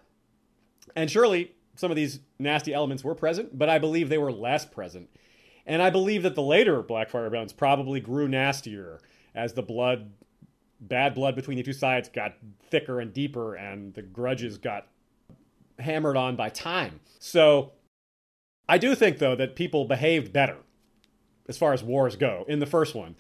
and 0.97 1.09
surely 1.09 1.53
some 1.75 1.89
of 1.89 1.95
these 1.95 2.19
nasty 2.38 2.73
elements 2.73 3.01
were 3.01 3.15
present, 3.15 3.57
but 3.57 3.69
I 3.69 3.79
believe 3.79 4.09
they 4.09 4.17
were 4.17 4.34
less 4.34 4.65
present. 4.65 5.09
And 5.65 5.82
I 5.82 5.89
believe 5.89 6.23
that 6.23 6.36
the 6.36 6.43
later 6.43 6.84
Blackfyre 6.84 7.23
Rebellions 7.23 7.53
probably 7.53 8.01
grew 8.01 8.27
nastier 8.27 8.99
as 9.34 9.53
the 9.53 9.61
blood 9.61 10.11
bad 10.82 11.13
blood 11.13 11.36
between 11.36 11.57
the 11.57 11.63
two 11.63 11.73
sides 11.73 12.09
got 12.09 12.34
thicker 12.69 12.99
and 12.99 13.13
deeper, 13.13 13.55
and 13.55 13.93
the 13.93 14.01
grudges 14.01 14.57
got 14.57 14.88
hammered 15.79 16.17
on 16.17 16.36
by 16.36 16.49
time. 16.49 16.99
So 17.19 17.71
I 18.67 18.77
do 18.77 18.95
think, 18.95 19.19
though, 19.19 19.36
that 19.36 19.55
people 19.55 19.86
behaved 19.86 20.34
better 20.34 20.57
as 21.47 21.57
far 21.57 21.73
as 21.73 21.84
wars 21.84 22.15
go 22.15 22.45
in 22.47 22.59
the 22.59 22.65
first 22.65 22.95
one. 22.95 23.15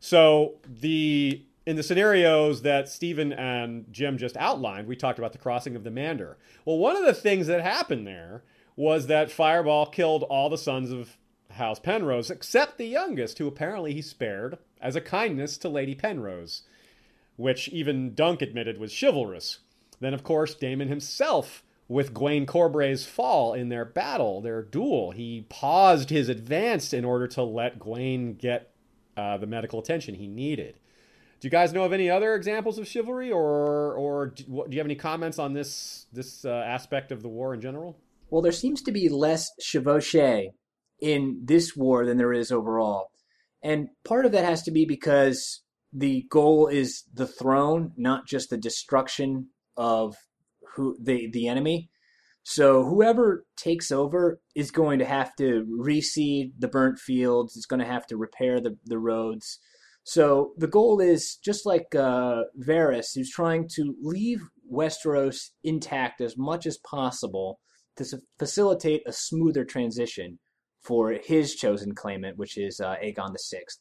So 0.00 0.54
the 0.66 1.42
in 1.66 1.76
the 1.76 1.82
scenarios 1.82 2.62
that 2.62 2.88
Steven 2.88 3.32
and 3.32 3.86
Jim 3.90 4.18
just 4.18 4.36
outlined, 4.36 4.86
we 4.86 4.94
talked 4.94 5.18
about 5.18 5.32
the 5.32 5.38
crossing 5.38 5.74
of 5.74 5.82
the 5.82 5.90
Mander. 5.90 6.38
Well, 6.64 6.78
one 6.78 6.96
of 6.96 7.04
the 7.04 7.12
things 7.12 7.48
that 7.48 7.60
happened 7.60 8.06
there 8.06 8.44
was 8.76 9.08
that 9.08 9.32
Fireball 9.32 9.86
killed 9.86 10.22
all 10.22 10.48
the 10.48 10.58
sons 10.58 10.92
of 10.92 11.16
House 11.50 11.80
Penrose, 11.80 12.30
except 12.30 12.78
the 12.78 12.86
youngest, 12.86 13.38
who 13.38 13.48
apparently 13.48 13.94
he 13.94 14.02
spared 14.02 14.58
as 14.80 14.94
a 14.94 15.00
kindness 15.00 15.58
to 15.58 15.68
Lady 15.68 15.94
Penrose 15.94 16.62
which 17.36 17.68
even 17.68 18.14
Dunk 18.14 18.42
admitted 18.42 18.78
was 18.78 18.98
chivalrous. 18.98 19.60
Then, 20.00 20.14
of 20.14 20.22
course, 20.22 20.54
Daemon 20.54 20.88
himself, 20.88 21.62
with 21.88 22.12
Gwayne 22.12 22.46
Corbray's 22.46 23.06
fall 23.06 23.54
in 23.54 23.68
their 23.68 23.84
battle, 23.84 24.40
their 24.40 24.62
duel, 24.62 25.12
he 25.12 25.46
paused 25.48 26.10
his 26.10 26.28
advance 26.28 26.92
in 26.92 27.04
order 27.04 27.26
to 27.28 27.42
let 27.42 27.78
Gwayne 27.78 28.36
get 28.36 28.72
uh, 29.16 29.38
the 29.38 29.46
medical 29.46 29.78
attention 29.78 30.14
he 30.16 30.26
needed. 30.26 30.78
Do 31.38 31.46
you 31.46 31.50
guys 31.50 31.72
know 31.72 31.84
of 31.84 31.92
any 31.92 32.08
other 32.08 32.34
examples 32.34 32.78
of 32.78 32.88
chivalry, 32.88 33.30
or 33.30 33.92
or 33.94 34.28
do 34.28 34.44
you 34.48 34.78
have 34.78 34.86
any 34.86 34.94
comments 34.94 35.38
on 35.38 35.52
this 35.52 36.06
this 36.12 36.44
uh, 36.44 36.50
aspect 36.50 37.12
of 37.12 37.22
the 37.22 37.28
war 37.28 37.52
in 37.52 37.60
general? 37.60 37.98
Well, 38.30 38.42
there 38.42 38.52
seems 38.52 38.82
to 38.82 38.92
be 38.92 39.08
less 39.08 39.50
chevauchee 39.60 40.48
in 40.98 41.42
this 41.44 41.76
war 41.76 42.06
than 42.06 42.16
there 42.16 42.32
is 42.32 42.50
overall, 42.50 43.10
and 43.62 43.88
part 44.02 44.24
of 44.24 44.32
that 44.32 44.44
has 44.44 44.62
to 44.62 44.70
be 44.70 44.86
because 44.86 45.60
the 45.92 46.26
goal 46.30 46.66
is 46.66 47.04
the 47.12 47.26
throne, 47.26 47.92
not 47.96 48.26
just 48.26 48.50
the 48.50 48.58
destruction 48.58 49.48
of 49.76 50.16
who 50.74 50.96
the 51.02 51.28
the 51.30 51.48
enemy. 51.48 51.90
So 52.42 52.84
whoever 52.84 53.44
takes 53.56 53.90
over 53.90 54.40
is 54.54 54.70
going 54.70 55.00
to 55.00 55.04
have 55.04 55.34
to 55.36 55.66
reseed 55.80 56.52
the 56.58 56.68
burnt 56.68 56.98
fields. 56.98 57.56
It's 57.56 57.66
going 57.66 57.80
to 57.80 57.86
have 57.86 58.06
to 58.08 58.16
repair 58.16 58.60
the 58.60 58.76
the 58.84 58.98
roads. 58.98 59.58
So 60.04 60.52
the 60.56 60.68
goal 60.68 61.00
is 61.00 61.36
just 61.44 61.66
like 61.66 61.92
uh, 61.94 62.42
Varys, 62.64 63.08
who's 63.14 63.30
trying 63.30 63.68
to 63.74 63.96
leave 64.00 64.40
Westeros 64.72 65.50
intact 65.64 66.20
as 66.20 66.36
much 66.38 66.64
as 66.64 66.78
possible 66.78 67.58
to 67.96 68.04
facilitate 68.38 69.02
a 69.06 69.12
smoother 69.12 69.64
transition 69.64 70.38
for 70.80 71.18
his 71.24 71.56
chosen 71.56 71.94
claimant, 71.94 72.38
which 72.38 72.56
is 72.56 72.78
uh, 72.78 72.94
Aegon 73.02 73.32
the 73.32 73.38
Sixth. 73.38 73.80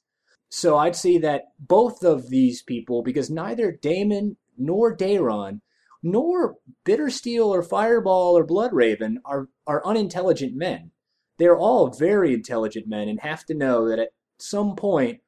So 0.49 0.77
I'd 0.77 0.95
say 0.95 1.17
that 1.17 1.51
both 1.59 2.03
of 2.03 2.29
these 2.29 2.61
people, 2.61 3.03
because 3.03 3.29
neither 3.29 3.71
Daemon 3.71 4.37
nor 4.57 4.95
Daeron, 4.95 5.61
nor 6.01 6.57
Bittersteel 6.85 7.47
or 7.47 7.63
Fireball 7.63 8.37
or 8.37 8.45
Bloodraven 8.45 9.15
are, 9.25 9.49
are 9.65 9.85
unintelligent 9.85 10.55
men. 10.55 10.91
They're 11.37 11.57
all 11.57 11.89
very 11.89 12.33
intelligent 12.33 12.87
men 12.87 13.09
and 13.09 13.19
have 13.19 13.45
to 13.47 13.53
know 13.53 13.89
that 13.89 13.99
at 13.99 14.13
some 14.37 14.75
point, 14.75 15.21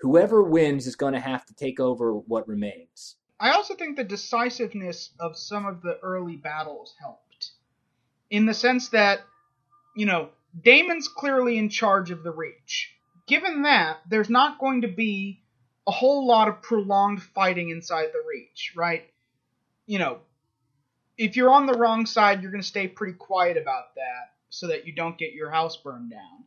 whoever 0.00 0.42
wins 0.42 0.86
is 0.86 0.96
going 0.96 1.12
to 1.12 1.20
have 1.20 1.44
to 1.46 1.54
take 1.54 1.78
over 1.78 2.14
what 2.14 2.48
remains. 2.48 3.16
I 3.38 3.50
also 3.52 3.74
think 3.74 3.96
the 3.96 4.04
decisiveness 4.04 5.10
of 5.20 5.36
some 5.36 5.66
of 5.66 5.82
the 5.82 5.98
early 6.02 6.36
battles 6.36 6.94
helped. 6.98 7.50
In 8.30 8.46
the 8.46 8.54
sense 8.54 8.88
that, 8.88 9.20
you 9.94 10.06
know, 10.06 10.30
Daemon's 10.64 11.08
clearly 11.08 11.58
in 11.58 11.68
charge 11.68 12.10
of 12.10 12.22
the 12.22 12.32
Reach 12.32 12.95
given 13.26 13.62
that, 13.62 13.98
there's 14.08 14.30
not 14.30 14.58
going 14.58 14.82
to 14.82 14.88
be 14.88 15.42
a 15.86 15.92
whole 15.92 16.26
lot 16.26 16.48
of 16.48 16.62
prolonged 16.62 17.22
fighting 17.22 17.70
inside 17.70 18.08
the 18.12 18.22
Reach, 18.28 18.72
right? 18.76 19.08
You 19.86 19.98
know, 19.98 20.18
if 21.16 21.36
you're 21.36 21.50
on 21.50 21.66
the 21.66 21.78
wrong 21.78 22.06
side, 22.06 22.42
you're 22.42 22.50
going 22.50 22.62
to 22.62 22.66
stay 22.66 22.88
pretty 22.88 23.14
quiet 23.14 23.56
about 23.56 23.94
that 23.94 24.34
so 24.50 24.68
that 24.68 24.86
you 24.86 24.92
don't 24.92 25.18
get 25.18 25.32
your 25.32 25.50
house 25.50 25.76
burned 25.76 26.10
down. 26.10 26.44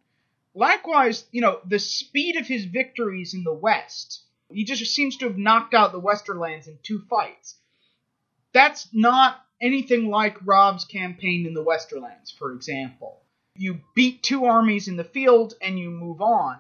Likewise, 0.54 1.26
you 1.32 1.42
know, 1.42 1.60
the 1.66 1.80
speed 1.80 2.36
of 2.36 2.48
his 2.48 2.66
victories 2.66 3.34
in 3.34 3.44
the 3.44 3.54
West, 3.54 4.22
he 4.52 4.64
just 4.64 4.94
seems 4.94 5.18
to 5.18 5.28
have 5.28 5.38
knocked 5.38 5.74
out 5.74 5.92
the 5.92 6.02
Westerlands 6.02 6.68
in 6.68 6.78
two 6.84 7.00
fights. 7.10 7.56
That's 8.52 8.88
not 8.92 9.40
anything 9.62 10.10
like 10.10 10.46
Robb's 10.46 10.86
campaign 10.86 11.46
in 11.46 11.54
the 11.54 11.64
Westerlands, 11.64 12.36
for 12.38 12.52
example. 12.52 13.22
You 13.56 13.82
beat 13.94 14.24
two 14.24 14.46
armies 14.46 14.88
in 14.88 14.98
the 14.98 15.04
field 15.04 15.54
and 15.62 15.78
you 15.78 15.92
move 15.92 16.22
on 16.22 16.58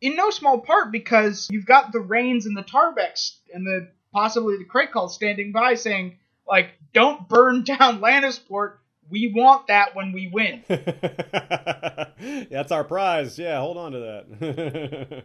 in 0.00 0.16
no 0.16 0.30
small 0.30 0.58
part 0.58 0.90
because 0.92 1.48
you've 1.50 1.66
got 1.66 1.92
the 1.92 2.00
Reynes 2.00 2.46
and 2.46 2.56
the 2.56 2.62
Tarbecks 2.62 3.36
and 3.52 3.66
the 3.66 3.88
possibly 4.12 4.56
the 4.56 4.64
Crakehall 4.64 5.10
standing 5.10 5.52
by 5.52 5.74
saying, 5.74 6.16
like, 6.46 6.70
don't 6.92 7.28
burn 7.28 7.64
down 7.64 8.00
Lannisport. 8.00 8.76
We 9.08 9.32
want 9.34 9.66
that 9.66 9.96
when 9.96 10.12
we 10.12 10.30
win. 10.32 10.62
That's 12.50 12.70
our 12.70 12.84
prize. 12.84 13.38
Yeah, 13.38 13.58
hold 13.58 13.76
on 13.76 13.92
to 13.92 13.98
that. 13.98 15.24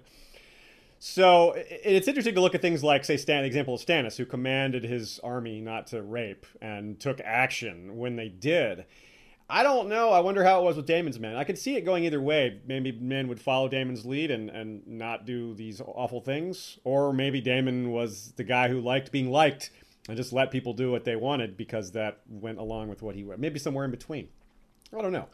so 0.99 1.53
it's 1.55 2.07
interesting 2.07 2.33
to 2.33 2.41
look 2.41 2.55
at 2.55 2.63
things 2.63 2.83
like, 2.83 3.05
say, 3.05 3.15
Stan, 3.15 3.43
the 3.43 3.47
example 3.47 3.75
of 3.75 3.81
Stannis, 3.81 4.17
who 4.17 4.25
commanded 4.25 4.83
his 4.83 5.19
army 5.23 5.61
not 5.61 5.85
to 5.87 6.01
rape 6.01 6.47
and 6.61 6.99
took 6.99 7.21
action 7.23 7.95
when 7.97 8.15
they 8.15 8.27
did. 8.27 8.85
I 9.47 9.61
don't 9.61 9.89
know. 9.89 10.09
I 10.09 10.21
wonder 10.21 10.43
how 10.43 10.61
it 10.61 10.63
was 10.63 10.75
with 10.75 10.87
Daemon's 10.87 11.19
men. 11.19 11.35
I 11.35 11.43
could 11.43 11.57
see 11.57 11.75
it 11.75 11.85
going 11.85 12.03
either 12.05 12.19
way. 12.19 12.61
Maybe 12.65 12.91
men 12.91 13.27
would 13.27 13.39
follow 13.39 13.67
Daemon's 13.67 14.05
lead 14.05 14.31
and, 14.31 14.49
and 14.49 14.85
not 14.87 15.25
do 15.25 15.53
these 15.53 15.81
awful 15.81 16.19
things. 16.19 16.79
Or 16.83 17.13
maybe 17.13 17.41
Daemon 17.41 17.91
was 17.91 18.33
the 18.37 18.43
guy 18.43 18.69
who 18.69 18.81
liked 18.81 19.11
being 19.11 19.29
liked 19.29 19.69
and 20.07 20.17
just 20.17 20.33
let 20.33 20.49
people 20.49 20.73
do 20.73 20.91
what 20.91 21.03
they 21.03 21.15
wanted 21.15 21.57
because 21.57 21.91
that 21.91 22.21
went 22.27 22.57
along 22.57 22.89
with 22.89 23.03
what 23.03 23.15
he 23.15 23.23
was. 23.23 23.37
Maybe 23.37 23.59
somewhere 23.59 23.85
in 23.85 23.91
between. 23.91 24.29
I 24.95 25.01
don't 25.01 25.11
know. 25.13 25.27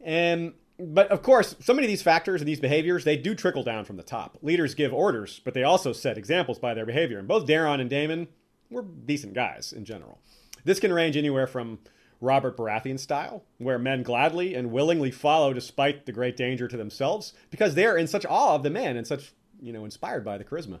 And 0.00 0.54
but 0.78 1.08
of 1.12 1.22
course, 1.22 1.54
so 1.60 1.74
many 1.74 1.86
of 1.86 1.90
these 1.90 2.02
factors 2.02 2.40
and 2.40 2.48
these 2.48 2.58
behaviors, 2.58 3.04
they 3.04 3.16
do 3.16 3.36
trickle 3.36 3.62
down 3.62 3.84
from 3.84 3.96
the 3.96 4.02
top. 4.02 4.38
Leaders 4.42 4.74
give 4.74 4.92
orders, 4.92 5.40
but 5.44 5.54
they 5.54 5.62
also 5.62 5.92
set 5.92 6.18
examples 6.18 6.58
by 6.58 6.74
their 6.74 6.86
behavior. 6.86 7.18
And 7.20 7.28
both 7.28 7.46
Daeron 7.46 7.80
and 7.80 7.88
Daemon 7.88 8.28
were 8.68 8.82
decent 8.82 9.34
guys 9.34 9.72
in 9.72 9.84
general. 9.84 10.18
This 10.64 10.80
can 10.80 10.92
range 10.92 11.16
anywhere 11.16 11.46
from 11.46 11.78
Robert 12.22 12.56
Baratheon 12.56 12.98
style, 12.98 13.44
where 13.58 13.78
men 13.78 14.02
gladly 14.02 14.54
and 14.54 14.72
willingly 14.72 15.10
follow 15.10 15.52
despite 15.52 16.06
the 16.06 16.12
great 16.12 16.36
danger 16.36 16.68
to 16.68 16.76
themselves, 16.76 17.34
because 17.50 17.74
they're 17.74 17.96
in 17.96 18.06
such 18.06 18.24
awe 18.26 18.54
of 18.54 18.62
the 18.62 18.70
man 18.70 18.96
and 18.96 19.06
such, 19.06 19.32
you 19.60 19.72
know, 19.72 19.84
inspired 19.84 20.24
by 20.24 20.38
the 20.38 20.44
charisma. 20.44 20.78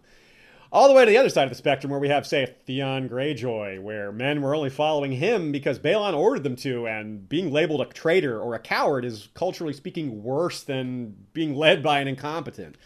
All 0.72 0.88
the 0.88 0.94
way 0.94 1.04
to 1.04 1.10
the 1.10 1.18
other 1.18 1.28
side 1.28 1.42
of 1.42 1.50
the 1.50 1.56
spectrum, 1.56 1.90
where 1.90 2.00
we 2.00 2.08
have, 2.08 2.26
say, 2.26 2.54
Theon 2.64 3.06
Greyjoy, 3.06 3.82
where 3.82 4.10
men 4.10 4.40
were 4.40 4.54
only 4.54 4.70
following 4.70 5.12
him 5.12 5.52
because 5.52 5.78
Balon 5.78 6.16
ordered 6.16 6.44
them 6.44 6.56
to, 6.56 6.86
and 6.86 7.28
being 7.28 7.52
labeled 7.52 7.82
a 7.82 7.86
traitor 7.86 8.40
or 8.40 8.54
a 8.54 8.58
coward 8.58 9.04
is, 9.04 9.28
culturally 9.34 9.74
speaking, 9.74 10.22
worse 10.22 10.62
than 10.62 11.14
being 11.34 11.54
led 11.54 11.82
by 11.82 12.00
an 12.00 12.08
incompetent. 12.08 12.76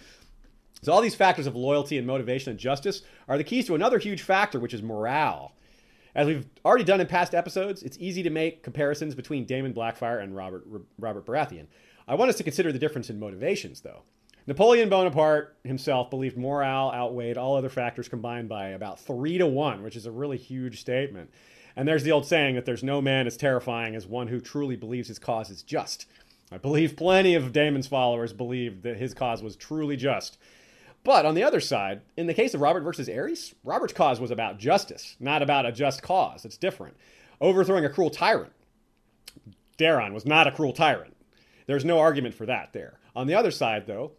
So, 0.83 0.93
all 0.93 1.01
these 1.01 1.15
factors 1.15 1.47
of 1.47 1.55
loyalty 1.55 1.97
and 1.97 2.07
motivation 2.07 2.51
and 2.51 2.59
justice 2.59 3.03
are 3.29 3.39
the 3.39 3.45
keys 3.45 3.67
to 3.67 3.75
another 3.75 3.99
huge 3.99 4.23
factor, 4.23 4.59
which 4.59 4.75
is 4.75 4.83
morale. 4.83 5.56
As 6.17 6.27
we've 6.27 6.47
already 6.65 6.83
done 6.83 7.03
in 7.03 7.07
past 7.07 7.35
episodes, 7.35 7.83
it's 7.83 7.99
easy 8.01 8.23
to 8.23 8.31
make 8.31 8.63
comparisons 8.63 9.15
between 9.15 9.45
Daemon 9.45 9.75
Blackfyre 9.75 10.23
and 10.23 10.35
Robert 10.35 10.65
Robert 10.99 11.27
Baratheon. 11.27 11.67
I 12.09 12.15
want 12.15 12.31
us 12.31 12.39
to 12.39 12.43
consider 12.43 12.73
the 12.73 12.79
difference 12.79 13.11
in 13.11 13.21
motivations, 13.21 13.83
though. 13.83 14.01
Napoleon 14.47 14.89
Bonaparte 14.89 15.59
himself 15.63 16.09
believed 16.09 16.39
morale 16.39 16.91
outweighed 16.91 17.37
all 17.37 17.55
other 17.55 17.69
factors 17.69 18.09
combined 18.09 18.49
by 18.49 18.69
about 18.69 18.99
three 18.99 19.37
to 19.37 19.47
one, 19.47 19.83
which 19.83 19.95
is 19.95 20.07
a 20.07 20.11
really 20.11 20.39
huge 20.39 20.81
statement. 20.81 21.31
And 21.77 21.87
there's 21.87 22.05
the 22.05 22.13
old 22.13 22.25
saying 22.25 22.55
that 22.55 22.65
there's 22.65 22.83
no 22.83 23.03
man 23.03 23.27
as 23.27 23.37
terrifying 23.37 23.95
as 23.95 24.07
one 24.07 24.29
who 24.29 24.41
truly 24.41 24.77
believes 24.77 25.09
his 25.09 25.19
cause 25.19 25.51
is 25.51 25.63
just. 25.63 26.07
I 26.51 26.57
believe 26.57 26.97
plenty 26.97 27.35
of 27.35 27.53
Daemon's 27.53 27.89
followers 27.89 28.33
believed 28.33 28.85
that 28.85 28.97
his 28.97 29.13
cause 29.13 29.43
was 29.43 29.55
truly 29.55 29.97
just. 29.97 30.39
But 31.07 31.25
on 31.25 31.37
the 31.37 31.45
other 31.45 31.61
side, 31.61 32.01
in 32.17 32.27
the 32.27 32.35
case 32.35 32.53
of 32.53 32.61
Robert 32.61 32.81
versus 32.81 33.07
Aerys, 33.07 33.55
Robert's 33.63 33.93
cause 33.93 34.19
was 34.19 34.33
about 34.33 34.59
justice, 34.59 35.17
not 35.21 35.41
about 35.41 35.65
a 35.65 35.71
just 35.71 36.03
cause. 36.03 36.45
It's 36.45 36.57
different. 36.57 36.97
Overthrowing 37.41 37.85
a 37.85 37.89
cruel 37.89 38.11
tyrant. 38.11 38.53
Daeron 39.79 40.13
was 40.13 40.27
not 40.27 40.49
a 40.49 40.51
cruel 40.51 40.73
tyrant. 40.73 41.17
There's 41.69 41.85
no 41.85 42.01
argument 42.01 42.35
for 42.35 42.45
that 42.47 42.73
there. 42.73 42.99
On 43.15 43.29
the 43.29 43.37
other 43.37 43.53
side, 43.53 43.87
though, 43.87 44.15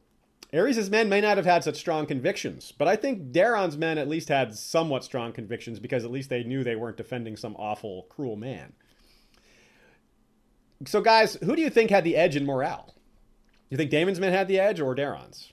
Aerys' 0.53 0.89
men 0.89 1.09
may 1.09 1.19
not 1.19 1.35
have 1.35 1.45
had 1.45 1.61
such 1.61 1.75
strong 1.75 2.05
convictions, 2.05 2.71
but 2.71 2.87
I 2.87 2.95
think 2.95 3.33
Daeron's 3.33 3.77
men 3.77 3.97
at 3.97 4.07
least 4.07 4.29
had 4.29 4.55
somewhat 4.55 5.03
strong 5.03 5.33
convictions 5.33 5.79
because 5.79 6.05
at 6.05 6.11
least 6.11 6.29
they 6.29 6.45
knew 6.45 6.63
they 6.63 6.77
weren't 6.77 6.95
defending 6.95 7.35
some 7.35 7.57
awful, 7.57 8.03
cruel 8.03 8.37
man. 8.37 8.71
So, 10.85 11.01
guys, 11.01 11.37
who 11.43 11.57
do 11.57 11.61
you 11.61 11.69
think 11.69 11.89
had 11.89 12.05
the 12.05 12.15
edge 12.15 12.37
in 12.37 12.45
morale? 12.45 12.95
You 13.69 13.75
think 13.75 13.91
Daemon's 13.91 14.21
men 14.21 14.31
had 14.31 14.47
the 14.47 14.57
edge 14.57 14.79
or 14.79 14.95
Daeron's? 14.95 15.51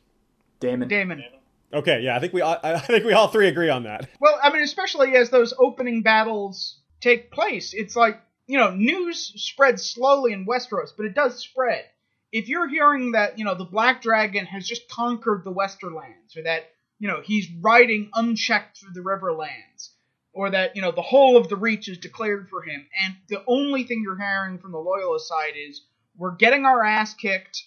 Daemon. 0.65 0.89
Daemon. 0.89 1.25
Okay, 1.73 2.03
yeah, 2.03 2.17
I 2.17 2.21
think 2.21 2.33
we 2.33 2.41
all, 2.41 2.57
I 2.63 2.79
think 2.79 3.05
we 3.05 3.13
all 3.13 3.29
three 3.29 3.49
agree 3.49 3.69
on 3.69 3.83
that. 3.85 4.09
Well, 4.21 4.39
I 4.43 4.53
mean, 4.53 4.63
especially 4.63 5.17
as 5.17 5.31
those 5.31 5.53
opening 5.59 6.03
battles 6.03 6.79
take 7.01 7.33
place, 7.33 7.75
it's 7.75 7.97
like 7.97 8.21
you 8.47 8.59
know, 8.59 8.71
news 8.71 9.33
spreads 9.37 9.85
slowly 9.85 10.33
in 10.33 10.47
Westeros, 10.47 10.91
but 10.97 11.07
it 11.07 11.15
does 11.15 11.39
spread. 11.39 11.85
If 12.31 12.49
you're 12.49 12.69
hearing 12.69 13.13
that 13.13 13.39
you 13.39 13.45
know 13.45 13.55
the 13.55 13.65
Black 13.65 14.03
Dragon 14.03 14.47
has 14.47 14.67
just 14.67 14.89
conquered 14.89 15.45
the 15.45 15.53
Westerlands, 15.53 16.37
or 16.37 16.43
that 16.45 16.71
you 16.99 17.09
know 17.09 17.21
he's 17.23 17.49
riding 17.61 18.11
unchecked 18.15 18.79
through 18.79 18.93
the 18.93 19.09
Riverlands, 19.09 19.91
or 20.33 20.51
that 20.51 20.77
you 20.77 20.83
know 20.83 20.91
the 20.91 21.03
whole 21.03 21.37
of 21.37 21.49
the 21.49 21.57
Reach 21.57 21.89
is 21.89 21.99
declared 21.99 22.49
for 22.49 22.63
him, 22.63 22.87
and 23.03 23.17
the 23.29 23.43
only 23.47 23.85
thing 23.85 24.03
you're 24.03 24.19
hearing 24.19 24.59
from 24.59 24.73
the 24.73 24.79
Loyalist 24.79 25.29
side 25.29 25.55
is 25.57 25.83
we're 26.17 26.37
getting 26.37 26.65
our 26.65 26.85
ass 26.85 27.15
kicked 27.15 27.63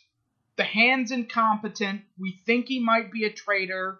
the 0.57 0.63
hand's 0.63 1.11
incompetent. 1.11 2.01
We 2.19 2.39
think 2.45 2.67
he 2.67 2.79
might 2.79 3.11
be 3.11 3.25
a 3.25 3.31
traitor. 3.31 3.99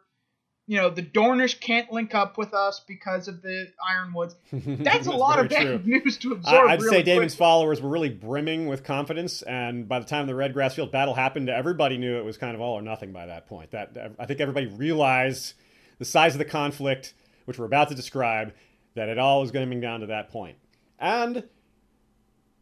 You 0.66 0.78
know, 0.78 0.90
the 0.90 1.04
Dornish 1.04 1.62
can't 1.62 1.90
link 1.94 2.14
up 2.14 2.38
with 2.38 2.54
us 2.54 2.82
because 2.86 3.30
of 3.30 3.42
the 3.42 3.72
Ironwoods. 3.90 4.36
That's, 4.52 5.08
a 5.08 5.12
lot 5.12 5.40
of 5.40 5.48
bad 5.48 5.88
news 5.88 6.18
to 6.18 6.34
absorb. 6.34 6.68
I, 6.68 6.76
would 6.76 6.82
really 6.82 6.98
say 6.98 7.04
quickly. 7.04 7.30
followers 7.30 7.82
were 7.82 7.90
really 7.90 8.10
brimming 8.10 8.68
with 8.68 8.84
confidence, 8.84 9.44
and 9.44 9.88
by 9.88 10.00
the 10.00 10.06
time 10.06 10.28
the 10.28 10.34
Redgrass 10.34 10.74
Field 10.74 10.92
battle 10.92 11.14
happened, 11.14 11.48
everybody 11.48 11.98
knew 11.98 12.18
it 12.18 12.26
was 12.26 12.38
kind 12.38 12.54
of 12.54 12.60
all 12.60 12.74
or 12.74 12.82
nothing 12.82 13.14
by 13.14 13.28
that 13.28 13.48
point. 13.48 13.72
That 13.72 14.16
I 14.20 14.26
think 14.26 14.42
everybody 14.42 14.66
realized 14.66 15.54
the 16.00 16.06
size 16.06 16.34
of 16.36 16.40
the 16.40 16.46
conflict, 16.46 17.14
which 17.46 17.58
we're 17.58 17.66
about 17.66 17.88
to 17.90 17.96
describe, 17.96 18.54
that 18.96 19.08
it 19.08 19.18
all 19.18 19.40
was 19.40 19.52
going 19.52 19.70
to 19.70 19.74
come 19.74 19.80
down 19.80 20.02
to 20.02 20.08
that 20.08 20.30
point. 20.30 20.58
And 21.00 21.44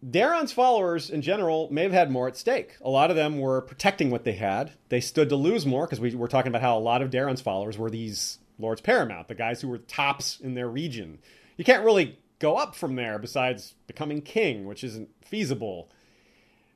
Daeron's 0.03 0.51
followers 0.51 1.09
in 1.09 1.21
general 1.21 1.67
may 1.71 1.83
have 1.83 1.91
had 1.91 2.11
more 2.11 2.27
at 2.27 2.37
stake. 2.37 2.75
A 2.81 2.89
lot 2.89 3.09
of 3.09 3.15
them 3.15 3.39
were 3.39 3.61
protecting 3.61 4.11
what 4.11 4.23
they 4.23 4.33
had. 4.33 4.73
They 4.89 4.99
stood 5.01 5.29
to 5.29 5.35
lose 5.35 5.65
more 5.65 5.85
because 5.85 5.99
we 5.99 6.13
were 6.13 6.27
talking 6.27 6.51
about 6.51 6.61
how 6.61 6.77
a 6.77 6.79
lot 6.79 7.01
of 7.01 7.09
Daeron's 7.09 7.41
followers 7.41 7.77
were 7.77 7.89
these 7.89 8.39
Lords 8.59 8.81
Paramount, 8.81 9.27
the 9.27 9.35
guys 9.35 9.61
who 9.61 9.67
were 9.67 9.79
tops 9.79 10.39
in 10.39 10.53
their 10.53 10.69
region. 10.69 11.19
You 11.57 11.65
can't 11.65 11.83
really 11.83 12.19
go 12.39 12.55
up 12.55 12.75
from 12.75 12.95
there 12.95 13.17
besides 13.17 13.75
becoming 13.87 14.21
king, 14.21 14.65
which 14.65 14.83
isn't 14.83 15.09
feasible. 15.23 15.89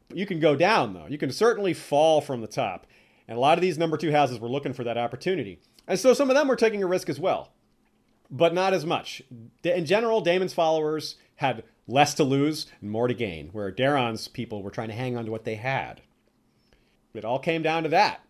But 0.07 0.17
you 0.17 0.25
can 0.25 0.39
go 0.39 0.55
down, 0.55 0.93
though. 0.93 1.07
You 1.07 1.17
can 1.17 1.31
certainly 1.31 1.73
fall 1.73 2.21
from 2.21 2.41
the 2.41 2.47
top. 2.47 2.87
And 3.27 3.37
a 3.37 3.41
lot 3.41 3.57
of 3.57 3.61
these 3.61 3.77
number 3.77 3.97
two 3.97 4.11
houses 4.11 4.39
were 4.39 4.49
looking 4.49 4.73
for 4.73 4.83
that 4.83 4.97
opportunity. 4.97 5.59
And 5.87 5.99
so 5.99 6.13
some 6.13 6.29
of 6.29 6.35
them 6.35 6.47
were 6.47 6.55
taking 6.55 6.81
a 6.81 6.87
risk 6.87 7.09
as 7.09 7.19
well, 7.19 7.51
but 8.31 8.53
not 8.53 8.73
as 8.73 8.85
much. 8.85 9.21
In 9.63 9.85
general, 9.85 10.21
Daemon's 10.21 10.53
followers 10.53 11.15
had 11.35 11.63
less 11.89 12.13
to 12.15 12.23
lose 12.23 12.67
and 12.81 12.91
more 12.91 13.07
to 13.07 13.13
gain, 13.13 13.49
where 13.49 13.71
Daeron's 13.71 14.27
people 14.27 14.61
were 14.63 14.71
trying 14.71 14.89
to 14.89 14.93
hang 14.93 15.17
on 15.17 15.25
to 15.25 15.31
what 15.31 15.43
they 15.43 15.55
had. 15.55 16.01
It 17.13 17.25
all 17.25 17.39
came 17.39 17.63
down 17.63 17.83
to 17.83 17.89
that. 17.89 18.21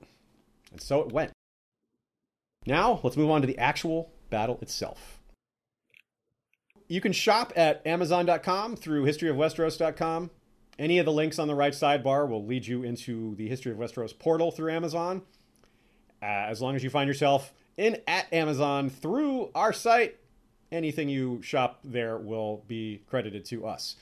And 0.72 0.82
so 0.82 1.02
it 1.02 1.12
went. 1.12 1.32
Now, 2.66 3.00
let's 3.04 3.18
move 3.18 3.30
on 3.30 3.42
to 3.42 3.48
the 3.48 3.58
actual 3.58 4.12
battle 4.30 4.60
itself. 4.62 5.20
You 6.88 7.02
can 7.02 7.12
shop 7.12 7.54
at 7.56 7.86
Amazon.com 7.86 8.76
through 8.76 9.06
historyofwesteros.com. 9.06 10.32
Any 10.80 10.98
of 10.98 11.06
the 11.06 11.12
links 11.12 11.40
on 11.40 11.48
the 11.48 11.56
right 11.56 11.74
sidebar 11.74 12.28
will 12.28 12.46
lead 12.46 12.66
you 12.66 12.84
into 12.84 13.36
the 13.36 13.48
History 13.48 13.72
of 13.72 13.78
Westeros 13.78 14.18
portal 14.18 14.50
through 14.50 14.72
Amazon. 14.72 15.22
Uh, 16.22 16.26
as 16.26 16.62
long 16.62 16.76
as 16.76 16.84
you 16.84 16.90
find 16.90 17.08
yourself 17.08 17.54
in 17.78 17.98
at 18.08 18.32
Amazon 18.34 18.90
through 18.90 19.52
our 19.54 19.74
site, 19.74 20.19
anything 20.72 21.10
you 21.10 21.42
shop 21.42 21.80
there 21.84 22.18
will 22.18 22.64
be 22.68 23.02
credited 23.10 23.46
to 23.46 23.66
us. 23.66 23.96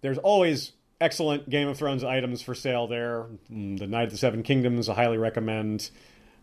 There's 0.00 0.18
always 0.18 0.72
excellent 1.00 1.50
Game 1.50 1.68
of 1.68 1.76
Thrones 1.76 2.04
items 2.04 2.42
for 2.42 2.54
sale 2.54 2.86
there. 2.86 3.26
Mm, 3.52 3.78
The 3.78 3.86
Knight 3.86 4.04
of 4.04 4.10
the 4.10 4.18
Seven 4.18 4.42
Kingdoms, 4.42 4.88
I 4.88 4.94
highly 4.94 5.18
recommend. 5.18 5.90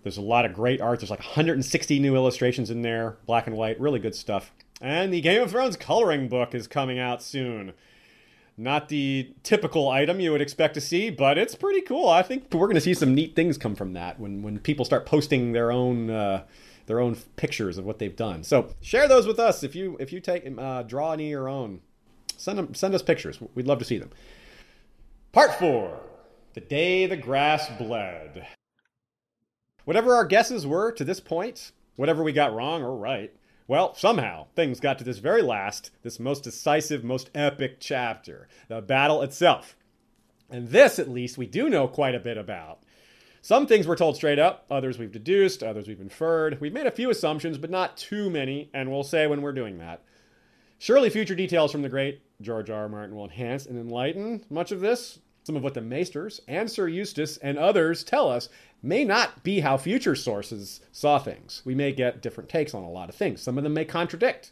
There's 0.03 0.17
a 0.17 0.21
lot 0.21 0.45
of 0.45 0.53
great 0.53 0.81
art. 0.81 0.99
There's 0.99 1.09
like 1.09 1.19
160 1.19 1.99
new 1.99 2.15
illustrations 2.15 2.69
in 2.69 2.81
there, 2.81 3.17
black 3.25 3.47
and 3.47 3.55
white, 3.55 3.79
really 3.79 3.99
good 3.99 4.15
stuff. 4.15 4.51
And 4.81 5.13
the 5.13 5.21
Game 5.21 5.41
of 5.41 5.51
Thrones 5.51 5.75
coloring 5.75 6.29
book 6.29 6.55
is 6.55 6.67
coming 6.67 6.99
out 6.99 7.21
soon. 7.21 7.73
Not 8.57 8.89
the 8.89 9.33
typical 9.43 9.89
item 9.89 10.19
you 10.19 10.31
would 10.31 10.41
expect 10.41 10.73
to 10.73 10.81
see, 10.81 11.09
but 11.09 11.37
it's 11.37 11.55
pretty 11.55 11.81
cool. 11.81 12.09
I 12.09 12.23
think 12.23 12.53
we're 12.53 12.67
going 12.67 12.75
to 12.75 12.81
see 12.81 12.93
some 12.93 13.15
neat 13.15 13.35
things 13.35 13.57
come 13.57 13.75
from 13.75 13.93
that 13.93 14.19
when, 14.19 14.41
when 14.41 14.59
people 14.59 14.83
start 14.83 15.05
posting 15.05 15.53
their 15.53 15.71
own 15.71 16.09
uh, 16.09 16.43
their 16.89 16.99
own 16.99 17.15
pictures 17.35 17.77
of 17.77 17.85
what 17.85 17.99
they've 17.99 18.15
done. 18.15 18.43
So 18.43 18.73
share 18.81 19.07
those 19.07 19.27
with 19.27 19.39
us 19.39 19.63
if 19.63 19.75
you 19.75 19.95
if 19.99 20.11
you 20.11 20.19
take 20.19 20.51
uh, 20.57 20.81
draw 20.81 21.13
any 21.13 21.25
of 21.25 21.29
your 21.29 21.47
own. 21.47 21.81
Send 22.35 22.57
them 22.57 22.73
send 22.73 22.95
us 22.95 23.03
pictures. 23.03 23.39
We'd 23.53 23.67
love 23.67 23.77
to 23.77 23.85
see 23.85 23.99
them. 23.99 24.09
Part 25.31 25.53
four: 25.53 26.01
the 26.55 26.61
day 26.61 27.05
the 27.05 27.15
grass 27.15 27.69
bled. 27.77 28.47
Whatever 29.85 30.15
our 30.15 30.25
guesses 30.25 30.65
were 30.65 30.91
to 30.93 31.03
this 31.03 31.19
point, 31.19 31.71
whatever 31.95 32.23
we 32.23 32.33
got 32.33 32.55
wrong 32.55 32.81
or 32.81 32.97
right, 32.97 33.35
well, 33.67 33.93
somehow 33.93 34.47
things 34.55 34.79
got 34.79 34.97
to 34.97 35.03
this 35.03 35.19
very 35.19 35.43
last, 35.43 35.91
this 36.01 36.19
most 36.19 36.43
decisive, 36.43 37.03
most 37.03 37.29
epic 37.35 37.77
chapter, 37.79 38.47
the 38.67 38.81
battle 38.81 39.21
itself. 39.21 39.75
And 40.49 40.69
this, 40.69 40.97
at 40.97 41.07
least, 41.07 41.37
we 41.37 41.45
do 41.45 41.69
know 41.69 41.87
quite 41.87 42.15
a 42.15 42.19
bit 42.19 42.37
about. 42.37 42.79
Some 43.41 43.67
things 43.67 43.87
we're 43.87 43.95
told 43.95 44.17
straight 44.17 44.39
up, 44.39 44.65
others 44.69 44.97
we've 44.97 45.11
deduced, 45.11 45.63
others 45.63 45.87
we've 45.87 46.01
inferred. 46.01 46.59
We've 46.59 46.73
made 46.73 46.87
a 46.87 46.91
few 46.91 47.09
assumptions, 47.09 47.57
but 47.57 47.69
not 47.69 47.95
too 47.95 48.29
many, 48.29 48.69
and 48.73 48.91
we'll 48.91 49.03
say 49.03 49.27
when 49.27 49.41
we're 49.41 49.53
doing 49.53 49.77
that. 49.77 50.03
Surely 50.77 51.09
future 51.09 51.35
details 51.35 51.71
from 51.71 51.81
the 51.81 51.89
great 51.89 52.21
George 52.41 52.69
R. 52.69 52.81
R. 52.81 52.89
Martin 52.89 53.15
will 53.15 53.25
enhance 53.25 53.65
and 53.65 53.77
enlighten 53.77 54.45
much 54.49 54.71
of 54.71 54.81
this. 54.81 55.19
Some 55.43 55.55
of 55.55 55.63
what 55.63 55.73
the 55.73 55.81
Maesters 55.81 56.41
and 56.47 56.69
Sir 56.69 56.87
Eustace 56.87 57.37
and 57.37 57.57
others 57.57 58.03
tell 58.03 58.29
us 58.29 58.49
may 58.83 59.03
not 59.03 59.43
be 59.43 59.61
how 59.61 59.77
future 59.77 60.15
sources 60.15 60.81
saw 60.91 61.17
things. 61.17 61.61
We 61.65 61.75
may 61.75 61.91
get 61.91 62.21
different 62.21 62.49
takes 62.49 62.73
on 62.73 62.83
a 62.83 62.89
lot 62.89 63.09
of 63.09 63.15
things. 63.15 63.41
Some 63.41 63.57
of 63.57 63.63
them 63.63 63.73
may 63.73 63.85
contradict. 63.85 64.51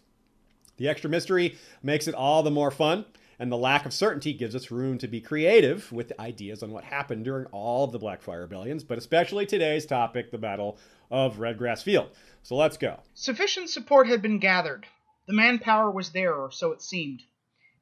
The 0.77 0.87
extra 0.87 1.09
mystery 1.09 1.57
makes 1.83 2.07
it 2.07 2.15
all 2.15 2.41
the 2.41 2.51
more 2.51 2.71
fun, 2.71 3.05
and 3.39 3.51
the 3.51 3.57
lack 3.57 3.85
of 3.85 3.93
certainty 3.93 4.33
gives 4.33 4.55
us 4.55 4.71
room 4.71 4.97
to 4.97 5.07
be 5.07 5.21
creative 5.21 5.91
with 5.91 6.11
ideas 6.19 6.63
on 6.63 6.71
what 6.71 6.83
happened 6.83 7.25
during 7.25 7.45
all 7.47 7.85
of 7.85 7.91
the 7.91 7.99
Blackfyre 7.99 8.41
rebellions, 8.41 8.83
but 8.83 8.97
especially 8.97 9.45
today's 9.45 9.85
topic, 9.85 10.31
the 10.31 10.37
Battle 10.37 10.77
of 11.11 11.37
Redgrass 11.37 11.83
Field. 11.83 12.09
So 12.43 12.55
let's 12.55 12.77
go. 12.77 12.99
Sufficient 13.13 13.69
support 13.69 14.07
had 14.07 14.21
been 14.21 14.39
gathered. 14.39 14.85
The 15.27 15.33
manpower 15.33 15.91
was 15.91 16.11
there, 16.11 16.33
or 16.33 16.51
so 16.51 16.71
it 16.71 16.81
seemed. 16.81 17.21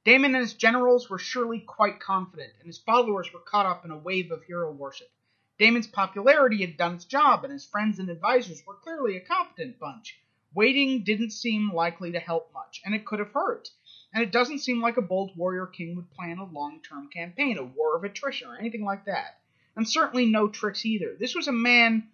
Daemon 0.03 0.35
and 0.35 0.43
his 0.43 0.53
generals 0.53 1.09
were 1.09 1.17
surely 1.17 1.59
quite 1.59 1.99
confident, 1.99 2.53
and 2.59 2.67
his 2.67 2.77
followers 2.77 3.31
were 3.33 3.39
caught 3.39 3.65
up 3.65 3.85
in 3.85 3.91
a 3.91 3.97
wave 3.97 4.31
of 4.31 4.43
hero 4.43 4.71
worship. 4.71 5.09
Daemon's 5.57 5.87
popularity 5.87 6.61
had 6.61 6.77
done 6.77 6.95
its 6.95 7.05
job, 7.05 7.43
and 7.43 7.53
his 7.53 7.65
friends 7.65 7.97
and 7.97 8.09
advisors 8.09 8.61
were 8.67 8.75
clearly 8.75 9.15
a 9.15 9.21
competent 9.21 9.79
bunch. 9.79 10.19
Waiting 10.53 11.03
didn't 11.03 11.31
seem 11.31 11.71
likely 11.73 12.11
to 12.11 12.19
help 12.19 12.53
much, 12.53 12.81
and 12.85 12.93
it 12.93 13.05
could 13.05 13.19
have 13.19 13.31
hurt. 13.31 13.69
And 14.15 14.23
it 14.23 14.31
doesn't 14.31 14.59
seem 14.59 14.79
like 14.79 14.95
a 14.95 15.01
bold 15.01 15.35
warrior 15.35 15.67
king 15.67 15.97
would 15.97 16.09
plan 16.09 16.37
a 16.37 16.45
long 16.45 16.79
term 16.81 17.09
campaign, 17.09 17.57
a 17.57 17.65
war 17.65 17.97
of 17.97 18.05
attrition, 18.05 18.47
or 18.47 18.57
anything 18.57 18.85
like 18.85 19.03
that. 19.03 19.41
And 19.75 19.87
certainly 19.87 20.25
no 20.25 20.47
tricks 20.47 20.85
either. 20.85 21.17
This 21.19 21.35
was 21.35 21.49
a 21.49 21.51
man 21.51 22.07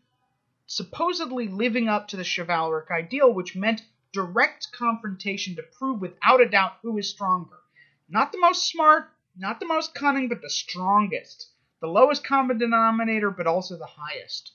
supposedly 0.66 1.48
living 1.48 1.88
up 1.88 2.08
to 2.08 2.18
the 2.18 2.24
chivalric 2.24 2.90
ideal, 2.90 3.32
which 3.32 3.56
meant 3.56 3.86
direct 4.12 4.72
confrontation 4.72 5.56
to 5.58 5.62
prove 5.62 6.02
without 6.02 6.42
a 6.42 6.50
doubt 6.50 6.78
who 6.82 6.98
is 6.98 7.08
stronger. 7.08 7.60
Not 8.10 8.32
the 8.32 8.40
most 8.40 8.68
smart, 8.68 9.12
not 9.38 9.60
the 9.60 9.68
most 9.68 9.94
cunning, 9.94 10.28
but 10.28 10.42
the 10.42 10.50
strongest. 10.50 11.52
The 11.82 11.88
lowest 11.88 12.24
common 12.24 12.58
denominator, 12.58 13.30
but 13.30 13.46
also 13.46 13.78
the 13.78 13.86
highest. 13.86 14.54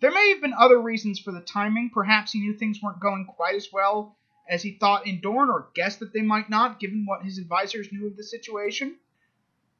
There 0.00 0.12
may 0.12 0.28
have 0.28 0.42
been 0.42 0.52
other 0.52 0.78
reasons 0.78 1.18
for 1.18 1.32
the 1.32 1.40
timing. 1.40 1.88
Perhaps 1.88 2.32
he 2.32 2.40
knew 2.40 2.52
things 2.52 2.82
weren't 2.82 3.00
going 3.00 3.24
quite 3.24 3.54
as 3.54 3.72
well 3.72 4.18
as 4.52 4.62
he 4.62 4.72
thought 4.72 5.06
in 5.06 5.18
Dorne, 5.20 5.48
or 5.48 5.70
guessed 5.72 6.00
that 6.00 6.12
they 6.12 6.20
might 6.20 6.50
not, 6.50 6.78
given 6.78 7.06
what 7.06 7.24
his 7.24 7.38
advisors 7.38 7.90
knew 7.90 8.06
of 8.06 8.18
the 8.18 8.22
situation. 8.22 8.96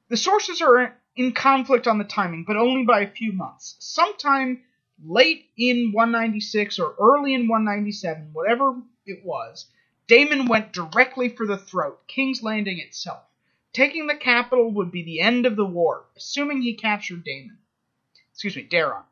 The 0.08 0.16
sources 0.16 0.62
are 0.62 0.96
in 1.14 1.32
conflict 1.32 1.86
on 1.86 1.98
the 1.98 2.04
timing, 2.04 2.44
but 2.44 2.56
only 2.56 2.82
by 2.82 3.00
a 3.00 3.10
few 3.10 3.34
months. 3.34 3.76
Sometime 3.80 4.62
late 5.04 5.50
in 5.58 5.92
196 5.92 6.78
or 6.78 6.94
early 6.98 7.34
in 7.34 7.48
197, 7.48 8.30
whatever 8.32 8.80
it 9.04 9.22
was, 9.22 9.66
Daemon 10.06 10.46
went 10.46 10.72
directly 10.72 11.28
for 11.28 11.46
the 11.46 11.58
throat, 11.58 12.06
King's 12.08 12.42
Landing 12.42 12.78
itself. 12.78 13.22
Taking 13.74 14.06
the 14.06 14.16
capital 14.16 14.70
would 14.70 14.90
be 14.90 15.02
the 15.02 15.20
end 15.20 15.44
of 15.44 15.54
the 15.54 15.66
war, 15.66 16.06
assuming 16.16 16.62
he 16.62 16.74
captured 16.74 17.24
Daemon. 17.24 17.58
Excuse 18.32 18.56
me, 18.56 18.66
Daeron. 18.66 19.04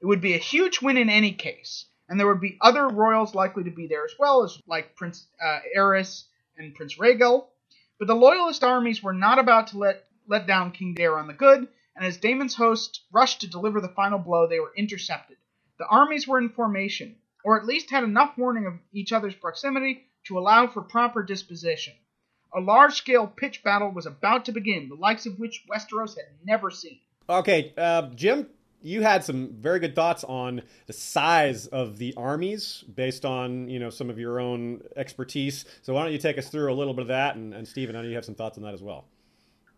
It 0.00 0.06
would 0.06 0.20
be 0.20 0.34
a 0.34 0.38
huge 0.38 0.80
win 0.80 0.96
in 0.96 1.10
any 1.10 1.32
case, 1.32 1.86
and 2.10 2.18
there 2.18 2.26
would 2.26 2.40
be 2.40 2.58
other 2.60 2.88
royals 2.88 3.36
likely 3.36 3.64
to 3.64 3.70
be 3.70 3.86
there 3.86 4.04
as 4.04 4.12
well, 4.18 4.42
as 4.42 4.60
like 4.66 4.96
Prince 4.96 5.26
uh, 5.42 5.60
Aerys 5.76 6.24
and 6.58 6.74
Prince 6.74 6.98
Rhaegel. 6.98 7.46
But 7.98 8.08
the 8.08 8.14
loyalist 8.14 8.64
armies 8.64 9.02
were 9.02 9.12
not 9.12 9.38
about 9.38 9.68
to 9.68 9.78
let 9.78 10.04
let 10.26 10.46
down 10.46 10.72
King 10.72 10.94
Daeron 10.94 11.28
the 11.28 11.32
Good, 11.32 11.68
and 11.96 12.04
as 12.04 12.18
Daemon's 12.18 12.54
host 12.54 13.02
rushed 13.12 13.40
to 13.40 13.46
deliver 13.46 13.80
the 13.80 13.88
final 13.88 14.18
blow, 14.18 14.46
they 14.46 14.60
were 14.60 14.72
intercepted. 14.76 15.36
The 15.78 15.86
armies 15.86 16.26
were 16.26 16.38
in 16.38 16.50
formation, 16.50 17.16
or 17.44 17.58
at 17.58 17.66
least 17.66 17.90
had 17.90 18.04
enough 18.04 18.36
warning 18.36 18.66
of 18.66 18.74
each 18.92 19.12
other's 19.12 19.34
proximity 19.34 20.06
to 20.24 20.38
allow 20.38 20.66
for 20.66 20.82
proper 20.82 21.22
disposition. 21.22 21.94
A 22.54 22.60
large 22.60 22.94
scale 22.94 23.26
pitch 23.26 23.62
battle 23.62 23.90
was 23.90 24.06
about 24.06 24.44
to 24.46 24.52
begin, 24.52 24.88
the 24.88 24.96
likes 24.96 25.26
of 25.26 25.38
which 25.38 25.64
Westeros 25.70 26.16
had 26.16 26.26
never 26.44 26.70
seen. 26.70 27.00
Okay, 27.28 27.72
uh, 27.76 28.08
Jim, 28.14 28.48
you 28.82 29.02
had 29.02 29.24
some 29.24 29.54
very 29.58 29.78
good 29.78 29.94
thoughts 29.94 30.24
on 30.24 30.62
the 30.86 30.92
size 30.92 31.66
of 31.66 31.98
the 31.98 32.14
armies 32.16 32.84
based 32.94 33.24
on 33.24 33.68
you 33.68 33.78
know 33.78 33.90
some 33.90 34.10
of 34.10 34.18
your 34.18 34.40
own 34.40 34.82
expertise. 34.96 35.64
So 35.82 35.94
why 35.94 36.02
don't 36.02 36.12
you 36.12 36.18
take 36.18 36.38
us 36.38 36.48
through 36.48 36.72
a 36.72 36.74
little 36.74 36.94
bit 36.94 37.02
of 37.02 37.08
that, 37.08 37.36
and, 37.36 37.54
and 37.54 37.66
Steven, 37.66 37.96
I 37.96 38.02
know 38.02 38.08
you 38.08 38.14
have 38.14 38.24
some 38.24 38.34
thoughts 38.34 38.56
on 38.58 38.64
that 38.64 38.74
as 38.74 38.82
well. 38.82 39.06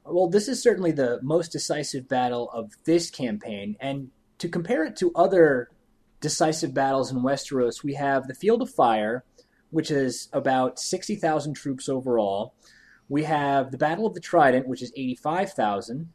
Well, 0.05 0.29
this 0.29 0.49
is 0.49 0.63
certainly 0.63 0.93
the 0.93 1.21
most 1.23 1.53
decisive 1.53 2.09
battle 2.09 2.51
of 2.51 2.73
this 2.85 3.11
campaign, 3.11 3.77
and 3.81 4.11
to 4.39 4.49
compare 4.49 4.85
it 4.85 4.97
to 4.97 5.13
other 5.15 5.71
decisive 6.21 6.73
battles 6.73 7.11
in 7.11 7.19
Westeros, 7.19 7.85
we 7.85 7.95
have 7.95 8.27
the 8.27 8.35
Field 8.35 8.63
of 8.63 8.71
Fire, 8.71 9.25
which 9.71 9.91
is 9.91 10.29
about 10.33 10.79
60,000 10.79 11.55
troops 11.55 11.89
overall. 11.89 12.55
We 13.09 13.25
have 13.25 13.71
the 13.73 13.79
Battle 13.79 14.07
of 14.07 14.15
the 14.15 14.21
Trident, 14.21 14.67
which 14.67 14.83
is 14.83 14.93
85,000. 14.97 16.13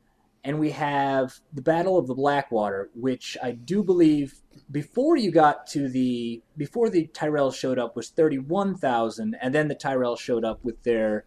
And 0.47 0.59
we 0.59 0.71
have 0.71 1.41
the 1.51 1.61
Battle 1.61 1.97
of 1.97 2.07
the 2.07 2.15
Blackwater, 2.15 2.89
which 2.95 3.35
I 3.43 3.51
do 3.51 3.83
believe 3.83 4.33
before 4.71 5.17
you 5.17 5.29
got 5.29 5.67
to 5.67 5.89
the 5.89 6.41
before 6.55 6.89
the 6.89 7.07
Tyrells 7.07 7.53
showed 7.53 7.77
up 7.77 7.97
was 7.97 8.11
31,000 8.11 9.35
and 9.41 9.53
then 9.53 9.67
the 9.67 9.75
Tyrells 9.75 10.19
showed 10.19 10.45
up 10.45 10.63
with 10.63 10.81
their 10.83 11.25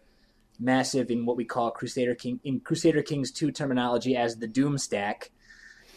massive 0.59 1.11
in 1.11 1.27
what 1.27 1.37
we 1.37 1.45
call 1.45 1.69
Crusader 1.69 2.15
King 2.15 2.39
in 2.43 2.61
Crusader 2.61 3.03
Kings 3.03 3.31
2 3.31 3.51
terminology 3.51 4.17
as 4.17 4.37
the 4.37 4.47
Doom 4.47 4.79
Stack. 4.79 5.29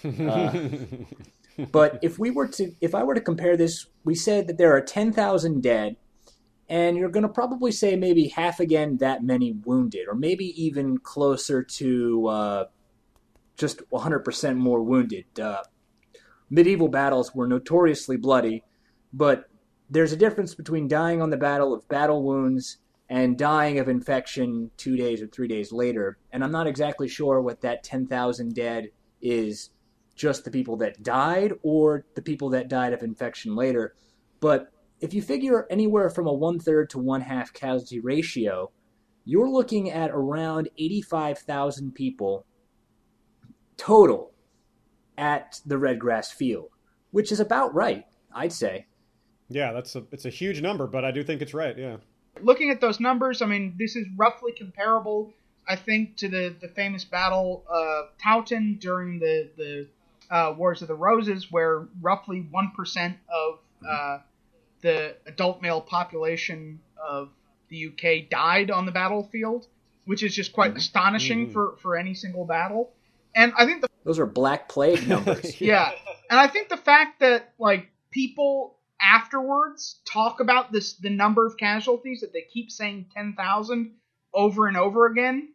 Uh, 0.05 0.69
but 1.73 1.99
if 2.03 2.19
we 2.19 2.31
were 2.31 2.49
to 2.49 2.73
if 2.83 2.95
I 2.95 3.05
were 3.05 3.15
to 3.15 3.23
compare 3.23 3.57
this, 3.57 3.87
we 4.05 4.15
said 4.15 4.49
that 4.49 4.59
there 4.59 4.77
are 4.77 4.83
10,000 4.83 5.63
dead 5.63 5.97
and 6.69 6.99
you're 6.99 7.09
going 7.09 7.23
to 7.23 7.31
probably 7.31 7.73
say 7.73 7.97
maybe 7.97 8.29
half 8.29 8.61
again 8.61 8.99
that 8.99 9.23
many 9.23 9.53
wounded, 9.53 10.09
or 10.09 10.15
maybe 10.15 10.47
even 10.63 10.99
closer 10.99 11.63
to 11.63 12.27
uh, 12.29 12.65
just 13.57 13.83
100% 13.91 14.57
more 14.57 14.83
wounded. 14.83 15.25
Uh, 15.39 15.63
medieval 16.51 16.89
battles 16.89 17.35
were 17.35 17.47
notoriously 17.47 18.17
bloody, 18.17 18.63
but 19.13 19.45
there's 19.89 20.13
a 20.13 20.17
difference 20.17 20.55
between 20.55 20.89
dying 20.89 21.23
on 21.23 21.31
the 21.31 21.37
battle 21.37 21.73
of 21.73 21.89
battle 21.89 22.23
wounds 22.23 22.79
and 23.09 23.39
dying 23.39 23.79
of 23.79 23.89
infection 23.89 24.71
two 24.77 24.97
days 24.97 25.21
or 25.21 25.27
three 25.27 25.49
days 25.49 25.73
later. 25.73 26.19
And 26.33 26.43
I'm 26.43 26.53
not 26.53 26.67
exactly 26.67 27.07
sure 27.07 27.41
what 27.41 27.61
that 27.61 27.85
10,000 27.85 28.55
dead 28.55 28.89
is 29.21 29.71
just 30.15 30.45
the 30.45 30.51
people 30.51 30.77
that 30.79 31.03
died 31.03 31.53
or 31.63 32.07
the 32.15 32.23
people 32.23 32.51
that 32.51 32.69
died 32.69 32.93
of 32.93 33.03
infection 33.03 33.55
later. 33.55 33.95
But 34.41 34.71
if 35.01 35.13
you 35.13 35.23
figure 35.23 35.67
anywhere 35.71 36.09
from 36.09 36.27
a 36.27 36.33
one 36.33 36.59
third 36.59 36.91
to 36.91 36.99
one 36.99 37.21
half 37.21 37.53
casualty 37.53 38.01
ratio, 38.01 38.71
you're 39.25 39.51
looking 39.51 39.91
at 39.91 40.11
around 40.11 40.69
85,000 40.79 41.95
people 41.95 42.47
total 43.77 44.33
at 45.17 45.61
the 45.65 45.79
red 45.79 45.99
grass 45.99 46.31
field, 46.31 46.71
which 47.11 47.31
is 47.33 47.41
about 47.41 47.75
right, 47.75 48.07
I'd 48.35 48.53
say. 48.53 48.87
Yeah, 49.49 49.73
that's 49.73 49.95
a 49.95 50.05
it's 50.11 50.25
a 50.25 50.31
huge 50.31 50.61
number, 50.61 50.87
but 50.87 51.05
I 51.05 51.11
do 51.11 51.23
think 51.23 51.43
it's 51.43 51.55
right. 51.55 51.77
Yeah. 51.77 51.99
Looking 52.41 52.71
at 52.71 52.81
those 52.81 52.99
numbers, 52.99 53.43
I 53.43 53.47
mean, 53.47 53.75
this 53.79 53.95
is 53.95 54.07
roughly 54.17 54.53
comparable, 54.53 55.33
I 55.69 55.77
think, 55.77 56.17
to 56.17 56.29
the 56.29 56.55
the 56.61 56.69
famous 56.69 57.05
battle 57.05 57.65
of 57.69 58.17
Towton 58.19 58.79
during 58.81 59.19
the 59.19 59.51
the 59.57 59.89
uh, 60.31 60.55
Wars 60.57 60.83
of 60.83 60.89
the 60.89 60.95
Roses, 60.95 61.53
where 61.53 61.87
roughly 62.01 62.41
one 62.51 62.73
percent 62.75 63.19
of 63.29 63.59
uh, 63.87 64.19
the 64.81 65.17
adult 65.27 65.63
male 65.63 65.81
population 65.81 66.81
of 66.97 67.31
the 67.69 67.89
UK 67.89 68.29
died 68.29 68.71
on 68.71 68.87
the 68.87 68.93
battlefield, 68.93 69.67
which 70.05 70.23
is 70.23 70.35
just 70.35 70.53
quite 70.53 70.71
mm-hmm. 70.71 70.79
astonishing 70.79 71.45
mm-hmm. 71.45 71.53
for, 71.53 71.77
for 71.81 71.97
any 71.97 72.15
single 72.15 72.45
battle. 72.45 72.93
And 73.35 73.53
I 73.57 73.67
think 73.67 73.83
the, 73.83 73.89
those 74.05 74.19
are 74.19 74.27
Black 74.27 74.69
Plague 74.69 75.07
numbers. 75.09 75.61
yeah, 75.61 75.93
and 76.31 76.39
I 76.39 76.47
think 76.47 76.69
the 76.69 76.77
fact 76.77 77.21
that 77.21 77.53
like 77.59 77.89
people 78.11 78.77
afterwards 79.01 80.01
talk 80.05 80.41
about 80.41 80.73
this 80.73 80.95
the 80.95 81.11
number 81.11 81.47
of 81.47 81.57
casualties 81.57 82.21
that 82.21 82.33
they 82.33 82.43
keep 82.43 82.71
saying 82.71 83.07
ten 83.15 83.35
thousand 83.37 83.93
over 84.33 84.67
and 84.67 84.77
over 84.77 85.07
again 85.07 85.49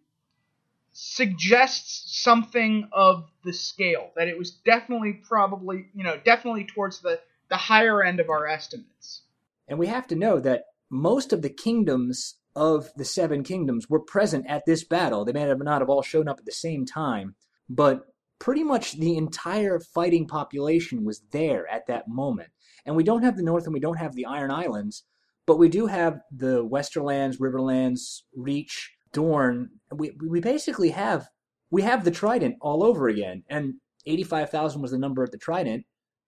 suggests 0.92 2.22
something 2.22 2.90
of 2.92 3.30
the 3.44 3.54
scale 3.54 4.12
that 4.16 4.28
it 4.28 4.38
was 4.38 4.52
definitely 4.52 5.14
probably 5.14 5.86
you 5.94 6.04
know 6.04 6.18
definitely 6.24 6.66
towards 6.66 7.00
the 7.00 7.20
the 7.50 7.58
higher 7.58 8.04
end 8.04 8.20
of 8.20 8.30
our 8.30 8.48
estimates. 8.48 9.22
And 9.68 9.80
we 9.80 9.88
have 9.88 10.08
to 10.08 10.16
know 10.16 10.40
that 10.40 10.66
most 10.90 11.34
of 11.34 11.42
the 11.42 11.50
kingdoms 11.50 12.36
of 12.56 12.92
the 12.96 13.06
seven 13.06 13.44
kingdoms 13.44 13.90
were 13.90 14.00
present 14.00 14.46
at 14.48 14.66
this 14.66 14.84
battle. 14.84 15.26
They 15.26 15.32
may 15.32 15.42
have 15.42 15.60
not 15.60 15.82
have 15.82 15.90
all 15.90 16.02
shown 16.02 16.28
up 16.28 16.40
at 16.40 16.46
the 16.46 16.52
same 16.52 16.86
time, 16.86 17.36
but 17.70 18.06
pretty 18.40 18.64
much 18.64 18.94
the 18.94 19.18
entire 19.18 19.80
fighting 19.80 20.26
population 20.26 21.04
was 21.04 21.22
there 21.32 21.68
at 21.68 21.86
that 21.88 22.08
moment. 22.08 22.50
And 22.86 22.96
we 22.96 23.04
don't 23.04 23.24
have 23.24 23.38
the 23.38 23.44
North 23.44 23.66
and 23.66 23.74
we 23.74 23.80
don't 23.80 23.98
have 23.98 24.16
the 24.16 24.26
Iron 24.26 24.52
Islands, 24.52 25.04
but 25.46 25.58
we 25.58 25.70
do 25.70 25.86
have 25.86 26.22
the 26.32 26.66
Westerlands, 26.66 27.38
Riverlands, 27.38 28.22
Reach, 28.36 28.92
Dorne. 29.12 29.70
We 29.92 30.12
we 30.28 30.40
basically 30.40 30.90
have 30.90 31.28
we 31.72 31.82
have 31.82 32.04
the 32.04 32.12
Trident 32.12 32.56
all 32.62 32.84
over 32.84 33.08
again, 33.10 33.44
and 33.50 33.76
eighty 34.06 34.24
five 34.24 34.50
thousand 34.50 34.82
was 34.82 34.92
the 34.92 34.98
number 34.98 35.24
at 35.24 35.32
the 35.32 35.38
Trident. 35.38 35.86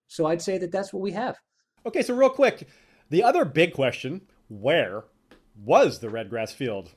So 0.08 0.26
I'd 0.26 0.42
say 0.42 0.58
that 0.58 0.72
that's 0.72 0.92
what 0.92 1.02
we 1.02 1.12
have. 1.12 1.38
Okay, 1.86 2.02
so 2.02 2.14
real 2.16 2.30
quick, 2.30 2.68
the 3.10 3.24
other 3.24 3.46
big 3.46 3.74
question: 3.74 4.22
Where 4.50 5.06
was 5.56 6.00
the 6.00 6.08
Redgrass 6.10 6.54
Field? 6.54 6.92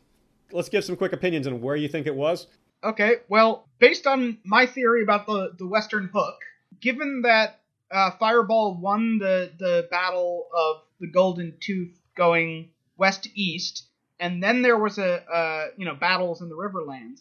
Let's 0.52 0.68
give 0.68 0.84
some 0.84 0.96
quick 0.96 1.12
opinions 1.12 1.46
on 1.46 1.60
where 1.60 1.76
you 1.76 1.88
think 1.88 2.06
it 2.06 2.14
was. 2.14 2.46
Okay, 2.82 3.16
well, 3.28 3.68
based 3.78 4.06
on 4.06 4.38
my 4.44 4.66
theory 4.66 5.02
about 5.02 5.26
the 5.26 5.54
the 5.58 5.66
Western 5.66 6.10
Hook, 6.12 6.36
given 6.80 7.22
that 7.22 7.60
uh, 7.90 8.10
Fireball 8.12 8.78
won 8.80 9.18
the 9.18 9.52
the 9.58 9.88
battle 9.90 10.48
of 10.54 10.82
the 11.00 11.06
Golden 11.06 11.56
Tooth 11.60 11.98
going 12.16 12.70
west 12.96 13.24
to 13.24 13.40
east, 13.40 13.86
and 14.20 14.42
then 14.42 14.62
there 14.62 14.78
was 14.78 14.98
a 14.98 15.22
uh, 15.30 15.66
you 15.76 15.84
know 15.84 15.94
battles 15.94 16.42
in 16.42 16.48
the 16.48 16.56
Riverlands. 16.56 17.20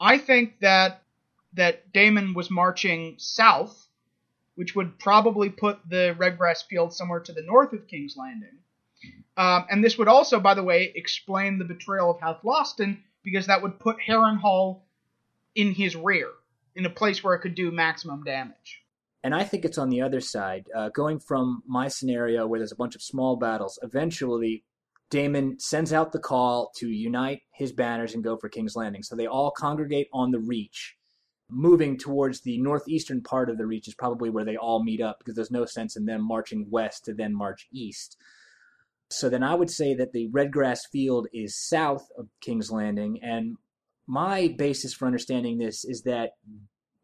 I 0.00 0.18
think 0.18 0.60
that 0.60 1.02
that 1.54 1.92
Daemon 1.92 2.34
was 2.34 2.50
marching 2.50 3.14
south 3.18 3.88
which 4.58 4.74
would 4.74 4.98
probably 4.98 5.48
put 5.48 5.78
the 5.88 6.16
Redgrass 6.18 6.64
Field 6.68 6.92
somewhere 6.92 7.20
to 7.20 7.32
the 7.32 7.42
north 7.42 7.72
of 7.72 7.86
King's 7.86 8.16
Landing. 8.16 8.58
Um, 9.36 9.64
and 9.70 9.84
this 9.84 9.96
would 9.96 10.08
also, 10.08 10.40
by 10.40 10.54
the 10.54 10.64
way, 10.64 10.90
explain 10.96 11.58
the 11.58 11.64
betrayal 11.64 12.10
of 12.10 12.20
House 12.20 12.40
Lothston, 12.42 12.98
because 13.22 13.46
that 13.46 13.62
would 13.62 13.78
put 13.78 13.98
Harrenhal 14.04 14.80
in 15.54 15.72
his 15.72 15.96
rear, 15.96 16.30
in 16.74 16.86
a 16.86 16.90
place 16.90 17.22
where 17.22 17.34
it 17.34 17.40
could 17.40 17.54
do 17.54 17.70
maximum 17.70 18.22
damage. 18.24 18.82
And 19.24 19.34
I 19.34 19.44
think 19.44 19.64
it's 19.64 19.78
on 19.78 19.90
the 19.90 20.02
other 20.02 20.20
side. 20.20 20.66
Uh, 20.74 20.90
going 20.90 21.18
from 21.18 21.62
my 21.66 21.88
scenario 21.88 22.46
where 22.46 22.60
there's 22.60 22.72
a 22.72 22.76
bunch 22.76 22.94
of 22.94 23.02
small 23.02 23.36
battles, 23.36 23.78
eventually 23.82 24.64
Daemon 25.10 25.58
sends 25.58 25.92
out 25.92 26.12
the 26.12 26.20
call 26.20 26.70
to 26.76 26.88
unite 26.88 27.40
his 27.52 27.72
banners 27.72 28.14
and 28.14 28.22
go 28.22 28.36
for 28.36 28.48
King's 28.48 28.76
Landing. 28.76 29.02
So 29.02 29.16
they 29.16 29.26
all 29.26 29.50
congregate 29.50 30.08
on 30.12 30.30
the 30.30 30.38
Reach 30.38 30.98
moving 31.50 31.96
towards 31.96 32.40
the 32.40 32.58
northeastern 32.58 33.22
part 33.22 33.48
of 33.48 33.56
the 33.56 33.66
reach 33.66 33.88
is 33.88 33.94
probably 33.94 34.30
where 34.30 34.44
they 34.44 34.56
all 34.56 34.82
meet 34.82 35.00
up 35.00 35.18
because 35.18 35.34
there's 35.34 35.50
no 35.50 35.64
sense 35.64 35.96
in 35.96 36.04
them 36.04 36.22
marching 36.22 36.66
west 36.70 37.04
to 37.06 37.14
then 37.14 37.34
march 37.34 37.66
east. 37.72 38.16
So 39.10 39.30
then 39.30 39.42
I 39.42 39.54
would 39.54 39.70
say 39.70 39.94
that 39.94 40.12
the 40.12 40.28
Redgrass 40.28 40.80
Field 40.92 41.28
is 41.32 41.56
south 41.56 42.06
of 42.18 42.28
King's 42.42 42.70
Landing, 42.70 43.20
and 43.22 43.56
my 44.08 44.54
basis 44.56 44.94
for 44.94 45.06
understanding 45.06 45.58
this 45.58 45.84
is 45.84 46.02
that 46.02 46.30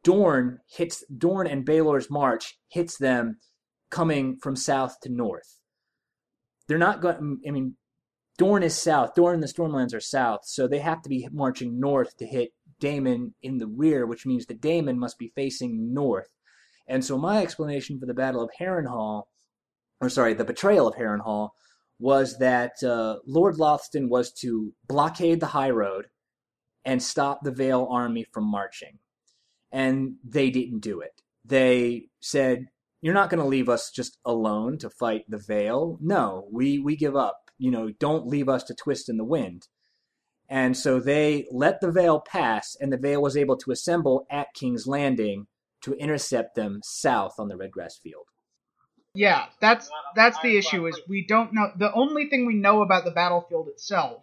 Dorne 0.03 0.59
hits 0.67 1.05
Dorne 1.17 1.47
and 1.47 1.65
Baelor's 1.65 2.11
march 2.11 2.59
hits 2.69 2.97
them 2.99 3.39
coming 3.91 4.37
from 4.43 4.57
south 4.57 4.97
to 5.03 5.09
north. 5.09 5.61
They're 6.67 6.79
not 6.79 7.03
going. 7.03 7.41
I 7.47 7.51
mean, 7.51 7.77
Dorne 8.39 8.63
is 8.63 8.75
south. 8.75 9.15
Dorne 9.15 9.35
and 9.35 9.43
the 9.43 9.49
Stormlands 9.49 9.95
are 9.95 10.01
south, 10.01 10.41
so 10.45 10.67
they 10.67 10.79
have 10.79 11.03
to 11.03 11.09
be 11.09 11.29
marching 11.31 11.79
north 11.79 12.17
to 12.17 12.27
hit 12.27 12.51
Daemon 12.81 13.35
in 13.43 13.59
the 13.59 13.67
rear, 13.67 14.07
which 14.07 14.27
means 14.27 14.47
that 14.47 14.61
Daemon 14.61 14.99
must 14.99 15.19
be 15.19 15.33
facing 15.35 15.93
north. 15.93 16.29
And 16.87 17.05
so 17.05 17.17
my 17.19 17.43
explanation 17.43 18.01
for 18.01 18.07
the 18.07 18.15
Battle 18.15 18.43
of 18.43 18.51
Harrenhal, 18.59 19.25
or 20.01 20.09
sorry, 20.09 20.35
the 20.35 20.45
betrayal 20.45 20.89
of 20.89 20.97
Harrenhal, 20.97 21.51
was 21.99 22.39
that 22.39 22.83
uh, 22.83 23.17
Lord 23.27 23.57
Lothston 23.57 24.09
was 24.09 24.33
to 24.41 24.73
blockade 24.89 25.41
the 25.41 25.47
high 25.47 25.71
road 25.71 26.07
and 26.85 27.03
stop 27.03 27.41
the 27.43 27.53
Vale 27.53 27.87
army 27.91 28.27
from 28.33 28.45
marching. 28.45 28.99
And 29.73 30.17
they 30.25 30.51
didn't 30.51 30.81
do 30.81 31.01
it. 31.01 31.23
They 31.45 32.09
said, 32.21 32.67
You're 33.01 33.15
not 33.15 33.31
going 33.31 33.43
to 33.43 33.49
leave 33.49 33.69
us 33.69 33.91
just 33.91 34.19
alone 34.25 34.79
to 34.79 34.91
fight 34.91 35.25
the 35.29 35.39
Vale. 35.39 35.99
No, 36.01 36.47
we, 36.53 36.79
we 36.79 36.97
give 36.97 37.17
up. 37.17 37.51
You 37.59 37.71
know, 37.71 37.91
don't 37.99 38.27
leave 38.27 38.49
us 38.49 38.65
to 38.65 38.75
twist 38.75 39.09
in 39.09 39.17
the 39.17 39.25
wind. 39.25 39.69
And 40.49 40.77
so 40.77 41.01
they 41.01 41.47
let 41.51 41.81
the 41.81 41.91
Vale 41.91 42.21
pass, 42.21 42.77
and 42.79 42.93
the 42.93 42.99
Vale 42.99 43.23
was 43.23 43.37
able 43.37 43.57
to 43.59 43.71
assemble 43.71 44.27
at 44.31 44.53
King's 44.55 44.87
Landing 44.87 45.47
to 45.83 45.95
intercept 45.95 46.55
them 46.55 46.81
south 46.83 47.35
on 47.39 47.49
the 47.49 47.57
Redgrass 47.57 48.01
Field. 48.03 48.27
Yeah, 49.15 49.47
that's 49.61 49.89
that's 50.17 50.39
the 50.41 50.57
issue. 50.57 50.87
Is 50.87 51.01
we 51.09 51.25
don't 51.27 51.53
know. 51.53 51.71
The 51.79 51.93
only 51.93 52.29
thing 52.29 52.47
we 52.47 52.55
know 52.55 52.83
about 52.83 53.05
the 53.05 53.13
battlefield 53.13 53.69
itself 53.69 54.23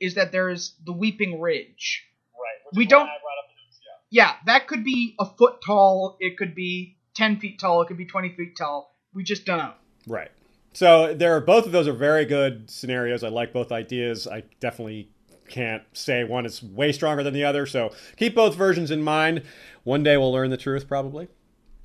is 0.00 0.14
that 0.14 0.32
there's 0.32 0.74
the 0.84 0.92
Weeping 0.92 1.40
Ridge. 1.40 2.04
Right. 2.34 2.76
We 2.76 2.84
is 2.84 2.88
don't- 2.90 3.02
I 3.02 3.18
brought 3.22 3.38
up 3.38 3.48
the 3.48 3.54
news, 3.54 3.80
yeah. 4.10 4.24
Yeah, 4.24 4.32
that 4.46 4.66
could 4.68 4.84
be 4.84 5.14
a 5.18 5.24
foot 5.24 5.60
tall. 5.64 6.16
It 6.20 6.36
could 6.36 6.54
be 6.54 6.96
ten 7.14 7.38
feet 7.40 7.58
tall. 7.58 7.82
It 7.82 7.88
could 7.88 7.98
be 7.98 8.06
twenty 8.06 8.30
feet 8.30 8.56
tall. 8.56 8.94
We 9.14 9.24
just 9.24 9.44
don't 9.44 9.58
know. 9.58 9.72
Right. 10.06 10.30
So 10.72 11.14
there 11.14 11.34
are 11.34 11.40
both 11.40 11.66
of 11.66 11.72
those 11.72 11.88
are 11.88 11.92
very 11.92 12.24
good 12.24 12.70
scenarios. 12.70 13.24
I 13.24 13.28
like 13.28 13.52
both 13.52 13.72
ideas. 13.72 14.26
I 14.26 14.44
definitely 14.60 15.10
can't 15.48 15.82
say 15.94 16.24
one 16.24 16.44
is 16.46 16.62
way 16.62 16.92
stronger 16.92 17.22
than 17.22 17.32
the 17.34 17.44
other. 17.44 17.66
So 17.66 17.92
keep 18.16 18.34
both 18.34 18.54
versions 18.54 18.90
in 18.90 19.02
mind. 19.02 19.42
One 19.82 20.02
day 20.02 20.16
we'll 20.16 20.30
learn 20.30 20.50
the 20.50 20.56
truth, 20.58 20.86
probably. 20.86 21.28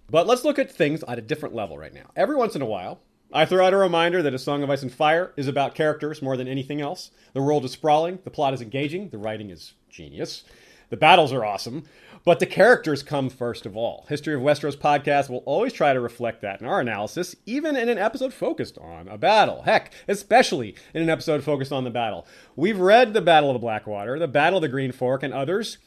But 0.10 0.27
let's 0.27 0.44
look 0.44 0.60
at 0.60 0.69
things 0.69 1.02
at 1.07 1.18
a 1.18 1.22
different 1.22 1.56
level 1.56 1.77
right 1.77 1.94
now. 1.94 2.11
Every 2.15 2.35
once 2.35 2.56
in 2.56 2.61
a 2.61 2.65
while, 2.65 2.99
I 3.35 3.45
throw 3.45 3.65
out 3.65 3.73
a 3.73 3.77
reminder 3.77 4.22
that 4.22 4.35
A 4.35 4.38
Song 4.38 4.61
of 4.61 4.69
Ice 4.69 4.84
and 4.84 4.93
Fire 4.93 5.34
is 5.35 5.47
about 5.47 5.73
characters 5.73 6.22
more 6.22 6.38
than 6.38 6.47
anything 6.47 6.81
else. 6.81 7.10
The 7.34 7.41
world 7.41 7.65
is 7.65 7.72
sprawling, 7.72 8.19
the 8.23 8.30
plot 8.30 8.53
is 8.53 8.61
engaging, 8.61 9.10
the 9.10 9.18
writing 9.18 9.49
is 9.49 9.73
genius, 9.89 10.43
the 10.91 10.97
battles 10.97 11.34
are 11.34 11.43
awesome, 11.43 11.85
but 12.26 12.39
the 12.39 12.45
characters 12.45 13.01
come 13.01 13.31
first 13.31 13.65
of 13.65 13.76
all. 13.76 14.05
History 14.07 14.35
of 14.35 14.41
Westeros 14.41 14.77
podcast 14.77 15.31
will 15.31 15.41
always 15.47 15.73
try 15.73 15.93
to 15.93 15.99
reflect 15.99 16.43
that 16.43 16.61
in 16.61 16.68
our 16.68 16.80
analysis, 16.80 17.35
even 17.47 17.76
in 17.76 17.89
an 17.89 17.97
episode 17.97 18.35
focused 18.35 18.77
on 18.77 19.07
a 19.07 19.18
battle. 19.18 19.64
Heck, 19.64 19.91
especially 20.07 20.76
in 20.93 21.01
an 21.01 21.10
episode 21.10 21.43
focused 21.43 21.72
on 21.72 21.85
the 21.85 21.89
battle. 21.89 22.27
We've 22.55 22.80
read 22.80 23.15
the 23.15 23.22
Battle 23.22 23.49
of 23.49 23.55
the 23.55 23.60
Blackwater, 23.60 24.19
the 24.19 24.27
Battle 24.27 24.60
of 24.60 24.61
the 24.61 24.69
Green 24.69 24.91
Fork, 24.91 25.23
and 25.23 25.34
others 25.34 25.80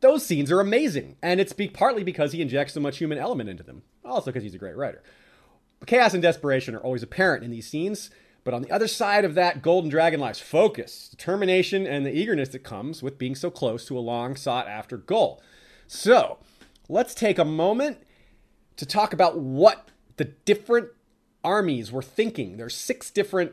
those 0.00 0.24
scenes 0.24 0.50
are 0.50 0.60
amazing, 0.60 1.16
and 1.22 1.40
it's 1.40 1.52
be- 1.52 1.68
partly 1.68 2.02
because 2.02 2.32
he 2.32 2.40
injects 2.40 2.72
so 2.72 2.80
much 2.80 2.96
human 2.96 3.18
element 3.18 3.50
into 3.50 3.62
them. 3.62 3.82
Also, 4.02 4.30
because 4.30 4.42
he's 4.42 4.54
a 4.54 4.58
great 4.58 4.76
writer. 4.76 5.02
Chaos 5.86 6.14
and 6.14 6.22
desperation 6.22 6.74
are 6.74 6.80
always 6.80 7.02
apparent 7.02 7.42
in 7.42 7.50
these 7.50 7.66
scenes, 7.66 8.10
but 8.44 8.54
on 8.54 8.62
the 8.62 8.70
other 8.70 8.88
side 8.88 9.24
of 9.24 9.34
that 9.34 9.62
golden 9.62 9.90
dragon 9.90 10.20
lies 10.20 10.38
focus, 10.38 11.08
determination, 11.08 11.86
and 11.86 12.04
the 12.04 12.16
eagerness 12.16 12.50
that 12.50 12.60
comes 12.60 13.02
with 13.02 13.18
being 13.18 13.34
so 13.34 13.50
close 13.50 13.86
to 13.86 13.98
a 13.98 14.00
long 14.00 14.36
sought 14.36 14.68
after 14.68 14.96
goal. 14.96 15.42
So, 15.86 16.38
let's 16.88 17.14
take 17.14 17.38
a 17.38 17.44
moment 17.44 17.98
to 18.76 18.86
talk 18.86 19.12
about 19.12 19.38
what 19.38 19.88
the 20.16 20.24
different 20.24 20.88
armies 21.42 21.90
were 21.90 22.02
thinking. 22.02 22.56
There's 22.56 22.74
six 22.74 23.10
different 23.10 23.52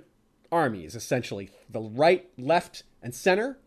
armies, 0.51 0.95
essentially 0.95 1.49
the 1.69 1.81
right, 1.81 2.29
left, 2.37 2.83
and 3.01 3.13
center 3.13 3.57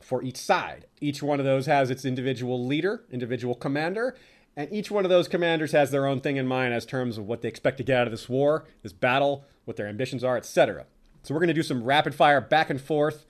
for 0.00 0.22
each 0.22 0.36
side. 0.36 0.86
Each 1.00 1.22
one 1.22 1.40
of 1.40 1.46
those 1.46 1.66
has 1.66 1.90
its 1.90 2.04
individual 2.04 2.64
leader, 2.64 3.04
individual 3.10 3.54
commander, 3.54 4.16
and 4.60 4.70
each 4.70 4.90
one 4.90 5.06
of 5.06 5.08
those 5.08 5.26
commanders 5.26 5.72
has 5.72 5.90
their 5.90 6.06
own 6.06 6.20
thing 6.20 6.36
in 6.36 6.46
mind 6.46 6.74
as 6.74 6.84
terms 6.84 7.16
of 7.16 7.26
what 7.26 7.40
they 7.40 7.48
expect 7.48 7.78
to 7.78 7.82
get 7.82 7.96
out 7.96 8.06
of 8.06 8.10
this 8.10 8.28
war, 8.28 8.66
this 8.82 8.92
battle, 8.92 9.46
what 9.64 9.78
their 9.78 9.86
ambitions 9.86 10.22
are, 10.22 10.36
etc. 10.36 10.84
So 11.22 11.32
we're 11.32 11.40
going 11.40 11.48
to 11.48 11.54
do 11.54 11.62
some 11.62 11.82
rapid 11.82 12.14
fire 12.14 12.42
back 12.42 12.68
and 12.68 12.78
forth 12.78 13.24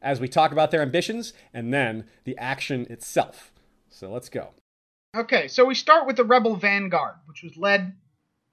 as 0.00 0.20
we 0.20 0.26
talk 0.26 0.52
about 0.52 0.70
their 0.70 0.80
ambitions 0.80 1.34
and 1.52 1.70
then 1.70 2.06
the 2.24 2.34
action 2.38 2.86
itself. 2.88 3.52
So 3.90 4.10
let's 4.10 4.30
go. 4.30 4.54
Okay, 5.14 5.48
so 5.48 5.66
we 5.66 5.74
start 5.74 6.06
with 6.06 6.16
the 6.16 6.24
Rebel 6.24 6.56
Vanguard, 6.56 7.16
which 7.26 7.42
was 7.42 7.58
led 7.58 7.92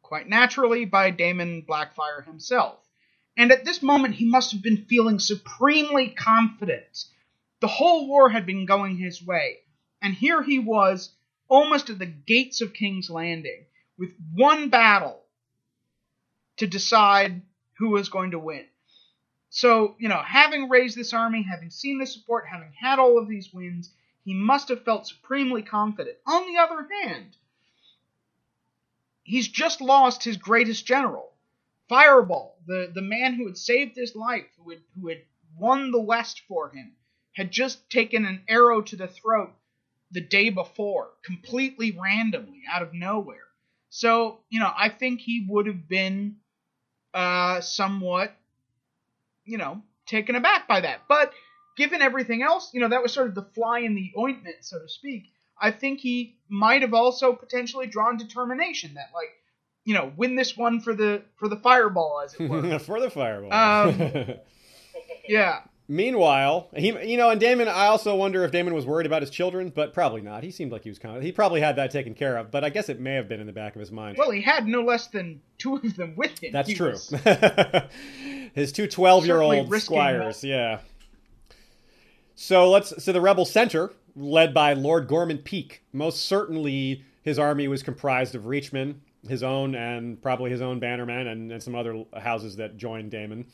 quite 0.01 0.27
naturally 0.27 0.83
by 0.83 1.11
Daemon 1.11 1.63
Blackfyre 1.65 2.25
himself. 2.25 2.79
And 3.37 3.53
at 3.53 3.63
this 3.63 3.81
moment, 3.81 4.15
he 4.15 4.27
must 4.27 4.51
have 4.51 4.61
been 4.61 4.85
feeling 4.89 5.19
supremely 5.19 6.09
confident. 6.09 7.05
The 7.61 7.67
whole 7.67 8.05
war 8.09 8.29
had 8.29 8.45
been 8.45 8.65
going 8.65 8.97
his 8.97 9.25
way, 9.25 9.59
and 10.01 10.13
here 10.13 10.43
he 10.43 10.59
was, 10.59 11.11
almost 11.47 11.89
at 11.89 11.99
the 11.99 12.05
gates 12.05 12.61
of 12.61 12.73
King's 12.73 13.09
Landing, 13.09 13.65
with 13.97 14.11
one 14.33 14.69
battle 14.69 15.23
to 16.57 16.67
decide 16.67 17.41
who 17.77 17.89
was 17.89 18.09
going 18.09 18.31
to 18.31 18.39
win. 18.39 18.65
So, 19.49 19.95
you 19.99 20.09
know, 20.09 20.21
having 20.21 20.69
raised 20.69 20.97
this 20.97 21.13
army, 21.13 21.43
having 21.43 21.69
seen 21.69 21.99
the 21.99 22.05
support, 22.05 22.45
having 22.47 22.73
had 22.79 22.99
all 22.99 23.17
of 23.17 23.27
these 23.27 23.53
wins, 23.53 23.91
he 24.23 24.33
must 24.33 24.69
have 24.69 24.83
felt 24.83 25.07
supremely 25.07 25.61
confident. 25.61 26.17
On 26.25 26.45
the 26.45 26.59
other 26.59 26.87
hand, 27.01 27.35
he's 29.23 29.47
just 29.47 29.79
lost 29.81 30.23
his 30.23 30.37
greatest 30.37 30.85
general, 30.85 31.31
Fireball, 31.87 32.57
the, 32.65 32.91
the 32.93 33.01
man 33.01 33.35
who 33.35 33.45
had 33.45 33.57
saved 33.57 33.95
his 33.95 34.15
life, 34.15 34.45
who 34.57 34.71
had, 34.71 34.81
who 34.99 35.07
had 35.07 35.21
won 35.57 35.91
the 35.91 36.01
West 36.01 36.41
for 36.47 36.69
him, 36.69 36.91
had 37.33 37.49
just 37.51 37.89
taken 37.89 38.25
an 38.25 38.43
arrow 38.49 38.81
to 38.81 38.95
the 38.97 39.07
throat 39.07 39.53
the 40.11 40.21
day 40.21 40.49
before, 40.49 41.09
completely 41.23 41.97
randomly, 42.01 42.61
out 42.71 42.81
of 42.81 42.93
nowhere. 42.93 43.47
So, 43.89 44.39
you 44.49 44.59
know, 44.59 44.71
I 44.75 44.89
think 44.89 45.21
he 45.21 45.45
would 45.49 45.67
have 45.67 45.87
been 45.87 46.37
uh, 47.13 47.61
somewhat, 47.61 48.35
you 49.45 49.57
know, 49.57 49.81
taken 50.05 50.35
aback 50.35 50.67
by 50.67 50.81
that. 50.81 51.01
But 51.07 51.33
given 51.77 52.01
everything 52.01 52.43
else, 52.43 52.71
you 52.73 52.81
know, 52.81 52.89
that 52.89 53.01
was 53.01 53.13
sort 53.13 53.27
of 53.27 53.35
the 53.35 53.47
fly 53.55 53.79
in 53.79 53.95
the 53.95 54.11
ointment, 54.17 54.57
so 54.61 54.79
to 54.79 54.89
speak. 54.89 55.31
I 55.59 55.71
think 55.71 55.99
he 55.99 56.37
might 56.49 56.81
have 56.83 56.93
also 56.93 57.33
potentially 57.33 57.87
drawn 57.87 58.17
determination 58.17 58.93
that, 58.95 59.09
like, 59.13 59.29
you 59.83 59.93
know, 59.93 60.11
win 60.15 60.35
this 60.35 60.55
one 60.55 60.81
for 60.81 60.93
the 60.93 61.23
for 61.37 61.47
the 61.47 61.55
fireball, 61.55 62.21
as 62.23 62.33
it 62.33 62.49
were. 62.49 62.79
For 62.79 62.99
the 62.99 63.09
fireball. 63.09 63.53
Um, 63.53 64.33
yeah. 65.27 65.61
Meanwhile, 65.89 66.67
he, 66.75 66.87
you 67.09 67.15
know, 67.15 67.29
and 67.29 67.39
Daemon, 67.39 67.69
I 67.69 67.85
also 67.85 68.13
wonder 68.13 68.43
if 68.43 68.51
Daemon 68.51 68.73
was 68.73 68.85
worried 68.85 69.05
about 69.05 69.21
his 69.21 69.31
children, 69.31 69.71
but 69.73 69.93
probably 69.93 70.19
not. 70.19 70.43
He 70.43 70.51
seemed 70.51 70.73
like 70.73 70.83
he 70.83 70.89
was 70.89 70.99
kind 70.99 71.15
of, 71.15 71.23
he 71.23 71.31
probably 71.31 71.61
had 71.61 71.77
that 71.77 71.91
taken 71.91 72.13
care 72.13 72.35
of, 72.35 72.51
but 72.51 72.65
I 72.65 72.69
guess 72.69 72.89
it 72.89 72.99
may 72.99 73.13
have 73.13 73.29
been 73.29 73.39
in 73.39 73.47
the 73.47 73.53
back 73.53 73.73
of 73.73 73.79
his 73.79 73.89
mind. 73.89 74.17
Well, 74.17 74.31
he 74.31 74.41
had 74.41 74.67
no 74.67 74.81
less 74.81 75.07
than 75.07 75.41
two 75.57 75.77
of 75.77 75.95
them 75.95 76.13
with 76.17 76.43
him. 76.43 76.51
That's 76.51 76.67
He 76.67 76.75
true. 76.75 76.97
His 78.53 78.73
two 78.73 78.87
12 78.87 79.25
year 79.25 79.35
Certainly 79.35 79.59
old 79.59 79.71
risking 79.71 79.85
squires, 79.85 80.43
yeah. 80.43 80.79
So 82.35 82.69
let's 82.69 83.03
so 83.03 83.13
the 83.13 83.21
rebel 83.21 83.45
center, 83.45 83.91
led 84.15 84.53
by 84.53 84.73
Lord 84.73 85.07
Gorman 85.07 85.37
Peak, 85.39 85.83
most 85.93 86.25
certainly 86.25 87.03
his 87.21 87.39
army 87.39 87.67
was 87.67 87.81
comprised 87.81 88.35
of 88.35 88.43
Reachmen, 88.43 88.95
his 89.27 89.41
own 89.41 89.73
and 89.73 90.21
probably 90.21 90.51
his 90.51 90.61
own 90.61 90.81
bannermen, 90.81 91.31
and, 91.31 91.51
and 91.51 91.63
some 91.63 91.75
other 91.75 92.03
houses 92.17 92.57
that 92.57 92.77
joined 92.77 93.11
Daemon. 93.11 93.45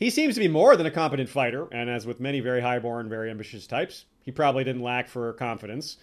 He 0.00 0.08
seems 0.08 0.34
to 0.34 0.40
be 0.40 0.48
more 0.48 0.76
than 0.76 0.86
a 0.86 0.90
competent 0.90 1.28
fighter, 1.28 1.68
and 1.70 1.90
as 1.90 2.06
with 2.06 2.20
many 2.20 2.40
very 2.40 2.62
highborn, 2.62 3.10
very 3.10 3.30
ambitious 3.30 3.66
types, 3.66 4.06
he 4.24 4.30
probably 4.30 4.64
didn't 4.64 4.82
lack 4.82 5.08
for 5.08 5.30
confidence. 5.34 5.98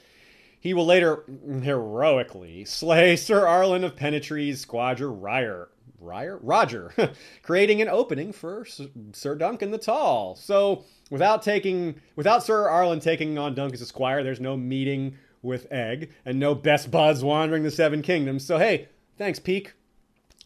He 0.60 0.76
will 0.76 0.86
later 0.86 1.24
heroically 1.64 2.64
slay 2.64 3.16
Sir 3.18 3.42
Arlan 3.46 3.84
of 3.84 3.96
Pennytree's 3.96 4.62
Squadron 4.62 5.20
Ryer. 5.20 5.70
Ryer? 6.00 6.38
Roger, 6.44 6.94
creating 7.42 7.82
an 7.82 7.90
opening 7.90 8.32
for 8.32 8.68
Sir 9.14 9.34
Duncan 9.34 9.72
the 9.72 9.80
Tall. 9.80 10.36
So, 10.36 10.86
without 11.10 11.42
taking, 11.42 12.00
without 12.16 12.44
Sir 12.44 12.68
Arlan 12.68 13.02
taking 13.02 13.40
on 13.40 13.56
Duncan's 13.56 13.88
squire, 13.88 14.24
there's 14.24 14.40
no 14.40 14.56
meeting 14.56 15.18
with 15.42 15.66
Egg 15.72 16.12
and 16.24 16.40
no 16.40 16.54
best 16.54 16.92
buds 16.92 17.24
wandering 17.24 17.64
the 17.64 17.72
Seven 17.72 18.04
Kingdoms. 18.04 18.46
So, 18.46 18.60
hey, 18.60 18.90
thanks, 19.18 19.40
Peak. 19.40 19.74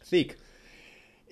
Theek. 0.06 0.36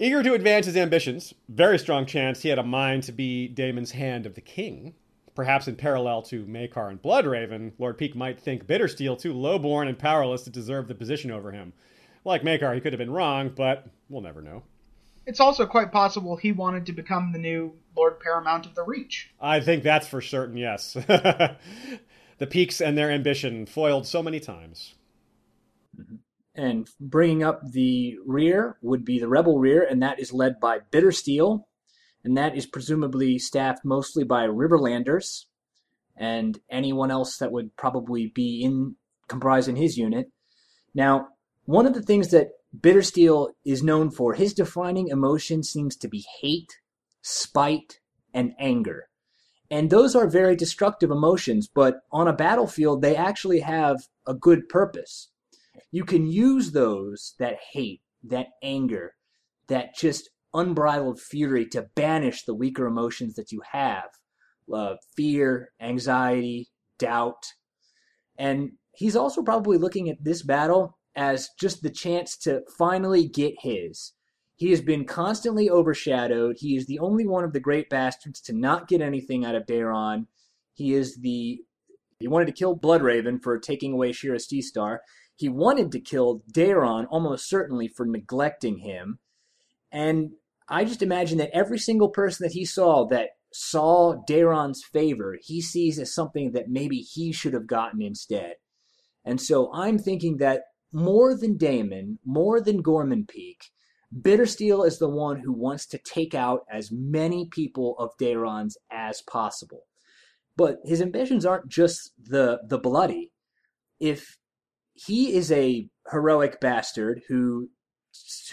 Eager 0.01 0.23
to 0.23 0.33
advance 0.33 0.65
his 0.65 0.77
ambitions, 0.77 1.33
very 1.49 1.77
strong 1.77 2.05
chance 2.05 2.41
he 2.41 2.47
had 2.47 2.57
a 2.57 2.63
mind 2.63 3.03
to 3.03 3.11
be 3.11 3.49
Daemon's 3.49 3.91
hand 3.91 4.25
of 4.25 4.33
the 4.33 4.39
king. 4.39 4.93
Perhaps 5.35 5.67
in 5.67 5.75
parallel 5.75 6.21
to 6.21 6.45
Maekar 6.45 6.89
and 6.89 7.01
Bloodraven, 7.01 7.73
Lord 7.77 7.97
Peak 7.97 8.15
might 8.15 8.39
think 8.39 8.65
Bittersteel 8.65 9.19
too 9.19 9.33
lowborn 9.33 9.89
and 9.89 9.99
powerless 9.99 10.43
to 10.43 10.49
deserve 10.49 10.87
the 10.87 10.95
position 10.95 11.31
over 11.31 11.51
him. 11.51 11.73
Like 12.23 12.43
Maekar, 12.43 12.73
he 12.73 12.79
could 12.79 12.93
have 12.93 12.97
been 12.97 13.11
wrong, 13.11 13.51
but 13.53 13.87
we'll 14.07 14.21
never 14.21 14.41
know. 14.41 14.63
It's 15.25 15.41
also 15.41 15.65
quite 15.65 15.91
possible 15.91 16.37
he 16.37 16.53
wanted 16.53 16.85
to 16.85 16.93
become 16.93 17.33
the 17.33 17.39
new 17.39 17.73
Lord 17.93 18.21
Paramount 18.21 18.65
of 18.65 18.75
the 18.75 18.83
Reach. 18.83 19.31
I 19.41 19.59
think 19.59 19.83
that's 19.83 20.07
for 20.07 20.21
certain, 20.21 20.55
yes. 20.55 20.93
the 20.93 21.57
Peaks 22.49 22.79
and 22.79 22.97
their 22.97 23.11
ambition 23.11 23.65
foiled 23.65 24.07
so 24.07 24.23
many 24.23 24.39
times. 24.39 24.95
And 26.59 26.89
bringing 26.99 27.41
up 27.41 27.61
the 27.71 28.17
rear 28.25 28.77
would 28.81 29.05
be 29.05 29.17
the 29.17 29.29
rebel 29.29 29.59
rear, 29.59 29.81
and 29.81 30.03
that 30.03 30.19
is 30.19 30.33
led 30.33 30.59
by 30.59 30.79
Bittersteel, 30.91 31.63
and 32.21 32.35
that 32.35 32.53
is 32.53 32.65
presumably 32.65 33.39
staffed 33.39 33.85
mostly 33.85 34.25
by 34.25 34.45
Riverlanders 34.45 35.45
and 36.17 36.59
anyone 36.69 37.11
else 37.11 37.37
that 37.37 37.53
would 37.53 37.77
probably 37.77 38.27
be 38.27 38.61
in 38.61 38.97
comprised 39.29 39.69
in 39.69 39.77
his 39.77 39.97
unit. 39.97 40.33
Now, 40.93 41.29
one 41.63 41.85
of 41.85 41.93
the 41.93 42.01
things 42.01 42.27
that 42.31 42.49
Bittersteel 42.77 43.51
is 43.63 43.81
known 43.81 44.11
for 44.11 44.33
his 44.33 44.53
defining 44.53 45.07
emotion 45.07 45.63
seems 45.63 45.95
to 45.95 46.09
be 46.09 46.25
hate, 46.41 46.79
spite, 47.21 48.01
and 48.33 48.51
anger. 48.59 49.07
And 49.71 49.89
those 49.89 50.13
are 50.13 50.27
very 50.27 50.57
destructive 50.57 51.09
emotions, 51.09 51.69
but 51.73 52.01
on 52.11 52.27
a 52.27 52.33
battlefield, 52.33 53.01
they 53.01 53.15
actually 53.15 53.61
have 53.61 54.09
a 54.27 54.33
good 54.33 54.67
purpose. 54.67 55.29
You 55.91 56.03
can 56.03 56.27
use 56.27 56.71
those, 56.71 57.35
that 57.39 57.57
hate, 57.71 58.01
that 58.23 58.47
anger, 58.61 59.15
that 59.67 59.95
just 59.95 60.29
unbridled 60.53 61.19
fury 61.19 61.65
to 61.67 61.87
banish 61.95 62.43
the 62.43 62.55
weaker 62.55 62.85
emotions 62.85 63.35
that 63.35 63.51
you 63.51 63.61
have 63.71 64.09
uh, 64.73 64.95
fear, 65.15 65.71
anxiety, 65.79 66.69
doubt. 66.97 67.43
And 68.37 68.73
he's 68.93 69.15
also 69.15 69.41
probably 69.41 69.77
looking 69.77 70.09
at 70.09 70.23
this 70.23 70.43
battle 70.43 70.97
as 71.15 71.49
just 71.59 71.81
the 71.81 71.89
chance 71.89 72.37
to 72.37 72.61
finally 72.77 73.27
get 73.27 73.55
his. 73.61 74.13
He 74.55 74.71
has 74.71 74.81
been 74.81 75.05
constantly 75.05 75.69
overshadowed. 75.69 76.57
He 76.59 76.75
is 76.75 76.85
the 76.85 76.99
only 76.99 77.25
one 77.25 77.43
of 77.43 77.53
the 77.53 77.59
great 77.59 77.89
bastards 77.89 78.41
to 78.41 78.53
not 78.53 78.87
get 78.87 79.01
anything 79.01 79.45
out 79.45 79.55
of 79.55 79.65
Daeron. 79.65 80.27
He 80.73 80.93
is 80.93 81.17
the. 81.21 81.61
He 82.19 82.27
wanted 82.27 82.47
to 82.47 82.51
kill 82.51 82.77
Bloodraven 82.77 83.41
for 83.41 83.57
taking 83.57 83.93
away 83.93 84.11
Shiera 84.11 84.35
Seastar. 84.35 84.97
He 85.39 85.47
wanted 85.47 85.93
to 85.93 86.01
kill 86.01 86.43
Daeron 86.53 87.07
almost 87.09 87.47
certainly 87.47 87.87
for 87.87 88.05
neglecting 88.05 88.79
him. 88.79 89.19
And 89.89 90.31
I 90.67 90.83
just 90.83 91.01
imagine 91.01 91.37
that 91.37 91.55
every 91.55 91.79
single 91.79 92.09
person 92.09 92.45
that 92.45 92.55
he 92.55 92.65
saw 92.65 93.07
that 93.07 93.29
saw 93.53 94.21
Daeron's 94.27 94.83
favor, 94.83 95.37
he 95.41 95.61
sees 95.61 95.97
as 95.97 96.13
something 96.13 96.51
that 96.51 96.67
maybe 96.67 96.97
he 96.97 97.31
should 97.31 97.53
have 97.53 97.67
gotten 97.67 98.01
instead. 98.01 98.55
And 99.23 99.39
so 99.39 99.71
I'm 99.73 99.97
thinking 99.97 100.39
that 100.39 100.63
more 100.91 101.33
than 101.33 101.55
Daemon, 101.55 102.19
more 102.25 102.59
than 102.59 102.81
Gorman 102.81 103.25
Peak, 103.25 103.71
Bittersteel 104.13 104.85
is 104.85 104.99
the 104.99 105.07
one 105.07 105.39
who 105.39 105.53
wants 105.53 105.85
to 105.85 105.97
take 105.97 106.35
out 106.35 106.65
as 106.69 106.91
many 106.91 107.47
people 107.49 107.95
of 107.97 108.17
Daeron's 108.17 108.77
as 108.91 109.21
possible. 109.21 109.85
But 110.57 110.79
his 110.83 111.01
ambitions 111.01 111.45
aren't 111.45 111.69
just 111.69 112.11
the 112.21 112.59
the 112.67 112.77
bloody. 112.77 113.31
If 114.01 114.38
he 115.05 115.33
is 115.33 115.51
a 115.51 115.87
heroic 116.11 116.59
bastard 116.59 117.21
who 117.27 117.69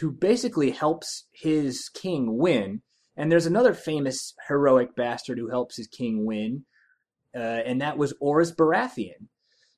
who 0.00 0.10
basically 0.12 0.70
helps 0.70 1.26
his 1.32 1.88
king 1.88 2.38
win, 2.38 2.82
and 3.16 3.32
there's 3.32 3.46
another 3.46 3.74
famous 3.74 4.34
heroic 4.48 4.94
bastard 4.94 5.38
who 5.38 5.48
helps 5.48 5.76
his 5.76 5.86
king 5.86 6.24
win, 6.24 6.64
uh, 7.34 7.38
and 7.38 7.80
that 7.80 7.98
was 7.98 8.14
Orys 8.22 8.54
Baratheon. 8.54 9.28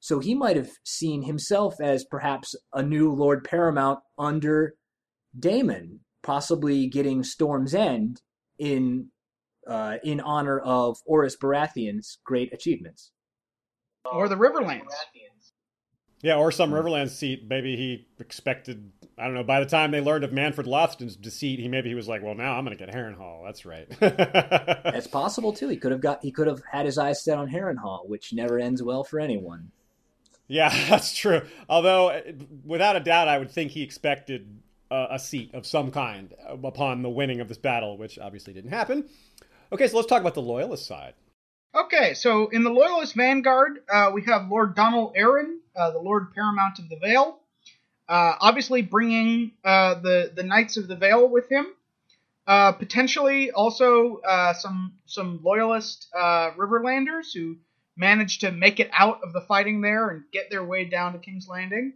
So 0.01 0.21
he 0.21 0.35
might 0.35 0.57
have 0.57 0.71
seen 0.85 1.23
himself 1.23 1.81
as 1.81 2.05
perhaps 2.05 2.55
a 2.73 2.83
new 2.83 3.13
Lord 3.13 3.45
Paramount 3.45 4.01
under 4.19 4.75
Daemon, 5.39 6.01
possibly 6.23 6.89
getting 6.89 7.23
Storm's 7.23 7.75
End 7.75 8.21
in 8.59 9.09
uh, 9.67 9.97
in 10.03 10.21
honor 10.21 10.59
of 10.61 10.99
Orys 11.09 11.37
Baratheon's 11.37 12.19
great 12.25 12.53
achievements. 12.53 13.13
Or 14.11 14.29
the 14.29 14.37
Riverlands. 14.37 14.95
Yeah, 16.21 16.37
or 16.37 16.51
some 16.51 16.73
Riverlands 16.73 17.11
seat. 17.11 17.45
Maybe 17.49 17.77
he 17.77 18.07
expected. 18.19 18.91
I 19.17 19.25
don't 19.25 19.35
know. 19.35 19.45
By 19.45 19.61
the 19.61 19.67
time 19.67 19.93
they 19.93 20.01
learned 20.01 20.25
of 20.25 20.33
Manfred 20.33 20.67
Lothston's 20.67 21.15
deceit, 21.15 21.61
he 21.61 21.69
maybe 21.69 21.89
he 21.89 21.95
was 21.95 22.09
like, 22.09 22.23
"Well, 22.23 22.35
now 22.35 22.57
I'm 22.57 22.65
going 22.65 22.77
to 22.77 22.85
get 22.85 22.93
Harrenhal." 22.95 23.45
That's 23.45 23.65
right. 23.65 23.89
That's 24.01 25.07
possible 25.07 25.53
too. 25.53 25.69
He 25.69 25.77
could 25.77 25.93
have 25.93 26.01
got. 26.01 26.23
He 26.23 26.33
could 26.33 26.49
have 26.49 26.63
had 26.71 26.87
his 26.87 26.99
eyes 26.99 27.23
set 27.23 27.39
on 27.39 27.49
Harrenhal, 27.49 28.09
which 28.09 28.33
never 28.33 28.59
ends 28.59 28.83
well 28.83 29.05
for 29.05 29.21
anyone. 29.21 29.71
Yeah, 30.49 30.71
that's 30.89 31.15
true. 31.15 31.43
Although, 31.69 32.23
without 32.65 32.97
a 32.97 33.01
doubt, 33.01 33.29
I 33.29 33.39
would 33.39 33.51
think 33.51 33.71
he 33.71 33.83
expected 33.83 34.49
uh, 34.91 35.09
a 35.11 35.19
seat 35.19 35.55
of 35.55 35.67
some 35.67 35.91
kind 35.91 36.35
upon 36.49 37.03
the 37.03 37.11
winning 37.11 37.41
of 37.41 37.49
this 37.49 37.59
battle, 37.59 37.97
which 37.97 38.19
obviously 38.19 38.55
didn't 38.55 38.71
happen. 38.71 39.09
Okay, 39.71 39.87
so 39.87 39.97
let's 39.97 40.09
talk 40.09 40.23
about 40.23 40.35
the 40.35 40.43
loyalist 40.43 40.87
side. 40.87 41.13
Okay, 41.75 42.15
so 42.15 42.49
in 42.49 42.65
the 42.65 42.71
loyalist 42.71 43.15
vanguard, 43.15 43.81
uh, 43.93 44.11
we 44.15 44.23
have 44.23 44.49
Lord 44.51 44.75
Donald 44.75 45.15
Arryn, 45.17 45.59
uh, 45.77 45.91
the 45.91 45.99
Lord 45.99 46.33
Paramount 46.35 46.79
of 46.79 46.89
the 46.89 46.97
Vale, 46.97 47.39
uh, 48.09 48.35
obviously 48.41 48.81
bringing 48.81 49.53
uh, 49.65 49.95
the 49.95 50.33
the 50.35 50.43
Knights 50.43 50.79
of 50.79 50.89
the 50.89 50.97
Vale 50.97 51.29
with 51.29 51.51
him. 51.51 51.67
Uh, 52.47 52.73
potentially 52.73 53.51
also 53.51 54.23
some 54.59 54.95
some 55.05 55.41
loyalist 55.43 56.09
Riverlanders 56.17 57.35
who 57.35 57.57
managed 57.95 58.41
to 58.41 58.51
make 58.51 58.81
it 58.81 58.89
out 58.95 59.21
of 59.23 59.35
the 59.35 59.43
fighting 59.43 59.83
there 59.83 60.09
and 60.09 60.23
get 60.33 60.51
their 60.51 60.65
way 60.65 60.87
down 60.87 61.13
to 61.13 61.19
King's 61.19 61.49
Landing. 61.49 61.93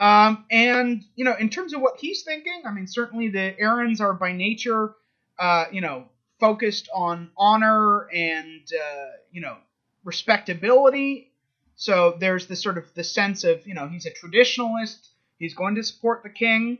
Um, 0.00 0.46
and 0.50 1.04
you 1.14 1.24
know, 1.26 1.34
in 1.38 1.50
terms 1.50 1.74
of 1.74 1.82
what 1.82 1.98
he's 1.98 2.22
thinking, 2.22 2.62
I 2.66 2.72
mean, 2.72 2.86
certainly 2.86 3.28
the 3.28 3.54
Arryns 3.60 4.00
are 4.00 4.14
by 4.14 4.32
nature, 4.32 4.94
uh, 5.38 5.66
you 5.70 5.82
know, 5.82 6.06
focused 6.40 6.88
on 6.94 7.30
honor 7.36 8.08
and 8.12 8.62
uh, 8.72 9.10
you 9.30 9.40
know 9.40 9.56
respectability. 10.04 11.32
So 11.76 12.16
there's 12.18 12.46
this 12.46 12.62
sort 12.62 12.78
of 12.78 12.92
the 12.94 13.04
sense 13.04 13.44
of 13.44 13.66
you 13.66 13.74
know 13.74 13.88
he's 13.88 14.06
a 14.06 14.10
traditionalist. 14.10 15.08
He's 15.38 15.54
going 15.54 15.74
to 15.76 15.82
support 15.82 16.22
the 16.22 16.30
king. 16.30 16.78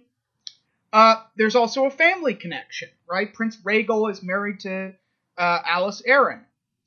Uh, 0.93 1.17
there's 1.37 1.57
also 1.57 1.87
a 1.87 1.91
family 1.91 2.35
connection, 2.35 2.89
right? 3.11 3.33
Prince 3.35 3.57
Rhaegel 3.57 4.11
is 4.11 4.23
married 4.23 4.61
to 4.61 4.95
uh, 5.37 5.59
Alys 5.67 6.03
Arryn 6.09 6.45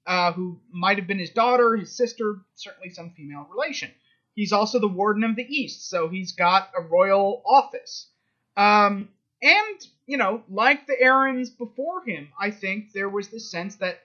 uh, 0.07 0.31
who 0.31 0.59
might 0.71 0.97
have 0.97 1.05
been 1.05 1.19
his 1.19 1.29
daughter, 1.31 1.75
his 1.75 1.95
sister, 1.95 2.37
certainly 2.55 2.89
some 2.89 3.11
female 3.11 3.45
relation. 3.53 3.91
He's 4.33 4.53
also 4.53 4.79
the 4.79 4.87
Warden 4.87 5.23
of 5.25 5.35
the 5.35 5.43
East, 5.43 5.89
so 5.89 6.07
he's 6.07 6.31
got 6.31 6.71
a 6.77 6.81
royal 6.81 7.43
office. 7.45 8.07
Um, 8.55 9.09
and, 9.41 9.87
you 10.07 10.17
know, 10.17 10.41
like 10.49 10.87
the 10.87 10.95
Arryns 11.01 11.55
before 11.55 12.03
him, 12.03 12.29
I 12.39 12.49
think 12.49 12.93
there 12.93 13.09
was 13.09 13.27
the 13.27 13.39
sense 13.39 13.75
that 13.75 13.99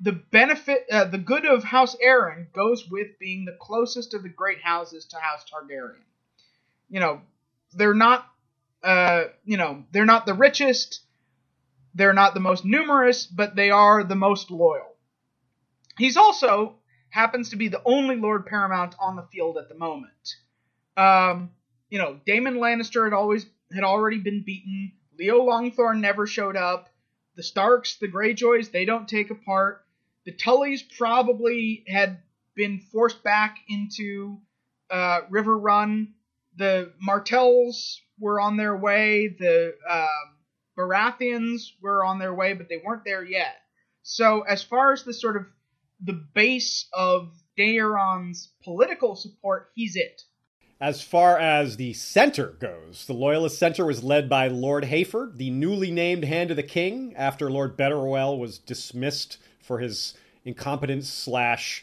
the 0.00 0.12
benefit, 0.12 0.84
uh, 0.90 1.04
the 1.04 1.18
good 1.18 1.46
of 1.46 1.64
House 1.64 1.96
Arryn 2.04 2.52
goes 2.52 2.86
with 2.90 3.18
being 3.18 3.44
the 3.44 3.56
closest 3.58 4.12
of 4.12 4.22
the 4.24 4.28
great 4.28 4.60
houses 4.60 5.06
to 5.06 5.16
House 5.16 5.44
Targaryen. 5.50 6.02
You 6.90 7.00
know, 7.00 7.20
they're 7.72 7.94
not, 7.94 8.26
uh, 8.82 9.24
you 9.44 9.56
know, 9.56 9.84
they're 9.92 10.04
not 10.04 10.26
the 10.26 10.34
richest, 10.34 11.00
they're 11.94 12.12
not 12.12 12.34
the 12.34 12.40
most 12.40 12.64
numerous, 12.64 13.24
but 13.24 13.56
they 13.56 13.70
are 13.70 14.04
the 14.04 14.16
most 14.16 14.50
loyal. 14.50 14.94
He's 15.96 16.16
also 16.16 16.74
happens 17.08 17.50
to 17.50 17.56
be 17.56 17.68
the 17.68 17.80
only 17.84 18.16
Lord 18.16 18.46
Paramount 18.46 18.94
on 19.00 19.16
the 19.16 19.26
field 19.32 19.56
at 19.56 19.68
the 19.68 19.74
moment. 19.74 20.36
Um, 20.96 21.50
you 21.88 21.98
know, 21.98 22.20
Damon 22.26 22.56
Lannister 22.56 23.04
had 23.04 23.14
always 23.14 23.46
had 23.72 23.84
already 23.84 24.18
been 24.18 24.42
beaten. 24.44 24.92
Leo 25.18 25.40
Longthorn 25.40 26.00
never 26.00 26.26
showed 26.26 26.56
up. 26.56 26.88
The 27.36 27.42
Starks, 27.42 27.96
the 27.96 28.08
Greyjoys, 28.08 28.70
they 28.70 28.84
don't 28.84 29.08
take 29.08 29.30
a 29.30 29.34
part. 29.34 29.84
The 30.24 30.32
Tullys 30.32 30.82
probably 30.96 31.84
had 31.86 32.18
been 32.54 32.80
forced 32.90 33.22
back 33.22 33.58
into 33.68 34.40
uh, 34.90 35.20
Riverrun. 35.30 36.08
The 36.56 36.92
Martells 37.00 38.00
were 38.18 38.40
on 38.40 38.56
their 38.56 38.76
way. 38.76 39.28
The 39.28 39.76
uh, 39.88 40.06
Baratheons 40.76 41.72
were 41.82 42.04
on 42.04 42.18
their 42.18 42.34
way, 42.34 42.54
but 42.54 42.68
they 42.68 42.80
weren't 42.84 43.04
there 43.04 43.24
yet. 43.24 43.56
So, 44.02 44.42
as 44.42 44.62
far 44.62 44.92
as 44.92 45.04
the 45.04 45.12
sort 45.12 45.36
of 45.36 45.46
the 46.00 46.24
base 46.34 46.88
of 46.92 47.32
Daeron's 47.58 48.52
political 48.62 49.16
support, 49.16 49.70
he's 49.74 49.96
it. 49.96 50.22
As 50.80 51.00
far 51.00 51.38
as 51.38 51.78
the 51.78 51.94
center 51.94 52.48
goes, 52.48 53.06
the 53.06 53.14
Loyalist 53.14 53.58
Center 53.58 53.86
was 53.86 54.04
led 54.04 54.28
by 54.28 54.48
Lord 54.48 54.84
Hayford, 54.84 55.38
the 55.38 55.48
newly 55.48 55.90
named 55.90 56.24
Hand 56.24 56.50
of 56.50 56.56
the 56.56 56.62
King, 56.62 57.14
after 57.16 57.50
Lord 57.50 57.78
Butterwell 57.78 58.38
was 58.38 58.58
dismissed 58.58 59.38
for 59.58 59.78
his 59.78 60.12
incompetence 60.44 61.08
slash 61.08 61.82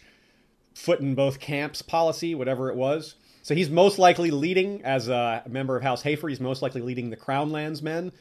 foot 0.76 1.00
in 1.00 1.16
both 1.16 1.40
camps 1.40 1.82
policy, 1.82 2.36
whatever 2.36 2.70
it 2.70 2.76
was. 2.76 3.16
So 3.42 3.56
he's 3.56 3.70
most 3.70 3.98
likely 3.98 4.30
leading, 4.30 4.84
as 4.84 5.10
a 5.10 5.42
member 5.50 5.76
of 5.76 5.82
House 5.82 6.04
Hayford, 6.04 6.30
he's 6.30 6.40
most 6.40 6.62
likely 6.62 6.82
leading 6.82 7.10
the 7.10 7.18
Crownlands 7.18 7.82
men. 7.82 8.12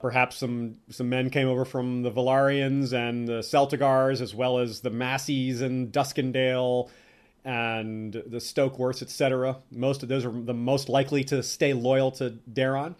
Perhaps 0.00 0.36
some 0.36 0.78
some 0.90 1.08
men 1.08 1.30
came 1.30 1.46
over 1.46 1.64
from 1.64 2.02
the 2.02 2.10
Velaryons 2.10 2.92
and 2.92 3.28
the 3.28 3.40
Celtigars, 3.40 4.20
as 4.20 4.34
well 4.34 4.58
as 4.58 4.80
the 4.80 4.90
Masseys 4.90 5.60
and 5.60 5.92
Duskendale 5.92 6.90
and 7.44 8.12
the 8.12 8.38
Stokeworths, 8.38 9.02
etc. 9.02 9.56
Most 9.70 10.02
of 10.02 10.08
those 10.08 10.24
are 10.24 10.30
the 10.30 10.54
most 10.54 10.88
likely 10.88 11.24
to 11.24 11.42
stay 11.42 11.72
loyal 11.72 12.10
to 12.12 12.38
Daeron, 12.52 12.94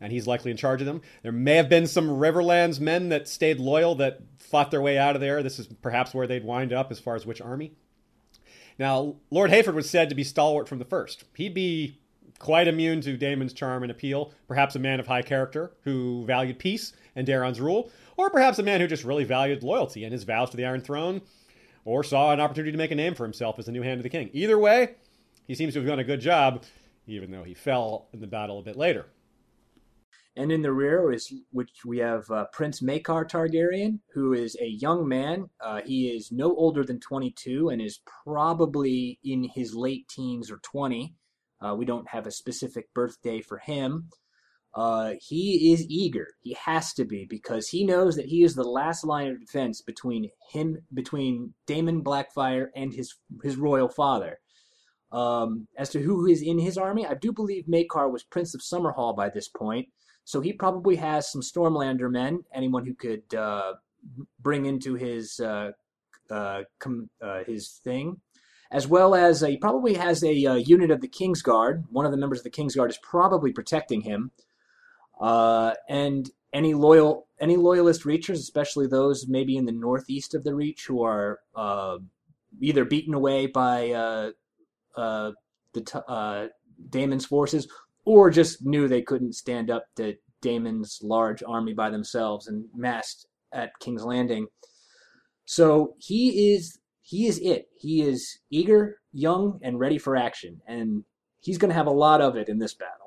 and 0.00 0.12
he's 0.12 0.26
likely 0.26 0.50
in 0.50 0.56
charge 0.56 0.80
of 0.80 0.86
them. 0.86 1.02
There 1.22 1.32
may 1.32 1.56
have 1.56 1.68
been 1.68 1.86
some 1.86 2.08
Riverlands 2.08 2.80
men 2.80 3.08
that 3.08 3.28
stayed 3.28 3.58
loyal 3.58 3.94
that 3.96 4.20
fought 4.38 4.70
their 4.70 4.82
way 4.82 4.98
out 4.98 5.14
of 5.14 5.20
there. 5.20 5.42
This 5.42 5.58
is 5.58 5.66
perhaps 5.66 6.14
where 6.14 6.26
they'd 6.26 6.44
wind 6.44 6.72
up 6.72 6.90
as 6.90 7.00
far 7.00 7.16
as 7.16 7.26
which 7.26 7.40
army. 7.40 7.72
Now, 8.78 9.16
Lord 9.30 9.50
Hayford 9.50 9.74
was 9.74 9.90
said 9.90 10.08
to 10.08 10.14
be 10.14 10.24
stalwart 10.24 10.68
from 10.68 10.78
the 10.78 10.84
first. 10.84 11.24
He'd 11.34 11.54
be 11.54 11.98
quite 12.38 12.66
immune 12.66 13.00
to 13.02 13.16
Daemon's 13.16 13.52
charm 13.52 13.82
and 13.82 13.92
appeal, 13.92 14.32
perhaps 14.48 14.74
a 14.74 14.80
man 14.80 14.98
of 14.98 15.06
high 15.06 15.22
character 15.22 15.72
who 15.82 16.24
valued 16.26 16.58
peace 16.58 16.92
and 17.14 17.26
Daeron's 17.26 17.60
rule, 17.60 17.90
or 18.16 18.30
perhaps 18.30 18.58
a 18.58 18.62
man 18.62 18.80
who 18.80 18.86
just 18.86 19.04
really 19.04 19.24
valued 19.24 19.62
loyalty 19.62 20.04
and 20.04 20.12
his 20.12 20.24
vows 20.24 20.50
to 20.50 20.56
the 20.56 20.64
Iron 20.64 20.80
Throne, 20.80 21.22
or 21.84 22.04
saw 22.04 22.32
an 22.32 22.40
opportunity 22.40 22.72
to 22.72 22.78
make 22.78 22.90
a 22.90 22.94
name 22.94 23.14
for 23.14 23.24
himself 23.24 23.58
as 23.58 23.66
the 23.66 23.72
new 23.72 23.82
hand 23.82 23.98
of 23.98 24.04
the 24.04 24.08
king. 24.08 24.30
Either 24.32 24.58
way, 24.58 24.94
he 25.46 25.54
seems 25.54 25.74
to 25.74 25.80
have 25.80 25.88
done 25.88 25.98
a 25.98 26.04
good 26.04 26.20
job 26.20 26.62
even 27.06 27.30
though 27.30 27.42
he 27.42 27.54
fell 27.54 28.08
in 28.12 28.20
the 28.20 28.26
battle 28.26 28.58
a 28.58 28.62
bit 28.62 28.76
later. 28.76 29.06
And 30.34 30.50
in 30.50 30.62
the 30.62 30.72
rear 30.72 31.12
is 31.12 31.30
which 31.50 31.84
we 31.84 31.98
have 31.98 32.30
uh, 32.30 32.46
Prince 32.52 32.80
Maekar 32.80 33.28
Targaryen, 33.28 33.98
who 34.14 34.32
is 34.32 34.56
a 34.60 34.66
young 34.66 35.06
man. 35.06 35.50
Uh, 35.60 35.82
he 35.84 36.08
is 36.08 36.32
no 36.32 36.54
older 36.56 36.84
than 36.84 37.00
22 37.00 37.68
and 37.68 37.82
is 37.82 38.00
probably 38.24 39.18
in 39.22 39.44
his 39.54 39.74
late 39.74 40.08
teens 40.08 40.50
or 40.50 40.58
20. 40.62 41.14
Uh, 41.60 41.74
we 41.74 41.84
don't 41.84 42.08
have 42.08 42.26
a 42.26 42.30
specific 42.30 42.92
birthday 42.94 43.42
for 43.42 43.58
him. 43.58 44.08
Uh, 44.74 45.12
he 45.20 45.72
is 45.72 45.86
eager. 45.88 46.28
He 46.40 46.56
has 46.64 46.94
to 46.94 47.04
be 47.04 47.26
because 47.28 47.68
he 47.68 47.84
knows 47.84 48.16
that 48.16 48.26
he 48.26 48.42
is 48.42 48.54
the 48.54 48.64
last 48.64 49.04
line 49.04 49.28
of 49.28 49.40
defense 49.40 49.82
between 49.82 50.30
him, 50.50 50.78
between 50.94 51.52
Daemon 51.66 52.02
Blackfyre 52.02 52.68
and 52.74 52.92
his 52.94 53.14
his 53.42 53.56
royal 53.56 53.88
father. 53.88 54.38
Um, 55.12 55.68
as 55.76 55.90
to 55.90 56.00
who 56.00 56.26
is 56.26 56.40
in 56.40 56.58
his 56.58 56.78
army, 56.78 57.06
I 57.06 57.14
do 57.14 57.32
believe 57.32 57.66
Maekar 57.66 58.10
was 58.10 58.22
Prince 58.22 58.54
of 58.54 58.62
Summerhall 58.62 59.14
by 59.14 59.28
this 59.28 59.48
point. 59.48 59.88
So 60.24 60.40
he 60.40 60.54
probably 60.54 60.96
has 60.96 61.30
some 61.30 61.42
Stormlander 61.42 62.10
men, 62.10 62.44
anyone 62.54 62.86
who 62.86 62.94
could 62.94 63.34
uh, 63.34 63.74
bring 64.40 64.64
into 64.66 64.94
his 64.94 65.38
uh, 65.38 65.72
uh, 66.30 66.62
com- 66.78 67.10
uh, 67.20 67.44
his 67.44 67.80
thing, 67.84 68.20
as 68.70 68.86
well 68.86 69.14
as 69.14 69.40
he 69.40 69.58
probably 69.58 69.94
has 69.94 70.24
a 70.24 70.46
uh, 70.46 70.54
unit 70.54 70.90
of 70.90 71.02
the 71.02 71.08
Kingsguard. 71.08 71.84
One 71.90 72.06
of 72.06 72.12
the 72.12 72.16
members 72.16 72.38
of 72.38 72.44
the 72.44 72.50
Kingsguard 72.50 72.88
is 72.88 72.98
probably 73.02 73.52
protecting 73.52 74.00
him, 74.02 74.30
uh, 75.22 75.74
and 75.88 76.30
any 76.52 76.74
loyal 76.74 77.28
any 77.40 77.56
loyalist 77.56 78.04
reachers, 78.04 78.36
especially 78.36 78.86
those 78.86 79.26
maybe 79.26 79.56
in 79.56 79.64
the 79.64 79.72
northeast 79.72 80.34
of 80.34 80.44
the 80.44 80.54
Reach, 80.54 80.86
who 80.86 81.02
are 81.02 81.40
uh, 81.56 81.98
either 82.60 82.84
beaten 82.84 83.14
away 83.14 83.46
by 83.46 83.90
uh, 83.90 84.30
uh, 84.96 85.32
the 85.72 85.80
t- 85.80 86.50
Daemon's 86.90 87.26
forces 87.26 87.68
or 88.04 88.30
just 88.30 88.64
knew 88.64 88.88
they 88.88 89.02
couldn't 89.02 89.34
stand 89.34 89.70
up 89.70 89.86
to 89.96 90.16
Daemon's 90.40 90.98
large 91.02 91.42
army 91.46 91.72
by 91.72 91.90
themselves 91.90 92.48
and 92.48 92.64
massed 92.74 93.26
at 93.52 93.78
King's 93.80 94.04
Landing. 94.04 94.46
So 95.44 95.94
he 95.98 96.54
is 96.54 96.78
he 97.02 97.26
is 97.26 97.38
it. 97.40 97.66
He 97.76 98.02
is 98.02 98.38
eager, 98.50 98.98
young, 99.12 99.58
and 99.62 99.78
ready 99.78 99.98
for 99.98 100.16
action, 100.16 100.60
and 100.66 101.04
he's 101.40 101.58
going 101.58 101.70
to 101.70 101.74
have 101.74 101.88
a 101.88 101.90
lot 101.90 102.20
of 102.20 102.36
it 102.36 102.48
in 102.48 102.58
this 102.58 102.74
battle. 102.74 103.01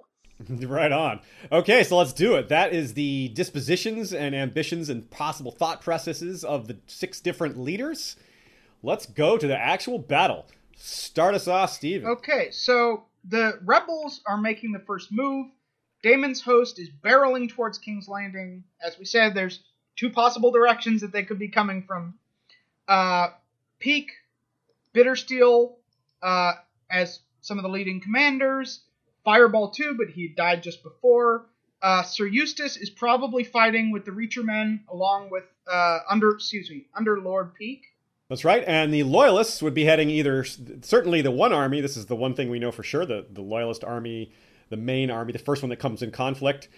right 0.67 0.91
on. 0.91 1.19
Okay, 1.51 1.83
so 1.83 1.97
let's 1.97 2.13
do 2.13 2.35
it. 2.35 2.49
That 2.49 2.73
is 2.73 2.93
the 2.93 3.29
dispositions 3.29 4.13
and 4.13 4.35
ambitions 4.35 4.89
and 4.89 5.09
possible 5.09 5.51
thought 5.51 5.81
processes 5.81 6.43
of 6.43 6.67
the 6.67 6.77
six 6.87 7.19
different 7.19 7.57
leaders. 7.57 8.15
Let's 8.83 9.05
go 9.05 9.37
to 9.37 9.47
the 9.47 9.57
actual 9.57 9.97
battle. 9.97 10.45
Start 10.75 11.35
us 11.35 11.47
off, 11.47 11.71
Steven. 11.71 12.07
Okay, 12.07 12.49
so 12.51 13.05
the 13.27 13.59
rebels 13.63 14.21
are 14.27 14.37
making 14.37 14.71
the 14.71 14.83
first 14.85 15.11
move. 15.11 15.47
Daemon's 16.03 16.41
host 16.41 16.79
is 16.79 16.89
barreling 17.03 17.49
towards 17.49 17.79
King's 17.79 18.07
Landing. 18.07 18.63
As 18.85 18.99
we 18.99 19.05
said, 19.05 19.33
there's 19.33 19.61
two 19.95 20.09
possible 20.09 20.51
directions 20.51 21.01
that 21.01 21.11
they 21.11 21.23
could 21.23 21.39
be 21.39 21.47
coming 21.47 21.83
from. 21.87 22.15
Uh, 22.87 23.29
Peake, 23.79 24.11
Bittersteel, 24.93 25.73
uh, 26.21 26.53
as 26.91 27.19
some 27.41 27.57
of 27.57 27.63
the 27.63 27.69
leading 27.69 28.01
commanders. 28.01 28.81
Fireball 29.25 29.71
too, 29.71 29.95
but 29.97 30.09
he 30.09 30.29
died 30.29 30.63
just 30.63 30.83
before. 30.83 31.47
Uh, 31.81 32.03
Sir 32.03 32.25
Eustace 32.25 32.77
is 32.77 32.89
probably 32.89 33.43
fighting 33.43 33.91
with 33.91 34.05
the 34.05 34.11
Reacher 34.11 34.43
men 34.43 34.85
along 34.89 35.29
with 35.29 35.43
uh, 35.71 35.99
under 36.09 36.31
excuse 36.31 36.69
me 36.69 36.85
under 36.95 37.19
Lord 37.19 37.53
Peake. 37.55 37.83
That's 38.29 38.45
right. 38.45 38.63
And 38.65 38.93
the 38.93 39.03
loyalists 39.03 39.61
would 39.61 39.73
be 39.73 39.85
heading 39.85 40.09
either 40.09 40.43
certainly 40.81 41.21
the 41.21 41.31
one 41.31 41.53
army. 41.53 41.81
This 41.81 41.97
is 41.97 42.05
the 42.05 42.15
one 42.15 42.33
thing 42.33 42.49
we 42.49 42.59
know 42.59 42.71
for 42.71 42.83
sure. 42.83 43.05
The 43.05 43.25
the 43.29 43.41
loyalist 43.41 43.83
army, 43.83 44.31
the 44.69 44.77
main 44.77 45.11
army, 45.11 45.33
the 45.33 45.39
first 45.39 45.61
one 45.61 45.69
that 45.69 45.77
comes 45.77 46.01
in 46.01 46.11
conflict 46.11 46.69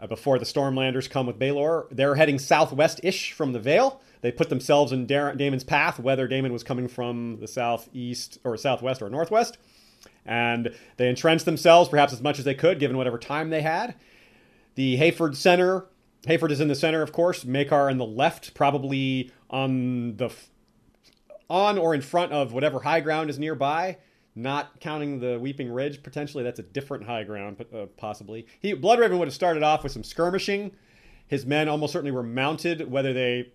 uh, 0.00 0.06
before 0.06 0.38
the 0.38 0.44
Stormlanders 0.44 1.10
come 1.10 1.26
with 1.26 1.38
Baelor. 1.38 1.86
They're 1.90 2.14
heading 2.14 2.38
southwest-ish 2.38 3.32
from 3.32 3.52
the 3.52 3.60
Vale. 3.60 4.00
They 4.20 4.32
put 4.32 4.48
themselves 4.48 4.92
in 4.92 5.06
da- 5.06 5.32
Daemon's 5.32 5.64
path, 5.64 5.98
whether 5.98 6.28
Daemon 6.28 6.52
was 6.52 6.64
coming 6.64 6.88
from 6.88 7.38
the 7.40 7.48
southeast 7.48 8.38
or 8.44 8.56
southwest 8.56 9.02
or 9.02 9.10
northwest. 9.10 9.58
And 10.26 10.74
they 10.96 11.08
entrenched 11.08 11.44
themselves 11.44 11.88
perhaps 11.88 12.12
as 12.12 12.22
much 12.22 12.38
as 12.38 12.44
they 12.44 12.54
could, 12.54 12.78
given 12.78 12.96
whatever 12.96 13.18
time 13.18 13.50
they 13.50 13.62
had. 13.62 13.94
The 14.74 14.98
Hayford 14.98 15.36
Center, 15.36 15.86
Hayford 16.26 16.50
is 16.50 16.60
in 16.60 16.68
the 16.68 16.74
center, 16.74 17.02
of 17.02 17.12
course. 17.12 17.44
Maekar 17.44 17.90
in 17.90 17.98
the 17.98 18.06
left, 18.06 18.54
probably 18.54 19.30
on 19.50 20.16
the 20.16 20.30
on 21.50 21.78
or 21.78 21.94
in 21.94 22.00
front 22.00 22.32
of 22.32 22.52
whatever 22.52 22.80
high 22.80 23.00
ground 23.00 23.28
is 23.28 23.38
nearby, 23.38 23.98
not 24.34 24.80
counting 24.80 25.20
the 25.20 25.38
Weeping 25.38 25.70
Ridge. 25.70 26.02
Potentially, 26.02 26.42
that's 26.42 26.58
a 26.58 26.62
different 26.62 27.04
high 27.04 27.24
ground, 27.24 27.64
uh, 27.74 27.86
possibly. 27.96 28.46
He 28.60 28.74
Bloodraven 28.74 29.18
would 29.18 29.28
have 29.28 29.34
started 29.34 29.62
off 29.62 29.82
with 29.82 29.92
some 29.92 30.02
skirmishing. 30.02 30.72
His 31.26 31.46
men 31.46 31.68
almost 31.68 31.92
certainly 31.92 32.12
were 32.12 32.22
mounted. 32.22 32.90
Whether 32.90 33.12
they 33.12 33.52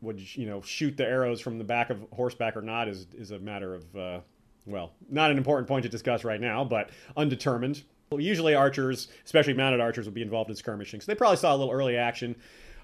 would, 0.00 0.36
you 0.36 0.46
know, 0.46 0.60
shoot 0.62 0.96
the 0.96 1.04
arrows 1.04 1.40
from 1.40 1.58
the 1.58 1.64
back 1.64 1.90
of 1.90 2.04
horseback 2.12 2.56
or 2.56 2.62
not 2.62 2.88
is 2.88 3.06
is 3.14 3.32
a 3.32 3.38
matter 3.38 3.74
of, 3.74 3.96
uh, 3.96 4.20
well, 4.66 4.92
not 5.10 5.30
an 5.30 5.38
important 5.38 5.68
point 5.68 5.82
to 5.82 5.88
discuss 5.88 6.24
right 6.24 6.40
now, 6.40 6.64
but 6.64 6.90
undetermined. 7.16 7.82
Well, 8.10 8.20
Usually, 8.20 8.54
archers, 8.54 9.08
especially 9.24 9.54
mounted 9.54 9.80
archers, 9.80 10.06
would 10.06 10.14
be 10.14 10.22
involved 10.22 10.50
in 10.50 10.56
skirmishing, 10.56 11.00
so 11.00 11.10
they 11.10 11.16
probably 11.16 11.36
saw 11.36 11.54
a 11.54 11.56
little 11.56 11.72
early 11.72 11.96
action. 11.96 12.36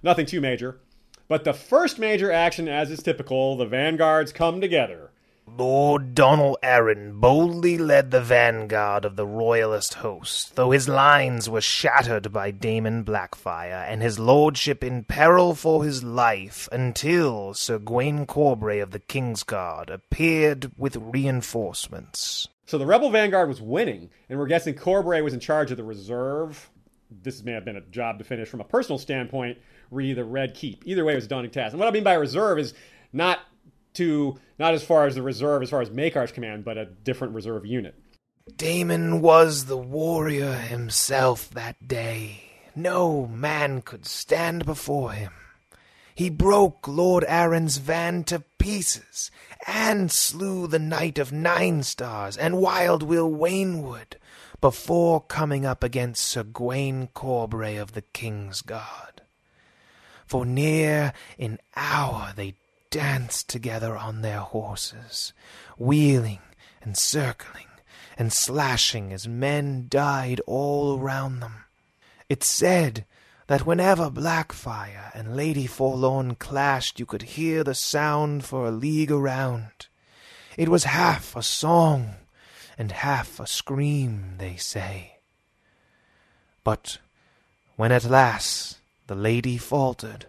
Nothing 0.02 0.27
too 0.27 0.40
major. 0.40 0.81
But 1.28 1.44
the 1.44 1.52
first 1.52 1.98
major 1.98 2.32
action, 2.32 2.69
as 2.69 2.90
is 2.90 3.02
typical, 3.02 3.57
the 3.57 3.66
vanguards 3.66 4.32
come 4.32 4.61
together. 4.61 5.11
Lord 5.56 6.14
Donal 6.14 6.59
Arryn 6.62 7.20
boldly 7.20 7.77
led 7.77 8.10
the 8.10 8.20
vanguard 8.20 9.05
of 9.05 9.16
the 9.16 9.27
royalist 9.27 9.94
host, 9.94 10.56
though 10.56 10.70
his 10.70 10.89
lines 10.89 11.51
were 11.51 11.60
shattered 11.60 12.32
by 12.32 12.51
Daemon 12.51 13.05
Blackfyre, 13.05 13.85
and 13.89 14.01
his 14.01 14.18
lordship 14.18 14.85
in 14.85 15.05
peril 15.05 15.55
for 15.55 15.85
his 15.85 16.05
life, 16.05 16.68
until 16.70 17.52
Sir 17.55 17.78
Gwayne 17.78 18.27
Corbray 18.27 18.82
of 18.82 18.93
the 18.93 19.01
Kingsguard 19.01 19.90
appeared 19.90 20.70
with 20.77 20.97
reinforcements. 20.97 22.48
So 22.66 22.78
the 22.78 22.86
rebel 22.86 23.10
vanguard 23.10 23.48
was 23.48 23.60
winning, 23.60 24.10
and 24.28 24.39
we're 24.39 24.47
guessing 24.47 24.74
Corbray 24.74 25.22
was 25.22 25.35
in 25.35 25.40
charge 25.40 25.70
of 25.70 25.77
the 25.77 25.85
reserve. 25.85 26.70
This 27.10 27.43
may 27.43 27.52
have 27.52 27.64
been 27.64 27.77
a 27.77 27.81
job 27.81 28.18
to 28.18 28.24
finish 28.24 28.48
from 28.48 28.60
a 28.60 28.64
personal 28.64 28.98
standpoint, 28.98 29.59
re 29.90 30.12
the 30.12 30.24
Red 30.24 30.55
Keep. 30.55 30.85
Either 30.86 31.05
way, 31.05 31.14
it 31.14 31.16
was 31.16 31.24
a 31.24 31.28
daunting 31.28 31.51
task. 31.51 31.72
And 31.72 31.81
what 31.81 31.89
I 31.89 31.93
mean 31.93 32.05
by 32.05 32.14
reserve 32.14 32.59
is 32.59 32.72
not 33.12 33.40
to 33.94 34.38
not 34.58 34.74
as 34.74 34.84
far 34.84 35.06
as 35.06 35.14
the 35.14 35.22
reserve, 35.22 35.62
as 35.62 35.70
far 35.70 35.80
as 35.80 35.90
Maekar's 35.90 36.32
command, 36.32 36.64
but 36.64 36.78
a 36.78 36.84
different 36.84 37.34
reserve 37.34 37.66
unit. 37.66 37.94
Daemon 38.56 39.20
was 39.20 39.66
the 39.66 39.76
warrior 39.76 40.52
himself 40.52 41.50
that 41.50 41.86
day. 41.86 42.44
No 42.74 43.26
man 43.26 43.82
could 43.82 44.06
stand 44.06 44.64
before 44.64 45.12
him. 45.12 45.32
He 46.14 46.30
broke 46.30 46.86
Lord 46.86 47.24
Arryn's 47.28 47.78
van 47.78 48.24
to 48.24 48.44
pieces, 48.58 49.30
and 49.66 50.10
slew 50.10 50.66
the 50.66 50.78
Knight 50.78 51.18
of 51.18 51.32
Nine 51.32 51.82
Stars 51.82 52.36
and 52.36 52.58
Wild 52.58 53.02
Will 53.02 53.30
Waynwood, 53.30 54.14
before 54.60 55.22
coming 55.22 55.64
up 55.64 55.82
against 55.82 56.26
Sir 56.26 56.44
Gwayne 56.44 57.08
Corbray 57.14 57.80
of 57.80 57.92
the 57.92 58.02
King's 58.02 58.60
Guard. 58.60 59.22
For 60.26 60.44
near 60.44 61.12
an 61.38 61.58
hour 61.74 62.32
they 62.36 62.54
danced 62.90 63.48
together 63.48 63.96
on 63.96 64.22
their 64.22 64.40
horses, 64.40 65.32
wheeling 65.78 66.40
and 66.82 66.96
circling 66.96 67.66
and 68.18 68.32
slashing 68.32 69.12
as 69.12 69.26
men 69.26 69.86
died 69.88 70.40
all 70.46 70.98
around 70.98 71.40
them. 71.40 71.64
It 72.28 72.44
said 72.44 73.06
that 73.46 73.66
whenever 73.66 74.10
Blackfyre 74.10 75.10
and 75.14 75.36
Lady 75.36 75.66
Forlorn 75.66 76.34
clashed, 76.34 77.00
you 77.00 77.06
could 77.06 77.22
hear 77.22 77.64
the 77.64 77.74
sound 77.74 78.44
for 78.44 78.66
a 78.66 78.70
league 78.70 79.10
around. 79.10 79.86
It 80.56 80.68
was 80.68 80.84
half 80.84 81.34
a 81.34 81.42
song 81.42 82.16
and 82.76 82.92
half 82.92 83.40
a 83.40 83.46
scream, 83.46 84.34
they 84.38 84.56
say. 84.56 85.18
But 86.62 86.98
when 87.76 87.90
at 87.90 88.04
last 88.04 88.78
the 89.06 89.14
lady 89.14 89.56
faltered, 89.56 90.26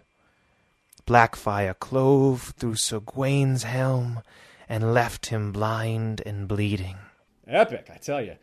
Blackfyre 1.06 1.78
clove 1.78 2.54
through 2.56 2.76
Sir 2.76 3.00
Gwayne's 3.00 3.64
helm 3.64 4.20
and 4.68 4.94
left 4.94 5.26
him 5.26 5.52
blind 5.52 6.22
and 6.24 6.48
bleeding. 6.48 6.96
Epic, 7.46 7.90
I 7.92 7.98
tell 7.98 8.22
you. 8.22 8.36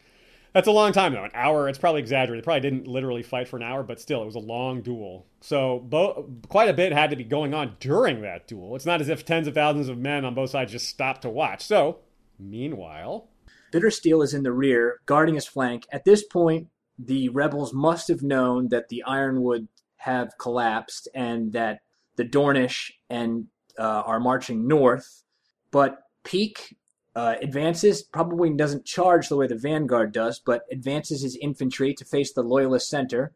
That's 0.54 0.68
a 0.68 0.72
long 0.72 0.92
time 0.94 1.14
though. 1.14 1.24
An 1.24 1.32
hour. 1.34 1.70
It's 1.70 1.78
probably 1.78 2.02
exaggerated. 2.02 2.44
They 2.44 2.46
probably 2.46 2.62
didn't 2.62 2.88
literally 2.88 3.24
fight 3.24 3.48
for 3.48 3.58
an 3.58 3.64
hour, 3.64 3.84
but 3.84 4.02
still, 4.02 4.22
it 4.24 4.26
was 4.26 4.36
a 4.36 4.40
long 4.40 4.82
duel. 4.82 5.26
So, 5.42 5.80
bo- 5.80 6.30
quite 6.50 6.70
a 6.70 6.74
bit 6.74 6.92
had 6.92 7.12
to 7.12 7.16
be 7.16 7.24
going 7.24 7.54
on 7.54 7.76
during 7.80 8.22
that 8.22 8.48
duel. 8.48 8.76
It's 8.76 8.86
not 8.86 9.02
as 9.02 9.10
if 9.10 9.26
tens 9.26 9.48
of 9.48 9.54
thousands 9.54 9.90
of 9.90 9.98
men 9.98 10.26
on 10.26 10.34
both 10.34 10.50
sides 10.50 10.72
just 10.72 10.90
stopped 10.90 11.22
to 11.22 11.30
watch. 11.30 11.64
So, 11.64 12.00
meanwhile, 12.40 13.30
Bittersteel 13.72 14.24
is 14.24 14.34
in 14.34 14.44
the 14.44 14.52
rear, 14.52 15.00
guarding 15.06 15.36
his 15.36 15.46
flank. 15.46 15.86
At 15.92 16.04
this 16.04 16.24
point, 16.24 16.68
the 16.98 17.30
rebels 17.30 17.74
must 17.74 18.08
have 18.08 18.24
known 18.24 18.70
that 18.70 18.90
the 18.90 19.04
Ironwood 19.04 19.68
have 19.98 20.38
collapsed 20.40 21.08
and 21.14 21.54
that 21.54 21.82
the 22.20 22.26
Dornish 22.26 22.92
and 23.10 23.46
uh, 23.80 24.04
are 24.06 24.20
marching 24.20 24.68
north. 24.68 25.24
But 25.72 26.00
Peake 26.26 26.76
uh, 27.16 27.36
advances, 27.42 28.04
probably 28.04 28.54
doesn't 28.54 28.86
charge 28.86 29.30
the 29.30 29.38
way 29.38 29.48
the 29.48 29.56
Vanguard 29.56 30.12
does, 30.12 30.38
but 30.46 30.64
advances 30.70 31.22
his 31.22 31.38
infantry 31.38 31.94
to 31.94 32.04
face 32.04 32.34
the 32.34 32.44
Loyalist 32.44 32.90
center. 32.90 33.32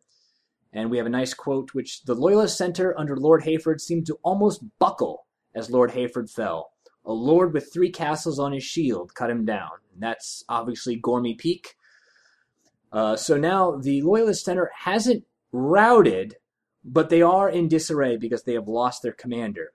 And 0.73 0.91
we 0.91 0.97
have 0.97 1.05
a 1.05 1.10
nice 1.10 1.34
quote, 1.34 1.73
which 1.73 2.03
the 2.03 2.14
Loyalist 2.14 2.57
center 2.57 2.93
under 2.99 3.15
Lord 3.15 3.43
Hayford 3.43 3.80
seemed 3.80 4.05
to 4.07 4.19
almost 4.22 4.65
buckle 4.80 5.27
as 5.55 5.72
Lord 5.72 5.91
Hayford 5.91 6.30
fell. 6.30 6.72
A 7.05 7.14
lord 7.14 7.53
with 7.53 7.72
three 7.72 7.89
castles 7.89 8.38
on 8.38 8.51
his 8.51 8.64
shield 8.64 9.15
cut 9.15 9.30
him 9.30 9.45
down. 9.45 9.72
And 9.93 10.03
that's 10.03 10.43
obviously 10.49 10.99
Gormon 10.99 11.38
Peake. 11.38 11.76
Uh, 12.91 13.15
so 13.15 13.38
now 13.38 13.77
the 13.77 14.01
Loyalist 14.01 14.43
center 14.43 14.72
hasn't 14.76 15.23
routed, 15.53 16.35
but 16.84 17.10
they 17.10 17.22
are 17.22 17.49
in 17.49 17.68
disarray 17.68 18.18
because 18.18 18.43
they 18.43 18.53
have 18.53 18.68
lost 18.68 19.01
their 19.01 19.14
commander. 19.14 19.73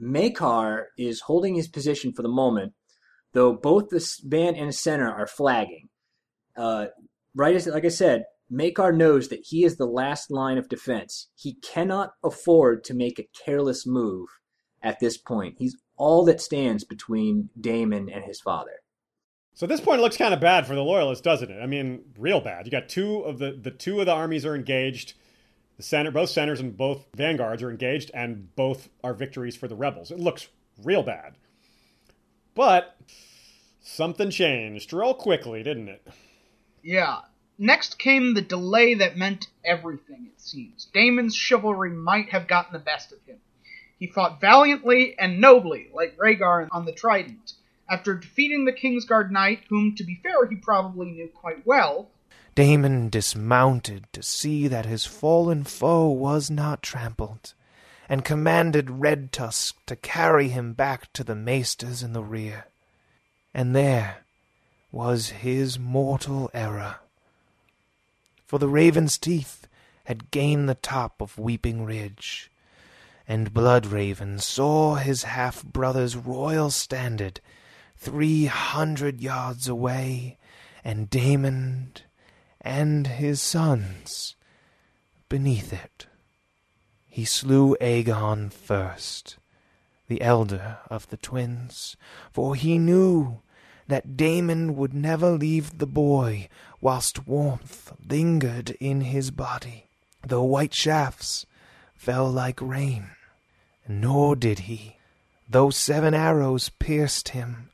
Maekar 0.00 0.86
is 0.98 1.22
holding 1.22 1.54
his 1.54 1.68
position 1.68 2.12
for 2.12 2.22
the 2.22 2.28
moment, 2.28 2.72
though 3.32 3.52
both 3.52 3.88
the 3.90 4.06
van 4.24 4.54
and 4.54 4.74
center 4.74 5.10
are 5.10 5.26
flagging. 5.26 5.88
Uh, 6.56 6.86
right 7.34 7.54
as 7.54 7.66
like 7.66 7.84
I 7.84 7.88
said, 7.88 8.24
Maekar 8.52 8.94
knows 8.94 9.28
that 9.28 9.44
he 9.44 9.64
is 9.64 9.76
the 9.76 9.86
last 9.86 10.30
line 10.30 10.58
of 10.58 10.68
defense. 10.68 11.28
He 11.34 11.54
cannot 11.54 12.12
afford 12.22 12.84
to 12.84 12.94
make 12.94 13.18
a 13.18 13.28
careless 13.44 13.86
move 13.86 14.28
at 14.82 15.00
this 15.00 15.16
point. 15.16 15.56
He's 15.58 15.76
all 15.96 16.24
that 16.24 16.40
stands 16.40 16.84
between 16.84 17.50
Daemon 17.58 18.08
and 18.08 18.24
his 18.24 18.40
father. 18.40 18.82
So 19.54 19.64
at 19.66 19.70
this 19.70 19.80
point, 19.80 20.00
it 20.00 20.02
looks 20.02 20.16
kind 20.16 20.34
of 20.34 20.40
bad 20.40 20.66
for 20.66 20.74
the 20.74 20.82
loyalists, 20.82 21.22
doesn't 21.22 21.50
it? 21.50 21.60
I 21.60 21.66
mean, 21.66 22.04
real 22.18 22.40
bad. 22.40 22.66
You 22.66 22.72
got 22.72 22.88
two 22.88 23.20
of 23.20 23.38
the 23.38 23.52
the 23.52 23.70
two 23.70 24.00
of 24.00 24.06
the 24.06 24.12
armies 24.12 24.44
are 24.44 24.56
engaged. 24.56 25.14
The 25.76 25.82
center, 25.82 26.10
both 26.10 26.30
centers 26.30 26.60
and 26.60 26.76
both 26.76 27.06
vanguards 27.14 27.62
are 27.62 27.70
engaged, 27.70 28.10
and 28.14 28.54
both 28.54 28.88
are 29.02 29.14
victories 29.14 29.56
for 29.56 29.66
the 29.66 29.74
rebels. 29.74 30.10
It 30.10 30.20
looks 30.20 30.48
real 30.82 31.02
bad. 31.02 31.34
But 32.54 32.96
something 33.80 34.30
changed 34.30 34.92
real 34.92 35.14
quickly, 35.14 35.62
didn't 35.62 35.88
it? 35.88 36.06
Yeah. 36.82 37.20
Next 37.58 37.98
came 37.98 38.34
the 38.34 38.42
delay 38.42 38.94
that 38.94 39.16
meant 39.16 39.48
everything, 39.64 40.28
it 40.32 40.40
seems. 40.40 40.86
Daemon's 40.92 41.36
chivalry 41.36 41.90
might 41.90 42.30
have 42.30 42.48
gotten 42.48 42.72
the 42.72 42.78
best 42.78 43.12
of 43.12 43.18
him. 43.26 43.38
He 43.98 44.06
fought 44.08 44.40
valiantly 44.40 45.16
and 45.18 45.40
nobly, 45.40 45.88
like 45.92 46.16
Rhaegar 46.16 46.68
on 46.72 46.84
the 46.84 46.92
Trident. 46.92 47.52
After 47.88 48.14
defeating 48.14 48.64
the 48.64 48.72
Kingsguard 48.72 49.30
Knight, 49.30 49.60
whom, 49.68 49.94
to 49.96 50.04
be 50.04 50.20
fair, 50.22 50.46
he 50.46 50.56
probably 50.56 51.10
knew 51.10 51.28
quite 51.28 51.66
well, 51.66 52.10
Daemon 52.54 53.08
dismounted 53.08 54.06
to 54.12 54.22
see 54.22 54.68
that 54.68 54.86
his 54.86 55.04
fallen 55.04 55.64
foe 55.64 56.08
was 56.08 56.50
not 56.50 56.82
trampled, 56.82 57.54
and 58.08 58.24
commanded 58.24 58.90
Red 58.90 59.32
Tusk 59.32 59.76
to 59.86 59.96
carry 59.96 60.48
him 60.50 60.72
back 60.72 61.12
to 61.14 61.24
the 61.24 61.34
maesters 61.34 62.02
in 62.02 62.12
the 62.12 62.22
rear. 62.22 62.66
And 63.52 63.74
there 63.74 64.18
was 64.92 65.30
his 65.30 65.78
mortal 65.78 66.48
error. 66.54 66.96
For 68.46 68.60
the 68.60 68.68
Raven's 68.68 69.18
teeth 69.18 69.66
had 70.04 70.30
gained 70.30 70.68
the 70.68 70.76
top 70.76 71.20
of 71.20 71.38
Weeping 71.38 71.84
Ridge, 71.84 72.52
and 73.26 73.52
Bloodraven 73.52 74.38
saw 74.40 74.94
his 74.94 75.24
half 75.24 75.64
brother's 75.64 76.14
royal 76.14 76.70
standard 76.70 77.40
three 77.96 78.44
hundred 78.44 79.20
yards 79.20 79.66
away, 79.66 80.38
and 80.84 81.10
Daemon 81.10 81.94
and 82.64 83.06
his 83.06 83.42
sons 83.42 84.34
beneath 85.28 85.72
it. 85.72 86.06
He 87.06 87.24
slew 87.24 87.76
Aegon 87.80 88.50
first, 88.50 89.36
the 90.08 90.22
elder 90.22 90.78
of 90.90 91.08
the 91.10 91.16
twins, 91.16 91.96
for 92.32 92.54
he 92.54 92.78
knew 92.78 93.42
that 93.86 94.16
Daemon 94.16 94.74
would 94.76 94.94
never 94.94 95.30
leave 95.32 95.78
the 95.78 95.86
boy 95.86 96.48
whilst 96.80 97.26
warmth 97.26 97.92
lingered 98.08 98.70
in 98.80 99.02
his 99.02 99.30
body, 99.30 99.90
though 100.26 100.42
white 100.42 100.74
shafts 100.74 101.44
fell 101.94 102.30
like 102.30 102.60
rain. 102.60 103.10
Nor 103.86 104.36
did 104.36 104.60
he, 104.60 104.96
though 105.48 105.70
seven 105.70 106.14
arrows 106.14 106.70
pierced 106.70 107.28
him, 107.30 107.70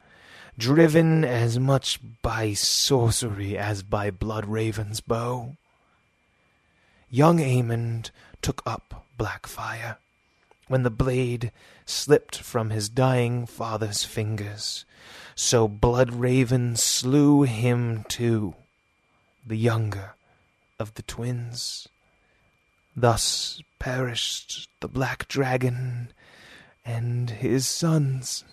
driven 0.61 1.25
as 1.25 1.59
much 1.59 1.99
by 2.21 2.53
sorcery 2.53 3.57
as 3.57 3.83
by 3.83 4.11
Bloodraven's 4.11 5.01
bow. 5.01 5.57
Young 7.09 7.39
Aemond 7.39 8.11
took 8.43 8.63
up 8.67 9.07
Blackfyre 9.19 9.97
when 10.69 10.83
the 10.83 10.91
blade 10.91 11.51
slipped 11.87 12.37
from 12.37 12.69
his 12.69 12.91
dying 12.91 13.47
father's 13.47 14.05
fingers, 14.05 14.85
so 15.35 15.67
Bloodraven 15.67 16.77
slew 16.77 17.43
him 17.43 18.05
too, 18.07 18.55
the 19.47 19.57
younger 19.57 20.15
of 20.79 20.93
the 20.93 21.03
twins. 21.03 21.89
Thus 22.95 23.63
perished 23.79 24.69
the 24.81 24.89
black 24.89 25.27
dragon 25.27 26.13
and 26.85 27.31
his 27.31 27.67
sons. 27.67 28.45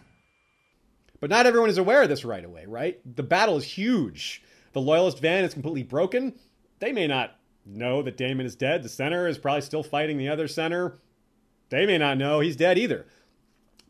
But 1.19 1.29
not 1.29 1.45
everyone 1.45 1.69
is 1.69 1.77
aware 1.77 2.03
of 2.03 2.09
this 2.09 2.25
right 2.25 2.45
away, 2.45 2.65
right? 2.67 2.99
The 3.15 3.23
battle 3.23 3.57
is 3.57 3.63
huge. 3.63 4.43
The 4.73 4.81
loyalist 4.81 5.19
van 5.19 5.43
is 5.43 5.53
completely 5.53 5.83
broken. 5.83 6.37
They 6.79 6.91
may 6.91 7.07
not 7.07 7.35
know 7.65 8.01
that 8.03 8.17
Daemon 8.17 8.45
is 8.45 8.55
dead. 8.55 8.83
The 8.83 8.89
center 8.89 9.27
is 9.27 9.37
probably 9.37 9.61
still 9.61 9.83
fighting 9.83 10.17
the 10.17 10.29
other 10.29 10.47
center. 10.47 10.99
They 11.69 11.85
may 11.85 11.97
not 11.97 12.17
know 12.17 12.39
he's 12.39 12.55
dead 12.55 12.77
either. 12.77 13.05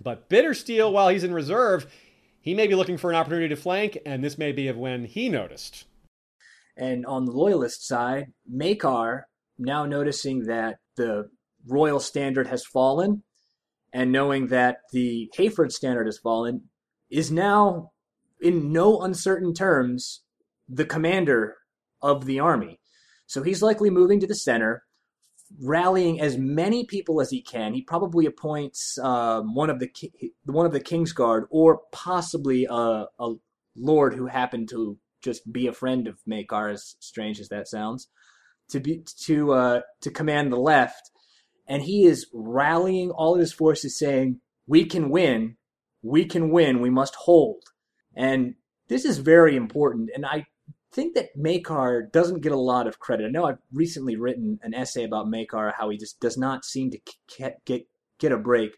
But 0.02 0.30
Bittersteel, 0.30 0.92
while 0.92 1.10
he's 1.10 1.24
in 1.24 1.34
reserve, 1.34 1.88
he 2.40 2.54
may 2.54 2.68
be 2.68 2.76
looking 2.76 2.98
for 2.98 3.10
an 3.10 3.18
opportunity 3.18 3.50
to 3.50 3.56
flank, 3.56 3.98
and 4.06 4.24
this 4.24 4.38
may 4.38 4.52
be 4.52 4.68
of 4.68 4.78
when 4.78 5.06
he 5.06 5.28
noticed. 5.28 5.86
And 6.78 7.06
on 7.06 7.26
the 7.26 7.32
loyalist 7.32 7.86
side, 7.86 8.28
Maekar, 8.52 9.24
now 9.58 9.86
noticing 9.86 10.46
that 10.46 10.78
the 10.96 11.30
royal 11.68 12.00
standard 12.00 12.48
has 12.48 12.64
fallen, 12.66 13.24
and 13.92 14.12
knowing 14.12 14.48
that 14.48 14.78
the 14.94 15.30
Hayford 15.36 15.72
standard 15.72 16.06
has 16.06 16.20
fallen, 16.20 16.70
is 17.10 17.32
now, 17.32 17.92
in 18.40 18.72
no 18.72 19.02
uncertain 19.02 19.54
terms, 19.54 20.22
the 20.68 20.86
commander 20.86 21.58
of 22.02 22.26
the 22.26 22.40
army. 22.40 22.80
So 23.26 23.44
he's 23.44 23.62
likely 23.62 23.90
moving 23.90 24.20
to 24.20 24.28
the 24.28 24.36
center, 24.36 24.84
rallying 25.62 26.20
as 26.22 26.38
many 26.38 26.86
people 26.86 27.22
as 27.22 27.30
he 27.30 27.42
can. 27.42 27.74
He 27.74 27.82
probably 27.82 28.26
appoints 28.26 28.98
um, 29.00 29.54
one 29.54 29.70
of 29.70 29.80
the 29.80 29.92
one 30.46 30.66
of 30.66 30.74
the 30.74 30.82
Kingsguard, 30.82 31.46
or 31.50 31.82
possibly 31.92 32.66
a, 32.70 33.06
a 33.20 33.34
lord 33.76 34.14
who 34.14 34.28
happened 34.28 34.70
to 34.70 34.98
just 35.22 35.52
be 35.52 35.68
a 35.68 35.74
friend 35.74 36.08
of 36.08 36.20
Maekar, 36.30 36.72
as 36.72 36.96
strange 37.00 37.40
as 37.40 37.50
that 37.50 37.68
sounds, 37.68 38.08
to 38.70 38.80
be 38.80 39.04
to 39.24 39.54
uh, 39.54 39.82
to 40.02 40.12
command 40.12 40.52
the 40.52 40.60
left. 40.60 41.12
And 41.68 41.82
he 41.82 42.06
is 42.06 42.28
rallying 42.34 43.12
all 43.12 43.34
of 43.34 43.40
his 43.40 43.54
forces, 43.54 43.98
saying, 43.98 44.40
"We 44.68 44.86
can 44.86 45.10
win 45.10 45.58
we 46.02 46.26
can 46.26 46.50
win, 46.50 46.82
we 46.82 46.90
must 46.90 47.16
hold. 47.16 47.64
And 48.16 48.56
this 48.88 49.06
is 49.06 49.18
very 49.20 49.56
important. 49.56 50.10
And 50.16 50.26
I 50.26 50.46
think 50.92 51.16
that 51.16 51.38
Maekar 51.38 52.12
doesn't 52.12 52.42
get 52.42 52.52
a 52.52 52.58
lot 52.58 52.88
of 52.88 53.00
credit. 53.00 53.26
I 53.26 53.30
know 53.30 53.46
I've 53.46 53.60
recently 53.72 54.16
written 54.16 54.60
an 54.64 54.74
essay 54.74 55.04
about 55.04 55.28
Maekar, 55.28 55.74
how 55.78 55.90
he 55.90 55.98
just 55.98 56.20
does 56.20 56.38
not 56.38 56.66
seem 56.66 56.92
to 56.92 57.00
get, 57.38 57.64
get, 57.66 57.88
get 58.20 58.32
a 58.32 58.38
break. 58.38 58.72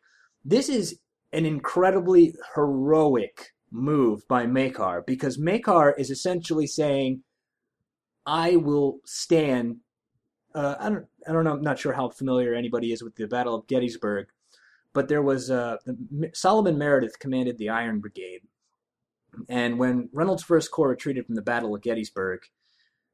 This 0.43 0.69
is 0.69 0.99
an 1.31 1.45
incredibly 1.45 2.33
heroic 2.55 3.53
move 3.71 4.27
by 4.27 4.45
Maekar 4.45 5.05
because 5.05 5.37
Maekar 5.37 5.93
is 5.97 6.09
essentially 6.09 6.67
saying, 6.67 7.21
I 8.25 8.55
will 8.55 8.99
stand. 9.05 9.77
Uh, 10.53 10.75
I 10.79 10.89
don't, 10.89 11.05
I 11.27 11.31
don't 11.31 11.43
know. 11.43 11.53
I'm 11.53 11.61
not 11.61 11.79
sure 11.79 11.93
how 11.93 12.09
familiar 12.09 12.53
anybody 12.53 12.91
is 12.91 13.03
with 13.03 13.15
the 13.15 13.27
Battle 13.27 13.55
of 13.55 13.67
Gettysburg, 13.67 14.27
but 14.99 15.07
there 15.07 15.21
was 15.21 15.49
uh, 15.49 15.77
Solomon 16.33 16.77
Meredith 16.77 17.19
commanded 17.19 17.57
the 17.57 17.69
Iron 17.69 18.01
Brigade, 18.01 18.41
and 19.47 19.79
when 19.79 20.09
Reynolds' 20.11 20.43
First 20.43 20.71
Corps 20.71 20.89
retreated 20.89 21.25
from 21.25 21.35
the 21.35 21.41
Battle 21.41 21.73
of 21.73 21.81
Gettysburg, 21.81 22.41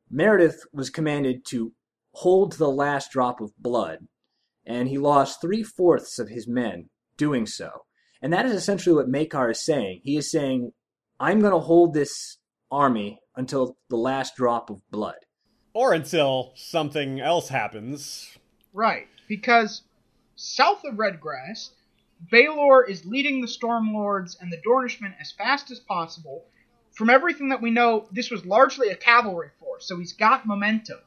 Meredith 0.10 0.64
was 0.74 0.90
commanded 0.90 1.46
to 1.50 1.74
hold 2.14 2.54
the 2.54 2.72
last 2.72 3.12
drop 3.12 3.40
of 3.40 3.56
blood, 3.60 4.08
and 4.66 4.88
he 4.88 4.98
lost 4.98 5.40
three 5.40 5.62
fourths 5.62 6.18
of 6.18 6.30
his 6.30 6.48
men 6.48 6.90
doing 7.18 7.46
so. 7.46 7.70
And 8.20 8.34
that 8.34 8.48
is 8.48 8.54
essentially 8.54 8.96
what 8.96 9.12
Maekar 9.12 9.52
is 9.52 9.64
saying. 9.64 10.02
He 10.04 10.18
is 10.18 10.32
saying, 10.32 10.72
I'm 11.20 11.40
going 11.40 11.54
to 11.54 11.60
hold 11.60 11.94
this 11.94 12.40
army 12.72 13.20
until 13.36 13.78
the 13.92 13.96
last 13.96 14.36
drop 14.36 14.72
of 14.72 14.82
blood. 14.90 15.20
Or 15.72 15.94
until 15.94 16.54
something 16.56 17.22
else 17.22 17.50
happens. 17.50 18.40
Right, 18.74 19.08
because 19.28 19.84
south 20.36 20.84
of 20.84 20.96
Redgrass, 20.96 21.70
Baelor 22.32 22.88
is 22.88 23.06
leading 23.06 23.42
the 23.42 23.48
Stormlords 23.48 24.40
and 24.40 24.52
the 24.52 24.58
Dornishmen 24.58 25.14
as 25.20 25.32
fast 25.32 25.72
as 25.72 25.80
possible. 25.80 26.44
From 26.94 27.10
everything 27.10 27.50
that 27.50 27.62
we 27.62 27.72
know, 27.72 28.08
this 28.12 28.32
was 28.32 28.46
largely 28.46 28.90
a 28.90 28.96
cavalry 28.96 29.50
force, 29.60 29.86
so 29.86 29.98
he's 30.00 30.14
got 30.14 30.46
momentum. 30.46 31.00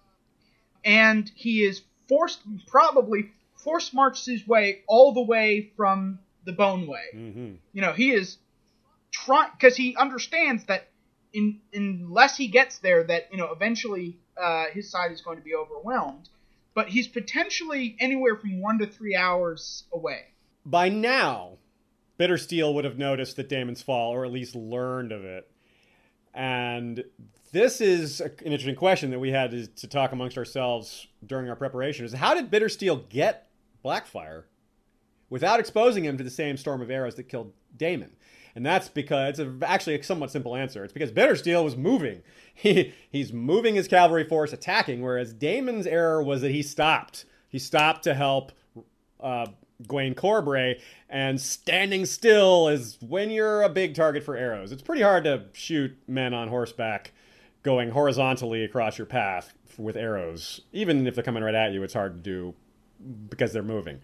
And 0.84 1.30
he 1.34 1.64
is 1.64 1.82
forced, 2.08 2.40
probably 2.66 3.32
force 3.56 3.92
marches 3.92 4.26
his 4.26 4.46
way 4.46 4.82
all 4.86 5.12
the 5.12 5.22
way 5.22 5.72
from 5.76 6.18
the 6.44 6.52
Bone 6.52 6.86
Way. 6.86 7.04
Mm-hmm. 7.14 7.54
You 7.72 7.82
know, 7.82 7.92
he 7.92 8.12
is 8.12 8.38
trying, 9.10 9.50
because 9.52 9.76
he 9.76 9.96
understands 9.96 10.64
that 10.64 10.88
in 11.32 11.60
unless 11.74 12.36
he 12.36 12.48
gets 12.48 12.78
there, 12.78 13.04
that 13.04 13.28
you 13.30 13.38
know 13.38 13.50
eventually 13.52 14.16
uh, 14.40 14.66
his 14.72 14.90
side 14.90 15.12
is 15.12 15.20
going 15.20 15.38
to 15.38 15.44
be 15.44 15.54
overwhelmed. 15.54 16.28
But 16.78 16.90
he's 16.90 17.08
potentially 17.08 17.96
anywhere 17.98 18.36
from 18.36 18.62
one 18.62 18.78
to 18.78 18.86
three 18.86 19.16
hours 19.16 19.82
away. 19.92 20.26
By 20.64 20.88
now, 20.88 21.58
Bittersteel 22.20 22.72
would 22.72 22.84
have 22.84 22.96
noticed 22.96 23.34
that 23.34 23.48
Daemon's 23.48 23.82
fall, 23.82 24.14
or 24.14 24.24
at 24.24 24.30
least 24.30 24.54
learned 24.54 25.10
of 25.10 25.24
it. 25.24 25.50
And 26.32 27.02
this 27.50 27.80
is 27.80 28.20
an 28.20 28.30
interesting 28.44 28.76
question 28.76 29.10
that 29.10 29.18
we 29.18 29.32
had 29.32 29.50
to, 29.50 29.66
to 29.66 29.88
talk 29.88 30.12
amongst 30.12 30.38
ourselves 30.38 31.08
during 31.26 31.48
our 31.48 31.56
preparation: 31.56 32.04
is 32.04 32.12
how 32.12 32.32
did 32.32 32.48
Bittersteel 32.48 33.08
get 33.08 33.48
Blackfyre 33.84 34.44
without 35.30 35.58
exposing 35.58 36.04
him 36.04 36.16
to 36.16 36.22
the 36.22 36.30
same 36.30 36.56
storm 36.56 36.80
of 36.80 36.92
arrows 36.92 37.16
that 37.16 37.24
killed 37.24 37.54
Daemon? 37.76 38.12
And 38.54 38.64
that's 38.64 38.88
because 38.88 39.38
it's 39.38 39.62
actually 39.62 39.94
a 39.98 40.02
somewhat 40.02 40.30
simple 40.30 40.56
answer. 40.56 40.84
It's 40.84 40.92
because 40.92 41.12
Bittersteel 41.12 41.64
was 41.64 41.76
moving. 41.76 42.22
He, 42.60 42.92
he's 43.08 43.32
moving 43.32 43.76
his 43.76 43.86
cavalry 43.86 44.24
force, 44.24 44.52
attacking, 44.52 45.00
whereas 45.00 45.32
Daemon's 45.32 45.86
error 45.86 46.20
was 46.20 46.40
that 46.40 46.50
he 46.50 46.64
stopped. 46.64 47.24
He 47.48 47.60
stopped 47.60 48.02
to 48.02 48.14
help 48.14 48.50
uh, 49.20 49.46
Gwayne 49.84 50.16
Corbray, 50.16 50.80
and 51.08 51.40
standing 51.40 52.04
still 52.04 52.66
is 52.66 52.98
when 53.00 53.30
you're 53.30 53.62
a 53.62 53.68
big 53.68 53.94
target 53.94 54.24
for 54.24 54.36
arrows. 54.36 54.72
It's 54.72 54.82
pretty 54.82 55.02
hard 55.02 55.22
to 55.22 55.44
shoot 55.52 55.96
men 56.08 56.34
on 56.34 56.48
horseback 56.48 57.12
going 57.62 57.90
horizontally 57.90 58.64
across 58.64 58.98
your 58.98 59.06
path 59.06 59.52
with 59.76 59.96
arrows. 59.96 60.60
Even 60.72 61.06
if 61.06 61.14
they're 61.14 61.24
coming 61.24 61.44
right 61.44 61.54
at 61.54 61.72
you, 61.72 61.82
it's 61.82 61.94
hard 61.94 62.16
to 62.16 62.22
do 62.22 62.54
because 63.28 63.52
they're 63.52 63.62
moving. 63.62 64.00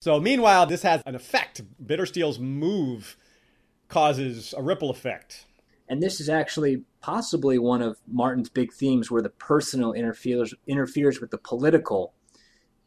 So, 0.00 0.18
meanwhile, 0.18 0.66
this 0.66 0.82
has 0.82 1.00
an 1.06 1.14
effect. 1.14 1.62
Bittersteel's 1.84 2.40
move 2.40 3.16
causes 3.92 4.54
a 4.56 4.62
ripple 4.62 4.88
effect. 4.88 5.44
And 5.86 6.02
this 6.02 6.18
is 6.18 6.30
actually 6.30 6.84
possibly 7.02 7.58
one 7.58 7.82
of 7.82 7.98
Martin's 8.08 8.48
big 8.48 8.72
themes 8.72 9.10
where 9.10 9.20
the 9.20 9.28
personal 9.28 9.92
interferes 9.92 10.54
interferes 10.66 11.20
with 11.20 11.30
the 11.30 11.36
political 11.36 12.14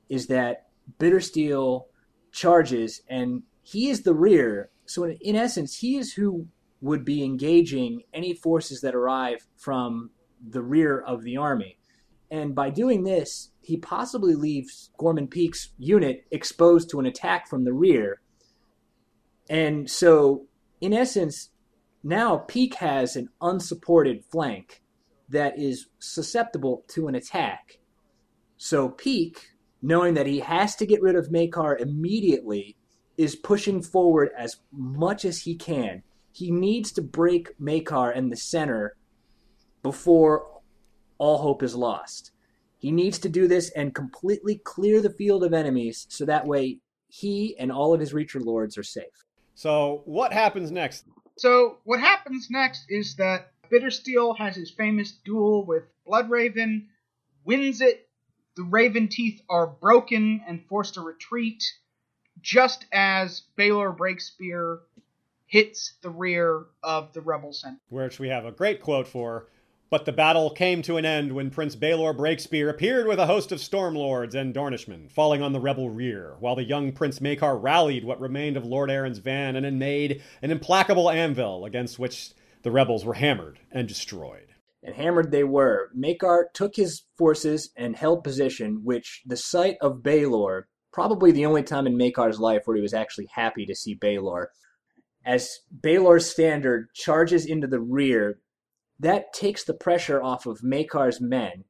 is 0.10 0.26
that 0.28 0.68
Bittersteel 1.00 1.86
charges 2.32 3.02
and 3.08 3.44
he 3.62 3.90
is 3.90 4.02
the 4.02 4.16
rear. 4.16 4.72
So 4.88 5.04
in, 5.04 5.18
in 5.22 5.36
essence, 5.36 5.78
he 5.78 5.98
is 5.98 6.14
who 6.14 6.48
would 6.82 7.06
be 7.06 7.24
engaging 7.24 8.02
any 8.12 8.34
forces 8.34 8.82
that 8.82 8.96
arrive 8.96 9.46
from 9.56 10.10
the 10.48 10.64
rear 10.64 11.00
of 11.00 11.22
the 11.22 11.38
army. 11.38 11.78
And 12.32 12.56
by 12.56 12.72
doing 12.72 13.04
this, 13.04 13.52
he 13.62 13.78
possibly 13.78 14.34
leaves 14.34 14.90
Gormon 15.00 15.30
Peake's 15.30 15.70
unit 15.78 16.26
exposed 16.32 16.90
to 16.90 17.00
an 17.00 17.06
attack 17.06 17.48
from 17.48 17.64
the 17.64 17.74
rear. 17.74 18.22
And 19.48 19.90
so 19.90 20.48
in 20.82 20.94
essence, 20.94 21.50
now 22.04 22.38
Peake 22.38 22.76
has 22.76 23.16
an 23.16 23.30
unsupported 23.42 24.24
flank 24.26 24.84
that 25.30 25.58
is 25.58 25.88
susceptible 26.00 26.84
to 26.90 27.08
an 27.08 27.16
attack. 27.16 27.80
So 28.58 28.90
Peake, 28.90 29.50
knowing 29.82 30.14
that 30.14 30.28
he 30.28 30.40
has 30.40 30.76
to 30.78 30.86
get 30.86 31.02
rid 31.02 31.16
of 31.16 31.30
Maekar 31.30 31.80
immediately, 31.80 32.76
is 33.18 33.36
pushing 33.36 33.82
forward 33.82 34.30
as 34.38 34.58
much 34.72 35.26
as 35.26 35.42
he 35.42 35.56
can. 35.56 36.04
He 36.32 36.52
needs 36.52 36.92
to 36.94 37.02
break 37.02 37.58
Maekar 37.60 38.16
in 38.16 38.30
the 38.30 38.38
center 38.38 38.96
before 39.82 40.62
all 41.18 41.38
hope 41.38 41.64
is 41.64 41.76
lost. 41.76 42.32
He 42.78 42.92
needs 42.92 43.18
to 43.20 43.30
do 43.30 43.48
this 43.48 43.72
and 43.72 43.96
completely 43.96 44.58
clear 44.64 45.02
the 45.02 45.14
field 45.14 45.44
of 45.44 45.54
enemies 45.54 46.06
so 46.10 46.26
that 46.26 46.46
way 46.46 46.80
he 47.08 47.56
and 47.58 47.72
all 47.72 47.94
of 47.94 48.00
his 48.00 48.14
Reacher 48.14 48.44
lords 48.44 48.78
are 48.78 48.84
safe. 48.84 49.25
So, 49.56 50.04
what 50.06 50.34
happens 50.34 50.72
next? 50.72 51.06
So, 51.38 51.80
what 51.86 52.00
happens 52.00 52.50
next 52.50 52.86
is 52.90 53.16
that 53.16 53.52
Bittersteel 53.72 54.38
has 54.38 54.56
his 54.56 54.70
famous 54.70 55.12
duel 55.12 55.66
with 55.66 55.84
Bloodraven, 56.08 56.88
wins 57.44 57.82
it. 57.82 58.08
The 58.56 58.64
Raven 58.64 59.08
Teeth 59.08 59.42
are 59.50 59.68
broken 59.68 60.42
and 60.48 60.66
forced 60.68 60.94
to 60.94 61.02
retreat, 61.02 61.64
just 62.42 62.86
as 62.94 63.44
Baelor 63.58 63.96
Breakspear 63.96 64.80
hits 65.46 65.96
the 66.02 66.10
rear 66.10 66.66
of 66.84 67.14
the 67.14 67.22
Rebel 67.22 67.54
Center. 67.54 67.80
Which 67.90 68.20
we 68.20 68.30
have 68.30 68.46
a 68.46 68.52
great 68.52 68.82
quote 68.82 69.08
for 69.08 69.48
but 69.96 70.04
the 70.04 70.12
battle 70.12 70.50
came 70.50 70.82
to 70.82 70.98
an 70.98 71.06
end 71.06 71.32
when 71.32 71.50
Prince 71.50 71.74
Baelor 71.74 72.14
Breakspear 72.14 72.70
appeared 72.70 73.08
with 73.08 73.18
a 73.18 73.28
host 73.28 73.54
of 73.54 73.60
Stormlords 73.60 74.36
and 74.36 74.54
Dornishmen, 74.54 75.10
falling 75.10 75.42
on 75.42 75.54
the 75.54 75.60
rebel 75.62 75.90
rear, 75.90 76.36
while 76.42 76.58
the 76.58 76.66
young 76.66 76.92
Prince 76.92 77.20
Maekar 77.20 77.58
rallied 77.58 78.04
what 78.04 78.20
remained 78.20 78.58
of 78.58 78.66
Lord 78.66 78.90
Arryn's 78.90 79.20
van 79.20 79.56
and 79.56 79.64
had 79.64 79.74
made 79.74 80.22
an 80.42 80.52
implacable 80.52 81.10
anvil 81.10 81.64
against 81.64 81.98
which 81.98 82.34
the 82.64 82.72
rebels 82.72 83.06
were 83.06 83.14
hammered 83.14 83.58
and 83.72 83.88
destroyed. 83.88 84.48
And 84.84 84.96
hammered 84.96 85.32
they 85.32 85.46
were. 85.46 85.92
Maekar 85.98 86.48
took 86.54 86.76
his 86.76 87.04
forces 87.18 87.70
and 87.78 87.96
held 87.96 88.22
position, 88.22 88.82
which 88.84 89.22
the 89.26 89.38
sight 89.38 89.78
of 89.80 90.04
Baelor, 90.04 90.64
probably 90.92 91.32
the 91.32 91.46
only 91.46 91.64
time 91.64 91.88
in 91.88 91.98
Maekar's 91.98 92.38
life 92.38 92.64
where 92.66 92.76
he 92.76 92.82
was 92.82 92.94
actually 92.94 93.30
happy 93.34 93.66
to 93.66 93.74
see 93.74 93.96
Baelor, 93.96 94.48
as 95.26 95.60
Baelor's 95.82 96.30
standard 96.30 96.94
charges 96.94 97.46
into 97.46 97.66
the 97.66 97.80
rear, 97.80 98.40
that 99.00 99.34
takes 99.34 99.64
the 99.64 99.74
pressure 99.74 100.22
off 100.22 100.46
of 100.46 100.62
Maekar's 100.62 101.20
men, 101.20 101.66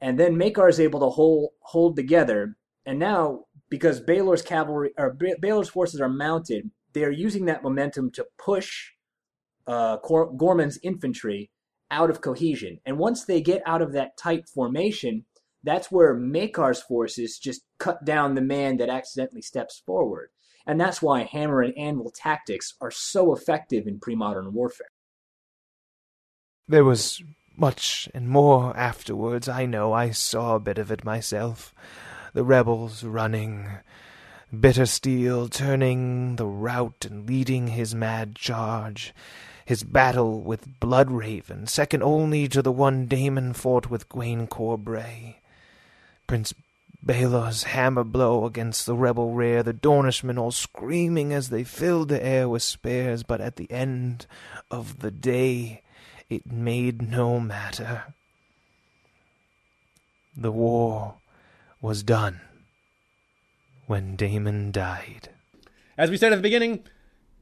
and 0.00 0.18
then 0.18 0.36
Maekar 0.36 0.68
is 0.68 0.80
able 0.80 1.00
to 1.00 1.10
hold 1.10 1.50
hold 1.60 1.96
together. 1.96 2.56
And 2.86 2.98
now, 2.98 3.44
because 3.68 4.00
Baelor's 4.00 4.42
cavalry 4.42 4.92
or 4.96 5.14
Baelor's 5.14 5.68
forces 5.68 6.00
are 6.00 6.08
mounted, 6.08 6.70
they 6.94 7.04
are 7.04 7.10
using 7.10 7.44
that 7.46 7.62
momentum 7.62 8.10
to 8.12 8.26
push 8.38 8.92
uh, 9.66 9.98
Gormon's 9.98 10.78
infantry 10.82 11.50
out 11.90 12.10
of 12.10 12.20
cohesion. 12.20 12.80
And 12.86 12.98
once 12.98 13.24
they 13.24 13.40
get 13.40 13.62
out 13.66 13.82
of 13.82 13.92
that 13.92 14.16
tight 14.16 14.48
formation, 14.48 15.24
that's 15.62 15.90
where 15.90 16.16
Maekar's 16.16 16.82
forces 16.82 17.38
just 17.38 17.62
cut 17.78 18.04
down 18.04 18.34
the 18.34 18.40
man 18.40 18.76
that 18.78 18.88
accidentally 18.88 19.42
steps 19.42 19.82
forward. 19.84 20.30
And 20.66 20.80
that's 20.80 21.00
why 21.00 21.24
hammer 21.24 21.62
and 21.62 21.76
anvil 21.76 22.12
tactics 22.14 22.74
are 22.80 22.90
so 22.90 23.34
effective 23.34 23.86
in 23.86 24.00
pre 24.00 24.14
modern 24.14 24.52
warfare. 24.52 24.90
There 26.68 26.84
was 26.84 27.22
much 27.56 28.10
and 28.12 28.28
more 28.28 28.76
afterwards, 28.76 29.48
I 29.48 29.64
know. 29.64 29.94
I 29.94 30.10
saw 30.10 30.54
a 30.54 30.60
bit 30.60 30.76
of 30.76 30.92
it 30.92 31.02
myself. 31.02 31.74
The 32.34 32.44
rebels 32.44 33.02
running, 33.02 33.68
Bittersteel 34.54 35.50
turning 35.50 36.36
the 36.36 36.46
rout 36.46 37.06
and 37.06 37.26
leading 37.26 37.68
his 37.68 37.94
mad 37.94 38.36
charge, 38.36 39.14
his 39.64 39.82
battle 39.82 40.42
with 40.42 40.78
Bloodraven, 40.78 41.66
second 41.66 42.02
only 42.02 42.48
to 42.48 42.60
the 42.60 42.72
one 42.72 43.06
Daemon 43.06 43.54
fought 43.54 43.88
with 43.88 44.10
Gwayne 44.10 44.46
Corbray. 44.46 45.36
Prince 46.26 46.52
Baelor's 47.02 47.62
hammer 47.62 48.04
blow 48.04 48.44
against 48.44 48.84
the 48.84 48.94
rebel 48.94 49.32
rear, 49.32 49.62
the 49.62 49.72
Dornishmen 49.72 50.38
all 50.38 50.52
screaming 50.52 51.32
as 51.32 51.48
they 51.48 51.64
filled 51.64 52.10
the 52.10 52.22
air 52.22 52.46
with 52.46 52.62
spears, 52.62 53.22
but 53.22 53.40
at 53.40 53.56
the 53.56 53.70
end 53.72 54.26
of 54.70 54.98
the 54.98 55.10
day 55.10 55.80
it 56.28 56.50
made 56.50 57.02
no 57.02 57.40
matter. 57.40 58.14
The 60.36 60.52
war 60.52 61.16
was 61.80 62.02
done 62.02 62.40
when 63.86 64.16
Daemon 64.16 64.72
died. 64.72 65.30
As 65.96 66.10
we 66.10 66.16
said 66.16 66.32
at 66.32 66.36
the 66.36 66.42
beginning, 66.42 66.84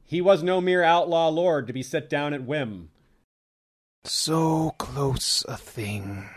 he 0.05 0.21
was 0.21 0.41
no 0.41 0.61
mere 0.61 0.83
outlaw 0.83 1.27
lord 1.27 1.67
to 1.67 1.73
be 1.73 1.83
set 1.83 2.09
down 2.09 2.33
at 2.33 2.43
whim. 2.43 2.89
So 4.03 4.71
close 4.77 5.43
a 5.47 5.57
thing. 5.57 6.29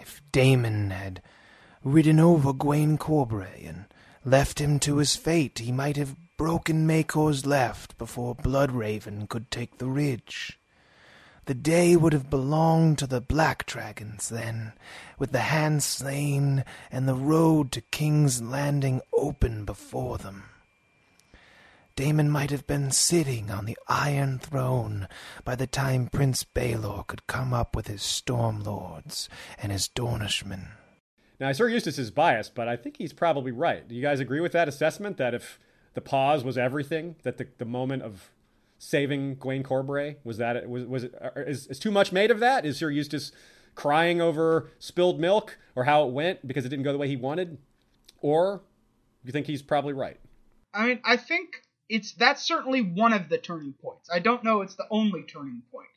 If 0.00 0.22
Daemon 0.32 0.90
had 0.90 1.22
ridden 1.84 2.18
over 2.18 2.52
Gwayne 2.52 2.96
Corbray 2.96 3.68
and 3.68 3.84
left 4.24 4.58
him 4.58 4.78
to 4.80 4.96
his 4.96 5.14
fate, 5.14 5.58
he 5.58 5.70
might 5.70 5.96
have 5.96 6.16
broken 6.38 6.86
Maekar's 6.86 7.44
left 7.44 7.98
before 7.98 8.34
Bloodraven 8.34 9.28
could 9.28 9.50
take 9.50 9.78
the 9.78 9.86
ridge. 9.86 10.58
The 11.46 11.54
day 11.54 11.94
would 11.94 12.14
have 12.14 12.30
belonged 12.30 12.98
to 12.98 13.06
the 13.06 13.20
black 13.20 13.66
dragons 13.66 14.30
then, 14.30 14.72
with 15.18 15.32
the 15.32 15.40
hand 15.40 15.82
slain 15.82 16.64
and 16.90 17.06
the 17.06 17.14
road 17.14 17.70
to 17.72 17.82
King's 17.82 18.40
Landing 18.40 19.02
open 19.12 19.66
before 19.66 20.16
them. 20.16 20.44
Daemon 21.96 22.30
might 22.30 22.50
have 22.50 22.66
been 22.66 22.90
sitting 22.90 23.50
on 23.50 23.66
the 23.66 23.76
Iron 23.88 24.38
Throne 24.38 25.06
by 25.44 25.54
the 25.54 25.66
time 25.66 26.08
Prince 26.08 26.44
Baelor 26.44 27.06
could 27.06 27.26
come 27.26 27.52
up 27.52 27.76
with 27.76 27.88
his 27.88 28.02
Storm 28.02 28.64
Lords 28.64 29.28
and 29.62 29.70
his 29.70 29.86
Dornishmen. 29.86 30.70
Now, 31.38 31.52
Sir 31.52 31.68
Eustace 31.68 31.98
is 31.98 32.10
biased, 32.10 32.54
but 32.54 32.68
I 32.68 32.76
think 32.76 32.96
he's 32.96 33.12
probably 33.12 33.52
right. 33.52 33.86
Do 33.86 33.94
you 33.94 34.02
guys 34.02 34.18
agree 34.18 34.40
with 34.40 34.52
that 34.52 34.66
assessment 34.66 35.18
that 35.18 35.34
if 35.34 35.60
the 35.92 36.00
pause 36.00 36.42
was 36.42 36.56
everything, 36.56 37.16
that 37.22 37.36
the, 37.36 37.46
the 37.58 37.64
moment 37.64 38.02
of 38.02 38.30
saving 38.84 39.36
Gwayne 39.36 39.62
Corbray? 39.62 40.16
Was 40.24 40.38
that 40.38 40.68
was 40.68 40.84
was 40.84 41.04
it, 41.04 41.14
uh, 41.20 41.40
is, 41.40 41.66
is 41.68 41.78
too 41.78 41.90
much 41.90 42.12
made 42.12 42.30
of 42.30 42.40
that? 42.40 42.66
Is 42.66 42.76
Sir 42.76 42.90
Eustace 42.90 43.32
crying 43.74 44.20
over 44.20 44.70
spilled 44.78 45.18
milk 45.18 45.58
or 45.74 45.84
how 45.84 46.06
it 46.06 46.12
went 46.12 46.46
because 46.46 46.64
it 46.64 46.68
didn't 46.68 46.84
go 46.84 46.92
the 46.92 46.98
way 46.98 47.08
he 47.08 47.16
wanted, 47.16 47.58
or 48.20 48.62
you 49.24 49.32
think 49.32 49.46
he's 49.46 49.62
probably 49.62 49.94
right? 49.94 50.20
I 50.72 50.86
mean, 50.86 51.00
I 51.04 51.16
think 51.16 51.62
it's 51.88 52.12
that's 52.12 52.42
certainly 52.42 52.82
one 52.82 53.12
of 53.12 53.28
the 53.28 53.38
turning 53.38 53.72
points. 53.72 54.10
I 54.12 54.18
don't 54.18 54.44
know 54.44 54.60
it's 54.60 54.76
the 54.76 54.86
only 54.90 55.22
turning 55.22 55.62
point. 55.72 55.88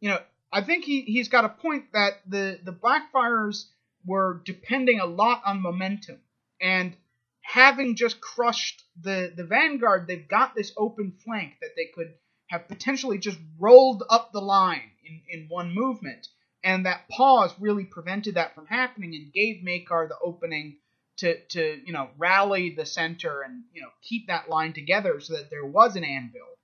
You 0.00 0.10
know, 0.10 0.18
I 0.52 0.60
think 0.60 0.84
he 0.84 1.02
he's 1.02 1.28
got 1.28 1.44
a 1.44 1.48
point 1.48 1.92
that 1.92 2.20
the 2.26 2.60
the 2.62 2.72
Blackfyres 2.72 3.64
were 4.06 4.42
depending 4.44 5.00
a 5.00 5.06
lot 5.06 5.42
on 5.46 5.62
momentum 5.62 6.18
and 6.60 6.94
having 7.40 7.96
just 7.96 8.20
crushed 8.20 8.84
the 9.00 9.32
the 9.34 9.44
vanguard, 9.44 10.06
they've 10.06 10.28
got 10.28 10.54
this 10.54 10.72
open 10.76 11.14
flank 11.24 11.54
that 11.62 11.70
they 11.76 11.90
could 11.94 12.12
have 12.48 12.68
potentially 12.68 13.18
just 13.18 13.38
rolled 13.58 14.02
up 14.10 14.32
the 14.32 14.40
line 14.40 14.90
in, 15.04 15.22
in 15.28 15.48
one 15.48 15.74
movement. 15.74 16.28
And 16.62 16.86
that 16.86 17.08
pause 17.08 17.54
really 17.58 17.84
prevented 17.84 18.34
that 18.36 18.54
from 18.54 18.66
happening 18.66 19.14
and 19.14 19.32
gave 19.32 19.64
Maekar 19.64 20.08
the 20.08 20.18
opening 20.22 20.76
to, 21.18 21.38
to 21.50 21.80
you 21.84 21.92
know 21.92 22.08
rally 22.18 22.70
the 22.70 22.86
center 22.86 23.42
and 23.42 23.62
you 23.72 23.80
know 23.82 23.90
keep 24.02 24.26
that 24.26 24.48
line 24.48 24.72
together 24.72 25.20
so 25.20 25.34
that 25.34 25.48
there 25.50 25.64
was 25.64 25.94
an 25.94 26.04
anvil 26.04 26.58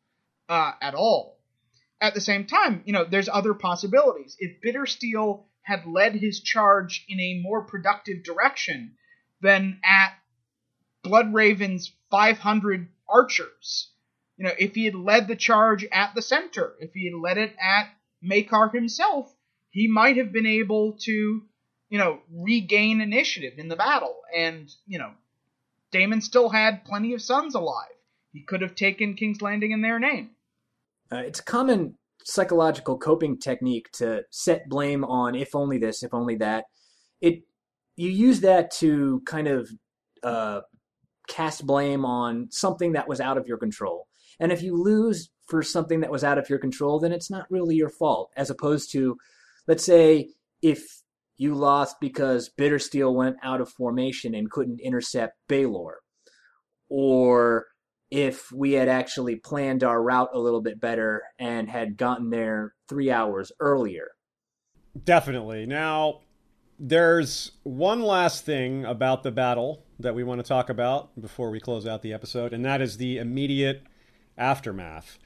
uh, 0.49 0.73
at 0.83 0.95
all. 0.95 1.39
At 2.01 2.15
the 2.15 2.21
same 2.21 2.47
time, 2.47 2.83
you 2.87 2.93
know, 2.93 3.05
there's 3.05 3.29
other 3.29 3.55
possibilities. 3.55 4.37
If 4.39 4.63
Bittersteel 4.63 5.45
had 5.63 5.87
led 5.87 6.15
his 6.15 6.41
charge 6.41 7.05
in 7.09 7.21
a 7.21 7.41
more 7.43 7.63
productive 7.63 8.25
direction 8.25 8.97
than 9.43 9.81
at 9.85 10.15
Bloodraven's 11.05 11.93
500 12.11 12.89
archers, 13.09 13.91
you 14.41 14.47
know, 14.47 14.55
if 14.59 14.75
he 14.75 14.87
had 14.87 14.95
led 14.95 15.29
the 15.29 15.37
charge 15.37 15.87
at 15.93 16.15
the 16.15 16.23
center, 16.23 16.73
if 16.81 16.95
he 16.95 17.11
had 17.11 17.21
led 17.21 17.37
it 17.37 17.55
at 17.63 17.91
Maekar 18.25 18.73
himself, 18.73 19.31
he 19.69 19.87
might 19.87 20.17
have 20.17 20.33
been 20.33 20.47
able 20.47 20.95
to, 21.01 21.43
you 21.91 21.99
know, 21.99 22.21
regain 22.33 23.03
initiative 23.03 23.59
in 23.59 23.69
the 23.69 23.77
battle. 23.77 24.17
And, 24.35 24.73
you 24.87 24.99
know, 24.99 25.11
Daemon 25.93 26.23
still 26.23 26.49
had 26.49 26.87
plenty 26.87 27.13
of 27.13 27.21
sons 27.21 27.55
alive. 27.55 27.93
He 28.33 28.41
could 28.41 28.63
have 28.63 28.75
taken 28.75 29.13
King's 29.13 29.43
Landing 29.43 29.73
in 29.73 29.83
their 29.83 29.99
name. 29.99 30.31
Uh, 31.13 31.17
it's 31.17 31.41
a 31.41 31.45
common 31.45 31.99
psychological 32.25 32.97
coping 32.97 33.37
technique 33.39 33.93
to 33.93 34.23
set 34.31 34.71
blame 34.71 35.05
on 35.05 35.35
if 35.35 35.55
only 35.55 35.77
this, 35.77 36.03
if 36.03 36.15
only 36.15 36.37
that. 36.37 36.65
It 37.21 37.43
you 37.97 38.09
use 38.09 38.41
that 38.41 38.71
to 38.77 39.21
kind 39.27 39.49
of 39.49 39.69
uh, 40.23 40.63
cast 41.29 41.67
blame 41.67 42.07
on 42.07 42.49
something 42.51 42.93
that 42.93 43.07
was 43.07 43.21
out 43.21 43.37
of 43.37 43.47
your 43.47 43.59
control. 43.59 44.07
And 44.41 44.51
if 44.51 44.63
you 44.63 44.75
lose 44.75 45.31
for 45.47 45.63
something 45.63 46.01
that 46.01 46.11
was 46.11 46.25
out 46.25 46.39
of 46.39 46.49
your 46.49 46.59
control, 46.59 46.99
then 46.99 47.13
it's 47.13 47.31
not 47.31 47.51
really 47.51 47.77
your 47.77 47.91
fault. 47.91 48.33
As 48.37 48.51
opposed 48.51 48.91
to, 48.93 49.17
let's 49.69 49.85
say, 49.85 50.31
if 50.63 50.83
you 51.37 51.55
lost 51.55 51.97
because 52.01 52.51
Bittersteel 52.59 53.15
went 53.15 53.37
out 53.43 53.61
of 53.61 53.69
formation 53.69 54.35
and 54.35 54.51
couldn't 54.51 54.81
intercept 54.81 55.37
Baelor, 55.49 55.95
or 56.89 57.67
if 58.11 58.51
we 58.51 58.73
had 58.73 58.89
actually 58.89 59.37
planned 59.37 59.85
our 59.85 60.03
route 60.03 60.31
a 60.35 60.39
little 60.39 60.61
bit 60.61 60.81
better 60.81 61.23
and 61.39 61.69
had 61.69 61.97
gotten 61.97 62.31
there 62.31 62.75
three 62.89 63.11
hours 63.11 63.53
earlier. 63.61 64.09
Definitely. 65.05 65.67
Now, 65.67 66.21
there's 66.79 67.53
one 67.63 68.03
last 68.03 68.45
thing 68.45 68.85
about 68.85 69.23
the 69.23 69.31
battle 69.31 69.85
that 69.99 70.15
we 70.15 70.25
want 70.25 70.41
to 70.41 70.49
talk 70.49 70.71
about 70.71 71.21
before 71.21 71.51
we 71.51 71.61
close 71.61 71.87
out 71.87 72.03
the 72.03 72.13
episode, 72.13 72.53
and 72.53 72.65
that 72.65 72.81
is 72.81 72.97
the 72.97 73.19
immediate 73.19 73.83
aftermath. 74.37 75.19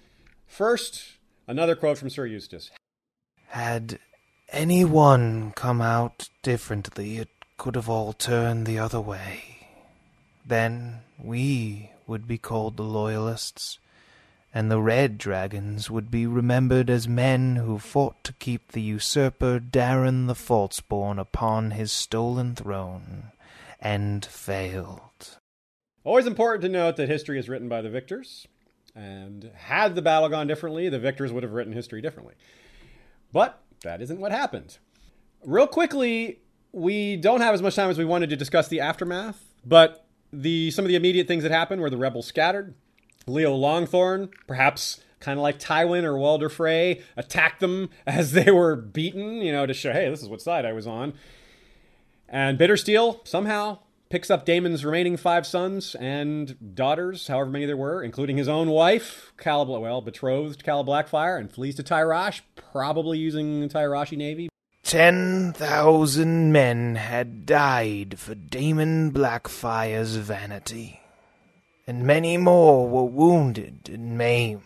First, 0.47 1.19
another 1.47 1.75
quote 1.75 1.99
from 1.99 2.11
Sir 2.11 2.27
Eustace. 2.27 2.71
Had 3.49 3.99
anyone 4.51 5.53
come 5.55 5.81
out 5.81 6.29
differently, 6.43 7.19
it 7.19 7.29
could 7.57 7.75
have 7.75 7.89
all 7.89 8.13
turned 8.13 8.67
the 8.67 8.79
other 8.79 9.01
way. 9.01 9.69
Then 10.47 11.01
we 11.19 11.91
would 12.07 12.27
be 12.27 12.39
called 12.39 12.77
the 12.77 12.83
Loyalists, 12.83 13.79
and 14.53 14.71
the 14.71 14.81
Red 14.81 15.19
Dragons 15.19 15.91
would 15.91 16.11
be 16.11 16.27
remembered 16.27 16.91
as 16.91 17.09
men 17.09 17.57
who 17.57 17.79
fought 17.79 18.23
to 18.25 18.33
keep 18.35 18.73
the 18.73 18.83
usurper 18.83 19.59
Daeron 19.59 20.27
the 20.27 20.35
Falseborn 20.35 21.19
upon 21.19 21.73
his 21.73 21.91
stolen 21.91 22.55
throne, 22.55 23.33
and 23.81 24.25
failed. 24.25 25.39
Always 26.05 26.27
important 26.27 26.63
to 26.63 26.69
note 26.69 26.97
that 26.97 27.09
history 27.09 27.39
is 27.39 27.49
written 27.49 27.69
by 27.69 27.81
the 27.81 27.91
victors, 27.91 28.47
and 28.95 29.51
had 29.55 29.95
the 29.95 30.03
battle 30.03 30.29
gone 30.29 30.47
differently, 30.47 30.89
the 30.89 30.99
victors 30.99 31.33
would 31.33 31.43
have 31.43 31.53
written 31.53 31.73
history 31.73 32.01
differently. 32.01 32.35
But 33.33 33.61
that 33.83 34.01
isn't 34.01 34.21
what 34.21 34.33
happened. 34.33 34.79
Real 35.45 35.67
quickly, 35.67 36.41
we 36.73 37.17
don't 37.17 37.41
have 37.41 37.55
as 37.55 37.63
much 37.63 37.77
time 37.77 37.91
as 37.91 37.99
we 37.99 38.05
wanted 38.05 38.31
to 38.31 38.37
discuss 38.37 38.69
the 38.69 38.81
aftermath, 38.81 39.45
but 39.65 40.07
the 40.33 40.71
some 40.71 40.85
of 40.85 40.89
the 40.89 40.97
immediate 40.97 41.29
things 41.29 41.43
that 41.43 41.53
happened 41.53 41.81
were 41.81 41.91
the 41.91 41.97
rebels 41.97 42.27
scattered. 42.27 42.75
Leo 43.27 43.57
Longthorn, 43.57 44.33
perhaps 44.47 45.01
kind 45.21 45.39
of 45.39 45.43
like 45.43 45.59
Tywin 45.59 46.05
or 46.05 46.19
Walder 46.19 46.49
Frey, 46.49 47.03
attacked 47.17 47.61
them 47.61 47.89
as 48.07 48.33
they 48.33 48.51
were 48.51 48.77
beaten, 48.77 49.37
you 49.37 49.53
know, 49.53 49.67
to 49.67 49.75
show, 49.75 49.93
hey, 49.93 50.09
this 50.11 50.23
is 50.23 50.29
what 50.29 50.43
side 50.43 50.65
I 50.65 50.73
was 50.73 50.87
on. 50.87 51.15
And 52.29 52.59
Bittersteel 52.59 53.27
somehow 53.27 53.79
picks 54.15 54.31
up 54.31 54.45
Daemon's 54.45 54.85
remaining 54.85 55.17
five 55.17 55.45
sons 55.45 55.97
and 55.97 56.77
daughters, 56.77 57.27
however 57.27 57.51
many 57.51 57.67
there 57.67 57.77
were, 57.77 58.01
including 58.01 58.37
his 58.37 58.47
own 58.47 58.71
wife, 58.71 59.33
Cal, 59.39 59.67
well, 59.67 60.01
betrothed 60.01 60.63
Calla 60.63 60.85
Blackfyre, 60.85 61.37
and 61.37 61.51
flees 61.51 61.75
to 61.75 61.83
Tyrosh, 61.83 62.41
probably 62.55 63.19
using 63.19 63.61
the 63.61 63.67
Tyroshi 63.67 64.17
Navy. 64.17 64.49
Ten 64.85 65.53
thousand 65.53 66.53
men 66.53 66.95
had 66.95 67.45
died 67.45 68.21
for 68.21 68.37
Daemon 68.37 69.11
Blackfyre's 69.11 70.15
vanity, 70.15 71.01
and 71.85 72.07
many 72.07 72.37
more 72.37 72.89
were 72.89 73.03
wounded 73.03 73.91
and 73.93 74.17
maimed. 74.17 74.63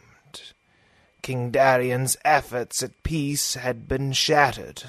King 1.23 1.51
Daeron's 1.51 2.19
efforts 2.23 2.83
at 2.83 3.03
peace 3.03 3.55
had 3.55 3.89
been 3.89 4.13
shattered, 4.13 4.83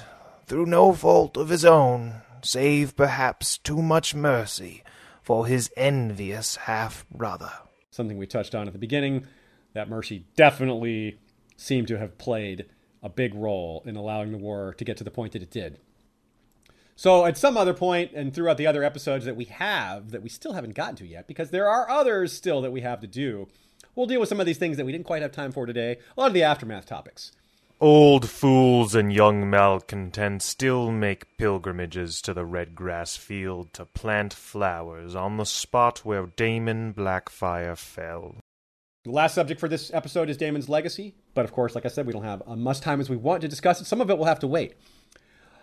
through 0.44 0.66
no 0.66 0.92
fault 0.92 1.38
of 1.38 1.48
his 1.48 1.64
own, 1.64 2.20
save 2.44 2.96
perhaps 2.96 3.58
too 3.58 3.82
much 3.82 4.14
mercy 4.14 4.82
for 5.22 5.46
his 5.46 5.70
envious 5.76 6.56
half 6.56 7.06
brother. 7.10 7.52
Something 7.90 8.18
we 8.18 8.26
touched 8.26 8.54
on 8.54 8.66
at 8.66 8.72
the 8.72 8.78
beginning. 8.78 9.26
That 9.72 9.88
mercy 9.88 10.26
definitely 10.36 11.18
seemed 11.56 11.88
to 11.88 11.98
have 11.98 12.18
played 12.18 12.66
a 13.02 13.08
big 13.08 13.34
role 13.34 13.82
in 13.86 13.96
allowing 13.96 14.32
the 14.32 14.38
war 14.38 14.74
to 14.74 14.84
get 14.84 14.96
to 14.96 15.04
the 15.04 15.10
point 15.10 15.32
that 15.32 15.42
it 15.42 15.50
did. 15.50 15.78
So, 16.96 17.24
at 17.24 17.38
some 17.38 17.56
other 17.56 17.72
point, 17.72 18.12
and 18.12 18.34
throughout 18.34 18.58
the 18.58 18.66
other 18.66 18.84
episodes 18.84 19.24
that 19.24 19.36
we 19.36 19.46
have, 19.46 20.10
that 20.10 20.22
we 20.22 20.28
still 20.28 20.52
haven't 20.52 20.74
gotten 20.74 20.96
to 20.96 21.06
yet, 21.06 21.26
because 21.26 21.50
there 21.50 21.66
are 21.66 21.88
others 21.88 22.32
still 22.32 22.60
that 22.60 22.72
we 22.72 22.82
have 22.82 23.00
to 23.00 23.06
do, 23.06 23.48
we'll 23.94 24.06
deal 24.06 24.20
with 24.20 24.28
some 24.28 24.38
of 24.40 24.44
these 24.44 24.58
things 24.58 24.76
that 24.76 24.84
we 24.84 24.92
didn't 24.92 25.06
quite 25.06 25.22
have 25.22 25.32
time 25.32 25.50
for 25.50 25.64
today. 25.64 25.96
A 26.16 26.20
lot 26.20 26.26
of 26.26 26.34
the 26.34 26.42
aftermath 26.42 26.84
topics. 26.84 27.32
Old 27.82 28.28
fools 28.28 28.94
and 28.94 29.10
young 29.10 29.48
malcontents 29.48 30.44
still 30.44 30.90
make 30.90 31.38
pilgrimages 31.38 32.20
to 32.20 32.34
the 32.34 32.44
Redgrass 32.44 33.16
Field 33.16 33.72
to 33.72 33.86
plant 33.86 34.34
flowers 34.34 35.14
on 35.14 35.38
the 35.38 35.46
spot 35.46 36.04
where 36.04 36.26
Daemon 36.26 36.92
Blackfyre 36.92 37.78
fell. 37.78 38.36
The 39.04 39.12
last 39.12 39.34
subject 39.34 39.58
for 39.58 39.68
this 39.68 39.90
episode 39.94 40.28
is 40.28 40.36
Daemon's 40.36 40.68
legacy, 40.68 41.14
but 41.32 41.46
of 41.46 41.52
course, 41.52 41.74
like 41.74 41.86
I 41.86 41.88
said, 41.88 42.06
we 42.06 42.12
don't 42.12 42.22
have 42.22 42.42
as 42.46 42.58
much 42.58 42.80
time 42.80 43.00
as 43.00 43.08
we 43.08 43.16
want 43.16 43.40
to 43.40 43.48
discuss 43.48 43.80
it. 43.80 43.86
Some 43.86 44.02
of 44.02 44.10
it 44.10 44.18
will 44.18 44.26
have 44.26 44.40
to 44.40 44.46
wait. 44.46 44.74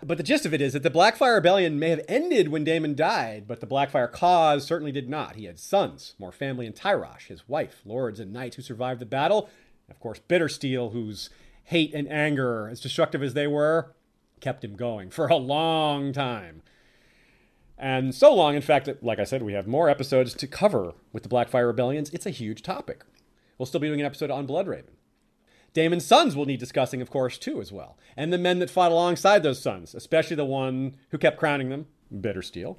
But 0.02 0.16
the 0.16 0.24
gist 0.24 0.44
of 0.44 0.52
it 0.52 0.60
is 0.60 0.72
that 0.72 0.82
the 0.82 0.90
Blackfyre 0.90 1.36
Rebellion 1.36 1.78
may 1.78 1.90
have 1.90 2.04
ended 2.08 2.48
when 2.48 2.64
Daemon 2.64 2.96
died, 2.96 3.46
but 3.46 3.60
the 3.60 3.66
Blackfyre 3.68 4.10
cause 4.10 4.64
certainly 4.64 4.90
did 4.90 5.08
not. 5.08 5.36
He 5.36 5.44
had 5.44 5.60
sons, 5.60 6.14
more 6.18 6.32
family 6.32 6.66
in 6.66 6.72
Tyrosh, 6.72 7.28
his 7.28 7.48
wife, 7.48 7.80
lords 7.84 8.18
and 8.18 8.32
knights 8.32 8.56
who 8.56 8.62
survived 8.62 9.00
the 9.00 9.06
battle, 9.06 9.48
and 9.86 9.94
of 9.94 10.00
course 10.00 10.20
Bittersteel, 10.28 10.92
whose 10.92 11.30
hate 11.68 11.92
and 11.92 12.10
anger, 12.10 12.66
as 12.66 12.80
destructive 12.80 13.22
as 13.22 13.34
they 13.34 13.46
were, 13.46 13.94
kept 14.40 14.64
him 14.64 14.74
going 14.74 15.10
for 15.10 15.26
a 15.26 15.36
long 15.36 16.14
time. 16.14 16.62
And 17.76 18.14
so 18.14 18.34
long, 18.34 18.54
in 18.56 18.62
fact, 18.62 18.86
that, 18.86 19.04
like 19.04 19.18
I 19.18 19.24
said, 19.24 19.42
we 19.42 19.52
have 19.52 19.66
more 19.66 19.90
episodes 19.90 20.32
to 20.32 20.46
cover 20.46 20.94
with 21.12 21.24
the 21.24 21.28
Blackfyre 21.28 21.66
Rebellions. 21.66 22.08
It's 22.08 22.24
a 22.24 22.30
huge 22.30 22.62
topic. 22.62 23.04
We'll 23.58 23.66
still 23.66 23.80
be 23.80 23.86
doing 23.86 24.00
an 24.00 24.06
episode 24.06 24.30
on 24.30 24.46
Bloodraven. 24.46 24.94
Daemon's 25.74 26.06
sons 26.06 26.34
will 26.34 26.46
need 26.46 26.58
discussing, 26.58 27.02
of 27.02 27.10
course, 27.10 27.36
too, 27.36 27.60
as 27.60 27.70
well. 27.70 27.98
And 28.16 28.32
the 28.32 28.38
men 28.38 28.60
that 28.60 28.70
fought 28.70 28.90
alongside 28.90 29.42
those 29.42 29.60
sons, 29.60 29.94
especially 29.94 30.36
the 30.36 30.46
one 30.46 30.96
who 31.10 31.18
kept 31.18 31.38
crowning 31.38 31.68
them, 31.68 31.86
Bittersteel. 32.10 32.78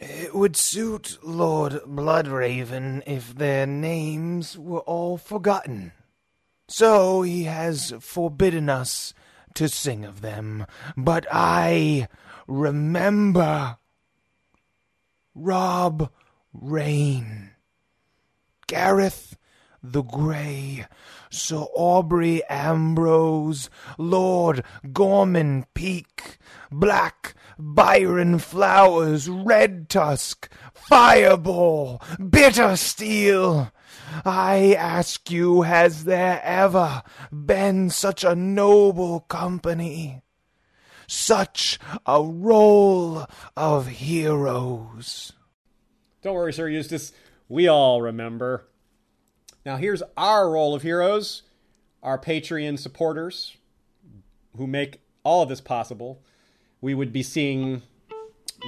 It 0.00 0.34
would 0.34 0.56
suit 0.56 1.16
Lord 1.22 1.74
Bloodraven 1.86 3.04
if 3.06 3.36
their 3.36 3.68
names 3.68 4.58
were 4.58 4.80
all 4.80 5.16
forgotten. 5.16 5.92
So 6.68 7.22
he 7.22 7.44
has 7.44 7.94
forbidden 8.00 8.68
us 8.68 9.14
to 9.54 9.68
sing 9.68 10.04
of 10.04 10.20
them. 10.20 10.66
But 10.96 11.26
I 11.32 12.08
remember 12.46 13.78
Robb 15.34 16.12
Reyne, 16.52 17.52
Gareth 18.66 19.36
the 19.82 20.02
Grey, 20.02 20.86
Sir 21.30 21.64
Aubrey 21.74 22.42
Ambrose, 22.48 23.70
Lord 23.96 24.64
Gormon 24.86 25.64
Peake, 25.74 26.38
Black 26.70 27.34
Byren 27.58 28.40
Flowers, 28.40 29.28
Red 29.28 29.88
Tusk, 29.88 30.48
Fireball, 30.74 32.00
Bittersteel. 32.18 33.70
I 34.24 34.74
ask 34.74 35.30
you, 35.30 35.62
has 35.62 36.04
there 36.04 36.40
ever 36.42 37.02
been 37.32 37.90
such 37.90 38.24
a 38.24 38.34
noble 38.34 39.20
company? 39.20 40.22
Such 41.06 41.78
a 42.04 42.22
roll 42.22 43.26
of 43.56 43.86
heroes. 43.86 45.32
Don't 46.22 46.34
worry, 46.34 46.52
Sir 46.52 46.68
Eustace. 46.68 47.12
We 47.48 47.66
all 47.68 48.02
remember. 48.02 48.68
Now, 49.64 49.76
here's 49.76 50.02
our 50.16 50.50
roll 50.50 50.74
of 50.74 50.82
heroes 50.82 51.42
our 52.02 52.18
Patreon 52.18 52.78
supporters 52.78 53.56
who 54.56 54.66
make 54.66 55.00
all 55.24 55.42
of 55.42 55.48
this 55.48 55.60
possible. 55.60 56.22
We 56.80 56.94
would 56.94 57.12
be 57.12 57.22
seeing 57.22 57.82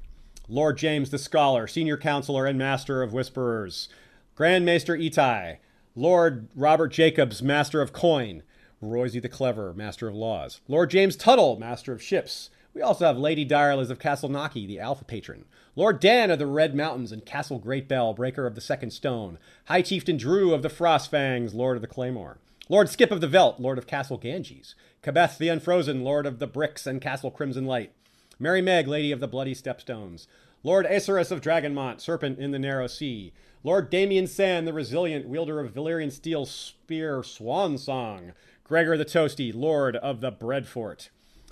Lord 0.49 0.77
James 0.77 1.09
the 1.09 1.17
Scholar, 1.17 1.67
Senior 1.67 1.95
Counselor 1.95 2.45
and 2.45 2.59
Master 2.59 3.01
of 3.01 3.13
Whisperers, 3.13 3.87
Grand 4.35 4.65
Maester 4.65 4.97
Itai, 4.97 5.59
Lord 5.95 6.49
Robert 6.53 6.89
Jacobs, 6.89 7.41
Master 7.41 7.81
of 7.81 7.93
Coin, 7.93 8.43
Roysy 8.83 9.21
the 9.21 9.29
Clever, 9.29 9.73
Master 9.73 10.09
of 10.09 10.15
Laws, 10.15 10.59
Lord 10.67 10.89
James 10.89 11.15
Tuttle, 11.15 11.57
Master 11.57 11.93
of 11.93 12.03
Ships, 12.03 12.49
we 12.73 12.81
also 12.81 13.05
have 13.05 13.17
Lady 13.17 13.45
Direliz 13.45 13.89
of 13.89 13.99
Castle 13.99 14.29
Naki, 14.29 14.65
the 14.65 14.79
Alpha 14.79 15.03
Patron. 15.03 15.45
Lord 15.75 15.99
Dan 15.99 16.29
of 16.29 16.39
the 16.39 16.47
Red 16.47 16.75
Mountains 16.75 17.11
and 17.11 17.25
Castle 17.25 17.59
Great 17.59 17.87
Bell, 17.87 18.13
Breaker 18.13 18.45
of 18.45 18.55
the 18.55 18.61
Second 18.61 18.91
Stone. 18.91 19.39
High 19.65 19.81
Chieftain 19.81 20.17
Drew 20.17 20.53
of 20.53 20.61
the 20.61 20.69
Frostfangs, 20.69 21.53
Lord 21.53 21.77
of 21.77 21.81
the 21.81 21.87
Claymore. 21.87 22.37
Lord 22.67 22.89
Skip 22.89 23.11
of 23.11 23.21
the 23.21 23.27
Veld, 23.27 23.59
Lord 23.59 23.77
of 23.77 23.87
Castle 23.87 24.17
Ganges. 24.17 24.75
Kabeth 25.01 25.37
the 25.37 25.49
Unfrozen, 25.49 26.03
Lord 26.03 26.25
of 26.25 26.39
the 26.39 26.47
Bricks 26.47 26.85
and 26.85 27.01
Castle 27.01 27.31
Crimson 27.31 27.65
Light. 27.65 27.91
Mary 28.37 28.61
Meg, 28.61 28.87
Lady 28.87 29.11
of 29.11 29.19
the 29.19 29.27
Bloody 29.27 29.55
Stepstones. 29.55 30.27
Lord 30.61 30.85
Acerus 30.85 31.31
of 31.31 31.41
Dragonmont, 31.41 31.99
Serpent 31.99 32.37
in 32.37 32.51
the 32.51 32.59
Narrow 32.59 32.87
Sea. 32.87 33.33
Lord 33.63 33.89
Damien 33.89 34.27
Sand, 34.27 34.67
the 34.67 34.73
Resilient, 34.73 35.27
wielder 35.27 35.59
of 35.59 35.73
Valyrian 35.73 36.11
Steel 36.11 36.45
Spear, 36.45 37.23
Swan 37.23 37.77
Song. 37.77 38.33
Gregor 38.63 38.95
the 38.97 39.05
Toasty, 39.05 39.51
Lord 39.53 39.95
of 39.95 40.21
the 40.21 40.31
Breadfort. 40.31 41.09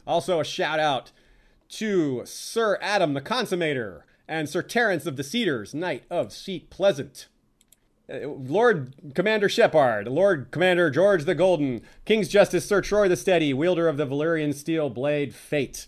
Also, 0.08 0.40
a 0.40 0.46
shout 0.46 0.80
out 0.80 1.12
to 1.68 2.22
Sir 2.26 2.80
Adam 2.82 3.14
the 3.14 3.22
Consummator 3.22 4.04
and 4.26 4.48
Sir 4.48 4.62
Terence 4.62 5.06
of 5.06 5.18
the 5.18 5.24
Cedars, 5.24 5.74
Knight 5.74 6.04
of 6.10 6.32
Seat 6.32 6.70
Pleasant. 6.70 7.28
Uh, 8.10 8.28
Lord 8.28 8.94
Commander 9.14 9.50
Shepard, 9.50 10.08
Lord 10.08 10.48
Commander 10.52 10.90
George 10.90 11.26
the 11.26 11.36
Golden, 11.36 11.82
King's 12.06 12.30
Justice 12.30 12.66
Sir 12.66 12.80
Troy 12.80 13.10
the 13.10 13.18
Steady, 13.18 13.54
wielder 13.54 13.90
of 13.90 13.98
the 13.98 14.08
Valyrian 14.08 14.54
Steel 14.54 14.90
Blade 14.90 15.36
Fate. 15.36 15.88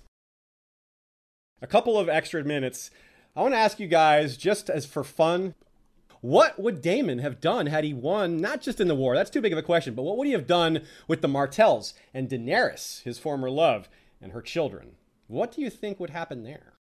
A 1.61 1.67
couple 1.67 1.97
of 1.97 2.09
extra 2.09 2.43
minutes. 2.43 2.91
I 3.37 3.41
want 3.41 3.53
to 3.53 3.59
ask 3.59 3.79
you 3.79 3.87
guys, 3.87 4.35
just 4.35 4.69
as 4.69 4.85
for 4.85 5.05
fun, 5.05 5.55
what 6.19 6.59
would 6.59 6.81
Daemon 6.81 7.19
have 7.19 7.39
done 7.39 7.67
had 7.67 7.85
he 7.85 7.93
won, 7.93 8.37
not 8.37 8.59
just 8.59 8.81
in 8.81 8.89
the 8.89 8.95
war, 8.95 9.15
that's 9.15 9.29
too 9.29 9.39
big 9.39 9.53
of 9.53 9.59
a 9.59 9.63
question, 9.63 9.93
but 9.93 10.03
what 10.03 10.17
would 10.17 10.27
he 10.27 10.33
have 10.33 10.47
done 10.47 10.81
with 11.07 11.21
the 11.21 11.29
Martells 11.29 11.93
and 12.13 12.27
Daenerys, 12.27 13.01
his 13.03 13.17
former 13.17 13.49
love? 13.49 13.87
And 14.21 14.31
her 14.31 14.41
children. 14.41 14.95
What 15.27 15.51
do 15.51 15.61
you 15.61 15.69
think 15.69 15.99
would 15.99 16.09
happen 16.09 16.43
there? 16.43 16.73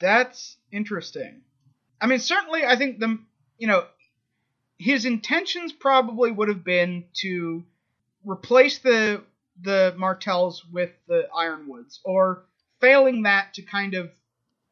That's 0.00 0.56
interesting. 0.70 1.42
I 2.00 2.06
mean, 2.06 2.18
certainly, 2.18 2.64
I 2.64 2.76
think 2.76 2.98
the 2.98 3.18
you 3.58 3.66
know 3.66 3.86
his 4.78 5.04
intentions 5.04 5.72
probably 5.72 6.30
would 6.30 6.48
have 6.48 6.64
been 6.64 7.04
to 7.20 7.64
replace 8.24 8.78
the 8.78 9.22
the 9.60 9.94
Martells 9.96 10.64
with 10.72 10.90
the 11.06 11.28
Ironwoods, 11.34 12.00
or 12.04 12.44
failing 12.80 13.22
that, 13.22 13.54
to 13.54 13.62
kind 13.62 13.94
of 13.94 14.10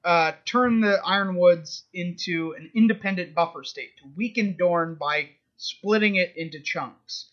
uh, 0.05 0.33
turn 0.45 0.81
the 0.81 1.01
Ironwoods 1.05 1.85
into 1.95 2.55
an 2.59 2.71
independent 2.75 3.35
buffer 3.35 3.63
state, 3.63 3.97
to 3.99 4.11
weaken 4.17 4.57
Dorne 4.59 4.97
by 4.97 5.31
splitting 5.57 6.17
it 6.17 6.37
into 6.37 6.61
chunks. 6.61 7.31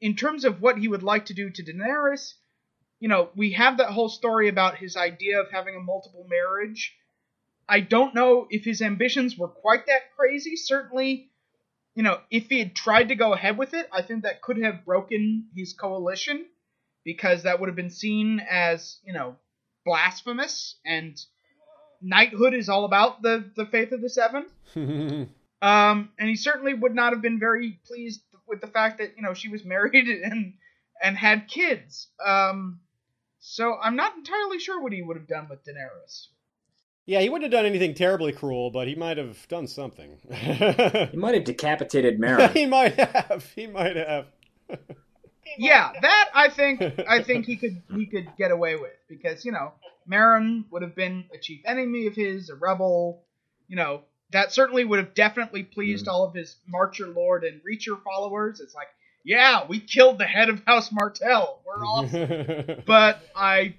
In 0.00 0.16
terms 0.16 0.44
of 0.44 0.60
what 0.60 0.78
he 0.78 0.88
would 0.88 1.02
like 1.02 1.26
to 1.26 1.34
do 1.34 1.50
to 1.50 1.62
Daenerys, 1.62 2.34
you 3.00 3.08
know, 3.08 3.30
we 3.36 3.52
have 3.52 3.78
that 3.78 3.90
whole 3.90 4.08
story 4.08 4.48
about 4.48 4.76
his 4.76 4.96
idea 4.96 5.40
of 5.40 5.50
having 5.50 5.76
a 5.76 5.80
multiple 5.80 6.26
marriage. 6.28 6.94
I 7.68 7.80
don't 7.80 8.14
know 8.14 8.46
if 8.50 8.64
his 8.64 8.82
ambitions 8.82 9.36
were 9.36 9.48
quite 9.48 9.86
that 9.86 10.16
crazy. 10.16 10.56
Certainly, 10.56 11.30
you 11.94 12.02
know, 12.02 12.18
if 12.30 12.48
he 12.48 12.58
had 12.58 12.74
tried 12.74 13.08
to 13.08 13.14
go 13.14 13.32
ahead 13.32 13.58
with 13.58 13.74
it, 13.74 13.88
I 13.92 14.02
think 14.02 14.22
that 14.22 14.42
could 14.42 14.58
have 14.58 14.84
broken 14.84 15.48
his 15.54 15.74
coalition 15.74 16.46
because 17.04 17.44
that 17.44 17.60
would 17.60 17.68
have 17.68 17.76
been 17.76 17.90
seen 17.90 18.40
as, 18.40 18.98
you 19.04 19.12
know, 19.12 19.36
blasphemous 19.84 20.76
and 20.84 21.18
knighthood 22.00 22.54
is 22.54 22.68
all 22.68 22.84
about 22.84 23.22
the 23.22 23.50
the 23.56 23.66
faith 23.66 23.92
of 23.92 24.00
the 24.00 24.10
seven. 24.10 24.46
um, 25.62 26.10
and 26.18 26.28
he 26.28 26.36
certainly 26.36 26.74
would 26.74 26.94
not 26.94 27.12
have 27.12 27.22
been 27.22 27.38
very 27.38 27.78
pleased 27.86 28.22
with 28.46 28.60
the 28.60 28.66
fact 28.66 28.98
that, 28.98 29.14
you 29.16 29.22
know, 29.22 29.34
she 29.34 29.48
was 29.48 29.64
married 29.64 30.08
and 30.24 30.54
and 31.02 31.16
had 31.16 31.48
kids. 31.48 32.08
Um, 32.24 32.80
so 33.40 33.76
I'm 33.82 33.96
not 33.96 34.16
entirely 34.16 34.58
sure 34.58 34.82
what 34.82 34.92
he 34.92 35.02
would 35.02 35.16
have 35.16 35.28
done 35.28 35.48
with 35.48 35.64
Daenerys. 35.64 36.28
Yeah, 37.06 37.20
he 37.20 37.30
wouldn't 37.30 37.50
have 37.50 37.58
done 37.58 37.66
anything 37.66 37.94
terribly 37.94 38.32
cruel, 38.32 38.70
but 38.70 38.86
he 38.86 38.94
might 38.94 39.16
have 39.16 39.48
done 39.48 39.66
something. 39.66 40.18
he 40.30 41.16
might 41.16 41.34
have 41.34 41.44
decapitated 41.44 42.20
Maron. 42.20 42.52
he 42.52 42.66
might 42.66 42.98
have. 42.98 43.50
He 43.56 43.66
might 43.66 43.96
have. 43.96 44.26
yeah, 45.58 45.90
that 46.02 46.28
I 46.34 46.50
think 46.50 46.82
I 47.08 47.22
think 47.22 47.46
he 47.46 47.56
could 47.56 47.80
he 47.94 48.04
could 48.04 48.28
get 48.36 48.50
away 48.50 48.76
with 48.76 48.92
because 49.08 49.44
you 49.46 49.52
know 49.52 49.72
Maron 50.06 50.66
would 50.70 50.82
have 50.82 50.94
been 50.94 51.24
a 51.34 51.38
chief 51.38 51.62
enemy 51.64 52.08
of 52.08 52.14
his, 52.14 52.50
a 52.50 52.54
rebel. 52.54 53.24
You 53.68 53.76
know 53.76 54.02
that 54.32 54.52
certainly 54.52 54.84
would 54.84 54.98
have 54.98 55.14
definitely 55.14 55.62
pleased 55.62 56.06
mm. 56.06 56.12
all 56.12 56.24
of 56.24 56.34
his 56.34 56.56
Marcher 56.66 57.08
Lord 57.08 57.42
and 57.42 57.62
Reacher 57.62 57.98
followers. 58.02 58.60
It's 58.60 58.74
like 58.74 58.88
yeah, 59.24 59.66
we 59.68 59.80
killed 59.80 60.18
the 60.18 60.26
head 60.26 60.48
of 60.48 60.62
House 60.64 60.90
Martell. 60.92 61.60
We're 61.66 61.84
awesome. 61.84 62.82
but 62.86 63.20
I 63.34 63.74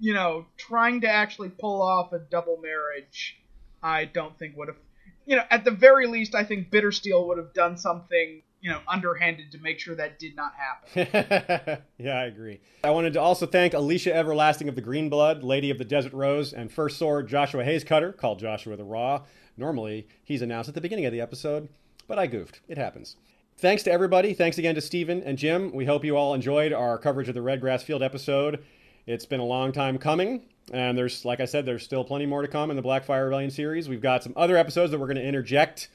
you 0.00 0.14
know, 0.14 0.46
trying 0.56 1.02
to 1.02 1.08
actually 1.08 1.50
pull 1.50 1.82
off 1.82 2.12
a 2.12 2.18
double 2.18 2.56
marriage, 2.56 3.38
I 3.82 4.06
don't 4.06 4.36
think 4.38 4.56
would 4.56 4.68
have. 4.68 4.78
You 5.26 5.36
know, 5.36 5.44
at 5.50 5.64
the 5.64 5.70
very 5.70 6.06
least, 6.06 6.34
I 6.34 6.42
think 6.42 6.70
Bittersteel 6.70 7.28
would 7.28 7.38
have 7.38 7.52
done 7.52 7.76
something, 7.76 8.42
you 8.62 8.70
know, 8.70 8.80
underhanded 8.88 9.52
to 9.52 9.58
make 9.58 9.78
sure 9.78 9.94
that 9.94 10.18
did 10.18 10.34
not 10.34 10.54
happen. 10.54 11.82
yeah, 11.98 12.18
I 12.18 12.24
agree. 12.24 12.60
I 12.82 12.90
wanted 12.90 13.12
to 13.12 13.20
also 13.20 13.46
thank 13.46 13.74
Alicia 13.74 14.12
Everlasting 14.12 14.68
of 14.68 14.74
the 14.74 14.80
Green 14.80 15.08
Blood, 15.08 15.44
Lady 15.44 15.70
of 15.70 15.78
the 15.78 15.84
Desert 15.84 16.14
Rose, 16.14 16.52
and 16.52 16.72
First 16.72 16.98
Sword 16.98 17.28
Joshua 17.28 17.62
Hayes 17.62 17.84
Cutter, 17.84 18.12
called 18.12 18.40
Joshua 18.40 18.76
the 18.76 18.84
Raw. 18.84 19.24
Normally, 19.56 20.08
he's 20.24 20.42
announced 20.42 20.68
at 20.68 20.74
the 20.74 20.80
beginning 20.80 21.04
of 21.04 21.12
the 21.12 21.20
episode, 21.20 21.68
but 22.08 22.18
I 22.18 22.26
goofed. 22.26 22.60
It 22.66 22.78
happens. 22.78 23.16
Thanks 23.60 23.82
to 23.82 23.92
everybody. 23.92 24.32
Thanks 24.32 24.56
again 24.56 24.74
to 24.76 24.80
Steven 24.80 25.22
and 25.22 25.36
Jim. 25.36 25.70
We 25.74 25.84
hope 25.84 26.02
you 26.02 26.16
all 26.16 26.32
enjoyed 26.32 26.72
our 26.72 26.96
coverage 26.96 27.28
of 27.28 27.34
the 27.34 27.42
Redgrass 27.42 27.82
Field 27.82 28.02
episode. 28.02 28.64
It's 29.06 29.26
been 29.26 29.38
a 29.38 29.44
long 29.44 29.70
time 29.72 29.98
coming, 29.98 30.46
and 30.72 30.96
there's, 30.96 31.26
like 31.26 31.40
I 31.40 31.44
said, 31.44 31.66
there's 31.66 31.82
still 31.82 32.02
plenty 32.02 32.24
more 32.24 32.40
to 32.40 32.48
come 32.48 32.70
in 32.70 32.76
the 32.76 32.82
Blackfyre 32.82 33.24
Rebellion 33.24 33.50
series. 33.50 33.86
We've 33.86 34.00
got 34.00 34.22
some 34.22 34.32
other 34.34 34.56
episodes 34.56 34.92
that 34.92 34.98
we're 34.98 35.08
going 35.08 35.18
to 35.18 35.26
interject 35.26 35.90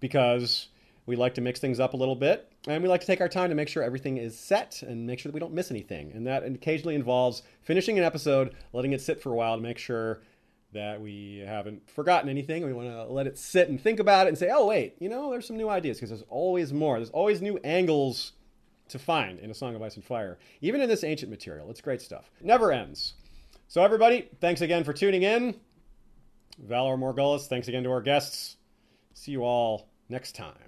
because 0.00 0.66
we 1.06 1.14
like 1.14 1.34
to 1.34 1.40
mix 1.40 1.60
things 1.60 1.78
up 1.78 1.94
a 1.94 1.96
little 1.96 2.16
bit, 2.16 2.50
and 2.66 2.82
we 2.82 2.88
like 2.88 3.02
to 3.02 3.06
take 3.06 3.20
our 3.20 3.28
time 3.28 3.50
to 3.50 3.54
make 3.54 3.68
sure 3.68 3.84
everything 3.84 4.16
is 4.16 4.36
set 4.36 4.82
and 4.82 5.06
make 5.06 5.20
sure 5.20 5.30
that 5.30 5.34
we 5.34 5.40
don't 5.40 5.54
miss 5.54 5.70
anything. 5.70 6.10
And 6.12 6.26
that 6.26 6.44
occasionally 6.44 6.96
involves 6.96 7.44
finishing 7.62 7.96
an 7.96 8.04
episode, 8.04 8.56
letting 8.72 8.92
it 8.92 9.00
sit 9.00 9.22
for 9.22 9.30
a 9.30 9.36
while 9.36 9.54
to 9.54 9.62
make 9.62 9.78
sure 9.78 10.20
that 10.72 11.00
we 11.00 11.42
haven't 11.46 11.88
forgotten 11.90 12.28
anything. 12.28 12.64
We 12.64 12.72
want 12.72 12.88
to 12.88 13.04
let 13.04 13.26
it 13.26 13.38
sit 13.38 13.68
and 13.68 13.80
think 13.80 14.00
about 14.00 14.26
it 14.26 14.30
and 14.30 14.38
say, 14.38 14.50
oh, 14.52 14.66
wait, 14.66 14.96
you 14.98 15.08
know, 15.08 15.30
there's 15.30 15.46
some 15.46 15.56
new 15.56 15.68
ideas 15.68 15.96
because 15.96 16.10
there's 16.10 16.24
always 16.28 16.72
more. 16.72 16.98
There's 16.98 17.10
always 17.10 17.40
new 17.40 17.58
angles 17.64 18.32
to 18.88 18.98
find 18.98 19.38
in 19.38 19.50
A 19.50 19.54
Song 19.54 19.74
of 19.74 19.82
Ice 19.82 19.96
and 19.96 20.04
Fire, 20.04 20.38
even 20.60 20.80
in 20.80 20.88
this 20.88 21.04
ancient 21.04 21.30
material. 21.30 21.70
It's 21.70 21.80
great 21.80 22.02
stuff. 22.02 22.30
Never 22.42 22.72
ends. 22.72 23.14
So, 23.68 23.82
everybody, 23.82 24.28
thanks 24.40 24.60
again 24.60 24.84
for 24.84 24.92
tuning 24.92 25.22
in. 25.22 25.54
Valar 26.66 26.98
Morghulis, 26.98 27.46
thanks 27.46 27.68
again 27.68 27.84
to 27.84 27.90
our 27.90 28.02
guests. 28.02 28.56
See 29.14 29.32
you 29.32 29.44
all 29.44 29.88
next 30.08 30.34
time. 30.34 30.67